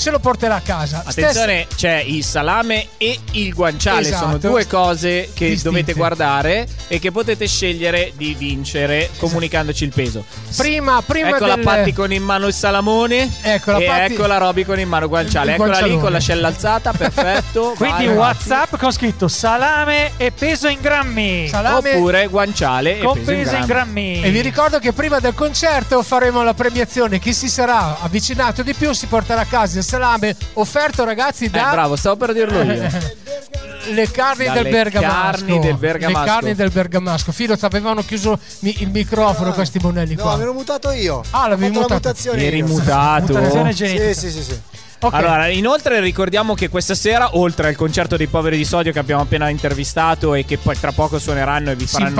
se 0.00 0.10
lo 0.10 0.18
porterà 0.18 0.54
a 0.56 0.60
casa. 0.60 1.02
Attenzione, 1.04 1.66
c'è 1.76 2.02
il 2.06 2.24
salame 2.24 2.88
e 2.96 3.18
il 3.32 3.52
guanciale. 3.52 4.00
Esatto. 4.08 4.24
Sono 4.24 4.38
due 4.38 4.66
cose 4.66 5.28
che 5.34 5.48
Distinte. 5.50 5.62
dovete 5.62 5.92
guardare 5.92 6.66
e 6.88 6.98
che 6.98 7.10
potete 7.12 7.46
scegliere 7.46 8.12
di 8.16 8.34
vincere 8.34 9.10
comunicandoci 9.18 9.84
il 9.84 9.92
peso. 9.94 10.24
Prima, 10.56 11.02
prima 11.02 11.28
ecco 11.28 11.44
la 11.44 11.56
del- 11.56 11.64
Patti 11.64 11.92
con 11.92 12.12
in 12.12 12.22
mano 12.22 12.46
il 12.46 12.54
salamone. 12.54 13.30
Ecco 13.42 13.72
la 13.72 13.78
e 13.78 13.84
Patti- 13.84 14.12
ecco 14.14 14.26
la 14.26 14.38
Roby 14.38 14.64
con 14.64 14.78
in 14.80 14.88
mano 14.88 15.04
il 15.04 15.10
guanciale. 15.10 15.48
Il 15.50 15.54
Eccola 15.56 15.68
lì 15.72 15.76
guancialone. 15.76 16.00
con 16.02 16.12
l'ascella 16.12 16.46
alzata, 16.48 16.92
perfetto. 16.92 17.74
Quindi 17.76 18.06
vai, 18.06 18.16
WhatsApp 18.16 18.76
con 18.76 18.92
scritto 18.92 19.28
salame 19.28 20.12
e 20.16 20.30
peso 20.32 20.68
in 20.68 20.78
grammi. 20.80 21.46
Salame- 21.48 21.94
Oppure 21.96 22.26
guanciale 22.28 22.92
e 22.98 23.00
peso 23.00 23.18
in 23.18 23.24
peso 23.24 23.54
in 23.56 23.66
grammi. 23.66 24.12
grammi. 24.14 24.22
E 24.22 24.30
vi 24.30 24.40
ricordo 24.40 24.78
che 24.78 24.92
prima 24.94 25.18
del 25.20 25.34
concerto 25.34 26.02
faremo 26.02 26.42
la 26.42 26.54
premiazione. 26.54 27.18
Chi 27.18 27.34
si 27.34 27.48
sarà 27.50 27.98
avvicinato 28.00 28.62
di 28.62 28.72
più 28.72 28.92
si 28.92 29.06
porterà 29.06 29.42
a 29.42 29.44
casa 29.44 29.78
il 29.78 29.84
salame 29.90 30.36
offerto, 30.54 31.04
ragazzi, 31.04 31.46
Eh, 31.46 31.50
da 31.50 31.70
bravo, 31.72 31.96
stavo 31.96 32.16
per 32.16 32.32
dirlo 32.32 32.62
io. 32.62 32.88
le 33.92 34.10
carni 34.10 34.44
Dalle 34.44 34.62
del 34.62 34.70
bergamasco. 34.72 35.20
carni 35.44 35.58
del 35.58 35.76
bergamasco. 35.76 36.18
Le 36.20 36.26
carni 36.26 36.54
del 36.54 36.70
bergamasco. 36.70 37.32
Filo, 37.32 37.56
avevano 37.60 38.02
chiuso 38.02 38.38
mi- 38.60 38.76
il 38.82 38.90
microfono 38.90 39.52
questi 39.52 39.78
monelli 39.80 40.14
No, 40.14 40.22
qua. 40.22 40.36
me 40.36 40.44
l'ho 40.44 40.52
mutato 40.52 40.90
io. 40.92 41.22
Ah, 41.30 41.48
l'avevi 41.48 41.72
mutato. 41.72 41.88
la 41.88 41.94
mutazione 41.94 42.42
Eri 42.44 42.58
io. 42.58 42.66
mutato. 42.66 43.32
Mutazione 43.32 43.72
Sì, 43.72 43.76
genetica. 43.84 44.12
sì, 44.12 44.30
sì, 44.30 44.42
sì. 44.42 44.60
Ok. 45.02 45.14
Allora, 45.14 45.48
inoltre 45.48 45.98
ricordiamo 46.00 46.54
che 46.54 46.68
questa 46.68 46.94
sera, 46.94 47.36
oltre 47.38 47.68
al 47.68 47.74
concerto 47.74 48.18
dei 48.18 48.26
poveri 48.26 48.58
di 48.58 48.66
Sodio 48.66 48.92
che 48.92 48.98
abbiamo 48.98 49.22
appena 49.22 49.48
intervistato 49.48 50.34
e 50.34 50.44
che 50.44 50.58
poi 50.58 50.78
tra 50.78 50.92
poco 50.92 51.18
suoneranno 51.18 51.70
e 51.70 51.74
vi 51.74 51.86
faranno 51.86 52.14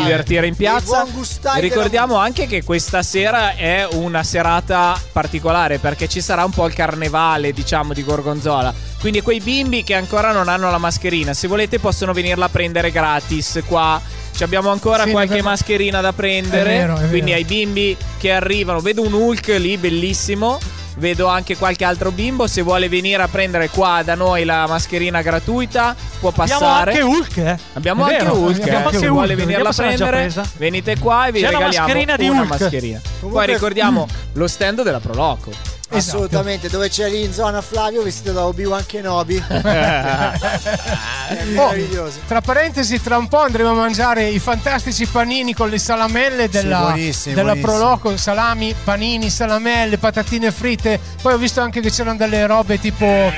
divertire 0.00 0.46
in 0.46 0.54
piazza, 0.54 1.04
ricordiamo 1.56 2.14
anche 2.14 2.46
che 2.46 2.62
questa 2.62 3.02
sera 3.02 3.56
è 3.56 3.88
una 3.90 4.22
serata 4.22 4.96
particolare 5.10 5.78
perché 5.78 6.06
ci 6.08 6.20
sarà 6.20 6.44
un 6.44 6.52
po' 6.52 6.66
il 6.66 6.74
carnevale, 6.74 7.52
diciamo, 7.52 7.92
di 7.92 8.04
Gorgonzola. 8.04 8.72
Quindi 9.00 9.20
quei 9.22 9.40
bimbi 9.40 9.82
che 9.82 9.94
ancora 9.94 10.30
non 10.30 10.48
hanno 10.48 10.70
la 10.70 10.78
mascherina, 10.78 11.34
se 11.34 11.48
volete 11.48 11.80
possono 11.80 12.12
venirla 12.12 12.44
a 12.44 12.48
prendere 12.50 12.92
gratis 12.92 13.62
qua. 13.66 14.00
Ci 14.32 14.44
abbiamo 14.44 14.70
ancora 14.70 15.04
Sì, 15.04 15.10
qualche 15.10 15.42
mascherina 15.42 16.00
da 16.00 16.12
prendere. 16.12 16.74
È 16.74 16.78
vero, 16.78 16.94
è 16.94 16.98
vero. 16.98 17.08
Quindi 17.08 17.32
ai 17.32 17.44
bimbi 17.44 17.96
che 18.16 18.30
arrivano, 18.30 18.78
vedo 18.78 19.02
un 19.02 19.12
Hulk 19.12 19.48
lì 19.58 19.76
bellissimo. 19.76 20.58
Vedo 20.96 21.26
anche 21.28 21.56
qualche 21.56 21.84
altro 21.84 22.10
bimbo. 22.10 22.46
Se 22.46 22.62
vuole 22.62 22.88
venire 22.88 23.22
a 23.22 23.28
prendere 23.28 23.68
qua 23.68 24.02
da 24.04 24.14
noi 24.14 24.44
la 24.44 24.66
mascherina 24.66 25.22
gratuita, 25.22 25.94
può 26.18 26.30
Abbiamo 26.34 26.60
passare. 26.60 26.90
anche 26.92 27.02
Hulk, 27.02 27.36
eh? 27.38 27.58
Abbiamo 27.74 28.04
anche 28.04 28.24
Hulk. 28.24 28.60
abbiamo 28.60 28.86
anche 28.86 28.98
Se 28.98 29.04
Hulk, 29.04 29.12
vuole 29.12 29.34
venirla 29.34 29.68
a 29.68 29.72
se 29.72 29.82
prendere, 29.82 30.32
venite 30.56 30.98
qua 30.98 31.26
e 31.26 31.32
vi 31.32 31.40
C'è 31.40 31.46
regaliamo 31.50 31.86
mascherina 31.86 32.16
una 32.18 32.40
Hulk. 32.42 32.48
mascherina. 32.60 33.00
Poi 33.20 33.46
ricordiamo 33.46 34.06
lo 34.34 34.46
stand 34.46 34.82
della 34.82 35.00
Proloco. 35.00 35.78
Esatto. 35.92 36.16
Assolutamente, 36.16 36.68
dove 36.68 36.88
c'è 36.88 37.08
lì 37.08 37.24
in 37.24 37.32
zona 37.32 37.60
Flavio 37.60 38.02
vestito 38.02 38.32
da 38.32 38.46
Obi-Wan 38.46 38.86
Kenobi. 38.86 39.42
È 39.50 41.42
Oh, 41.56 41.68
meraviglioso. 41.68 42.18
tra 42.26 42.40
parentesi, 42.40 43.00
tra 43.02 43.16
un 43.16 43.28
po' 43.28 43.40
andremo 43.40 43.70
a 43.70 43.74
mangiare 43.74 44.28
i 44.28 44.38
fantastici 44.38 45.06
panini 45.06 45.54
con 45.54 45.68
le 45.68 45.78
salamelle 45.78 46.48
della, 46.48 46.80
buonissimi, 46.80 47.34
della 47.34 47.52
buonissimi. 47.54 47.76
Proloco, 47.78 48.16
salami, 48.16 48.74
panini, 48.84 49.30
salamelle, 49.30 49.98
patatine 49.98 50.50
fritte. 50.52 50.98
Poi 51.22 51.34
ho 51.34 51.38
visto 51.38 51.60
anche 51.60 51.80
che 51.80 51.90
c'erano 51.90 52.16
delle 52.16 52.46
robe 52.46 52.78
tipo 52.80 53.06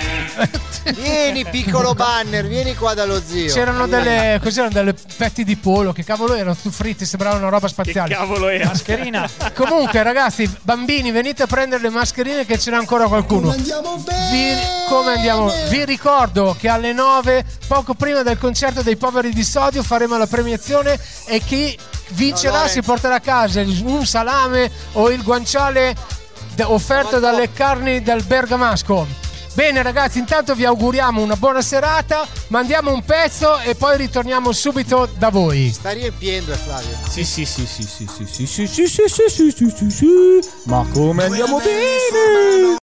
Vieni 0.94 1.44
piccolo 1.44 1.94
banner, 1.94 2.46
vieni 2.48 2.74
qua 2.74 2.92
dallo 2.94 3.20
zio. 3.24 3.52
c'erano 3.52 3.86
Vieni. 3.86 4.02
delle 4.02 4.40
cos'erano 4.42 4.72
delle 4.72 4.94
petti 5.16 5.44
di 5.44 5.56
pollo, 5.56 5.92
che 5.92 6.02
cavolo 6.04 6.34
erano 6.34 6.54
tutti 6.56 6.70
fritti, 6.74 7.04
sembravano 7.06 7.42
una 7.42 7.50
roba 7.50 7.68
spaziale. 7.68 8.14
Cavolo 8.14 8.48
è. 8.48 8.64
Mascherina. 8.64 9.28
Comunque, 9.54 10.02
ragazzi, 10.02 10.50
bambini, 10.62 11.10
venite 11.12 11.42
a 11.44 11.46
prendere 11.46 11.82
le 11.82 11.90
mascherine 11.90 12.41
che 12.44 12.58
ce 12.58 12.70
n'è 12.70 12.76
ancora 12.76 13.06
qualcuno. 13.06 13.50
Andiamo 13.50 13.96
bene. 13.96 14.30
Vi, 14.30 14.88
come 14.88 15.14
andiamo? 15.14 15.52
Vi 15.68 15.84
ricordo 15.84 16.56
che 16.58 16.68
alle 16.68 16.92
9, 16.92 17.44
poco 17.66 17.94
prima 17.94 18.22
del 18.22 18.38
concerto 18.38 18.82
dei 18.82 18.96
poveri 18.96 19.32
di 19.32 19.44
sodio, 19.44 19.82
faremo 19.82 20.16
la 20.16 20.26
premiazione 20.26 20.98
e 21.26 21.40
chi 21.40 21.76
vincerà 22.10 22.54
Allora, 22.54 22.68
si 22.68 22.82
porterà 22.82 23.14
a 23.16 23.20
casa 23.20 23.60
un 23.60 24.04
salame 24.06 24.70
o 24.92 25.10
il 25.10 25.22
guanciale 25.22 25.94
offerto 26.62 27.18
dalle 27.18 27.52
carni 27.52 28.02
del 28.02 28.22
bergamasco. 28.24 29.21
Bene 29.54 29.82
ragazzi, 29.82 30.18
intanto 30.18 30.54
vi 30.54 30.64
auguriamo 30.64 31.20
una 31.20 31.36
buona 31.36 31.60
serata, 31.60 32.26
mandiamo 32.48 32.90
un 32.90 33.04
pezzo 33.04 33.58
e 33.58 33.74
poi 33.74 33.98
ritorniamo 33.98 34.50
subito 34.50 35.06
da 35.18 35.28
voi. 35.28 35.70
Sta 35.70 35.90
riempiendo 35.90 36.52
eh, 36.52 36.56
Flavio. 36.56 36.96
Sì, 37.06 37.22
sì, 37.22 37.44
sì, 37.44 37.66
sì, 37.66 37.82
sì, 37.82 38.06
sì, 38.06 38.26
sì, 38.26 38.46
sì, 38.46 38.66
sì, 38.66 38.86
sì, 38.86 39.08
sì, 39.08 39.28
sì, 39.28 39.50
sì, 39.50 39.74
sì, 39.76 39.90
sì. 39.90 40.06
Ma 40.64 40.86
come 40.90 41.24
andiamo 41.24 41.58
bene? 41.58 42.76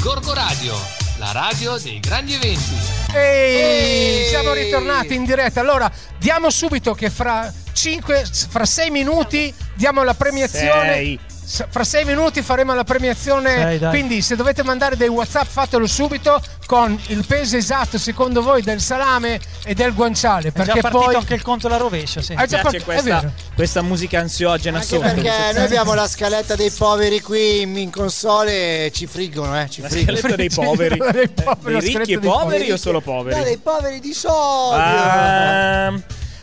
Gorgo 0.00 0.32
Radio, 0.32 0.74
la 1.18 1.32
radio 1.32 1.76
dei 1.76 1.98
grandi 1.98 2.34
eventi. 2.34 2.99
Ehi, 3.12 4.28
siamo 4.28 4.52
ritornati 4.52 5.14
in 5.14 5.24
diretta. 5.24 5.60
Allora, 5.60 5.90
diamo 6.18 6.50
subito 6.50 6.94
che 6.94 7.10
fra 7.10 7.52
5 7.72 8.24
fra 8.48 8.64
6 8.64 8.90
minuti 8.90 9.52
diamo 9.74 10.02
la 10.04 10.14
premiazione. 10.14 10.92
Sei. 10.92 11.20
Fra 11.68 11.82
6 11.84 12.04
minuti 12.04 12.42
faremo 12.42 12.74
la 12.74 12.84
premiazione. 12.84 13.54
Sei, 13.56 13.78
dai. 13.78 13.90
quindi, 13.90 14.22
se 14.22 14.36
dovete 14.36 14.62
mandare 14.62 14.96
dei 14.96 15.08
WhatsApp, 15.08 15.46
fatelo 15.48 15.86
subito 15.86 16.40
con 16.66 16.96
il 17.08 17.26
peso 17.26 17.56
esatto, 17.56 17.98
secondo 17.98 18.40
voi, 18.42 18.62
del 18.62 18.80
salame 18.80 19.40
e 19.64 19.74
del 19.74 19.92
guanciale. 19.92 20.48
È 20.48 20.52
già 20.52 20.62
Perché 20.64 20.80
partito 20.80 21.04
poi. 21.06 21.14
anche 21.16 21.34
il 21.34 21.42
conto 21.42 21.66
alla 21.66 21.76
rovescia, 21.78 22.22
sì. 22.22 22.34
È 22.34 22.46
già 22.46 22.60
part- 22.60 22.84
questa, 22.84 23.32
questa 23.54 23.82
musica 23.82 24.20
ansiogena 24.20 24.76
Anche 24.78 24.88
sotto. 24.88 25.00
perché 25.02 25.30
noi 25.54 25.64
abbiamo 25.64 25.94
la 25.94 26.06
scaletta 26.06 26.54
dei 26.54 26.70
poveri 26.70 27.20
qui 27.20 27.62
in, 27.62 27.90
console 27.90 28.86
e 28.86 28.92
ci 28.92 29.06
friggono, 29.06 29.60
eh. 29.60 29.68
Ci 29.68 29.80
La 29.80 29.88
friggono. 29.88 30.16
scaletta 30.18 30.36
dei 30.36 30.50
poveri. 30.54 30.98
Dei 31.10 31.28
poveri, 31.28 31.80
Dei 31.80 31.96
ricchi 31.98 32.12
e 32.12 32.18
poveri 32.20 32.28
poveri. 32.44 32.70
o 32.72 32.76
solo 32.76 32.98
No, 33.04 33.12
poveri? 33.12 33.42
dei 33.42 33.56
poveri 33.58 33.98
di 34.00 34.14
soldi. 34.14 34.82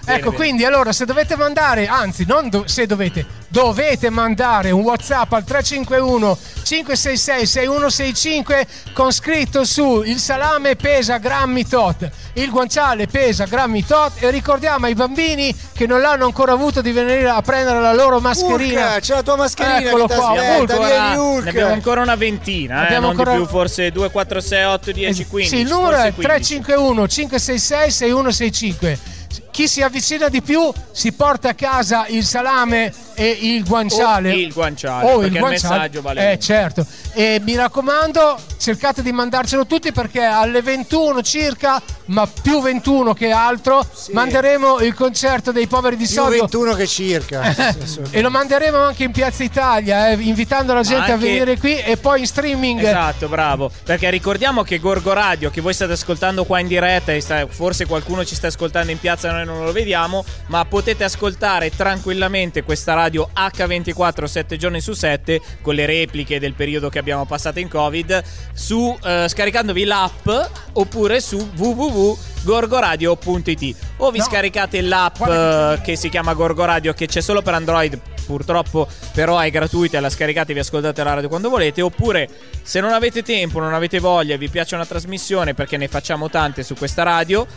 Ecco, 0.10 0.26
bene. 0.32 0.36
quindi 0.36 0.64
allora 0.66 0.92
se 0.94 1.06
dovete 1.06 1.36
mandare, 1.36 1.88
anzi, 1.88 2.24
non 2.26 2.48
do- 2.50 2.66
se 2.68 2.86
dovete, 2.86 3.26
dovete 3.50 4.10
mandare 4.10 4.72
un 4.72 4.82
WhatsApp 4.82 5.34
al 5.34 5.44
351 5.44 6.38
566 6.64 7.46
6165 7.46 8.68
con 8.94 9.12
scritto 9.12 9.64
su 9.66 10.02
il 10.04 10.18
salame 10.18 10.76
pesa 10.76 11.18
grammi 11.18 11.68
tot, 11.68 12.10
il 12.34 12.50
guanciale 12.50 13.08
pesa 13.08 13.46
grammi 13.46 13.86
tot 13.86 14.14
e 14.20 14.30
ricordiamo 14.32 14.86
ai 14.86 14.94
bambini 14.96 15.54
che 15.74 15.86
non 15.86 16.00
l'hanno 16.02 16.26
ancora 16.26 16.54
avuto 16.54 16.82
di 16.82 16.92
venire 16.92 17.28
a 17.30 17.42
prendere 17.42 17.82
la 17.82 17.94
loro 17.94 18.20
mascherina. 18.20 18.86
Urca, 18.88 19.00
c'è 19.00 19.14
la 19.14 19.24
tua 19.24 19.36
mascherina 19.36 19.80
Eccolo 19.82 20.06
che 20.08 20.16
qua, 20.16 20.30
aspetta, 20.30 20.74
Ancora- 20.74 21.22
Urca. 21.22 21.44
ne 21.44 21.50
abbiamo 21.50 21.74
ancora 21.74 22.02
una 22.02 22.16
ventina, 22.16 22.82
eh, 22.82 22.86
Abbiamo 22.86 23.08
non 23.08 23.10
ancora- 23.12 23.32
di 23.32 23.38
più, 23.38 23.48
forse 23.48 23.92
2, 23.92 24.10
4, 24.10 24.40
6, 24.40 24.64
8, 24.64 24.92
10, 24.92 25.26
15. 25.26 25.56
Sì, 25.56 25.62
il 25.64 25.68
numero 25.68 25.98
è 25.98 26.14
15. 26.14 26.22
351 26.22 27.08
566 27.08 27.92
6165. 27.92 29.00
Chi 29.58 29.68
si 29.68 29.82
avvicina 29.82 30.30
di 30.30 30.44
più 30.44 30.72
si 30.92 31.14
porta 31.14 31.50
a 31.50 31.54
casa 31.56 32.06
il 32.10 32.24
salame 32.24 32.94
e 33.16 33.36
il 33.42 33.66
guanciale. 33.66 34.32
O 34.32 34.36
il 34.36 34.54
guanciale, 34.54 35.12
O 35.12 35.18
perché 35.18 35.38
il 35.40 35.44
messaggio 35.44 36.02
vale 36.04 36.34
Eh, 36.34 36.40
certo. 36.40 36.86
E 37.14 37.42
mi 37.44 37.56
raccomando, 37.56 38.38
cercate 38.60 39.02
di 39.02 39.12
mandarcelo 39.12 39.66
tutti 39.66 39.92
perché 39.92 40.22
alle 40.24 40.62
21 40.62 41.24
circa, 41.24 41.82
ma 42.06 42.28
più 42.28 42.62
21 42.62 43.16
che 43.16 43.32
altro, 43.32 43.84
manderemo 44.12 44.82
il 44.82 44.94
concerto 44.94 45.52
dei 45.52 45.66
poveri 45.66 45.96
di 45.98 46.06
Più 46.06 46.14
Sodio. 46.14 46.42
21 46.42 46.76
che 46.76 46.86
circa. 46.86 47.56
E 48.12 48.22
lo 48.22 48.30
manderemo 48.30 48.78
anche 48.78 49.06
in 49.06 49.12
Piazza 49.12 49.44
Italia, 49.44 50.10
eh, 50.10 50.14
invitando 50.20 50.74
la 50.76 50.84
gente 50.84 51.10
a 51.12 51.14
anche- 51.16 51.26
venire 51.26 51.58
qui 51.58 51.80
e 51.80 51.98
poi 51.98 52.20
in 52.20 52.28
streaming. 52.28 52.80
Esatto, 52.84 53.28
bravo. 53.28 53.72
Perché 53.84 54.12
ricordiamo 54.12 54.62
che 54.62 54.78
Gorgo 54.78 55.14
Radio, 55.14 55.50
che 55.50 55.62
voi 55.62 55.74
state 55.74 55.94
ascoltando 55.94 56.46
qua 56.46 56.60
in 56.60 56.68
diretta, 56.68 57.12
e 57.12 57.22
sta- 57.22 57.48
forse 57.48 57.88
qualcuno 57.88 58.24
ci 58.24 58.36
sta 58.36 58.48
ascoltando 58.48 58.92
in 58.92 59.00
piazza, 59.00 59.32
noi 59.32 59.46
non 59.54 59.66
lo 59.66 59.72
vediamo, 59.72 60.26
ma 60.48 60.66
potete 60.66 61.04
ascoltare 61.04 61.70
tranquillamente 61.76 62.64
questa 62.64 62.94
radio 62.94 63.30
H24 63.36 64.24
7 64.26 64.58
giorni 64.58 64.82
su 64.82 64.94
7 64.94 65.40
con 65.62 65.76
le 65.76 65.86
repliche 65.86 66.40
del 66.40 66.54
periodo 66.54 66.90
che 66.90 66.98
abbiamo 67.00 67.26
passato 67.26 67.60
in 67.60 67.70
Covid, 67.70 68.24
su, 68.54 68.98
eh, 69.04 69.26
scaricandovi 69.28 69.84
l'app 69.86 70.30
oppure 70.74 71.20
su 71.20 71.38
www.gorgoradio.it 71.56 73.76
o 73.98 74.12
vi 74.12 74.22
scaricate 74.22 74.82
l'app 74.82 75.20
eh, 75.22 75.82
che 75.84 75.96
si 75.96 76.10
chiama 76.10 76.34
Gorgo 76.34 76.66
Radio 76.66 76.94
che 76.94 77.08
c'è 77.08 77.22
solo 77.22 77.42
per 77.42 77.56
Android 77.56 78.00
purtroppo 78.28 78.88
però 79.14 79.40
è 79.40 79.50
gratuita 79.50 80.00
la 80.00 80.10
scaricate 80.10 80.52
e 80.52 80.54
vi 80.54 80.60
ascoltate 80.60 81.04
la 81.04 81.14
radio 81.14 81.30
quando 81.30 81.50
volete 81.50 81.82
oppure 81.82 82.30
se 82.62 82.82
non 82.82 82.92
avete 82.92 83.24
tempo 83.24 83.60
non 83.60 83.74
avete 83.74 84.00
voglia 84.00 84.36
e 84.36 84.38
vi 84.38 84.50
piace 84.50 84.76
una 84.76 84.86
trasmissione 84.86 85.54
perché 85.54 85.78
ne 85.78 85.88
facciamo 85.88 86.30
tante 86.30 86.64
su 86.64 86.76
questa 86.76 87.04
radio 87.04 87.48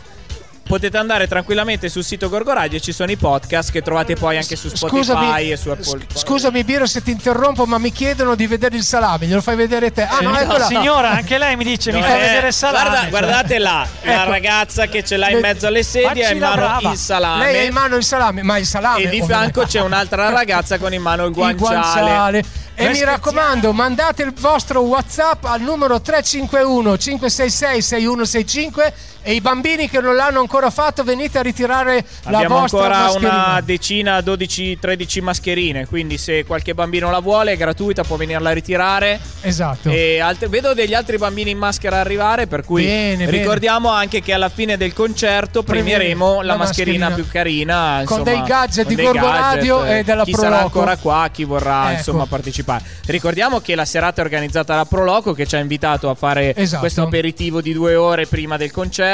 potete 0.71 0.97
andare 0.97 1.27
tranquillamente 1.27 1.89
sul 1.89 2.01
sito 2.01 2.29
Gorgo 2.29 2.53
Radio 2.53 2.77
e 2.77 2.81
ci 2.81 2.93
sono 2.93 3.11
i 3.11 3.17
podcast 3.17 3.71
che 3.71 3.81
trovate 3.81 4.15
poi 4.15 4.37
anche 4.37 4.55
su 4.55 4.69
Spotify 4.69 5.03
Scusami, 5.03 5.51
e 5.51 5.57
su 5.57 5.69
Apple 5.69 6.05
Scusami 6.13 6.63
Biro 6.63 6.85
se 6.85 7.03
ti 7.03 7.11
interrompo, 7.11 7.65
ma 7.65 7.77
mi 7.77 7.91
chiedono 7.91 8.35
di 8.35 8.47
vedere 8.47 8.77
il 8.77 8.83
salame, 8.83 9.25
glielo 9.25 9.41
fai 9.41 9.57
vedere 9.57 9.91
te. 9.91 10.03
Ah, 10.03 10.19
no, 10.21 10.29
No, 10.29 10.39
eccola. 10.39 10.65
signora, 10.67 11.09
anche 11.11 11.37
lei 11.37 11.57
mi 11.57 11.65
dice, 11.65 11.91
mi 11.91 11.99
No, 11.99 12.05
fa 12.05 12.15
eh, 12.15 12.19
vedere 12.21 12.47
il 12.47 12.53
salame. 12.53 12.79
guarda- 12.83 12.99
cioè. 13.01 13.09
guardate 13.09 13.57
là 13.59 13.85
la 14.03 14.21
Ecco. 14.21 14.31
ragazza 14.31 14.85
che 14.87 15.03
ce 15.03 15.17
l'ha 15.17 15.29
in 15.29 15.39
mezzo 15.39 15.67
alle 15.67 15.83
sedie 15.83 16.25
ha 16.25 16.31
in 16.31 16.39
la 16.39 16.47
mano 16.49 16.61
brava. 16.61 16.91
il 16.91 16.97
salame 16.97 17.43
Lei 17.51 17.59
ha 17.59 17.63
in 17.63 17.73
mano 17.73 17.95
il 17.97 18.03
salame, 18.05 18.41
ma 18.41 18.57
il 18.57 18.65
salame. 18.65 19.01
e 19.03 19.09
di 19.09 19.21
fianco 19.21 19.63
c'è 19.65 19.81
un'altra 19.81 20.29
ragazza 20.31 20.77
con 20.77 20.93
in 20.93 21.01
mano 21.01 21.23
il 21.23 21.29
il 21.31 21.35
guanciale, 21.35 21.59
guanciale. 21.59 22.43
E 22.75 22.89
mi 22.89 23.03
raccomando, 23.03 23.73
mandate 23.73 24.23
il 24.23 24.33
vostro 24.33 24.79
WhatsApp 24.81 25.43
al 25.43 25.59
numero 25.61 25.99
351 26.01 26.97
566 26.97 27.81
6165 27.81 28.93
e 29.23 29.33
i 29.33 29.41
bambini 29.41 29.89
che 29.89 29.99
non 30.01 30.15
l'hanno 30.15 30.39
ancora 30.39 30.69
fatto 30.69 31.03
venite 31.03 31.37
a 31.37 31.41
ritirare 31.41 32.03
la 32.23 32.37
Abbiamo 32.37 32.59
vostra 32.61 32.79
ancora 32.79 33.03
mascherina. 33.03 33.29
una 33.45 33.61
decina, 33.61 34.21
12, 34.21 34.79
13 34.79 35.21
mascherine. 35.21 35.85
Quindi, 35.85 36.17
se 36.17 36.43
qualche 36.45 36.73
bambino 36.73 37.09
la 37.11 37.19
vuole, 37.19 37.51
è 37.53 37.57
gratuita, 37.57 38.03
può 38.03 38.15
venirla 38.15 38.49
a 38.49 38.53
ritirare. 38.53 39.19
Esatto. 39.41 39.89
E 39.89 40.19
altre- 40.19 40.47
vedo 40.47 40.73
degli 40.73 40.93
altri 40.93 41.17
bambini 41.17 41.51
in 41.51 41.57
maschera 41.57 41.99
arrivare. 41.99 42.47
Per 42.47 42.63
cui 42.63 42.83
Bene, 42.83 43.25
bene. 43.25 43.31
ricordiamo 43.31 43.89
anche 43.89 44.21
che 44.21 44.33
alla 44.33 44.49
fine 44.49 44.77
del 44.77 44.93
concerto 44.93 45.63
premieremo 45.63 46.37
la, 46.41 46.43
la 46.53 46.55
mascherina, 46.57 47.09
mascherina. 47.09 47.15
più 47.15 47.27
carina. 47.31 48.01
Con 48.05 48.19
insomma, 48.19 48.23
dei 48.23 48.41
gadget 48.47 48.85
con 48.85 48.95
di 48.95 49.01
Gorgo 49.03 49.27
Radio 49.31 49.83
eh, 49.85 49.99
e 49.99 50.03
della 50.03 50.23
Chi 50.23 50.31
Pro 50.31 50.41
sarà 50.41 50.55
Loco. 50.61 50.65
ancora 50.79 50.97
qua, 50.97 51.29
chi 51.31 51.43
vorrà 51.43 51.89
Ecco. 51.89 51.97
insomma 51.97 52.25
partecipare. 52.25 52.83
Ricordiamo 53.05 53.59
che 53.59 53.75
la 53.75 53.85
serata 53.85 54.21
è 54.21 54.23
organizzata 54.25 54.75
da 54.75 54.85
Proloco 54.85 55.33
che 55.33 55.45
ci 55.45 55.55
ha 55.55 55.59
invitato 55.59 56.09
a 56.09 56.15
fare 56.15 56.55
Esatto. 56.55 56.79
questo 56.79 57.03
aperitivo 57.03 57.61
di 57.61 57.73
due 57.73 57.95
ore 57.95 58.25
prima 58.25 58.57
del 58.57 58.71
concerto. 58.71 59.09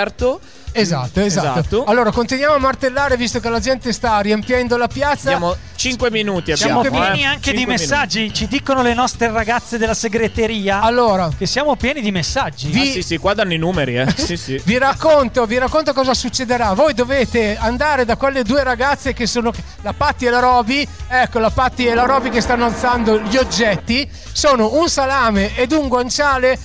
Esatto, 0.72 1.22
esatto, 1.22 1.60
Esatto. 1.60 1.84
Allora 1.86 2.12
continuiamo 2.12 2.54
a 2.54 2.60
martellare 2.60 3.18
visto 3.18 3.40
che 3.40 3.50
la 3.50 3.60
gente 3.60 3.92
sta 3.92 4.20
riempiendo 4.20 4.78
la 4.78 4.88
piazza. 4.88 5.30
Abbiamo 5.34 5.56
5 5.76 6.12
minuti. 6.12 6.56
Siamo 6.56 6.82
abbiamo, 6.82 7.00
pieni 7.00 7.22
eh. 7.22 7.26
anche 7.26 7.52
di 7.52 7.58
Cinque 7.58 7.74
minuti. 7.74 7.82
messaggi. 7.82 8.34
Ci 8.34 8.48
dicono 8.48 8.84
le 8.84 8.94
nostre 8.94 9.32
ragazze 9.32 9.78
della 9.80 9.96
segreteria 9.96 10.82
Allora, 10.82 11.30
che 11.36 11.48
siamo 11.48 11.76
pieni 11.76 12.02
di 12.02 12.12
messaggi. 12.12 12.72
Ah, 12.76 12.86
sì, 12.86 13.02
sì, 13.02 13.18
qua 13.18 13.34
danno 13.34 13.54
i 13.54 13.58
numeri, 13.58 13.98
eh. 13.98 14.14
sì, 14.16 14.38
sì. 14.38 14.62
Vi 14.64 14.78
racconto, 14.78 15.46
vi 15.46 15.58
racconto 15.58 15.94
cosa 15.94 16.14
succederà. 16.14 16.74
Voi 16.74 16.94
dovete 16.94 17.58
andare 17.60 18.06
da 18.06 18.16
quelle 18.16 18.44
due 18.44 18.64
ragazze 18.64 19.14
che 19.14 19.26
sono 19.26 19.52
la 19.82 19.94
Patti 19.94 20.26
e 20.26 20.30
la 20.30 20.40
Roby. 20.40 20.88
Ecco, 21.08 21.40
la 21.40 21.50
Patti 21.50 21.88
e 21.88 21.96
la 21.96 22.04
Roby 22.06 22.30
che 22.30 22.42
stanno 22.42 22.66
alzando 22.66 23.20
gli 23.20 23.38
oggetti. 23.38 24.08
Sono 24.32 24.76
un 24.80 24.88
salame 24.90 25.56
ed 25.56 25.72
un 25.72 25.88
guanciale. 25.88 26.60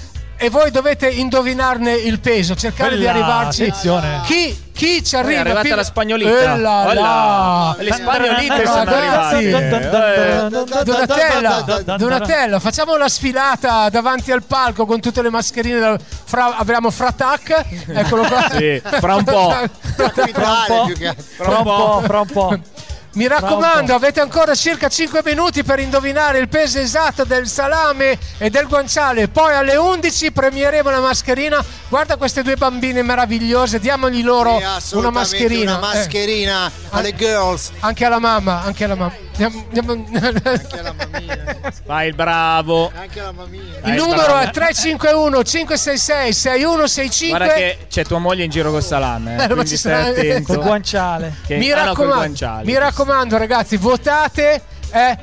E 0.44 0.50
voi 0.50 0.72
dovete 0.72 1.08
indovinarne 1.08 1.92
il 1.92 2.18
peso, 2.18 2.56
cercare 2.56 2.96
di 2.96 3.04
Quella, 3.04 3.10
arrivarci. 3.12 3.62
attenzione. 3.62 4.20
Chi, 4.24 4.70
chi 4.72 5.04
ci 5.04 5.14
arriva? 5.14 5.36
è 5.36 5.40
arrivata 5.42 5.60
più- 5.60 5.74
la 5.76 5.84
spagnolita. 5.84 6.30
Eh 6.54 6.56
là 6.58 6.82
Oh 6.88 6.92
là. 6.92 6.94
là. 6.94 7.76
Le 7.78 7.92
spagnolite 7.92 8.66
sono 8.66 8.84
Ragazzi, 8.84 9.34
arrivate. 9.52 10.50
Eh. 10.80 10.82
Donatella, 10.84 11.64
Donatella, 11.96 12.58
facciamo 12.58 12.96
la 12.96 13.08
sfilata 13.08 13.88
davanti 13.88 14.32
al 14.32 14.42
palco 14.42 14.84
con 14.84 15.00
tutte 15.00 15.22
le 15.22 15.30
mascherine. 15.30 15.78
da- 15.78 15.96
Fra, 16.24 16.56
abbiamo 16.56 16.90
Fratac, 16.90 17.64
eccolo 17.86 18.24
qua. 18.24 18.48
Sì, 18.50 18.82
fra 18.98 19.14
un 19.14 19.22
po'. 19.24 19.54
Fra 19.94 21.58
un 21.58 21.62
po', 21.62 22.02
fra 22.04 22.20
un 22.20 22.26
po'. 22.26 22.58
Mi 23.14 23.28
raccomando, 23.28 23.94
avete 23.94 24.20
ancora 24.20 24.54
circa 24.54 24.88
5 24.88 25.20
minuti 25.22 25.62
per 25.64 25.78
indovinare 25.78 26.38
il 26.38 26.48
peso 26.48 26.78
esatto 26.78 27.24
del 27.24 27.46
salame 27.46 28.18
e 28.38 28.48
del 28.48 28.66
guanciale. 28.66 29.28
Poi 29.28 29.52
alle 29.54 29.76
11 29.76 30.32
premieremo 30.32 30.88
la 30.88 31.00
mascherina. 31.00 31.62
Guarda 31.90 32.16
queste 32.16 32.42
due 32.42 32.56
bambine 32.56 33.02
meravigliose, 33.02 33.78
diamogli 33.80 34.22
loro 34.22 34.58
Sì, 34.80 34.94
una 34.96 35.10
mascherina. 35.10 35.76
Una 35.76 35.92
Eh, 35.92 35.94
mascherina 35.96 36.70
alle 36.90 37.14
girls. 37.14 37.70
anche 37.80 38.04
alla 38.06 38.18
mamma, 38.18 38.62
anche 38.62 38.84
alla 38.84 38.94
mamma. 38.94 39.14
Anche 39.38 40.78
alla 40.78 40.92
mammina. 40.92 41.56
Fai 41.84 42.08
il 42.08 42.14
bravo. 42.14 42.92
Anche 42.94 43.20
alla 43.20 43.32
mammina. 43.32 43.78
Il 43.84 43.94
numero 43.94 44.38
è 44.38 44.50
351 44.50 45.42
566 45.42 46.32
6165. 46.32 47.36
Guarda 47.38 47.54
che 47.54 47.78
c'è 47.88 48.04
tua 48.04 48.18
moglie 48.18 48.44
in 48.44 48.50
giro 48.50 48.70
col 48.70 48.82
salame. 48.82 49.36
Eh, 49.36 49.50
Eh, 49.50 49.54
ma 49.54 49.64
ci 49.64 49.76
stai 49.76 49.92
sarà- 50.04 50.08
attento. 50.08 50.54
Col 50.54 50.62
guanciale. 50.64 51.34
Che- 51.46 51.56
mi, 51.56 51.70
ah, 51.70 51.76
no, 51.76 51.80
col 51.80 51.88
raccomando, 52.06 52.16
guanciale. 52.16 52.64
mi 52.64 52.78
raccomando, 52.78 53.36
ragazzi, 53.38 53.76
votate. 53.76 54.62
Eh. 54.92 55.18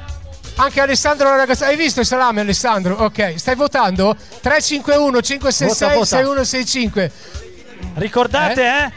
Anche 0.56 0.81
Alessandro 0.81 1.34
ragazzi, 1.38 1.64
hai 1.64 1.77
visto 1.77 2.02
il 2.02 2.06
salame 2.06 2.41
Alessandro? 2.41 2.95
Ok, 2.95 3.36
stai 3.38 3.56
votando? 3.56 4.14
351 4.41 5.22
566 5.22 5.88
Vota, 5.88 5.94
vota. 5.99 6.06
6165. 6.18 7.11
Ricordate, 7.95 8.61
eh? 8.61 8.84
Eh, 8.84 8.91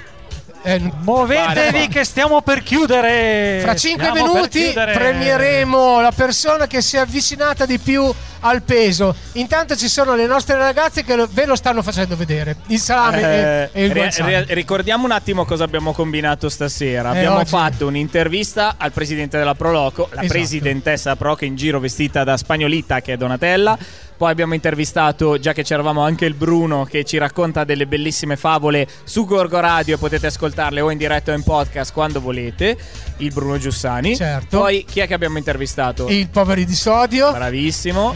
Muovetevi 0.64 1.70
Vale. 1.72 1.88
che 1.88 2.04
stiamo 2.04 2.40
per 2.40 2.62
chiudere. 2.62 3.58
Fra 3.62 3.74
5 3.74 4.04
Stiamo 4.10 4.32
minuti 4.32 4.72
premieremo 4.72 6.00
la 6.00 6.12
persona 6.12 6.66
che 6.68 6.80
si 6.80 6.96
è 6.96 7.00
avvicinata 7.00 7.66
di 7.66 7.78
più 7.78 8.12
al 8.44 8.62
peso. 8.62 9.14
Intanto 9.32 9.76
ci 9.76 9.88
sono 9.88 10.14
le 10.14 10.26
nostre 10.26 10.56
ragazze 10.56 11.04
che 11.04 11.16
lo- 11.16 11.28
ve 11.30 11.46
lo 11.46 11.56
stanno 11.56 11.82
facendo 11.82 12.16
vedere. 12.16 12.56
Il 12.68 12.78
salame 12.78 13.20
Eh, 13.22 13.24
e, 13.24 13.68
e 13.72 13.84
il 13.86 13.90
ri- 13.92 13.98
guanciale. 14.00 14.44
ri- 14.44 14.54
ricordiamo 14.54 15.04
un 15.04 15.10
attimo 15.12 15.44
cosa 15.44 15.64
abbiamo 15.64 15.92
combinato 15.92 16.48
stasera. 16.48 17.12
Eh, 17.12 17.18
abbiamo 17.18 17.38
oggi- 17.38 17.48
fatto 17.48 17.86
un'intervista 17.86 18.74
al 18.78 18.92
presidente 18.92 19.38
della 19.38 19.54
Proloco, 19.54 20.08
la 20.12 20.20
Esatto. 20.20 20.26
presidentessa 20.28 21.16
Proloco 21.16 21.44
in 21.44 21.56
giro 21.56 21.80
vestita 21.80 22.22
da 22.24 22.36
spagnolita 22.36 23.00
che 23.00 23.14
è 23.14 23.16
Donatella. 23.16 23.76
Poi 24.22 24.30
abbiamo 24.30 24.54
intervistato, 24.54 25.36
già 25.40 25.52
che 25.52 25.64
c'eravamo, 25.64 26.00
anche 26.00 26.26
il 26.26 26.34
Bruno 26.34 26.84
che 26.84 27.02
ci 27.02 27.18
racconta 27.18 27.64
delle 27.64 27.88
bellissime 27.88 28.36
favole 28.36 28.86
su 29.02 29.24
Gorgo 29.26 29.58
Radio 29.58 29.96
e 29.96 29.98
potete 29.98 30.28
ascoltarle 30.28 30.80
o 30.80 30.92
in 30.92 30.96
diretta 30.98 31.32
o 31.32 31.34
in 31.34 31.42
podcast 31.42 31.92
quando 31.92 32.20
volete. 32.20 32.76
Il 33.16 33.32
Bruno 33.32 33.58
Giussani. 33.58 34.14
Certo. 34.14 34.60
Poi 34.60 34.84
chi 34.88 35.00
è 35.00 35.08
che 35.08 35.14
abbiamo 35.14 35.38
intervistato? 35.38 36.06
Il 36.08 36.28
poveri 36.28 36.64
di 36.64 36.74
sodio. 36.76 37.32
Bravissimo. 37.32 38.14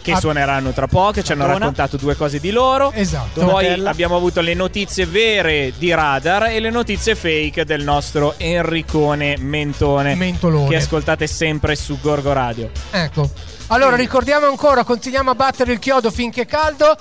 Che 0.00 0.12
Ah, 0.12 0.18
suoneranno 0.18 0.70
tra 0.72 0.86
poco, 0.88 1.22
ci 1.22 1.30
hanno 1.32 1.42
Madonna. 1.42 1.58
raccontato 1.58 1.96
due 1.98 2.16
cose 2.16 2.40
di 2.40 2.50
loro. 2.50 2.90
Esatto. 2.90 3.40
Poi 3.44 3.62
Donatella. 3.64 3.90
abbiamo 3.90 4.16
avuto 4.16 4.40
le 4.40 4.54
notizie 4.54 5.04
vere 5.04 5.74
di 5.76 5.92
Radar 5.92 6.44
e 6.44 6.60
le 6.60 6.70
notizie 6.70 7.14
fake 7.14 7.66
del 7.66 7.84
nostro 7.84 8.34
Enricone 8.38 9.36
Mentone. 9.38 10.14
Mentolone. 10.14 10.68
Che 10.70 10.76
ascoltate 10.76 11.26
sempre 11.26 11.76
su 11.76 11.98
Gorgo 12.00 12.32
Radio. 12.32 12.70
Ecco. 12.90 13.30
Allora 13.72 13.96
ricordiamo 13.96 14.48
ancora, 14.48 14.84
continuiamo 14.84 15.30
a 15.30 15.34
battere 15.34 15.72
il 15.72 15.78
chiodo 15.78 16.10
finché 16.10 16.42
è 16.42 16.46
caldo. 16.46 16.94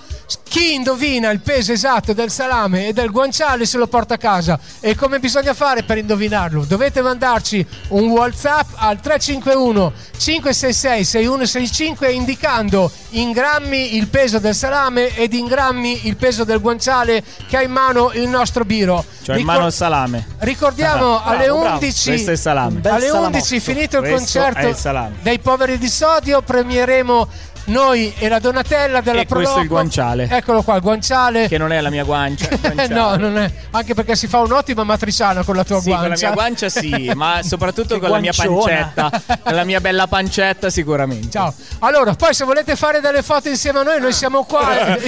Chi 0.43 0.73
indovina 0.73 1.30
il 1.30 1.41
peso 1.41 1.73
esatto 1.73 2.14
del 2.14 2.31
salame 2.31 2.88
e 2.88 2.93
del 2.93 3.11
guanciale 3.11 3.65
se 3.65 3.77
lo 3.77 3.88
porta 3.88 4.14
a 4.14 4.18
casa. 4.18 4.57
E 4.80 4.95
come 4.95 5.19
bisogna 5.19 5.53
fare 5.53 5.84
per 5.84 5.98
indovinarlo? 5.98 6.64
Dovete 6.64 7.02
mandarci 7.02 7.65
un 7.89 8.10
WhatsApp 8.10 8.69
al 8.76 9.02
351 9.02 9.91
566 10.18 11.03
6165 11.03 12.11
indicando 12.11 12.89
in 13.11 13.31
grammi 13.31 13.98
il 13.98 14.07
peso 14.07 14.39
del 14.39 14.56
salame 14.56 15.15
ed 15.15 15.34
in 15.34 15.48
grammi 15.48 16.07
il 16.07 16.15
peso 16.15 16.45
del 16.45 16.61
guanciale 16.61 17.23
che 17.48 17.57
ha 17.57 17.61
in 17.61 17.72
mano 17.72 18.11
il 18.14 18.30
nostro 18.30 18.64
biro. 18.64 19.03
Cioè 19.23 19.35
in 19.35 19.41
Ricor- 19.41 19.56
mano 19.56 19.68
il 19.68 19.73
salame. 19.73 20.27
Ricordiamo 20.39 21.19
Bravo, 21.19 21.23
alle 21.23 21.45
bravo. 21.45 21.76
11 21.76 22.10
Questo 22.10 22.30
è 22.30 22.34
il 22.34 22.39
salame. 22.39 22.81
alle 22.84 23.10
11 23.10 23.60
finito 23.60 23.98
il 23.98 24.03
Questo 24.03 24.39
concerto 24.39 24.68
il 24.68 25.11
dei 25.22 25.39
poveri 25.39 25.77
di 25.77 25.89
sodio 25.89 26.41
premieremo 26.62 27.28
noi 27.66 28.14
e 28.18 28.28
la 28.28 28.40
Donatella 28.40 29.02
della 29.02 29.22
E 29.22 29.26
questo 29.28 29.58
è 29.58 29.62
il 29.62 29.68
Proloco. 29.68 29.74
guanciale. 29.74 30.28
Eccolo 30.30 30.62
qua, 30.64 30.76
il 30.76 30.82
guanciale. 30.82 31.48
Che 31.48 31.58
non 31.58 31.72
è 31.72 31.80
la 31.82 31.90
mia 31.90 32.04
guancia. 32.04 32.48
Eh, 32.50 32.88
no, 32.90 33.16
non 33.16 33.38
è. 33.38 33.52
Anche 33.72 33.94
perché 33.94 34.16
si 34.16 34.28
fa 34.28 34.40
un'ottima 34.40 34.84
matriciana 34.84 35.44
con 35.44 35.56
la 35.56 35.64
tua 35.64 35.80
Sì, 35.80 35.90
guancia. 35.90 36.02
con 36.08 36.10
la 36.16 36.18
mia 36.28 36.32
guancia 36.34 36.70
sì, 36.70 37.12
ma 37.16 37.40
soprattutto 37.44 38.00
con 38.00 38.10
la 38.10 38.20
mia 38.20 38.32
guanciona. 38.36 38.92
pancetta. 38.94 39.22
con 39.44 39.56
la 39.56 39.64
mia 39.64 39.80
bella 39.82 40.08
pancetta 40.08 40.70
sicuramente. 40.70 41.30
Ciao. 41.32 41.54
Allora, 41.80 42.14
poi 42.14 42.34
se 42.34 42.44
volete 42.46 42.76
fare 42.76 43.00
delle 43.00 43.22
foto 43.22 43.50
insieme 43.50 43.80
a 43.80 43.84
noi, 43.84 44.00
noi 44.00 44.14
siamo 44.14 44.44
qua. 44.44 44.98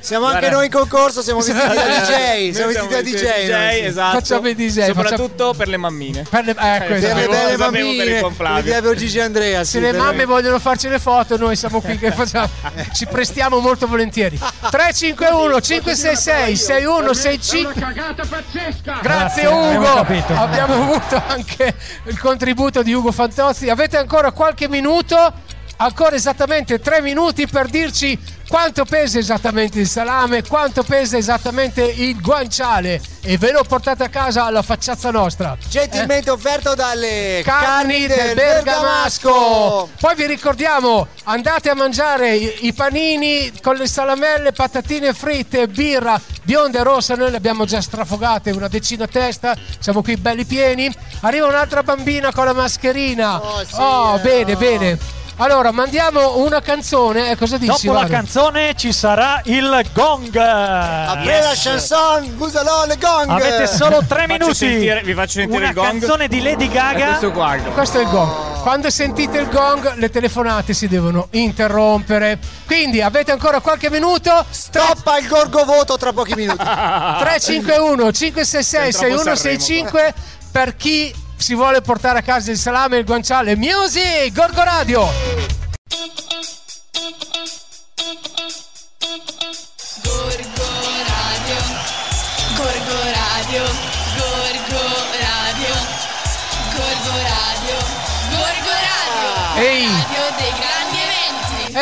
Siamo 0.00 0.24
anche 0.26 0.38
Guarda. 0.40 0.56
noi 0.56 0.64
in 0.66 0.72
concorso, 0.72 1.22
siamo 1.22 1.38
vestiti 1.40 1.58
da 1.58 1.72
DJ. 1.74 2.52
Siamo 2.52 2.72
vestiti 2.72 2.92
da 2.92 3.02
DJ. 3.02 3.50
noi, 3.50 3.74
sì. 3.74 3.84
esatto. 3.84 4.18
Facciamo 4.18 4.48
i 4.48 4.54
DJ, 4.54 4.86
Soprattutto 4.86 5.54
per 5.56 5.68
le 5.68 5.76
mammine. 5.76 6.24
Per 6.28 6.44
le, 6.44 6.50
ecco, 6.50 6.86
Per 6.86 6.92
esatto. 6.96 7.14
le 7.20 7.26
belle 7.28 7.56
sapevo 7.56 7.70
per 7.70 7.80
il 8.08 8.20
mammine, 8.34 8.62
direbbe 8.62 8.96
Gigi 8.96 9.20
Andrea. 9.20 9.58
Se 9.64 9.78
sì, 9.78 9.80
le 9.80 9.90
per- 9.92 10.00
mamme 10.00 10.26
vogliono 10.32 10.58
farci 10.58 10.88
le 10.88 10.98
foto, 10.98 11.36
noi 11.36 11.56
siamo 11.56 11.80
qui 11.80 11.98
che 11.98 12.10
facciamo. 12.12 12.48
Ci 12.92 13.06
prestiamo 13.06 13.58
molto 13.60 13.86
volentieri. 13.86 14.38
351 14.38 15.60
566 15.60 16.56
6165 16.56 17.80
Cagata 17.80 18.24
pazzesca! 18.26 18.98
Grazie 19.02 19.46
Ugo. 19.46 20.06
Abbiamo 20.34 20.74
avuto 20.74 21.22
anche 21.26 21.74
il 22.04 22.18
contributo 22.18 22.82
di 22.82 22.92
Ugo 22.92 23.12
Fantozzi. 23.12 23.68
Avete 23.68 23.96
ancora 23.98 24.32
qualche 24.32 24.68
minuto? 24.68 25.32
Ancora 25.82 26.14
esattamente 26.14 26.78
tre 26.78 27.00
minuti 27.00 27.48
per 27.48 27.66
dirci 27.66 28.16
quanto 28.46 28.84
pesa 28.84 29.18
esattamente 29.18 29.80
il 29.80 29.88
salame, 29.88 30.44
quanto 30.44 30.84
pesa 30.84 31.16
esattamente 31.16 31.82
il 31.82 32.20
guanciale 32.20 33.00
e 33.20 33.36
ve 33.36 33.50
lo 33.50 33.64
portate 33.64 34.04
a 34.04 34.08
casa 34.08 34.44
alla 34.44 34.62
facciazza 34.62 35.10
nostra. 35.10 35.56
Gentilmente 35.68 36.30
offerto 36.30 36.76
dalle 36.76 37.40
Carni 37.42 38.06
del 38.06 38.32
Bergamasco. 38.36 39.88
Poi 39.98 40.14
vi 40.14 40.26
ricordiamo, 40.26 41.08
andate 41.24 41.70
a 41.70 41.74
mangiare 41.74 42.36
i, 42.36 42.66
i 42.66 42.72
panini 42.72 43.50
con 43.60 43.74
le 43.74 43.88
salamelle, 43.88 44.52
patatine 44.52 45.12
fritte, 45.12 45.66
birra 45.66 46.20
bionda 46.44 46.78
e 46.78 46.82
rossa. 46.84 47.16
Noi 47.16 47.32
le 47.32 47.38
abbiamo 47.38 47.64
già 47.64 47.80
strafogate, 47.80 48.52
una 48.52 48.68
decina 48.68 49.02
a 49.04 49.08
testa. 49.08 49.56
Siamo 49.80 50.00
qui 50.00 50.16
belli 50.16 50.44
pieni. 50.44 50.88
Arriva 51.22 51.48
un'altra 51.48 51.82
bambina 51.82 52.32
con 52.32 52.44
la 52.44 52.52
mascherina. 52.52 53.40
Oh, 53.72 54.18
bene, 54.20 54.54
bene. 54.54 55.20
Allora, 55.42 55.72
mandiamo 55.72 56.36
una 56.38 56.60
canzone. 56.60 57.30
Eh, 57.30 57.36
cosa 57.36 57.58
dici? 57.58 57.86
Dopo 57.86 57.94
la 57.98 58.02
Vado? 58.04 58.12
canzone 58.12 58.74
ci 58.76 58.92
sarà 58.92 59.40
il 59.46 59.84
gong. 59.92 60.36
Après 60.36 61.42
la 61.42 61.52
chanson, 61.56 62.32
allez 62.38 62.86
le 62.86 62.96
gong. 62.96 63.28
Avete 63.28 63.66
solo 63.66 64.04
tre 64.06 64.26
minuti. 64.30 64.54
sentire- 64.54 65.02
vi 65.02 65.14
faccio 65.14 65.40
sentire 65.40 65.58
Una 65.58 65.68
il 65.70 65.74
gong. 65.74 65.98
canzone 65.98 66.28
di 66.28 66.40
Lady 66.42 66.68
Gaga. 66.68 67.18
Guardo. 67.28 67.70
Questo 67.70 67.98
è 67.98 68.02
il 68.02 68.08
gong. 68.08 68.60
Quando 68.62 68.88
sentite 68.88 69.38
il 69.38 69.48
gong, 69.48 69.94
le 69.96 70.10
telefonate 70.10 70.74
si 70.74 70.86
devono 70.86 71.26
interrompere. 71.32 72.38
Quindi 72.64 73.02
avete 73.02 73.32
ancora 73.32 73.58
qualche 73.58 73.90
minuto? 73.90 74.44
Stoppa 74.48 75.18
il 75.18 75.26
gorgo 75.26 75.64
voto 75.64 75.96
tra 75.96 76.12
pochi 76.12 76.34
minuti. 76.36 76.62
351 76.62 78.12
566 78.12 78.92
Sembra 78.92 79.34
6165 79.34 80.14
per 80.52 80.76
chi 80.76 81.12
si 81.42 81.54
vuole 81.54 81.80
portare 81.80 82.20
a 82.20 82.22
casa 82.22 82.52
il 82.52 82.56
salame 82.56 82.96
e 82.96 82.98
il 83.00 83.04
guanciale. 83.04 83.56
Music, 83.56 84.32
Gorgo 84.32 84.62
Radio. 84.62 86.21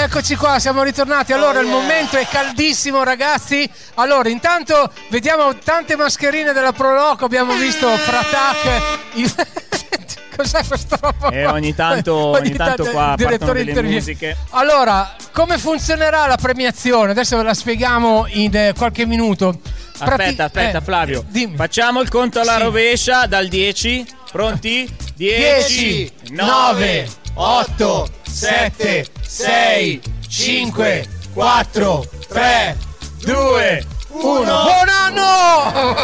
Eccoci 0.03 0.35
qua, 0.35 0.59
siamo 0.59 0.83
ritornati. 0.83 1.35
Allora, 1.35 1.61
il 1.61 1.67
momento 1.67 2.17
è 2.17 2.27
caldissimo, 2.27 3.03
ragazzi. 3.03 3.69
Allora, 3.97 4.31
intanto 4.31 4.91
vediamo 5.11 5.55
tante 5.59 5.95
mascherine 5.95 6.55
della 6.55 6.73
Proloco. 6.73 7.27
Abbiamo 7.27 7.53
visto 7.53 7.87
Fratac. 7.99 8.83
Il... 9.13 9.31
Cos'è 10.35 10.65
questa 10.67 10.99
roba? 10.99 11.29
E 11.29 11.43
qua? 11.45 11.53
ogni 11.53 11.75
tanto, 11.75 12.15
ogni 12.15 12.55
tanto 12.55 12.85
qua 12.85 13.15
partono 13.15 13.53
direttore 13.53 13.83
musiche. 13.83 14.37
Allora, 14.51 15.15
come 15.33 15.59
funzionerà 15.59 16.27
la 16.27 16.39
premiazione? 16.39 17.11
Adesso 17.11 17.37
ve 17.37 17.43
la 17.43 17.55
spieghiamo 17.55 18.25
in 18.31 18.57
eh, 18.57 18.73
qualche 18.75 19.05
minuto. 19.05 19.61
Aspetta, 19.99 20.45
aspetta, 20.45 20.79
eh, 20.79 20.81
Flavio. 20.81 21.27
Facciamo 21.55 22.01
il 22.01 22.09
conto 22.09 22.41
alla 22.41 22.57
Sì. 22.57 22.63
rovescia 22.63 23.27
dal 23.27 23.49
10. 23.49 24.07
Pronti? 24.33 24.89
10, 25.15 26.11
10, 26.23 26.33
9, 26.33 27.09
8, 27.35 28.09
7, 28.31 29.07
6, 29.21 30.01
5, 30.29 31.09
4, 31.35 32.05
3, 32.29 32.77
2, 33.25 33.87
1. 34.09 34.43
Buon 34.45 34.89
anno! 34.89 35.95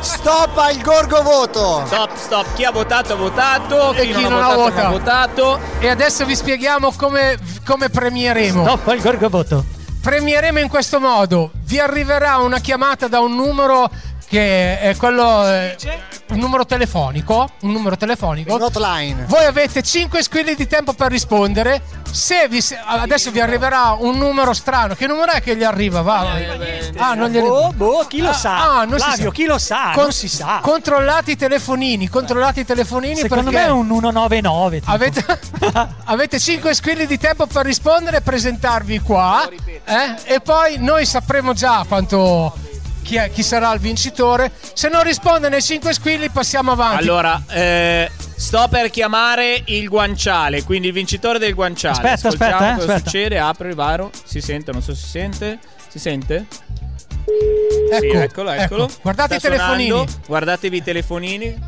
Stoppa 0.00 0.70
il 0.70 0.80
gorgo 0.82 1.22
voto. 1.22 1.84
Stop, 1.86 2.16
stop. 2.16 2.54
Chi 2.54 2.64
ha 2.64 2.70
votato 2.70 3.12
ha 3.12 3.16
votato. 3.16 3.92
E 3.92 4.06
chi 4.06 4.12
non 4.12 4.32
ha 4.42 4.54
votato 4.54 4.56
votato. 4.56 4.76
non 4.76 4.86
ha 4.86 4.90
votato. 4.90 5.60
E 5.78 5.88
adesso 5.88 6.24
vi 6.24 6.34
spieghiamo 6.34 6.92
come, 6.96 7.38
come 7.64 7.90
premieremo. 7.90 8.64
Dopo 8.64 8.92
il 8.92 9.00
gorgo 9.00 9.28
voto. 9.28 9.64
Premieremo 10.02 10.58
in 10.58 10.68
questo 10.68 10.98
modo: 10.98 11.50
vi 11.64 11.78
arriverà 11.78 12.38
una 12.38 12.58
chiamata 12.58 13.06
da 13.08 13.20
un 13.20 13.34
numero 13.34 13.90
che 14.30 14.78
è 14.78 14.94
quello. 14.96 15.44
eh, 15.48 15.76
un 16.28 16.38
numero 16.38 16.64
telefonico. 16.64 17.50
Un 17.62 17.72
numero 17.72 17.96
telefonico. 17.96 18.54
Hotline. 18.54 19.24
Voi 19.26 19.44
avete 19.44 19.82
5 19.82 20.22
squilli 20.22 20.54
di 20.54 20.68
tempo 20.68 20.92
per 20.92 21.10
rispondere. 21.10 21.82
Se 22.12 22.46
vi, 22.48 22.64
adesso 22.86 23.32
vi 23.32 23.40
arriverà 23.40 23.96
un 23.98 24.16
numero 24.18 24.52
strano. 24.52 24.94
Che 24.94 25.08
numero 25.08 25.32
è 25.32 25.42
che 25.42 25.56
gli 25.56 25.64
arriva? 25.64 26.02
Va. 26.02 26.38
Ah, 26.96 27.14
non 27.14 27.30
gliene- 27.30 27.48
Boh, 27.48 27.72
boh, 27.74 28.04
chi 28.08 28.20
lo 28.20 28.28
Ah, 28.30 28.32
sa? 28.34 28.78
ah, 28.78 28.84
non 28.84 28.98
Flavio, 28.98 29.26
sa. 29.26 29.30
chi 29.32 29.44
lo 29.46 29.58
sa? 29.58 29.90
Con- 29.94 30.02
non 30.04 30.12
si 30.12 30.28
sa. 30.28 30.60
Controllate 30.62 31.32
i 31.32 31.36
telefonini. 31.36 32.08
Controllate 32.08 32.60
i 32.60 32.64
telefonini 32.64 33.16
Secondo 33.16 33.50
me 33.50 33.64
è 33.64 33.70
un 33.70 33.88
199. 33.88 34.78
tipo. 34.80 34.92
Avete, 34.92 35.24
avete 36.04 36.38
5 36.38 36.72
squilli 36.74 37.06
di 37.06 37.18
tempo 37.18 37.46
per 37.46 37.64
rispondere 37.64 38.18
e 38.18 38.20
presentarvi 38.20 39.00
qua. 39.00 39.48
eh? 39.84 40.14
E 40.34 40.40
poi 40.40 40.76
noi 40.78 41.04
sapremo 41.04 41.52
già 41.54 41.84
quanto. 41.88 42.54
Chi, 43.02 43.16
è- 43.16 43.30
chi 43.32 43.42
sarà 43.42 43.72
il 43.72 43.80
vincitore? 43.80 44.52
Se 44.74 44.88
non 44.88 45.02
risponde 45.02 45.48
nei 45.48 45.62
5 45.62 45.92
squilli, 45.92 46.28
passiamo 46.30 46.72
avanti. 46.72 47.02
Allora, 47.02 47.42
eh, 47.48 48.10
sto 48.36 48.66
per 48.70 48.90
chiamare 48.90 49.62
il 49.66 49.88
guanciale, 49.88 50.62
quindi 50.64 50.88
il 50.88 50.92
vincitore 50.92 51.38
del 51.38 51.54
guanciale. 51.54 52.10
Aspetta, 52.10 52.28
Ascoltiamo 52.28 52.54
aspetta, 52.54 52.72
eh, 52.72 52.74
cosa 52.78 52.92
aspetta. 52.94 53.10
succede. 53.10 53.38
Apro 53.38 53.68
il 53.68 53.74
varo. 53.74 54.10
Si 54.24 54.40
sente, 54.40 54.72
non 54.72 54.82
so 54.82 54.94
se 54.94 55.02
si 55.02 55.08
sente. 55.08 55.58
Si 55.88 55.98
sente? 55.98 56.46
Ecco, 57.92 58.00
sì, 58.00 58.06
eccolo, 58.16 58.50
eccolo. 58.50 58.84
ecco. 58.84 58.94
Guardate 59.02 59.38
Sta 59.38 59.48
i 59.48 59.50
telefonini. 59.50 59.88
suonando. 59.88 60.12
Guardatevi 60.26 60.76
i 60.76 60.82
telefonini. 60.82 61.58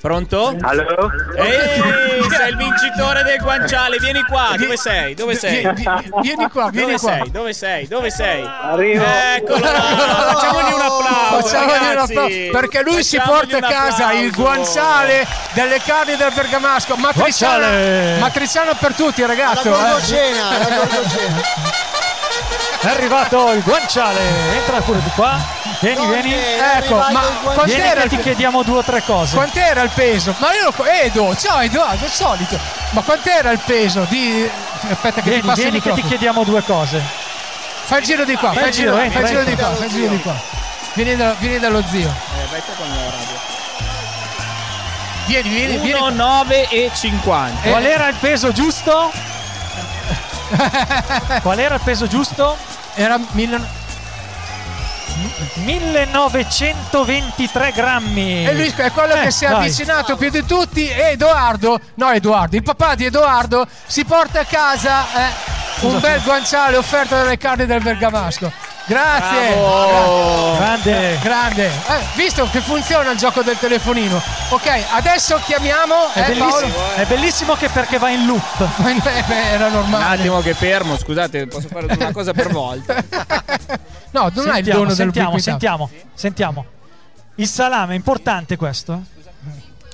Pronto? 0.00 0.56
Allo? 0.62 1.10
Ehi, 1.36 2.28
sei 2.30 2.50
il 2.50 2.56
vincitore 2.56 3.24
del 3.24 3.38
guanciale, 3.40 3.98
vieni 3.98 4.22
qua, 4.22 4.54
dove 4.56 4.76
sei? 4.76 5.14
Dove 5.14 5.34
sei? 5.34 5.66
Vi- 5.74 5.82
vi- 5.82 6.10
vieni 6.22 6.48
qua, 6.50 6.70
vieni 6.70 6.92
Dove 6.92 6.98
qua. 7.00 7.10
sei? 7.14 7.30
Dove 7.32 7.52
sei? 7.52 7.88
Dove 7.88 8.10
sei? 8.10 8.44
Arrivo. 8.44 9.04
Eccolo 9.04 9.58
là, 9.58 10.30
facciamogli 10.32 10.72
un 10.72 10.80
applauso, 10.80 11.40
Facciamogli 11.48 11.90
un 11.90 11.98
applauso, 11.98 12.50
perché 12.52 12.82
lui 12.82 13.02
si 13.02 13.20
porta 13.20 13.56
a 13.56 13.60
casa 13.60 14.12
il 14.12 14.30
guanciale 14.32 15.26
delle 15.54 15.80
carni 15.84 16.14
del 16.16 16.32
Bergamasco. 16.32 16.94
Matriciana, 16.94 17.56
Guanciale. 17.66 18.18
matriciana 18.20 18.74
per 18.74 18.94
tutti, 18.94 19.26
ragazzo. 19.26 19.68
La 19.70 19.76
eh. 19.78 19.80
gorgocena, 19.90 20.58
la 20.58 20.76
gorgocena. 20.76 21.40
È 22.80 22.86
arrivato 22.88 23.50
il 23.52 23.62
guanciale. 23.64 24.20
Entra 24.54 24.80
pure 24.80 25.00
di 25.02 25.10
qua. 25.16 25.57
Vieni, 25.80 26.06
vieni. 26.06 26.32
è 26.32 26.80
Ecco, 26.82 26.96
ma 26.96 27.20
quant'era 27.42 27.64
Vieni 27.64 27.92
che 27.92 28.02
il 28.04 28.08
ti 28.10 28.18
chiediamo 28.18 28.62
due 28.64 28.78
o 28.78 28.82
tre 28.82 29.02
cose. 29.04 29.36
Quant'era 29.36 29.82
il 29.82 29.90
peso? 29.94 30.34
Ma 30.38 30.52
io 30.52 30.72
lo 30.76 30.84
Edo, 30.84 31.36
ciao 31.36 31.60
Edoardo, 31.60 32.04
il 32.04 32.10
solito. 32.10 32.58
Ma 32.90 33.02
quant'era 33.02 33.50
il 33.50 33.60
peso 33.64 34.04
di. 34.08 34.48
Aspetta 34.90 35.20
che 35.20 35.28
Vieni, 35.28 35.40
ti 35.40 35.46
passo 35.46 35.60
vieni 35.62 35.80
che 35.80 35.92
ti 35.92 36.02
chiediamo 36.02 36.42
due 36.44 36.62
cose. 36.62 37.00
Fai 37.84 38.00
il 38.00 38.04
giro 38.04 38.24
di 38.24 38.34
qua, 38.34 38.52
Fai 38.52 38.68
il 38.68 38.72
giro, 38.74 38.90
giro, 38.90 38.96
fai 38.96 39.04
entra, 39.06 39.20
il 39.20 39.26
giro 39.26 39.44
di 39.44 39.54
qua, 39.54 39.74
fai 39.74 39.86
il 39.86 39.92
giro 39.92 40.08
di 40.08 40.20
qua. 40.20 40.34
Vieni, 40.94 41.16
da- 41.16 41.34
vieni 41.38 41.58
dallo 41.58 41.82
zio. 41.88 42.08
Eh, 42.08 42.46
vai 42.50 42.60
te 42.60 42.72
con 42.76 42.88
la 42.88 42.94
radio. 42.96 43.36
Vieni, 45.26 45.48
vieni, 45.48 45.76
vieni. 45.78 46.00
1,9 46.00 46.68
e 46.70 46.90
50. 46.92 47.68
Qual 47.68 47.84
era 47.84 48.08
il 48.08 48.16
peso 48.16 48.52
giusto? 48.52 49.12
Qual 51.42 51.58
era 51.58 51.74
il 51.76 51.80
peso 51.82 52.06
giusto? 52.06 52.56
Era 52.94 53.18
mille- 53.32 53.76
1923 55.54 57.72
grammi. 57.72 58.46
E 58.46 58.54
lui 58.54 58.72
è 58.76 58.90
quello 58.92 59.14
Eh, 59.14 59.22
che 59.22 59.30
si 59.30 59.44
è 59.44 59.48
dai. 59.48 59.56
avvicinato 59.58 60.16
più 60.16 60.30
di 60.30 60.44
tutti. 60.44 60.86
E 60.88 61.10
Edoardo, 61.12 61.80
no, 61.94 62.10
Edoardo, 62.10 62.56
il 62.56 62.62
papà 62.62 62.94
di 62.94 63.04
Edoardo 63.06 63.66
si 63.86 64.04
porta 64.04 64.40
a 64.40 64.44
casa 64.44 65.04
eh, 65.14 65.30
un 65.86 65.98
bel 66.00 66.20
guanciale 66.22 66.76
offerto 66.76 67.14
dalle 67.16 67.38
carni 67.38 67.66
del 67.66 67.80
Bergamasco. 67.82 68.67
Grazie, 68.88 69.54
Bravo. 69.54 70.56
Grande. 70.56 71.18
Grande. 71.22 71.66
Eh, 71.66 72.04
visto 72.16 72.48
che 72.50 72.60
funziona 72.60 73.10
il 73.10 73.18
gioco 73.18 73.42
del 73.42 73.58
telefonino. 73.58 74.20
Ok, 74.48 74.66
adesso 74.92 75.38
chiamiamo. 75.44 76.10
È 76.14 76.20
eh, 76.20 76.32
bellissimo, 76.32 76.94
è 76.94 77.04
bellissimo 77.04 77.54
che 77.54 77.68
perché 77.68 77.98
va 77.98 78.08
in 78.08 78.24
loop. 78.24 78.66
Eh, 79.08 79.22
beh, 79.26 79.50
era 79.50 79.66
Un 79.66 79.72
normale. 79.74 80.16
attimo 80.16 80.40
che 80.40 80.54
fermo, 80.54 80.96
scusate, 80.96 81.46
posso 81.46 81.68
fare 81.68 81.86
una 81.86 82.12
cosa 82.12 82.32
per 82.32 82.50
volta. 82.50 82.94
No, 84.10 84.30
non 84.34 84.48
hai 84.48 84.60
il 84.60 84.64
Sentiamo, 84.64 84.78
dono 84.80 84.90
sentiamo, 84.94 84.94
dell'ubiquità. 84.94 85.40
sentiamo, 85.50 85.90
sentiamo. 86.14 86.64
Il 87.36 87.46
salame 87.46 87.92
è 87.92 87.96
importante 87.96 88.56
questo. 88.56 89.02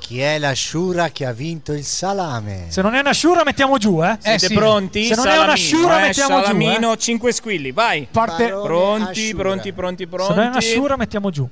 Eh? 0.05 0.07
Chi 0.07 0.21
è 0.21 0.39
la 0.39 0.53
sciura 0.53 1.09
che 1.09 1.25
ha 1.25 1.33
vinto 1.33 1.73
il 1.73 1.83
salame? 1.85 2.67
Se 2.69 2.83
non 2.83 2.95
è 2.95 3.01
una 3.01 3.13
sciura 3.13 3.43
mettiamo 3.43 3.79
giù, 3.79 4.05
eh? 4.05 4.19
Siete 4.21 4.53
pronti? 4.55 5.07
Se 5.07 5.15
non 5.15 5.27
è 5.27 5.39
una 5.39 5.57
Salamino, 5.57 5.57
sciura 5.57 5.99
eh, 5.99 6.01
mettiamo 6.03 6.37
giù. 6.39 6.45
Salamino, 6.45 6.93
eh? 6.93 6.99
5 6.99 7.33
squilli, 7.33 7.73
vai. 7.73 8.07
Parte- 8.11 8.49
Pronti, 8.49 9.11
asciura. 9.11 9.43
pronti, 9.43 9.73
pronti, 9.73 10.07
pronti. 10.07 10.33
Se 10.33 10.39
non 10.39 10.45
è 10.45 10.49
una 10.49 10.61
sciura 10.61 10.97
mettiamo 10.97 11.31
giù. 11.31 11.49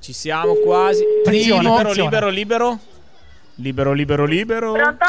Ci 0.00 0.12
siamo 0.12 0.54
quasi. 0.54 1.02
Attenzione, 1.24 1.62
libero, 1.62 1.92
libero, 1.92 2.28
libero. 2.28 2.78
Libero, 3.56 3.92
libero, 3.92 4.24
libero. 4.24 4.72
Pronto? 4.72 5.04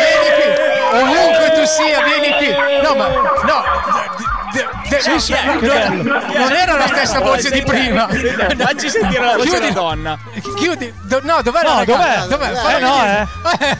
Vieni 0.00 0.28
qui. 0.34 1.00
Ovunque 1.00 1.52
tu 1.54 1.64
sia, 1.64 2.02
vieni 2.02 2.36
qui. 2.38 2.48
No, 2.82 2.94
ma 2.94 3.08
no. 3.08 4.03
De- 4.96 5.00
Sì, 5.00 5.18
sì, 5.20 5.34
no, 5.44 5.52
no, 5.54 5.60
bello. 5.60 6.02
non 6.02 6.52
era 6.52 6.76
la 6.76 6.86
stessa 6.86 7.20
voce 7.20 7.50
di 7.50 7.62
prima. 7.62 8.08
senti, 8.10 8.56
Facci 8.56 8.90
sentire 8.90 9.24
la 9.24 9.32
voce 9.36 9.48
Chiudi- 9.48 9.60
della 9.60 9.72
donna. 9.72 10.18
Chiudi. 10.56 10.94
do- 11.02 11.20
no, 11.22 11.42
dov'è 11.42 11.62
la 11.62 11.72
No, 11.72 11.78
ragazza? 11.78 12.26
dov'è? 12.26 12.52
Fai 12.54 12.76
Eh, 12.76 12.80
no, 12.80 13.04
eh. 13.04 13.26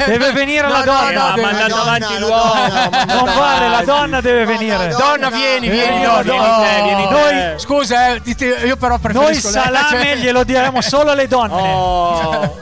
Deve 0.07 0.33
venire 0.33 0.69
la 0.69 0.79
No, 0.79 0.85
donna. 0.85 1.11
no, 1.11 1.25
Ha 1.27 1.35
deve- 1.35 1.43
mandato 1.43 1.69
donna, 1.69 1.83
avanti 1.83 2.13
la 2.13 2.19
l'uomo. 2.19 2.55
donna. 2.55 3.05
Non 3.15 3.25
vale, 3.37 3.69
la 3.69 3.83
donna 3.85 4.21
deve 4.21 4.45
venire. 4.45 4.89
Donna, 4.89 5.31
vieni, 5.31 5.69
vieni. 5.69 5.99
Vieni, 5.99 6.03
no, 6.05 6.23
vieni 6.23 6.39
no. 6.39 6.61
te, 6.61 6.83
vieni 6.83 7.09
Noi, 7.11 7.31
te. 7.33 7.55
scusa, 7.59 8.07
eh, 8.15 8.21
io 8.65 8.77
però 8.77 8.99
Noi 9.01 9.01
preferisco 9.01 9.51
lei, 9.51 9.63
salame 9.63 9.89
cioè- 10.07 10.17
glielo 10.17 10.45
diremo 10.45 10.81
solo 10.83 11.11
alle 11.13 11.27
donne. 11.29 11.53
Oh. 11.73 12.57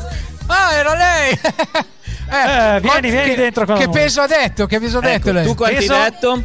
Ah, 0.47 0.73
era 0.74 0.95
lei. 0.95 1.41
Eh, 2.35 2.81
vieni, 2.81 2.87
ma 2.87 2.99
vieni 3.01 3.29
che, 3.35 3.37
dentro 3.37 3.66
Che 3.66 3.73
noi. 3.85 3.89
peso 3.91 4.23
ha 4.23 4.27
detto? 4.27 4.65
Che 4.65 4.81
peso 4.81 4.99
ha 4.99 5.01
detto 5.03 5.29
Ecco, 5.29 5.33
lei? 5.33 5.45
tu 5.45 5.55
quanti 5.55 5.74
Peso? 5.77 5.93
hai 5.93 6.01
detto? 6.11 6.43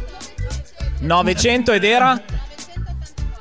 900 1.00 1.72
ed 1.72 1.84
era? 1.84 2.20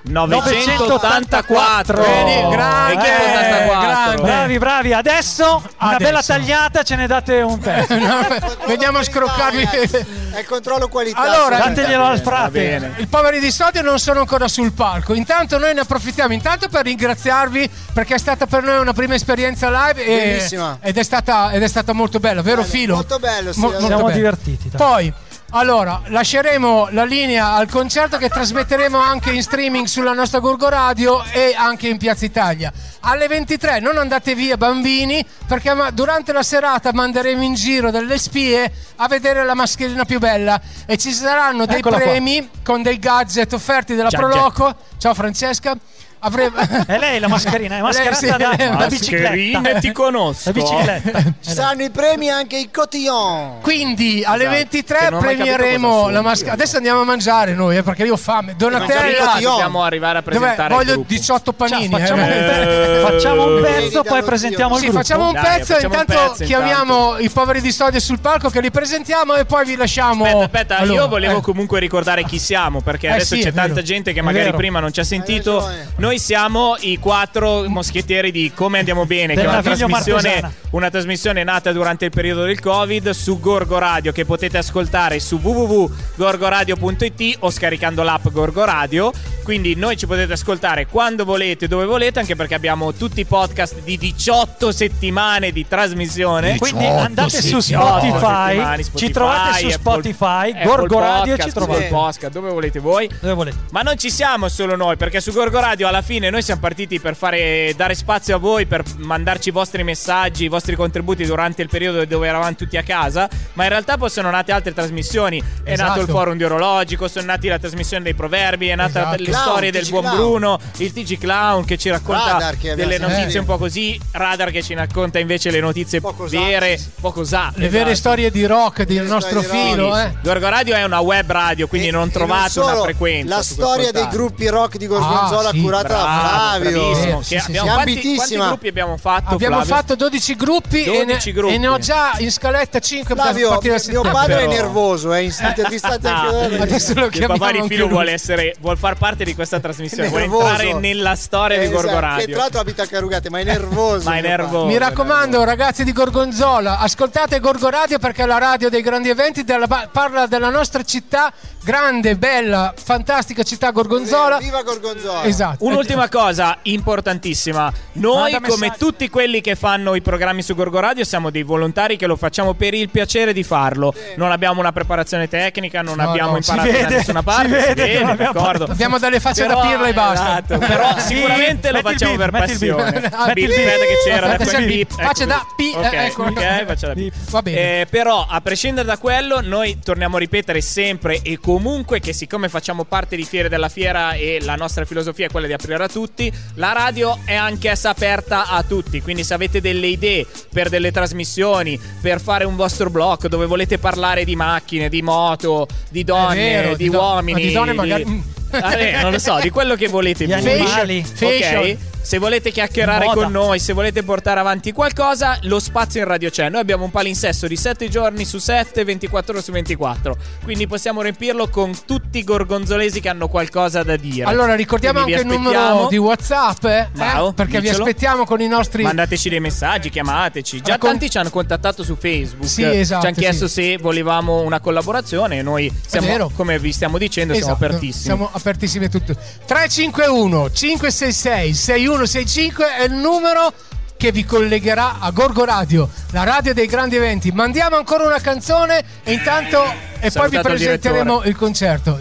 984. 0.07 2.01
Vedi, 2.01 2.49
grande, 2.49 2.93
E 2.93 2.97
chi 2.97 3.05
è 3.05 3.15
84? 3.15 3.81
grande. 3.81 4.21
Bravi, 4.21 4.57
bravi. 4.57 4.93
Adesso 4.93 5.45
una 5.55 5.63
Adesso. 5.95 5.97
bella 5.97 6.21
tagliata 6.23 6.83
ce 6.83 6.95
ne 6.95 7.07
date 7.07 7.41
un 7.41 7.57
pezzo. 7.59 7.93
Vediamo 8.67 8.99
a 8.99 9.03
scroccarvi. 9.03 9.63
È 9.63 10.39
il 10.39 10.45
controllo 10.45 10.87
qualità. 10.87 11.19
Allora. 11.19 11.57
Dateglielo 11.57 12.05
al 12.05 12.21
frate. 12.21 12.51
bene. 12.51 12.93
I 12.97 13.07
poveri 13.07 13.39
di 13.41 13.51
Sodio 13.51 13.81
non 13.81 13.99
sono 13.99 14.21
ancora 14.21 14.47
sul 14.47 14.71
palco. 14.71 15.13
Intanto 15.13 15.57
noi 15.57 15.73
ne 15.73 15.81
approfittiamo 15.81 16.33
intanto 16.33 16.69
per 16.69 16.85
ringraziarvi 16.85 17.69
perché 17.91 18.15
è 18.15 18.19
stata 18.19 18.45
per 18.45 18.63
noi 18.63 18.79
una 18.79 18.93
prima 18.93 19.15
esperienza 19.15 19.69
live 19.69 20.05
e- 20.05 20.15
Bellissima. 20.35 20.77
ed, 20.81 20.97
è 20.97 21.03
stata, 21.03 21.51
ed 21.51 21.61
è 21.63 21.67
stata 21.67 21.91
molto 21.91 22.19
bella, 22.19 22.41
vero 22.41 22.61
Bello, 22.61 22.71
Filo? 22.73 22.95
molto 22.95 23.19
bello, 23.19 23.51
sì, 23.51 23.59
Mo- 23.59 23.69
molto 23.71 23.85
Siamo 23.87 24.03
bello. 24.03 24.15
divertiti. 24.15 24.69
dai. 24.69 24.77
Poi, 24.77 25.13
allora, 25.51 26.01
lasceremo 26.07 26.89
la 26.91 27.05
linea 27.05 27.53
al 27.53 27.69
concerto 27.69 28.17
che 28.17 28.27
trasmetteremo 28.27 28.97
anche 28.97 29.31
in 29.31 29.41
streaming 29.41 29.85
sulla 29.85 30.11
nostra 30.11 30.39
Gorgo 30.39 30.67
Radio 30.67 31.23
e 31.31 31.55
anche 31.57 31.87
in 31.87 31.97
Piazza 31.97 32.25
Italia. 32.25 32.71
Alle 33.01 33.27
23 33.27 33.79
non 33.79 33.97
andate 33.97 34.35
via 34.35 34.57
bambini 34.57 35.25
perché 35.47 35.73
durante 35.93 36.33
la 36.33 36.43
serata 36.43 36.91
manderemo 36.91 37.41
in 37.43 37.53
giro 37.53 37.91
delle 37.91 38.17
spie 38.17 38.69
a 38.97 39.07
vedere 39.07 39.45
la 39.45 39.53
mascherina 39.53 40.03
più 40.03 40.19
bella 40.19 40.59
e 40.85 40.97
ci 40.97 41.13
saranno 41.13 41.65
dei 41.65 41.77
Eccola 41.77 41.95
qua. 41.95 42.05
premi 42.05 42.49
con 42.61 42.81
dei 42.81 42.99
gadget 42.99 43.53
offerti 43.53 43.95
dalla 43.95 44.09
Gadget. 44.09 44.29
Proloco. 44.29 44.75
Ciao 44.97 45.13
Francesca. 45.13 45.77
Avremo... 46.19 46.55
È 46.87 46.97
lei 46.97 47.19
la 47.19 47.27
mascherina, 47.27 47.77
è 47.77 47.81
mascherata 47.81 48.19
Lei, 48.19 48.31
sì, 48.31 48.37
da, 48.37 48.75
da 48.75 48.87
bicicletta. 48.87 49.29
Mascherine 49.59 49.79
ti 49.79 49.91
conosco. 49.91 50.51
Da 50.51 50.59
bicicletta. 50.59 51.21
Ci 51.41 51.51
saranno 51.51 51.83
i 51.83 51.89
premi 51.89 52.29
anche 52.29 52.57
i 52.57 52.69
cotillon. 52.71 53.61
Quindi 53.61 54.23
alle 54.25 54.43
Esatto, 54.43 54.57
23 54.57 54.97
che 54.97 55.09
non 55.09 55.13
ho 55.13 55.21
mai 55.25 55.35
capito 55.37 55.55
premieremo 55.55 56.09
la 56.09 56.21
mascherina. 56.21 56.53
Adesso 56.53 56.77
andiamo 56.77 57.01
a 57.01 57.03
mangiare 57.03 57.53
noi 57.53 57.77
eh, 57.77 57.83
perché 57.83 58.03
io 58.03 58.13
ho 58.13 58.17
fame. 58.17 58.55
Donatella. 58.57 59.37
Dobbiamo 59.39 59.83
arrivare 59.83 60.17
a 60.19 60.21
Dov'è? 60.21 60.37
presentare 60.37 60.73
Voglio 60.73 60.89
il 60.89 60.95
gruppo. 60.95 61.13
18 61.13 61.53
panini. 61.53 61.89
Ciao, 61.89 61.99
facciamo, 61.99 62.21
eh. 62.25 62.99
un 63.03 63.09
facciamo 63.11 63.45
pezzo, 63.61 64.03
poi 64.03 64.23
presentiamo 64.23 64.73
il 64.75 64.79
Sì, 64.79 64.85
gruppo. 64.87 65.01
facciamo 65.03 65.27
un 65.27 65.33
Dai, 65.33 65.43
pezzo. 65.59 65.73
un 65.75 65.79
intanto 65.83 66.13
pezzo, 66.13 66.43
chiamiamo 66.45 67.17
i 67.19 67.29
poveri 67.29 67.61
di 67.61 67.71
Stodio 67.71 67.99
sul 67.99 68.19
palco 68.19 68.49
che 68.49 68.61
li 68.61 68.71
presentiamo 68.71 69.35
e 69.35 69.45
poi 69.45 69.65
vi 69.65 69.75
lasciamo. 69.75 70.23
Aspetta, 70.25 70.43
aspetta, 70.45 70.77
Allora, 70.77 71.01
io 71.01 71.07
volevo 71.07 71.37
eh. 71.37 71.41
comunque 71.41 71.79
ricordare 71.79 72.23
chi 72.23 72.39
siamo, 72.39 72.81
perché 72.81 73.07
Eh 73.07 73.11
adesso 73.11 73.35
c'è 73.35 73.53
tanta 73.53 73.81
gente 73.81 74.13
che 74.13 74.21
magari 74.21 74.51
prima 74.53 74.79
non 74.79 74.91
ci 74.91 74.99
ha 74.99 75.03
sentito. 75.03 75.59
ragione. 75.59 75.87
Noi 76.07 76.19
siamo 76.19 76.77
i 76.79 76.99
quattro 76.99 77.65
moschettieri 77.67 78.31
di 78.31 78.53
Come 78.55 78.79
Andiamo 78.79 79.05
Bene, 79.05 79.33
che 79.33 79.43
è 79.43 79.45
una 79.45 79.61
trasmissione, 79.61 80.53
una 80.69 80.89
trasmissione 80.89 81.43
nata 81.43 81.73
durante 81.73 82.05
il 82.05 82.11
periodo 82.11 82.45
del 82.45 82.61
Covid 82.61 83.09
su 83.09 83.41
Gorgo 83.41 83.77
Radio 83.77 84.13
che 84.13 84.23
potete 84.23 84.57
ascoltare 84.57 85.19
su 85.19 85.35
www.gorgoradio.it 85.35 87.35
o 87.39 87.49
scaricando 87.49 88.03
l'app 88.03 88.29
Gorgo 88.29 88.63
Radio. 88.63 89.11
Quindi 89.43 89.75
noi 89.75 89.95
ci 89.95 90.07
potete 90.07 90.33
ascoltare 90.33 90.87
quando 90.87 91.23
volete, 91.23 91.67
dove 91.67 91.85
volete, 91.85 92.19
anche 92.19 92.35
perché 92.35 92.53
abbiamo 92.53 92.93
tutti 92.93 93.21
i 93.21 93.25
podcast 93.25 93.79
di 93.81 93.97
18 93.97 94.71
settimane 94.71 95.51
di 95.51 95.67
trasmissione. 95.67 96.57
Quindi 96.57 96.85
andate 96.85 97.41
su 97.41 97.59
settimane, 97.59 98.11
Spotify, 98.11 98.83
Spotify, 98.83 99.05
ci 99.05 99.11
trovate 99.11 99.59
su 99.59 99.65
Apple- 99.67 99.73
Spotify, 99.73 100.51
Apple 100.51 100.63
Gorgo 100.63 100.99
Radio 100.99 101.35
Podcast, 101.35 101.47
ci 101.47 101.53
trovate. 101.53 101.83
Podcast, 101.85 102.33
dove 102.33 102.49
volete 102.49 102.79
voi. 102.79 103.09
Dove 103.21 103.33
volete. 103.33 103.57
Ma 103.71 103.81
non 103.81 103.97
ci 103.97 104.09
siamo 104.09 104.49
solo 104.49 104.75
noi, 104.75 104.97
perché 104.97 105.21
su 105.21 105.31
Gorgo 105.31 105.61
Radio 105.61 105.87
alla 105.87 105.96
fine 106.01 106.29
noi 106.29 106.41
siamo 106.41 106.59
partiti 106.61 106.99
per 106.99 107.15
fare, 107.15 107.73
dare 107.75 107.95
spazio 107.95 108.35
a 108.35 108.39
voi, 108.39 108.65
per 108.65 108.83
mandarci 108.97 109.49
i 109.49 109.51
vostri 109.51 109.83
messaggi, 109.83 110.45
i 110.45 110.47
vostri 110.47 110.75
contributi 110.75 111.25
durante 111.25 111.61
il 111.61 111.69
periodo 111.69 112.03
dove 112.05 112.27
eravamo 112.27 112.55
tutti 112.55 112.77
a 112.77 112.83
casa. 112.83 113.27
Ma 113.53 113.63
in 113.63 113.69
realtà 113.69 113.97
poi 113.97 114.09
sono 114.09 114.29
nate 114.29 114.51
altre 114.51 114.73
trasmissioni. 114.73 115.41
È 115.63 115.71
Esatto. 115.73 115.89
nato 115.89 116.01
il 116.01 116.07
forum 116.09 116.37
di 116.37 116.43
orologico, 116.43 117.07
sono 117.07 117.25
nati 117.25 117.47
la 117.47 117.59
trasmissione 117.59 118.03
dei 118.03 118.13
proverbi, 118.13 118.67
è 118.67 118.75
nata 118.75 118.99
Esatto. 118.99 119.17
le 119.17 119.23
Clown, 119.29 119.41
storie 119.43 119.71
del 119.71 119.87
buon 119.89 120.01
Clown. 120.03 120.15
Bruno, 120.17 120.59
il 120.77 120.93
TG 120.93 121.17
Clown 121.17 121.65
che 121.65 121.77
ci 121.77 121.89
racconta 121.89 122.53
che 122.59 122.75
delle 122.75 122.97
notizie 122.97 123.39
un 123.39 123.45
po' 123.45 123.57
così, 123.57 123.99
Radar 124.11 124.51
che 124.51 124.61
ci 124.63 124.73
racconta 124.73 125.19
invece 125.19 125.49
le 125.51 125.59
notizie 125.59 125.99
Poco 126.01 126.27
sa. 126.27 126.39
vere, 126.39 126.79
poco 127.01 127.23
sa. 127.23 127.51
Le 127.55 127.69
vere 127.69 127.91
esatto. 127.91 127.95
storie 127.95 128.31
di 128.31 128.45
rock 128.45 128.83
del 128.83 129.03
nostro 129.05 129.41
filo. 129.41 129.89
rock. 129.89 130.05
Eh. 130.05 130.13
Gorgo 130.21 130.49
Radio 130.49 130.75
è 130.75 130.83
una 130.83 130.99
web 130.99 131.29
radio, 131.31 131.67
quindi 131.67 131.87
E- 131.87 131.91
non 131.91 132.09
trovate 132.09 132.49
solo, 132.49 132.67
una 132.73 132.81
frequenza. 132.81 133.35
La 133.35 133.41
storia 133.43 133.91
dei 133.91 134.07
gruppi 134.09 134.47
rock 134.47 134.77
di 134.77 134.87
Gorgonzola 134.87 135.49
Ah, 135.49 135.51
sì, 135.51 135.61
curata 135.61 135.86
Bravo, 135.87 136.27
Flavio. 136.29 136.69
bravissimo. 136.71 137.19
Eh, 137.19 137.23
sì, 137.23 137.33
Che 137.35 137.39
sì, 137.41 137.47
abbiamo- 137.47 137.73
quanti, 137.73 138.15
quanti 138.15 138.35
gruppi 138.37 138.67
abbiamo 138.67 138.97
fatto? 138.97 139.33
Abbiamo 139.33 139.55
Flavio? 139.63 139.75
fatto 139.75 139.95
12 139.95 140.35
gruppi, 140.35 140.83
e, 140.83 140.89
ne, 140.91 141.05
12 141.05 141.31
gruppi. 141.33 141.53
e 141.53 141.57
ne 141.57 141.67
ho 141.67 141.77
già 141.79 142.11
in 142.19 142.31
scaletta 142.31 142.79
5 142.79 143.13
a 143.13 143.17
Flavio, 143.17 143.59
mio 143.61 143.77
settembre. 143.77 144.11
padre 144.11 144.33
è 144.35 144.47
però. 144.47 144.51
nervoso, 144.51 145.13
è 145.13 145.19
intervistate 145.19 146.07
anche 146.07 146.31
da 146.31 146.47
lui. 146.47 146.59
Adesso 146.59 146.93
lo 146.93 147.05
Il 147.05 147.11
chiamiamo 147.11 147.37
papà 147.37 147.51
di 147.51 147.57
anche 147.59 147.73
Filo 147.75 147.87
vuole, 147.87 148.11
essere, 148.11 148.55
vuol 148.59 148.77
far 148.77 148.95
parte 148.97 149.23
di 149.23 149.35
questa 149.35 149.59
trasmissione, 149.59 150.09
vuole 150.09 150.25
entrare 150.25 150.73
nella 150.73 151.15
storia 151.15 151.57
di 151.59 151.65
Eh, 151.65 151.69
Gorgo 151.69 151.87
esatto, 151.89 151.99
Che 151.99 152.05
Radio. 152.07 152.27
tra 152.27 152.37
l'altro 152.37 152.59
abita 152.59 152.83
a 152.83 152.87
Carugate, 152.87 153.29
ma 153.29 153.39
è 153.39 153.43
nervoso. 153.43 154.09
Ma 154.09 154.15
è 154.17 154.21
mio 154.21 154.29
nervoso. 154.29 154.65
Mi 154.65 154.77
raccomando, 154.77 155.43
ragazzi 155.43 155.83
di 155.83 155.91
Gorgonzola, 155.93 156.79
ascoltate 156.79 157.39
Gorgo 157.39 157.69
Radio 157.69 157.99
perché 157.99 158.23
è 158.23 158.25
la 158.25 158.37
radio 158.37 158.69
dei 158.69 158.81
grandi 158.81 159.09
eventi, 159.09 159.43
della- 159.43 159.67
parla 159.91 160.25
della 160.27 160.49
nostra 160.49 160.83
città, 160.83 161.31
grande, 161.63 162.15
bella, 162.15 162.73
fantastica 162.81 163.43
città. 163.43 163.71
Gorgonzola. 163.71 164.37
Viva 164.37 164.61
Gorgonzola. 164.63 165.23
Esatto. 165.23 165.63
Un'ultima 165.77 166.09
cosa 166.09 166.57
importantissima. 166.63 167.71
Noi, 167.93 168.35
come 168.41 168.73
tutti 168.79 169.09
quelli 169.09 169.41
che 169.41 169.53
fanno 169.55 169.93
i 169.93 170.01
programmi 170.01 170.41
su 170.41 170.55
Gorgo 170.55 170.79
Radio, 170.79 171.03
siamo 171.03 171.29
dei 171.29 171.43
volontari 171.43 171.97
che 171.97 172.07
lo 172.07 172.15
facciamo 172.15 172.55
per 172.55 172.73
il 172.73 172.89
piacere 172.89 173.31
di 173.31 173.43
farlo. 173.43 173.93
Non 174.15 174.31
abbiamo 174.31 174.59
una 174.59 174.71
preparazione 174.71 175.27
tecnica, 175.27 175.83
non 175.83 175.97
No, 175.97 176.09
abbiamo 176.09 176.31
no, 176.31 176.37
imparato 176.37 176.67
si 176.67 176.73
da 176.73 176.79
vede, 176.83 176.95
nessuna 176.97 177.19
si 177.19 177.25
parte. 177.25 177.47
vede 177.49 177.61
si 177.67 177.73
che 177.73 177.81
vede, 177.83 177.99
non 177.99 178.09
abbiamo 178.09 178.33
d'accordo. 178.33 178.63
Abbiamo 178.65 178.97
delle 178.97 179.19
facce 179.19 179.45
Però- 179.45 179.61
da 179.61 179.67
pirla 179.67 179.87
e 179.87 179.93
basta. 179.93 180.23
Esatto, 180.23 180.57
però 180.57 180.97
sicuramente 180.97 181.71
lo 181.71 181.81
Metti 181.81 181.87
il 181.87 181.93
facciamo 181.93 182.15
beep, 182.17 182.31
per 182.31 182.39
metti 182.41 182.51
il 182.53 182.57
beep. 182.57 182.75
passione. 182.75 183.07
Ah, 183.13 183.33
Beep, 183.33 183.47
beep. 183.47 183.49
aspetta 183.67 183.83
che 183.85 183.97
c'era, 184.03 184.25
Aspetta, 184.31 184.49
ecco 184.49 184.59
il 184.59 184.65
beep, 184.65 184.89
faccia 184.93 185.23
ecco 185.23 185.31
da 185.31 185.45
qui. 185.55 185.65
pi- 185.71 185.75
Ok, 185.77 185.93
eh, 185.93 186.05
ecco. 186.05 186.23
ok, 186.23 186.65
faccia 186.65 186.87
da 186.87 186.93
beep. 186.95 187.13
Va 187.29 187.41
bene. 187.43 187.57
Eh, 187.81 187.85
però, 187.87 188.25
a 188.27 188.41
prescindere 188.41 188.87
da 188.87 188.97
quello, 188.97 189.41
noi 189.41 189.77
torniamo 189.83 190.15
a 190.15 190.19
ripetere 190.19 190.59
sempre 190.61 191.21
e 191.21 191.37
comunque 191.39 191.99
che 191.99 192.13
siccome 192.13 192.49
facciamo 192.49 192.83
parte 192.83 193.15
di 193.15 193.23
Fiere 193.25 193.47
della 193.49 193.69
Fiera 193.69 194.13
e 194.13 194.39
la 194.41 194.55
nostra 194.55 194.85
filosofia 194.85 195.27
è 195.27 195.29
quella 195.29 195.45
di 195.47 195.53
offrire 195.67 195.83
a 195.83 195.87
tutti. 195.87 196.31
La 196.55 196.71
radio 196.71 197.19
è 197.25 197.35
anch'essa 197.35 197.89
aperta 197.89 198.47
a 198.47 198.63
tutti, 198.63 199.01
quindi 199.01 199.23
se 199.23 199.33
avete 199.33 199.59
delle 199.59 199.87
idee 199.87 200.25
per 200.51 200.69
delle 200.69 200.91
trasmissioni, 200.91 201.79
per 202.01 202.21
fare 202.21 202.45
un 202.45 202.55
vostro 202.55 202.89
blog 202.89 203.27
dove 203.27 203.45
volete 203.45 203.77
parlare 203.77 204.23
di 204.23 204.35
macchine, 204.35 204.87
di 204.87 205.01
moto, 205.01 205.67
di 205.89 206.03
donne, 206.03 206.35
vero, 206.35 206.75
di, 206.75 206.85
di 206.85 206.89
do- 206.89 206.99
uomini, 206.99 207.41
di 207.41 207.51
donne 207.51 207.73
magari- 207.73 208.05
mm. 208.05 208.21
Ah, 208.51 208.77
eh, 208.77 209.01
non 209.01 209.11
lo 209.11 209.19
so, 209.19 209.39
di 209.41 209.49
quello 209.49 209.75
che 209.75 209.87
volete 209.87 210.25
Gli 210.25 210.33
voi. 210.33 210.51
animali. 210.51 211.03
Fashion. 211.03 211.57
Ok? 211.63 211.77
Se 212.07 212.19
volete 212.19 212.51
chiacchierare 212.51 213.03
Moda. 213.07 213.23
con 213.23 213.31
noi, 213.33 213.59
se 213.59 213.73
volete 213.73 214.01
portare 214.01 214.39
avanti 214.39 214.71
qualcosa, 214.71 215.37
lo 215.41 215.59
spazio 215.59 215.99
in 215.99 216.07
radio 216.07 216.29
c'è. 216.29 216.47
Noi 216.47 216.61
abbiamo 216.61 216.85
un 216.85 216.89
palinsesto 216.91 217.47
di 217.47 217.57
7 217.57 217.89
giorni 217.89 218.23
su 218.23 218.37
7, 218.37 218.85
24 218.85 219.33
ore 219.33 219.41
su 219.43 219.51
24. 219.51 220.15
Quindi 220.45 220.67
possiamo 220.67 221.01
riempirlo 221.01 221.49
con 221.49 221.73
tutti 221.85 222.19
i 222.19 222.23
gorgonzolesi 222.23 223.01
che 223.01 223.09
hanno 223.09 223.27
qualcosa 223.27 223.83
da 223.83 223.97
dire. 223.97 224.23
Allora 224.23 224.55
ricordiamo 224.55 225.01
Quindi 225.01 225.15
anche 225.19 225.27
vi 225.27 225.33
il 225.33 225.37
numero 225.41 225.59
aspettiamo. 225.59 225.89
di 225.89 225.97
WhatsApp, 225.97 226.63
eh? 226.63 226.77
Eh, 226.79 226.87
Bravo, 226.93 227.33
perché 227.33 227.57
vi 227.59 227.67
dicelo. 227.67 227.83
aspettiamo 227.83 228.23
con 228.23 228.39
i 228.39 228.47
nostri 228.47 228.83
Mandateci 228.83 229.27
dei 229.27 229.39
messaggi, 229.41 229.89
chiamateci. 229.89 230.61
Già 230.61 230.73
Raccon- 230.73 230.91
tanti 230.91 231.09
ci 231.09 231.17
hanno 231.17 231.29
contattato 231.29 231.83
su 231.83 231.97
Facebook. 231.99 232.47
Sì, 232.47 232.63
esatto, 232.63 233.01
Ci 233.01 233.07
hanno 233.07 233.15
chiesto 233.17 233.47
sì. 233.49 233.53
se 233.71 233.77
volevamo 233.79 234.43
una 234.43 234.61
collaborazione. 234.61 235.39
e 235.39 235.41
Noi 235.41 235.69
siamo, 235.85 236.07
vero. 236.07 236.31
come 236.33 236.57
vi 236.57 236.71
stiamo 236.71 236.97
dicendo, 236.97 237.33
siamo 237.33 237.51
Esatto, 237.51 237.65
apertissimi. 237.65 238.03
Siamo 238.03 238.29
apertissimi 238.37 238.85
a 238.85 238.89
tutto. 238.89 239.13
351 239.13 240.51
566 240.51 241.53
6165 241.53 242.75
è 242.77 242.83
il 242.83 242.93
numero 242.93 243.53
che 243.97 244.11
vi 244.11 244.23
collegherà 244.23 244.99
a 244.99 245.11
Gorgo 245.11 245.43
Radio, 245.43 245.89
la 246.11 246.23
radio 246.23 246.53
dei 246.53 246.67
grandi 246.67 246.95
eventi. 246.95 247.31
Mandiamo 247.31 247.75
ancora 247.75 248.05
una 248.05 248.19
canzone 248.19 248.83
e 249.03 249.11
intanto 249.11 249.63
e 249.99 250.11
poi 250.11 250.29
vi 250.29 250.35
il 250.35 250.41
presenteremo 250.41 251.03
direttore. 251.03 251.29
il 251.29 251.35
concerto. 251.35 251.99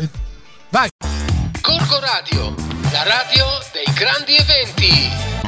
Vai. 0.69 0.89
Gorgo 1.63 1.99
Radio, 2.01 2.55
la 2.93 3.03
radio 3.03 3.47
dei 3.73 3.93
grandi 3.95 4.37
eventi. 4.37 5.46